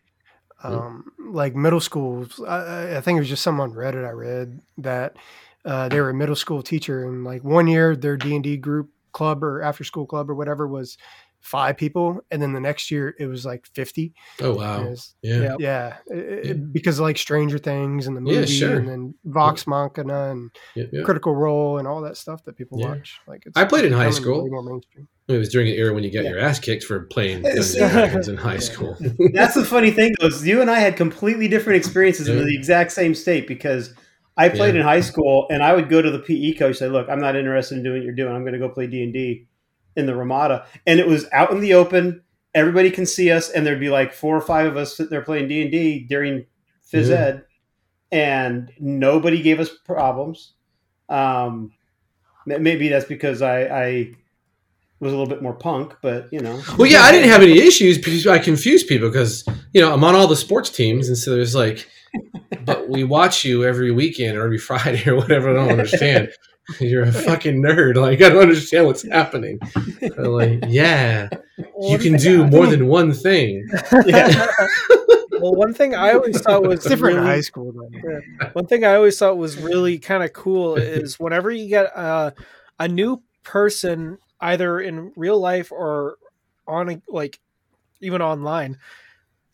Yeah. 0.63 0.71
um, 0.71 1.11
like 1.19 1.57
middle 1.57 1.81
schools. 1.81 2.41
I- 2.47 2.67
I, 2.93 2.97
I 2.99 3.01
think 3.01 3.17
it 3.17 3.21
was 3.21 3.29
just 3.29 3.43
some 3.43 3.59
on 3.61 3.73
Reddit 3.73 4.07
I 4.07 4.11
read 4.13 4.61
that 4.79 5.17
uh, 5.65 5.89
they 5.89 6.01
were 6.01 6.11
a 6.11 6.15
middle 6.15 6.37
school 6.37 6.63
teacher, 6.63 7.05
and 7.05 7.25
like 7.25 7.43
one 7.43 7.67
year 7.67 7.97
their 7.97 8.17
D 8.17 8.35
and 8.37 8.45
D 8.45 8.57
group 8.57 8.91
club 9.13 9.43
or 9.43 9.61
after 9.63 9.83
school 9.83 10.07
club 10.07 10.31
or 10.31 10.35
whatever 10.37 10.69
was 10.69 10.97
five 11.49 11.77
people, 11.77 12.21
and 12.31 12.41
then 12.43 12.53
the 12.53 12.61
next 12.61 12.91
year 12.91 13.15
it 13.19 13.27
was 13.27 13.45
like 13.47 13.67
fifty. 13.75 14.13
oh 14.43 14.55
wow 14.55 14.77
And 14.81 14.87
it's- 14.89 15.15
yeah 15.23 15.41
Yeah. 15.41 15.57
Yeah, 15.59 15.97
it- 16.09 16.47
it- 16.51 16.73
because 16.73 16.99
of 16.99 17.05
like 17.05 17.17
Stranger 17.19 17.59
Things 17.59 18.07
and 18.07 18.17
the 18.17 18.21
movie, 18.21 18.37
Yeah, 18.41 18.45
sure. 18.45 18.77
and 18.77 18.89
then 18.89 19.15
Vox 19.25 19.67
Machina 19.67 20.31
and 20.31 20.51
yeah, 20.75 20.85
yeah. 20.93 21.03
Critical 21.03 21.35
Role 21.35 21.79
and 21.79 21.89
all 21.89 22.03
that 22.03 22.17
stuff 22.17 22.45
that 22.45 22.57
people 22.57 22.79
Yeah. 22.81 22.89
watch. 22.91 23.19
Like 23.27 23.43
it's 23.47 23.57
I 23.57 23.65
played 23.65 23.85
in 23.87 23.93
high 23.93 24.11
school. 24.11 24.45
way 24.45 24.51
more 24.51 24.63
mainstream. 24.63 25.09
it 25.29 25.37
was 25.39 25.49
during 25.51 25.69
an 25.69 25.75
era 25.75 25.93
when 25.95 26.05
you 26.05 26.11
got 26.13 26.25
Yeah. 26.25 26.31
your 26.31 26.39
ass 26.39 26.59
kicked 26.59 26.85
for 26.85 27.01
playing 27.07 27.43
Dungeons 27.43 27.75
and 27.75 27.91
Dragons 27.93 28.29
in 28.29 28.37
high 28.37 28.59
school. 28.59 28.97
That's 29.35 29.55
the 29.55 29.65
funny 29.65 29.91
thing, 29.91 30.15
though. 30.21 30.29
You 30.43 30.61
and 30.63 30.71
I 30.71 30.79
had 30.81 30.97
completely 30.97 31.49
different 31.49 31.77
experiences 31.77 32.29
in 32.29 32.39
the 32.47 32.55
exact 32.55 32.93
same 32.93 33.15
state 33.15 33.47
because 33.47 33.95
I 34.39 34.49
played 34.49 34.75
Yeah. 34.75 34.83
in 34.83 34.87
high 34.87 35.01
school, 35.01 35.47
and 35.51 35.65
I 35.65 35.75
would 35.75 35.89
go 35.89 36.01
to 36.01 36.11
the 36.13 36.21
PE 36.21 36.53
coach 36.53 36.69
and 36.69 36.77
say, 36.77 36.89
"Look, 36.89 37.09
I'm 37.11 37.19
not 37.21 37.35
interested 37.35 37.77
in 37.77 37.83
doing 37.83 37.97
what 37.99 38.05
you're 38.05 38.15
doing. 38.15 38.33
I'm 38.33 38.43
going 38.43 38.53
to 38.53 38.59
go 38.61 38.69
play 38.69 38.87
D 38.87 39.03
and 39.03 39.13
D 39.13 39.48
in 39.99 40.07
the 40.07 40.17
Ramada." 40.17 40.65
And 40.87 40.99
it 40.99 41.07
was 41.07 41.27
out 41.33 41.51
in 41.51 41.61
the 41.61 41.75
open. 41.75 42.23
Everybody 42.55 42.91
can 42.91 43.05
see 43.05 43.31
us, 43.31 43.51
and 43.51 43.67
there'd 43.67 43.79
be 43.79 43.91
like 43.91 44.15
four 44.15 44.35
or 44.35 44.41
five 44.41 44.67
of 44.67 44.77
us 44.79 44.97
sitting 44.97 45.11
there 45.11 45.23
playing 45.23 45.49
D 45.49 45.61
and 45.63 45.71
D 45.71 46.07
during 46.09 46.47
phys 46.91 47.11
Yeah. 47.11 47.17
ed, 47.17 47.45
and 48.11 48.73
nobody 48.81 49.43
gave 49.43 49.61
us 49.61 49.69
problems. 49.85 50.55
Um, 51.11 51.73
maybe 52.47 52.89
that's 52.89 53.05
because 53.05 53.43
I, 53.43 53.61
I 53.65 54.13
was 55.01 55.13
a 55.13 55.17
little 55.17 55.29
bit 55.29 55.43
more 55.43 55.53
punk, 55.55 55.95
but 56.03 56.29
you 56.33 56.41
know. 56.41 56.61
Well, 56.79 56.91
yeah, 56.91 57.03
I 57.03 57.13
didn't 57.13 57.29
have 57.29 57.43
any 57.43 57.59
issues 57.61 57.99
because 57.99 58.27
I 58.27 58.39
confused 58.39 58.89
people 58.89 59.09
because 59.09 59.45
you 59.73 59.81
know 59.81 59.93
I'm 59.93 60.03
on 60.05 60.15
all 60.15 60.27
the 60.27 60.37
sports 60.37 60.71
teams, 60.71 61.09
and 61.09 61.17
so 61.19 61.33
there's 61.33 61.55
like, 61.55 61.87
but 62.65 62.89
we 62.89 63.05
watch 63.05 63.45
you 63.45 63.65
every 63.65 63.91
weekend 63.93 64.37
or 64.37 64.45
every 64.45 64.59
Friday 64.69 65.07
or 65.09 65.17
whatever. 65.17 65.51
I 65.51 65.55
don't 65.55 65.71
understand. 65.71 66.31
You're 66.81 67.05
a 67.05 67.13
fucking 67.13 67.63
nerd. 67.63 67.97
Like 67.97 68.21
I 68.23 68.29
don't 68.29 68.43
understand 68.43 68.87
what's 68.87 69.03
happening. 69.09 69.59
They're 70.01 70.27
like, 70.29 70.65
yeah, 70.69 71.29
you 71.81 71.99
can 71.99 72.17
do 72.17 72.47
more 72.47 72.67
than 72.67 72.87
one 72.87 73.13
thing. 73.13 73.67
Yeah. 74.07 74.47
well, 75.41 75.55
one 75.55 75.73
thing 75.73 75.95
I 75.95 76.13
always 76.13 76.41
thought 76.41 76.63
was 76.63 76.81
It's 76.81 76.89
different 76.89 77.17
in 77.19 77.23
really- 77.23 77.37
high 77.37 77.41
school. 77.43 77.73
Though. 77.73 78.49
One 78.55 78.67
thing 78.67 78.85
I 78.85 78.95
always 78.97 79.19
thought 79.19 79.39
was 79.39 79.57
really 79.57 79.99
kind 79.99 80.23
of 80.23 80.33
cool 80.33 80.77
is 80.77 81.19
whenever 81.21 81.51
you 81.51 81.69
get 81.69 81.87
a, 81.87 82.35
a 82.79 82.89
new 82.89 83.23
person, 83.45 84.19
either 84.41 84.81
in 84.81 85.13
real 85.17 85.39
life 85.39 85.71
or 85.73 86.17
on 86.67 86.91
a, 86.91 87.03
like 87.09 87.39
even 88.01 88.21
online, 88.21 88.79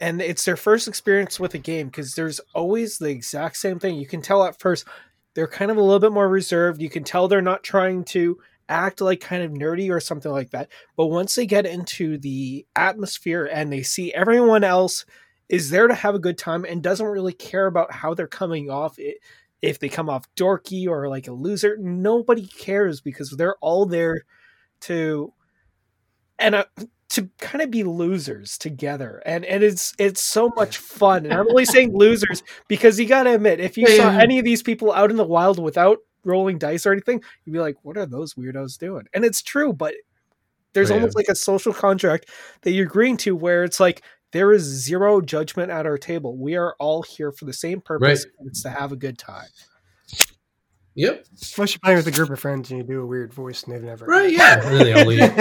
and 0.00 0.20
it's 0.20 0.44
their 0.44 0.56
first 0.56 0.88
experience 0.88 1.38
with 1.38 1.54
a 1.54 1.58
game 1.58 1.86
because 1.88 2.14
there's 2.14 2.40
always 2.54 2.98
the 2.98 3.10
exact 3.10 3.56
same 3.56 3.78
thing. 3.78 3.96
You 3.96 4.06
can 4.06 4.20
tell 4.22 4.42
at 4.44 4.58
first 4.58 4.86
they're 5.34 5.48
kind 5.48 5.70
of 5.70 5.76
a 5.76 5.82
little 5.82 6.00
bit 6.00 6.12
more 6.12 6.28
reserved. 6.28 6.80
You 6.80 6.90
can 6.90 7.04
tell 7.04 7.28
they're 7.28 7.42
not 7.42 7.62
trying 7.62 8.04
to 8.06 8.38
act 8.68 9.00
like 9.00 9.20
kind 9.20 9.42
of 9.42 9.52
nerdy 9.52 9.90
or 9.90 10.00
something 10.00 10.32
like 10.32 10.50
that. 10.50 10.70
But 10.96 11.06
once 11.06 11.34
they 11.34 11.46
get 11.46 11.66
into 11.66 12.18
the 12.18 12.66
atmosphere 12.76 13.48
and 13.52 13.72
they 13.72 13.82
see 13.82 14.12
everyone 14.12 14.64
else 14.64 15.04
is 15.48 15.70
there 15.70 15.86
to 15.86 15.94
have 15.94 16.14
a 16.14 16.18
good 16.18 16.38
time 16.38 16.64
and 16.64 16.82
doesn't 16.82 17.06
really 17.06 17.32
care 17.32 17.66
about 17.66 17.92
how 17.92 18.14
they're 18.14 18.26
coming 18.26 18.70
off 18.70 18.98
it 18.98 19.18
if 19.60 19.78
they 19.78 19.88
come 19.88 20.08
off 20.08 20.24
dorky 20.36 20.86
or 20.86 21.08
like 21.08 21.28
a 21.28 21.32
loser 21.32 21.76
nobody 21.78 22.46
cares 22.46 23.00
because 23.00 23.30
they're 23.30 23.56
all 23.56 23.86
there 23.86 24.24
to 24.80 25.32
and 26.38 26.64
to 27.10 27.28
kind 27.38 27.62
of 27.62 27.70
be 27.70 27.84
losers 27.84 28.58
together 28.58 29.22
and 29.26 29.44
and 29.44 29.62
it's 29.62 29.92
it's 29.98 30.22
so 30.22 30.50
much 30.56 30.78
fun 30.78 31.24
and 31.24 31.34
i'm 31.34 31.48
only 31.48 31.64
saying 31.64 31.96
losers 31.96 32.42
because 32.68 32.98
you 32.98 33.06
gotta 33.06 33.34
admit 33.34 33.60
if 33.60 33.76
you 33.76 33.86
saw 33.86 34.10
any 34.18 34.38
of 34.38 34.44
these 34.44 34.62
people 34.62 34.92
out 34.92 35.10
in 35.10 35.16
the 35.16 35.24
wild 35.26 35.58
without 35.58 35.98
rolling 36.24 36.56
dice 36.58 36.86
or 36.86 36.92
anything 36.92 37.22
you'd 37.44 37.52
be 37.52 37.58
like 37.58 37.76
what 37.82 37.96
are 37.96 38.06
those 38.06 38.34
weirdos 38.34 38.78
doing 38.78 39.04
and 39.12 39.24
it's 39.24 39.42
true 39.42 39.72
but 39.72 39.94
there's 40.72 40.90
oh, 40.90 40.94
Yeah. 40.94 41.00
almost 41.00 41.16
like 41.16 41.28
a 41.28 41.34
social 41.34 41.72
contract 41.72 42.28
that 42.62 42.72
you're 42.72 42.86
agreeing 42.86 43.16
to 43.18 43.34
where 43.36 43.64
it's 43.64 43.78
like 43.80 44.02
there 44.32 44.52
is 44.52 44.62
zero 44.64 45.20
judgment 45.20 45.70
at 45.70 45.86
our 45.86 45.96
table. 45.96 46.36
We 46.36 46.56
are 46.56 46.74
all 46.80 47.02
here 47.02 47.30
for 47.30 47.44
the 47.44 47.52
same 47.52 47.80
purpose. 47.80 48.26
and 48.40 48.48
It's 48.48 48.62
to 48.64 48.70
have 48.70 48.90
a 48.90 48.96
good 48.96 49.16
time. 49.16 49.46
Yep. 50.96 51.26
Unless 51.56 51.74
you're 51.74 51.80
playing 51.82 51.96
with 51.98 52.06
a 52.06 52.12
group 52.12 52.30
of 52.30 52.38
friends 52.38 52.70
and 52.70 52.78
you 52.78 52.84
do 52.84 53.00
a 53.00 53.06
weird 53.06 53.34
voice 53.34 53.64
and 53.64 53.74
they've 53.74 53.82
never. 53.82 54.06
Right. 54.06 54.32
Yeah. 54.32 54.60
And 54.66 54.78
then 54.78 54.84
they 54.84 54.92
all 54.92 55.06
leave. 55.06 55.22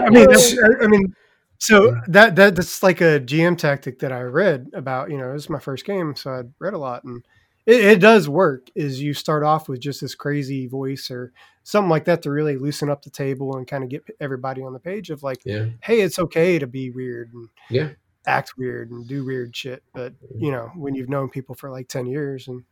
I 0.00 0.10
mean, 0.10 0.26
I 0.82 0.86
mean, 0.86 1.14
so 1.58 1.94
that 2.08 2.36
that 2.36 2.56
that's 2.56 2.82
like 2.82 3.00
a 3.00 3.20
GM 3.20 3.56
tactic 3.58 3.98
that 4.00 4.12
I 4.12 4.22
read 4.22 4.68
about. 4.72 5.10
You 5.10 5.18
know, 5.18 5.32
this 5.32 5.42
is 5.44 5.50
my 5.50 5.58
first 5.60 5.84
game, 5.84 6.16
so 6.16 6.32
I'd 6.32 6.52
read 6.58 6.74
a 6.74 6.78
lot, 6.78 7.04
and 7.04 7.22
it, 7.66 7.84
it 7.84 8.00
does 8.00 8.28
work. 8.28 8.68
Is 8.74 9.00
you 9.00 9.14
start 9.14 9.42
off 9.44 9.68
with 9.68 9.80
just 9.80 10.00
this 10.00 10.14
crazy 10.14 10.66
voice 10.66 11.10
or 11.10 11.32
something 11.62 11.90
like 11.90 12.06
that 12.06 12.22
to 12.22 12.30
really 12.30 12.56
loosen 12.56 12.88
up 12.90 13.02
the 13.02 13.10
table 13.10 13.56
and 13.56 13.68
kind 13.68 13.84
of 13.84 13.90
get 13.90 14.02
everybody 14.20 14.62
on 14.62 14.72
the 14.72 14.78
page 14.80 15.10
of 15.10 15.22
like, 15.22 15.38
Yeah. 15.44 15.66
hey, 15.82 16.00
it's 16.00 16.18
okay 16.18 16.58
to 16.58 16.66
be 16.66 16.90
weird. 16.90 17.32
And 17.34 17.48
Yeah. 17.68 17.90
act 18.26 18.54
weird 18.56 18.90
and 18.90 19.06
do 19.06 19.24
weird 19.24 19.54
shit. 19.54 19.82
But 19.94 20.14
you 20.36 20.50
know, 20.50 20.72
when 20.74 20.94
you've 20.94 21.10
known 21.10 21.28
people 21.28 21.54
for 21.54 21.70
like 21.70 21.88
ten 21.88 22.06
years 22.06 22.48
and 22.48 22.64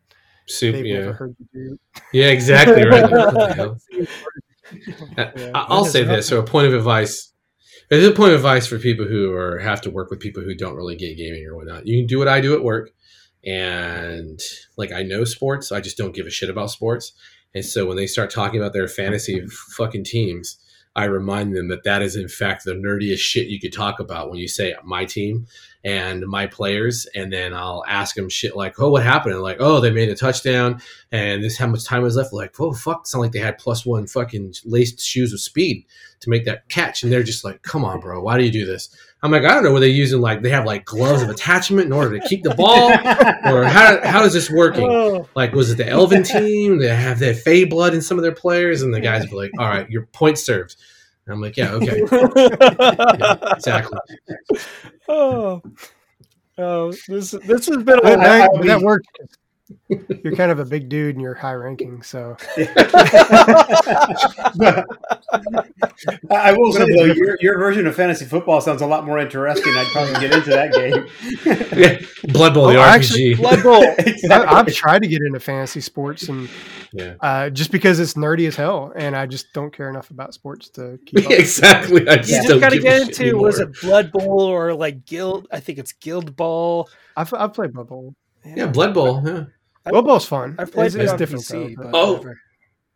Soup, 0.49 0.75
they've 0.75 0.87
yeah. 0.87 0.99
never 1.01 1.13
heard 1.13 1.37
you 1.39 1.47
do, 1.53 1.79
Yeah, 2.13 2.27
exactly 2.27 2.85
right. 2.85 3.03
What 3.11 3.35
the 3.35 3.55
hell? 3.55 3.79
Yeah. 5.17 5.51
I- 5.55 5.67
I'll 5.69 5.87
say 5.87 6.03
this. 6.05 6.29
So, 6.29 6.41
a 6.41 6.43
point 6.43 6.67
of 6.67 6.75
advice. 6.75 7.33
There's 7.89 8.07
a 8.07 8.13
point 8.13 8.33
of 8.33 8.37
advice 8.37 8.67
for 8.67 8.79
people 8.79 9.07
who 9.07 9.33
are 9.33 9.59
have 9.61 9.81
to 9.83 9.91
work 9.91 10.11
with 10.11 10.21
people 10.21 10.43
who 10.43 10.55
don't 10.55 10.75
really 10.77 10.95
get 10.95 11.17
gaming 11.17 11.47
or 11.47 11.57
whatnot. 11.57 11.87
You 11.87 11.99
can 11.99 12.07
do 12.07 12.19
what 12.19 12.29
I 12.29 12.43
do 12.43 12.55
at 12.55 12.63
work, 12.63 12.91
and 13.47 14.39
like 14.77 14.93
I 14.93 15.03
know 15.03 15.25
sports, 15.25 15.73
I 15.73 15.81
just 15.81 15.97
don't 15.97 16.15
give 16.15 16.27
a 16.27 16.31
shit 16.31 16.51
about 16.51 16.71
sports. 16.71 17.13
And 17.55 17.65
so 17.65 17.87
when 17.87 17.97
they 17.97 18.07
start 18.07 18.31
talking 18.31 18.61
about 18.61 18.75
their 18.75 18.89
fantasy 18.89 19.43
fucking 19.77 20.05
teams, 20.05 20.59
I 20.99 21.05
remind 21.05 21.55
them 21.55 21.69
that 21.69 21.85
that 21.85 22.03
is 22.03 22.17
in 22.17 22.27
fact 22.27 22.65
the 22.65 22.73
nerdiest 22.73 23.21
shit 23.21 23.47
you 23.47 23.61
could 23.61 23.73
talk 23.73 24.01
about 24.01 24.31
when 24.31 24.41
you 24.41 24.49
say 24.49 24.75
my 24.83 25.05
team 25.05 25.47
and 25.85 26.27
my 26.27 26.49
players, 26.49 27.07
and 27.15 27.33
then 27.33 27.55
I'll 27.55 27.85
ask 27.87 28.17
them 28.17 28.29
shit 28.29 28.57
like, 28.57 28.81
"Oh, 28.81 28.91
what 28.91 29.05
happened?" 29.05 29.35
And 29.35 29.43
like, 29.45 29.59
"Oh, 29.61 29.79
they 29.79 29.93
made 29.93 30.09
a 30.09 30.17
touchdown, 30.17 30.81
and 31.13 31.45
this 31.45 31.57
how 31.57 31.69
much 31.69 31.85
time 31.85 32.03
was 32.03 32.17
left?" 32.17 32.33
Like, 32.33 32.59
"Oh, 32.59 32.73
fuck!" 32.73 33.03
It's 33.03 33.15
not 33.15 33.21
like 33.21 33.31
they 33.31 33.39
had 33.39 33.59
plus 33.59 33.87
one 33.87 34.09
fucking 34.09 34.55
laced 34.65 35.01
shoes 35.01 35.33
of 35.33 35.41
speed 35.41 35.87
to 36.19 36.31
make 36.31 36.45
that 36.47 36.69
catch, 36.69 37.05
and 37.05 37.13
they're 37.13 37.23
just 37.23 37.45
like, 37.45 37.63
"Come 37.63 37.85
on, 37.85 38.01
bro, 38.01 38.21
why 38.21 38.37
do 38.37 38.43
you 38.43 38.51
do 38.51 38.67
this?" 38.67 38.89
I'm 39.23 39.33
like, 39.33 39.43
I 39.45 39.49
don't 39.55 39.65
know. 39.65 39.73
Were 39.73 39.81
they 39.81 39.89
using 39.89 40.21
like 40.21 40.43
they 40.43 40.51
have 40.51 40.65
like 40.65 40.85
gloves 40.85 41.23
of 41.23 41.29
attachment 41.29 41.87
in 41.87 41.93
order 41.93 42.19
to 42.19 42.29
keep 42.29 42.45
the 42.45 42.55
ball, 42.55 42.91
or 43.53 43.65
how 43.65 44.01
how 44.07 44.23
is 44.25 44.33
this 44.33 44.49
working? 44.49 44.89
Oh, 44.89 45.29
Like, 45.35 45.53
was 45.53 45.71
it 45.73 45.77
the 45.77 45.89
Elven 45.89 46.23
team? 46.23 46.79
They 46.79 46.89
have 46.95 47.19
their 47.19 47.35
Fey 47.35 47.65
blood 47.65 47.95
in 47.95 48.01
some 48.01 48.17
of 48.19 48.23
their 48.23 48.35
players, 48.35 48.83
and 48.83 48.95
the 48.95 49.01
guys 49.01 49.29
were 49.31 49.37
like, 49.43 49.51
"All 49.59 49.67
right, 49.69 49.91
your 49.91 50.07
point 50.07 50.39
served." 50.39 50.77
And 51.27 51.35
I'm 51.35 51.41
like, 51.41 51.57
"Yeah, 51.57 51.73
okay, 51.73 52.01
yeah, 52.13 53.53
exactly." 53.55 53.99
oh, 55.09 55.63
oh, 56.59 56.93
this 57.09 57.33
this 57.33 57.67
has 57.67 57.83
been 57.83 57.99
a 57.99 58.03
that, 58.03 58.21
I- 58.21 58.45
I'll 58.45 58.63
that 58.65 58.81
worked. 58.83 59.09
You're 59.89 60.35
kind 60.37 60.51
of 60.51 60.59
a 60.59 60.65
big 60.65 60.89
dude 60.89 61.15
and 61.15 61.23
you're 61.23 61.35
high 61.35 61.53
ranking, 61.53 62.03
so 62.03 62.37
I 62.51 62.61
I 66.31 66.53
will 66.53 66.73
say 66.73 66.87
though, 66.97 67.05
your, 67.05 67.37
your 67.41 67.59
version 67.59 67.87
of 67.87 67.95
fantasy 67.95 68.25
football 68.25 68.61
sounds 68.61 68.83
a 68.83 68.87
lot 68.87 69.05
more 69.05 69.19
interesting. 69.19 69.73
I'd 69.77 69.87
probably 69.93 70.15
get 70.21 70.33
into 70.35 70.51
that 70.51 70.73
game. 70.73 71.07
Yeah, 71.79 71.99
Blood 72.33 72.55
Bowl, 72.55 72.69
the 72.69 72.77
Oh, 72.79 72.83
RPG. 72.83 72.87
actually, 72.87 73.35
Blood 73.35 73.63
Bowl. 73.63 73.83
I, 73.83 73.95
Exactly. 73.99 74.57
I've 74.57 74.67
tried 74.75 75.03
to 75.03 75.09
get 75.09 75.21
into 75.23 75.39
fantasy 75.41 75.81
sports 75.81 76.29
and 76.29 76.49
yeah, 76.93 77.15
uh, 77.21 77.51
just 77.51 77.71
because 77.71 78.01
it's 78.01 78.15
nerdy 78.15 78.49
as 78.49 78.57
hell, 78.57 78.93
and 78.97 79.15
I 79.15 79.27
just 79.27 79.53
don't 79.53 79.73
care 79.73 79.89
enough 79.91 80.11
about 80.11 80.35
sports 80.35 80.69
to 80.71 80.99
keep 81.07 81.27
up. 81.27 81.31
exactly. 81.33 82.09
I 82.09 82.17
just, 82.17 82.31
You 82.31 82.49
just 82.49 82.61
got 82.61 82.71
to 82.71 82.79
get 82.81 83.07
shit 83.17 83.21
into 83.21 83.37
was 83.39 83.59
it 83.61 83.69
anymore. 83.69 83.75
Blood 83.83 84.13
Bowl 84.13 84.41
or 84.43 84.75
like 84.75 85.05
Guild? 85.05 85.47
I 85.53 85.61
think 85.61 85.79
it's 85.79 85.93
Guild 85.93 86.35
Ball. 86.37 86.89
I've, 87.17 87.33
I've 87.35 87.53
played 87.55 87.73
Blood 87.73 87.89
Bowl. 87.89 88.15
Yeah, 88.45 88.67
Blood 88.67 88.95
Bowl. 88.95 89.23
Yeah. 89.25 89.45
Blood 89.91 90.05
Bowl's 90.07 90.27
fun. 90.27 90.57
I've 90.59 90.73
played 90.73 90.87
it's, 90.87 90.95
it 90.97 91.03
it's 91.03 91.13
on 91.13 91.19
different 91.19 91.45
PC, 91.45 91.77
though, 91.77 91.83
but 91.91 91.91
Oh, 91.99 92.13
whatever. 92.15 92.41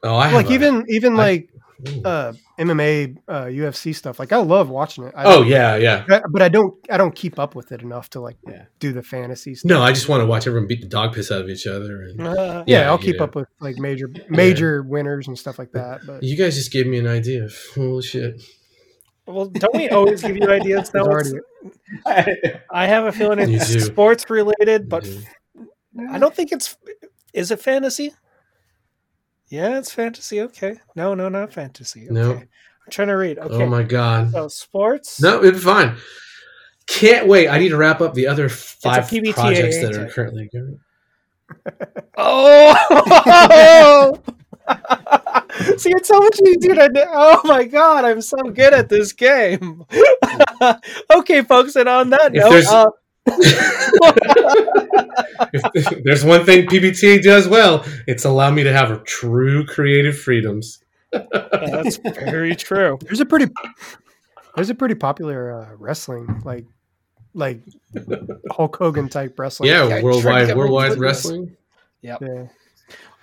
Oh, 0.05 0.15
I 0.17 0.33
like 0.33 0.47
have 0.47 0.51
a- 0.51 0.55
even 0.55 0.85
even 0.89 1.13
I- 1.15 1.17
like 1.17 1.49
Ooh. 1.89 2.03
uh, 2.05 2.33
MMA, 2.61 3.17
uh, 3.29 3.45
UFC 3.45 3.95
stuff. 3.95 4.19
Like 4.19 4.33
I 4.33 4.37
love 4.39 4.69
watching 4.69 5.05
it. 5.05 5.15
I 5.17 5.25
oh 5.35 5.43
yeah, 5.43 5.77
yeah. 5.77 6.05
I- 6.11 6.23
but 6.31 6.43
I 6.43 6.49
don't 6.49 6.75
I 6.91 6.97
don't 6.97 7.15
keep 7.15 7.39
up 7.39 7.55
with 7.55 7.73
it 7.73 7.83
enough 7.83 8.11
to 8.11 8.21
like 8.21 8.37
Yeah. 8.49 8.65
do 8.81 8.93
the 8.93 9.03
fantasy 9.03 9.55
stuff. 9.55 9.69
No, 9.69 9.83
I 9.83 9.93
just 9.93 10.09
want 10.09 10.21
to 10.23 10.27
watch 10.27 10.47
everyone 10.47 10.67
beat 10.69 10.81
the 10.81 10.89
dog 10.89 11.13
piss 11.15 11.31
out 11.33 11.41
of 11.43 11.49
each 11.51 11.67
other. 11.67 12.03
And 12.03 12.21
Uh, 12.21 12.65
yeah, 12.67 12.81
Yeah, 12.83 12.91
I'll 12.91 12.99
keep 12.99 13.19
know. 13.19 13.25
up 13.25 13.35
with 13.35 13.49
like 13.61 13.79
major 13.79 14.11
major 14.29 14.83
winners 14.83 15.29
and 15.29 15.39
stuff 15.39 15.59
like 15.59 15.73
that. 15.73 16.01
But 16.07 16.23
you 16.23 16.37
guys 16.37 16.55
just 16.57 16.73
gave 16.73 16.87
me 16.87 16.99
an 16.99 17.07
idea. 17.09 17.49
Holy 17.75 18.03
shit! 18.03 18.41
well, 19.27 19.47
don't 19.47 19.75
we 19.75 19.89
always 19.89 20.21
give 20.23 20.37
you 20.37 20.49
ideas? 20.51 20.91
there's 20.91 21.07
No, 21.07 21.13
already 21.13 21.33
I 22.71 22.87
have 22.87 23.05
a 23.05 23.13
feeling 23.13 23.39
it's 23.53 23.85
sports 23.87 24.29
related, 24.31 24.89
but 24.89 25.05
You 25.07 25.23
I 26.11 26.19
don't 26.19 26.35
think 26.35 26.53
it's. 26.53 26.77
Is 27.33 27.51
it 27.51 27.61
fantasy? 27.61 28.13
Yeah, 29.49 29.79
it's 29.79 29.93
fantasy. 29.93 30.41
Okay. 30.41 30.77
No, 30.97 31.15
no, 31.15 31.29
not 31.29 31.53
fantasy. 31.53 32.05
Okay. 32.05 32.13
No. 32.15 32.33
I'm 32.33 32.49
trying 32.91 33.09
to 33.09 33.17
read. 33.17 33.39
Okay. 33.39 33.65
Oh 33.65 33.67
my 33.67 33.83
god! 33.83 34.33
So 34.33 34.49
sports. 34.49 35.21
No, 35.21 35.39
it'll 35.39 35.53
be 35.53 35.59
fine. 35.59 35.97
Can't 36.87 37.29
wait. 37.29 37.49
I 37.49 37.59
need 37.59 37.69
to 37.69 37.77
wrap 37.77 38.01
up 38.01 38.15
the 38.15 38.27
other 38.27 38.49
five 38.49 39.05
PBTA, 39.05 39.35
projects 39.35 39.81
that 39.83 39.97
are 39.97 40.09
currently 40.09 40.49
going. 40.53 40.79
Oh. 42.17 44.19
See, 45.77 45.91
it's 45.91 46.09
so 46.09 46.19
much 46.19 46.39
easier 46.47 46.75
to. 46.75 46.89
do- 46.89 47.05
Oh 47.09 47.41
my 47.45 47.65
god, 47.65 48.05
I'm 48.05 48.23
so 48.23 48.39
good 48.39 48.73
at 48.73 48.89
this 48.89 49.13
game. 49.13 49.85
okay, 51.15 51.43
folks, 51.43 51.77
and 51.77 51.89
on 51.89 52.11
that 52.11 52.35
If 52.35 52.43
note, 52.43 52.65
uh, 52.67 52.87
if 55.53 56.03
there's 56.05 56.25
one 56.25 56.45
thing 56.45 56.67
PBTA 56.67 57.23
does 57.23 57.49
well, 57.49 57.85
it's 58.07 58.25
allow 58.25 58.51
me 58.51 58.63
to 58.65 58.73
have 58.73 59.05
true 59.05 59.65
creative 59.67 60.19
freedoms. 60.19 60.83
that's 61.13 61.97
very 62.15 62.55
true. 62.57 62.99
there's 63.03 63.21
a 63.21 63.27
pretty 63.27 63.47
there's 64.57 64.71
a 64.71 64.75
pretty 64.75 64.95
popular 64.95 65.53
uh, 65.53 65.69
wrestling 65.79 66.43
like 66.45 66.65
like 67.35 67.61
Hulk 68.51 68.77
Hogan 68.77 69.09
type 69.09 69.39
wrestling. 69.39 69.71
yeah, 69.71 69.85
yeah, 69.85 69.89
try 69.89 70.03
worldwide 70.03 70.47
get 70.49 70.57
more 70.57 70.65
worldwide 70.65 70.91
football. 70.91 71.03
wresling. 71.05 71.57
yeah. 72.03 72.19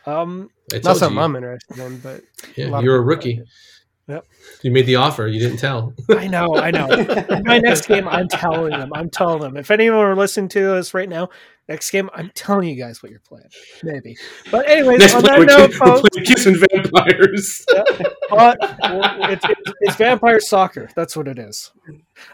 Um, 0.06 0.50
Not 0.84 0.97
something 0.97 1.18
you. 1.18 1.24
I'm 1.24 1.36
interested 1.36 1.78
in, 1.80 2.00
but 2.00 2.22
Yeah, 2.56 2.70
lot 2.70 2.84
you're 2.84 2.95
a 2.95 3.00
people 3.00 3.06
rookie. 3.06 3.41
Yep. 4.10 4.26
You 4.64 4.72
made 4.72 4.88
the 4.88 4.95
offer. 4.95 5.28
You 5.28 5.39
didn't 5.39 5.60
tell. 5.60 5.93
I 6.10 6.28
know, 6.28 6.55
I 6.55 6.72
know. 6.72 6.88
My 7.45 7.60
next 7.60 7.88
game, 7.88 8.07
I'm 8.07 8.28
telling 8.28 8.72
them. 8.72 8.91
I'm 8.95 9.07
telling 9.12 9.39
them. 9.39 9.55
If 9.55 9.70
anyone 9.70 9.99
are 9.99 10.16
listening 10.16 10.49
to 10.49 10.76
us 10.78 10.95
right 10.95 11.07
now, 11.07 11.30
next 11.68 11.91
game, 11.91 12.10
I'm 12.16 12.32
telling 12.34 12.68
you 12.68 12.76
guys 12.76 13.03
what 13.03 13.12
you're 13.12 13.20
playing. 13.20 13.49
Maybe. 13.84 14.18
But 14.49 14.68
anyways, 14.68 14.97
Next 14.97 15.14
on 15.14 15.22
that 15.24 15.38
we're, 15.38 15.45
note, 15.45 15.70
we're 15.70 15.78
folks, 15.78 16.10
playing 16.10 16.26
kissing 16.26 16.55
vampires. 16.72 17.64
uh, 18.32 18.55
it's, 19.30 19.45
it's, 19.47 19.72
it's 19.82 19.95
vampire 19.95 20.39
soccer. 20.39 20.89
That's 20.95 21.16
what 21.16 21.28
it 21.28 21.38
is. 21.38 21.72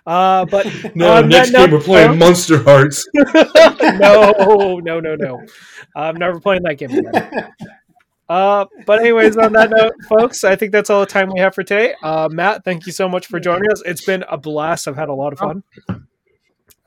Uh, 0.08 0.46
but 0.46 0.66
No, 0.96 1.22
next 1.22 1.52
game 1.52 1.70
note, 1.70 1.72
we're 1.74 1.82
playing 1.82 2.18
Monsterhearts. 2.18 3.04
no, 4.00 4.80
no, 4.80 5.00
no, 5.02 5.16
no. 5.16 5.46
I'm 5.94 6.16
never 6.16 6.40
playing 6.40 6.64
that 6.64 6.76
game 6.76 6.92
again. 6.92 7.52
Uh, 8.28 8.66
but 8.86 9.00
anyways, 9.02 9.38
on 9.38 9.54
that 9.54 9.70
note, 9.70 9.94
folks, 10.10 10.44
I 10.44 10.56
think 10.56 10.72
that's 10.72 10.90
all 10.90 11.00
the 11.02 11.06
time 11.06 11.30
we 11.32 11.40
have 11.40 11.54
for 11.54 11.64
today. 11.64 11.94
Uh, 12.02 12.28
Matt, 12.32 12.64
thank 12.64 12.86
you 12.88 12.92
so 12.92 13.08
much 13.08 13.28
for 13.28 13.40
joining 13.40 13.72
us. 13.72 13.82
It's 13.86 14.04
been 14.04 14.24
a 14.30 14.38
blast. 14.38 14.88
I've 14.88 14.96
had 14.96 15.10
a 15.10 15.14
lot 15.14 15.32
of 15.34 15.40
fun. 15.40 15.64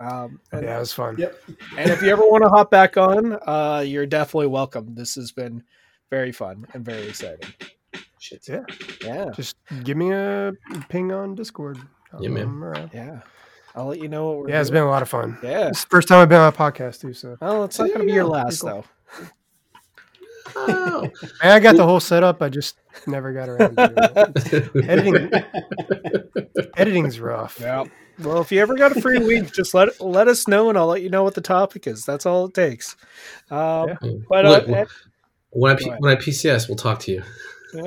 Um, 0.00 0.40
and, 0.52 0.62
yeah, 0.64 0.76
it 0.76 0.80
was 0.80 0.92
fun. 0.92 1.16
Yep. 1.18 1.36
and 1.76 1.90
if 1.90 2.02
you 2.02 2.10
ever 2.10 2.22
want 2.22 2.44
to 2.44 2.48
hop 2.48 2.70
back 2.70 2.96
on, 2.96 3.38
uh, 3.46 3.84
you're 3.86 4.06
definitely 4.06 4.46
welcome. 4.48 4.94
This 4.94 5.14
has 5.16 5.32
been 5.32 5.62
very 6.10 6.32
fun 6.32 6.66
and 6.74 6.84
very 6.84 7.08
exciting. 7.08 7.52
Shit. 8.20 8.46
Yeah. 8.48 8.62
Yeah, 9.04 9.30
Just 9.34 9.56
give 9.84 9.96
me 9.96 10.12
a 10.12 10.52
ping 10.88 11.12
on 11.12 11.34
Discord. 11.34 11.78
I'll 12.12 12.22
Yeah, 12.22 12.30
man. 12.30 12.90
yeah. 12.92 13.20
I'll 13.74 13.86
let 13.86 14.00
you 14.00 14.08
know 14.08 14.26
what 14.26 14.36
we're. 14.38 14.42
Doing. 14.44 14.54
Yeah, 14.54 14.60
it's 14.60 14.70
doing. 14.70 14.80
been 14.82 14.88
a 14.88 14.90
lot 14.90 15.02
of 15.02 15.08
fun. 15.08 15.38
Yeah. 15.42 15.68
It's 15.68 15.84
the 15.84 15.88
first 15.90 16.08
time 16.08 16.18
I've 16.20 16.28
been 16.28 16.40
on 16.40 16.48
a 16.48 16.56
podcast 16.56 17.00
too, 17.00 17.12
so 17.12 17.36
Well, 17.40 17.64
it's 17.64 17.78
not 17.78 17.84
There 17.86 17.94
going 17.96 18.06
to 18.06 18.10
be 18.10 18.12
you 18.12 18.22
your 18.22 18.24
last 18.28 18.60
Pretty 18.62 18.82
though. 19.20 19.24
Oh. 20.56 21.08
I 21.42 21.60
got 21.60 21.76
the 21.76 21.84
whole 21.84 22.00
setup. 22.00 22.42
I 22.42 22.48
just 22.48 22.76
never 23.06 23.32
got 23.32 23.48
around 23.48 23.76
to 23.76 24.70
it. 24.74 24.84
Editing, 24.88 25.30
editing's 26.76 27.20
rough. 27.20 27.58
Yeah. 27.60 27.84
Well, 28.20 28.40
if 28.40 28.50
you 28.50 28.60
ever 28.60 28.74
got 28.74 28.96
a 28.96 29.00
free 29.00 29.18
week, 29.18 29.52
just 29.52 29.74
let 29.74 30.00
let 30.00 30.26
us 30.28 30.48
know, 30.48 30.68
and 30.68 30.76
I'll 30.78 30.88
let 30.88 31.02
you 31.02 31.08
know 31.10 31.22
what 31.22 31.34
the 31.34 31.40
topic 31.40 31.86
is. 31.86 32.04
That's 32.04 32.26
all 32.26 32.46
it 32.46 32.54
takes. 32.54 32.96
Um, 33.50 33.88
Yeah. 33.88 33.96
But 34.28 34.44
uh, 34.46 34.50
Look, 34.50 34.66
when 35.50 35.72
I 35.72 35.74
Go 35.74 35.78
P- 35.84 35.88
ahead. 35.90 36.00
when 36.00 36.16
I 36.16 36.20
PCS, 36.20 36.68
we'll 36.68 36.76
talk 36.76 36.98
to 37.00 37.12
you. 37.12 37.22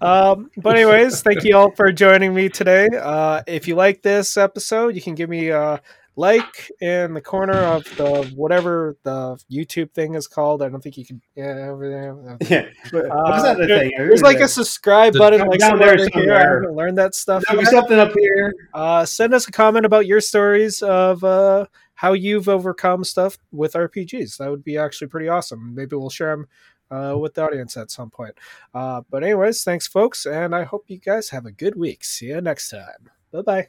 um, 0.00 0.50
but 0.56 0.76
anyways, 0.76 1.22
thank 1.22 1.44
you 1.44 1.56
all 1.56 1.70
for 1.72 1.90
joining 1.92 2.34
me 2.34 2.48
today. 2.48 2.88
Uh, 2.96 3.42
if 3.46 3.66
you 3.68 3.74
like 3.74 4.02
this 4.02 4.36
episode, 4.36 4.94
you 4.94 5.02
can 5.02 5.14
give 5.14 5.28
me 5.28 5.48
a 5.48 5.80
like 6.18 6.70
in 6.80 7.12
the 7.12 7.20
corner 7.20 7.52
of 7.52 7.84
the 7.96 8.32
whatever 8.34 8.96
the 9.02 9.38
YouTube 9.52 9.92
thing 9.92 10.14
is 10.14 10.26
called. 10.26 10.62
I 10.62 10.68
don't 10.70 10.80
think 10.80 10.96
you 10.96 11.04
can. 11.04 11.20
Yeah, 11.34 11.68
over 11.68 11.88
there. 11.88 12.38
Yeah. 12.48 12.68
But 12.90 13.06
Uh, 13.10 13.42
that 13.42 13.58
the 13.58 13.66
thing? 13.66 13.92
There's 13.96 14.22
like 14.22 14.40
a 14.40 14.48
subscribe 14.48 15.12
The- 15.12 15.18
button, 15.18 15.46
like 15.46 15.60
down 15.60 15.78
there 15.78 15.96
here. 15.96 16.08
Somewhere. 16.12 16.54
haven't 16.62 16.74
learned 16.76 16.98
that 16.98 17.14
stuff. 17.14 17.44
There'll 17.46 17.62
be 17.62 17.66
something 17.66 17.98
up 17.98 18.12
here. 18.18 18.54
Uh, 18.72 19.04
send 19.04 19.34
us 19.34 19.46
a 19.46 19.52
comment 19.52 19.84
about 19.84 20.06
your 20.06 20.20
stories 20.22 20.80
of 20.82 21.22
uh, 21.22 21.66
how 21.94 22.14
you've 22.14 22.48
overcome 22.48 23.04
stuff 23.04 23.36
with 23.52 23.74
RPGs. 23.74 24.38
That 24.38 24.50
would 24.50 24.64
be 24.64 24.78
actually 24.78 25.08
pretty 25.08 25.28
awesome. 25.28 25.74
Maybe 25.74 25.96
we'll 25.96 26.08
share 26.10 26.30
them 26.36 26.46
uh, 26.90 27.18
with 27.18 27.34
the 27.34 27.42
audience 27.44 27.76
at 27.76 27.90
some 27.90 28.08
point. 28.10 28.38
Uh, 28.74 29.02
but, 29.10 29.22
anyways, 29.22 29.64
thanks, 29.64 29.86
folks, 29.86 30.24
and 30.24 30.54
I 30.54 30.64
hope 30.64 30.84
you 30.88 30.98
guys 30.98 31.28
have 31.30 31.44
a 31.44 31.52
good 31.52 31.76
week. 31.76 32.04
See 32.04 32.26
you 32.26 32.40
next 32.40 32.70
time. 32.70 33.10
Bye 33.32 33.42
bye. 33.42 33.68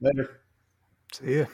Later. 0.00 0.40
See 1.12 1.38
ya. 1.38 1.46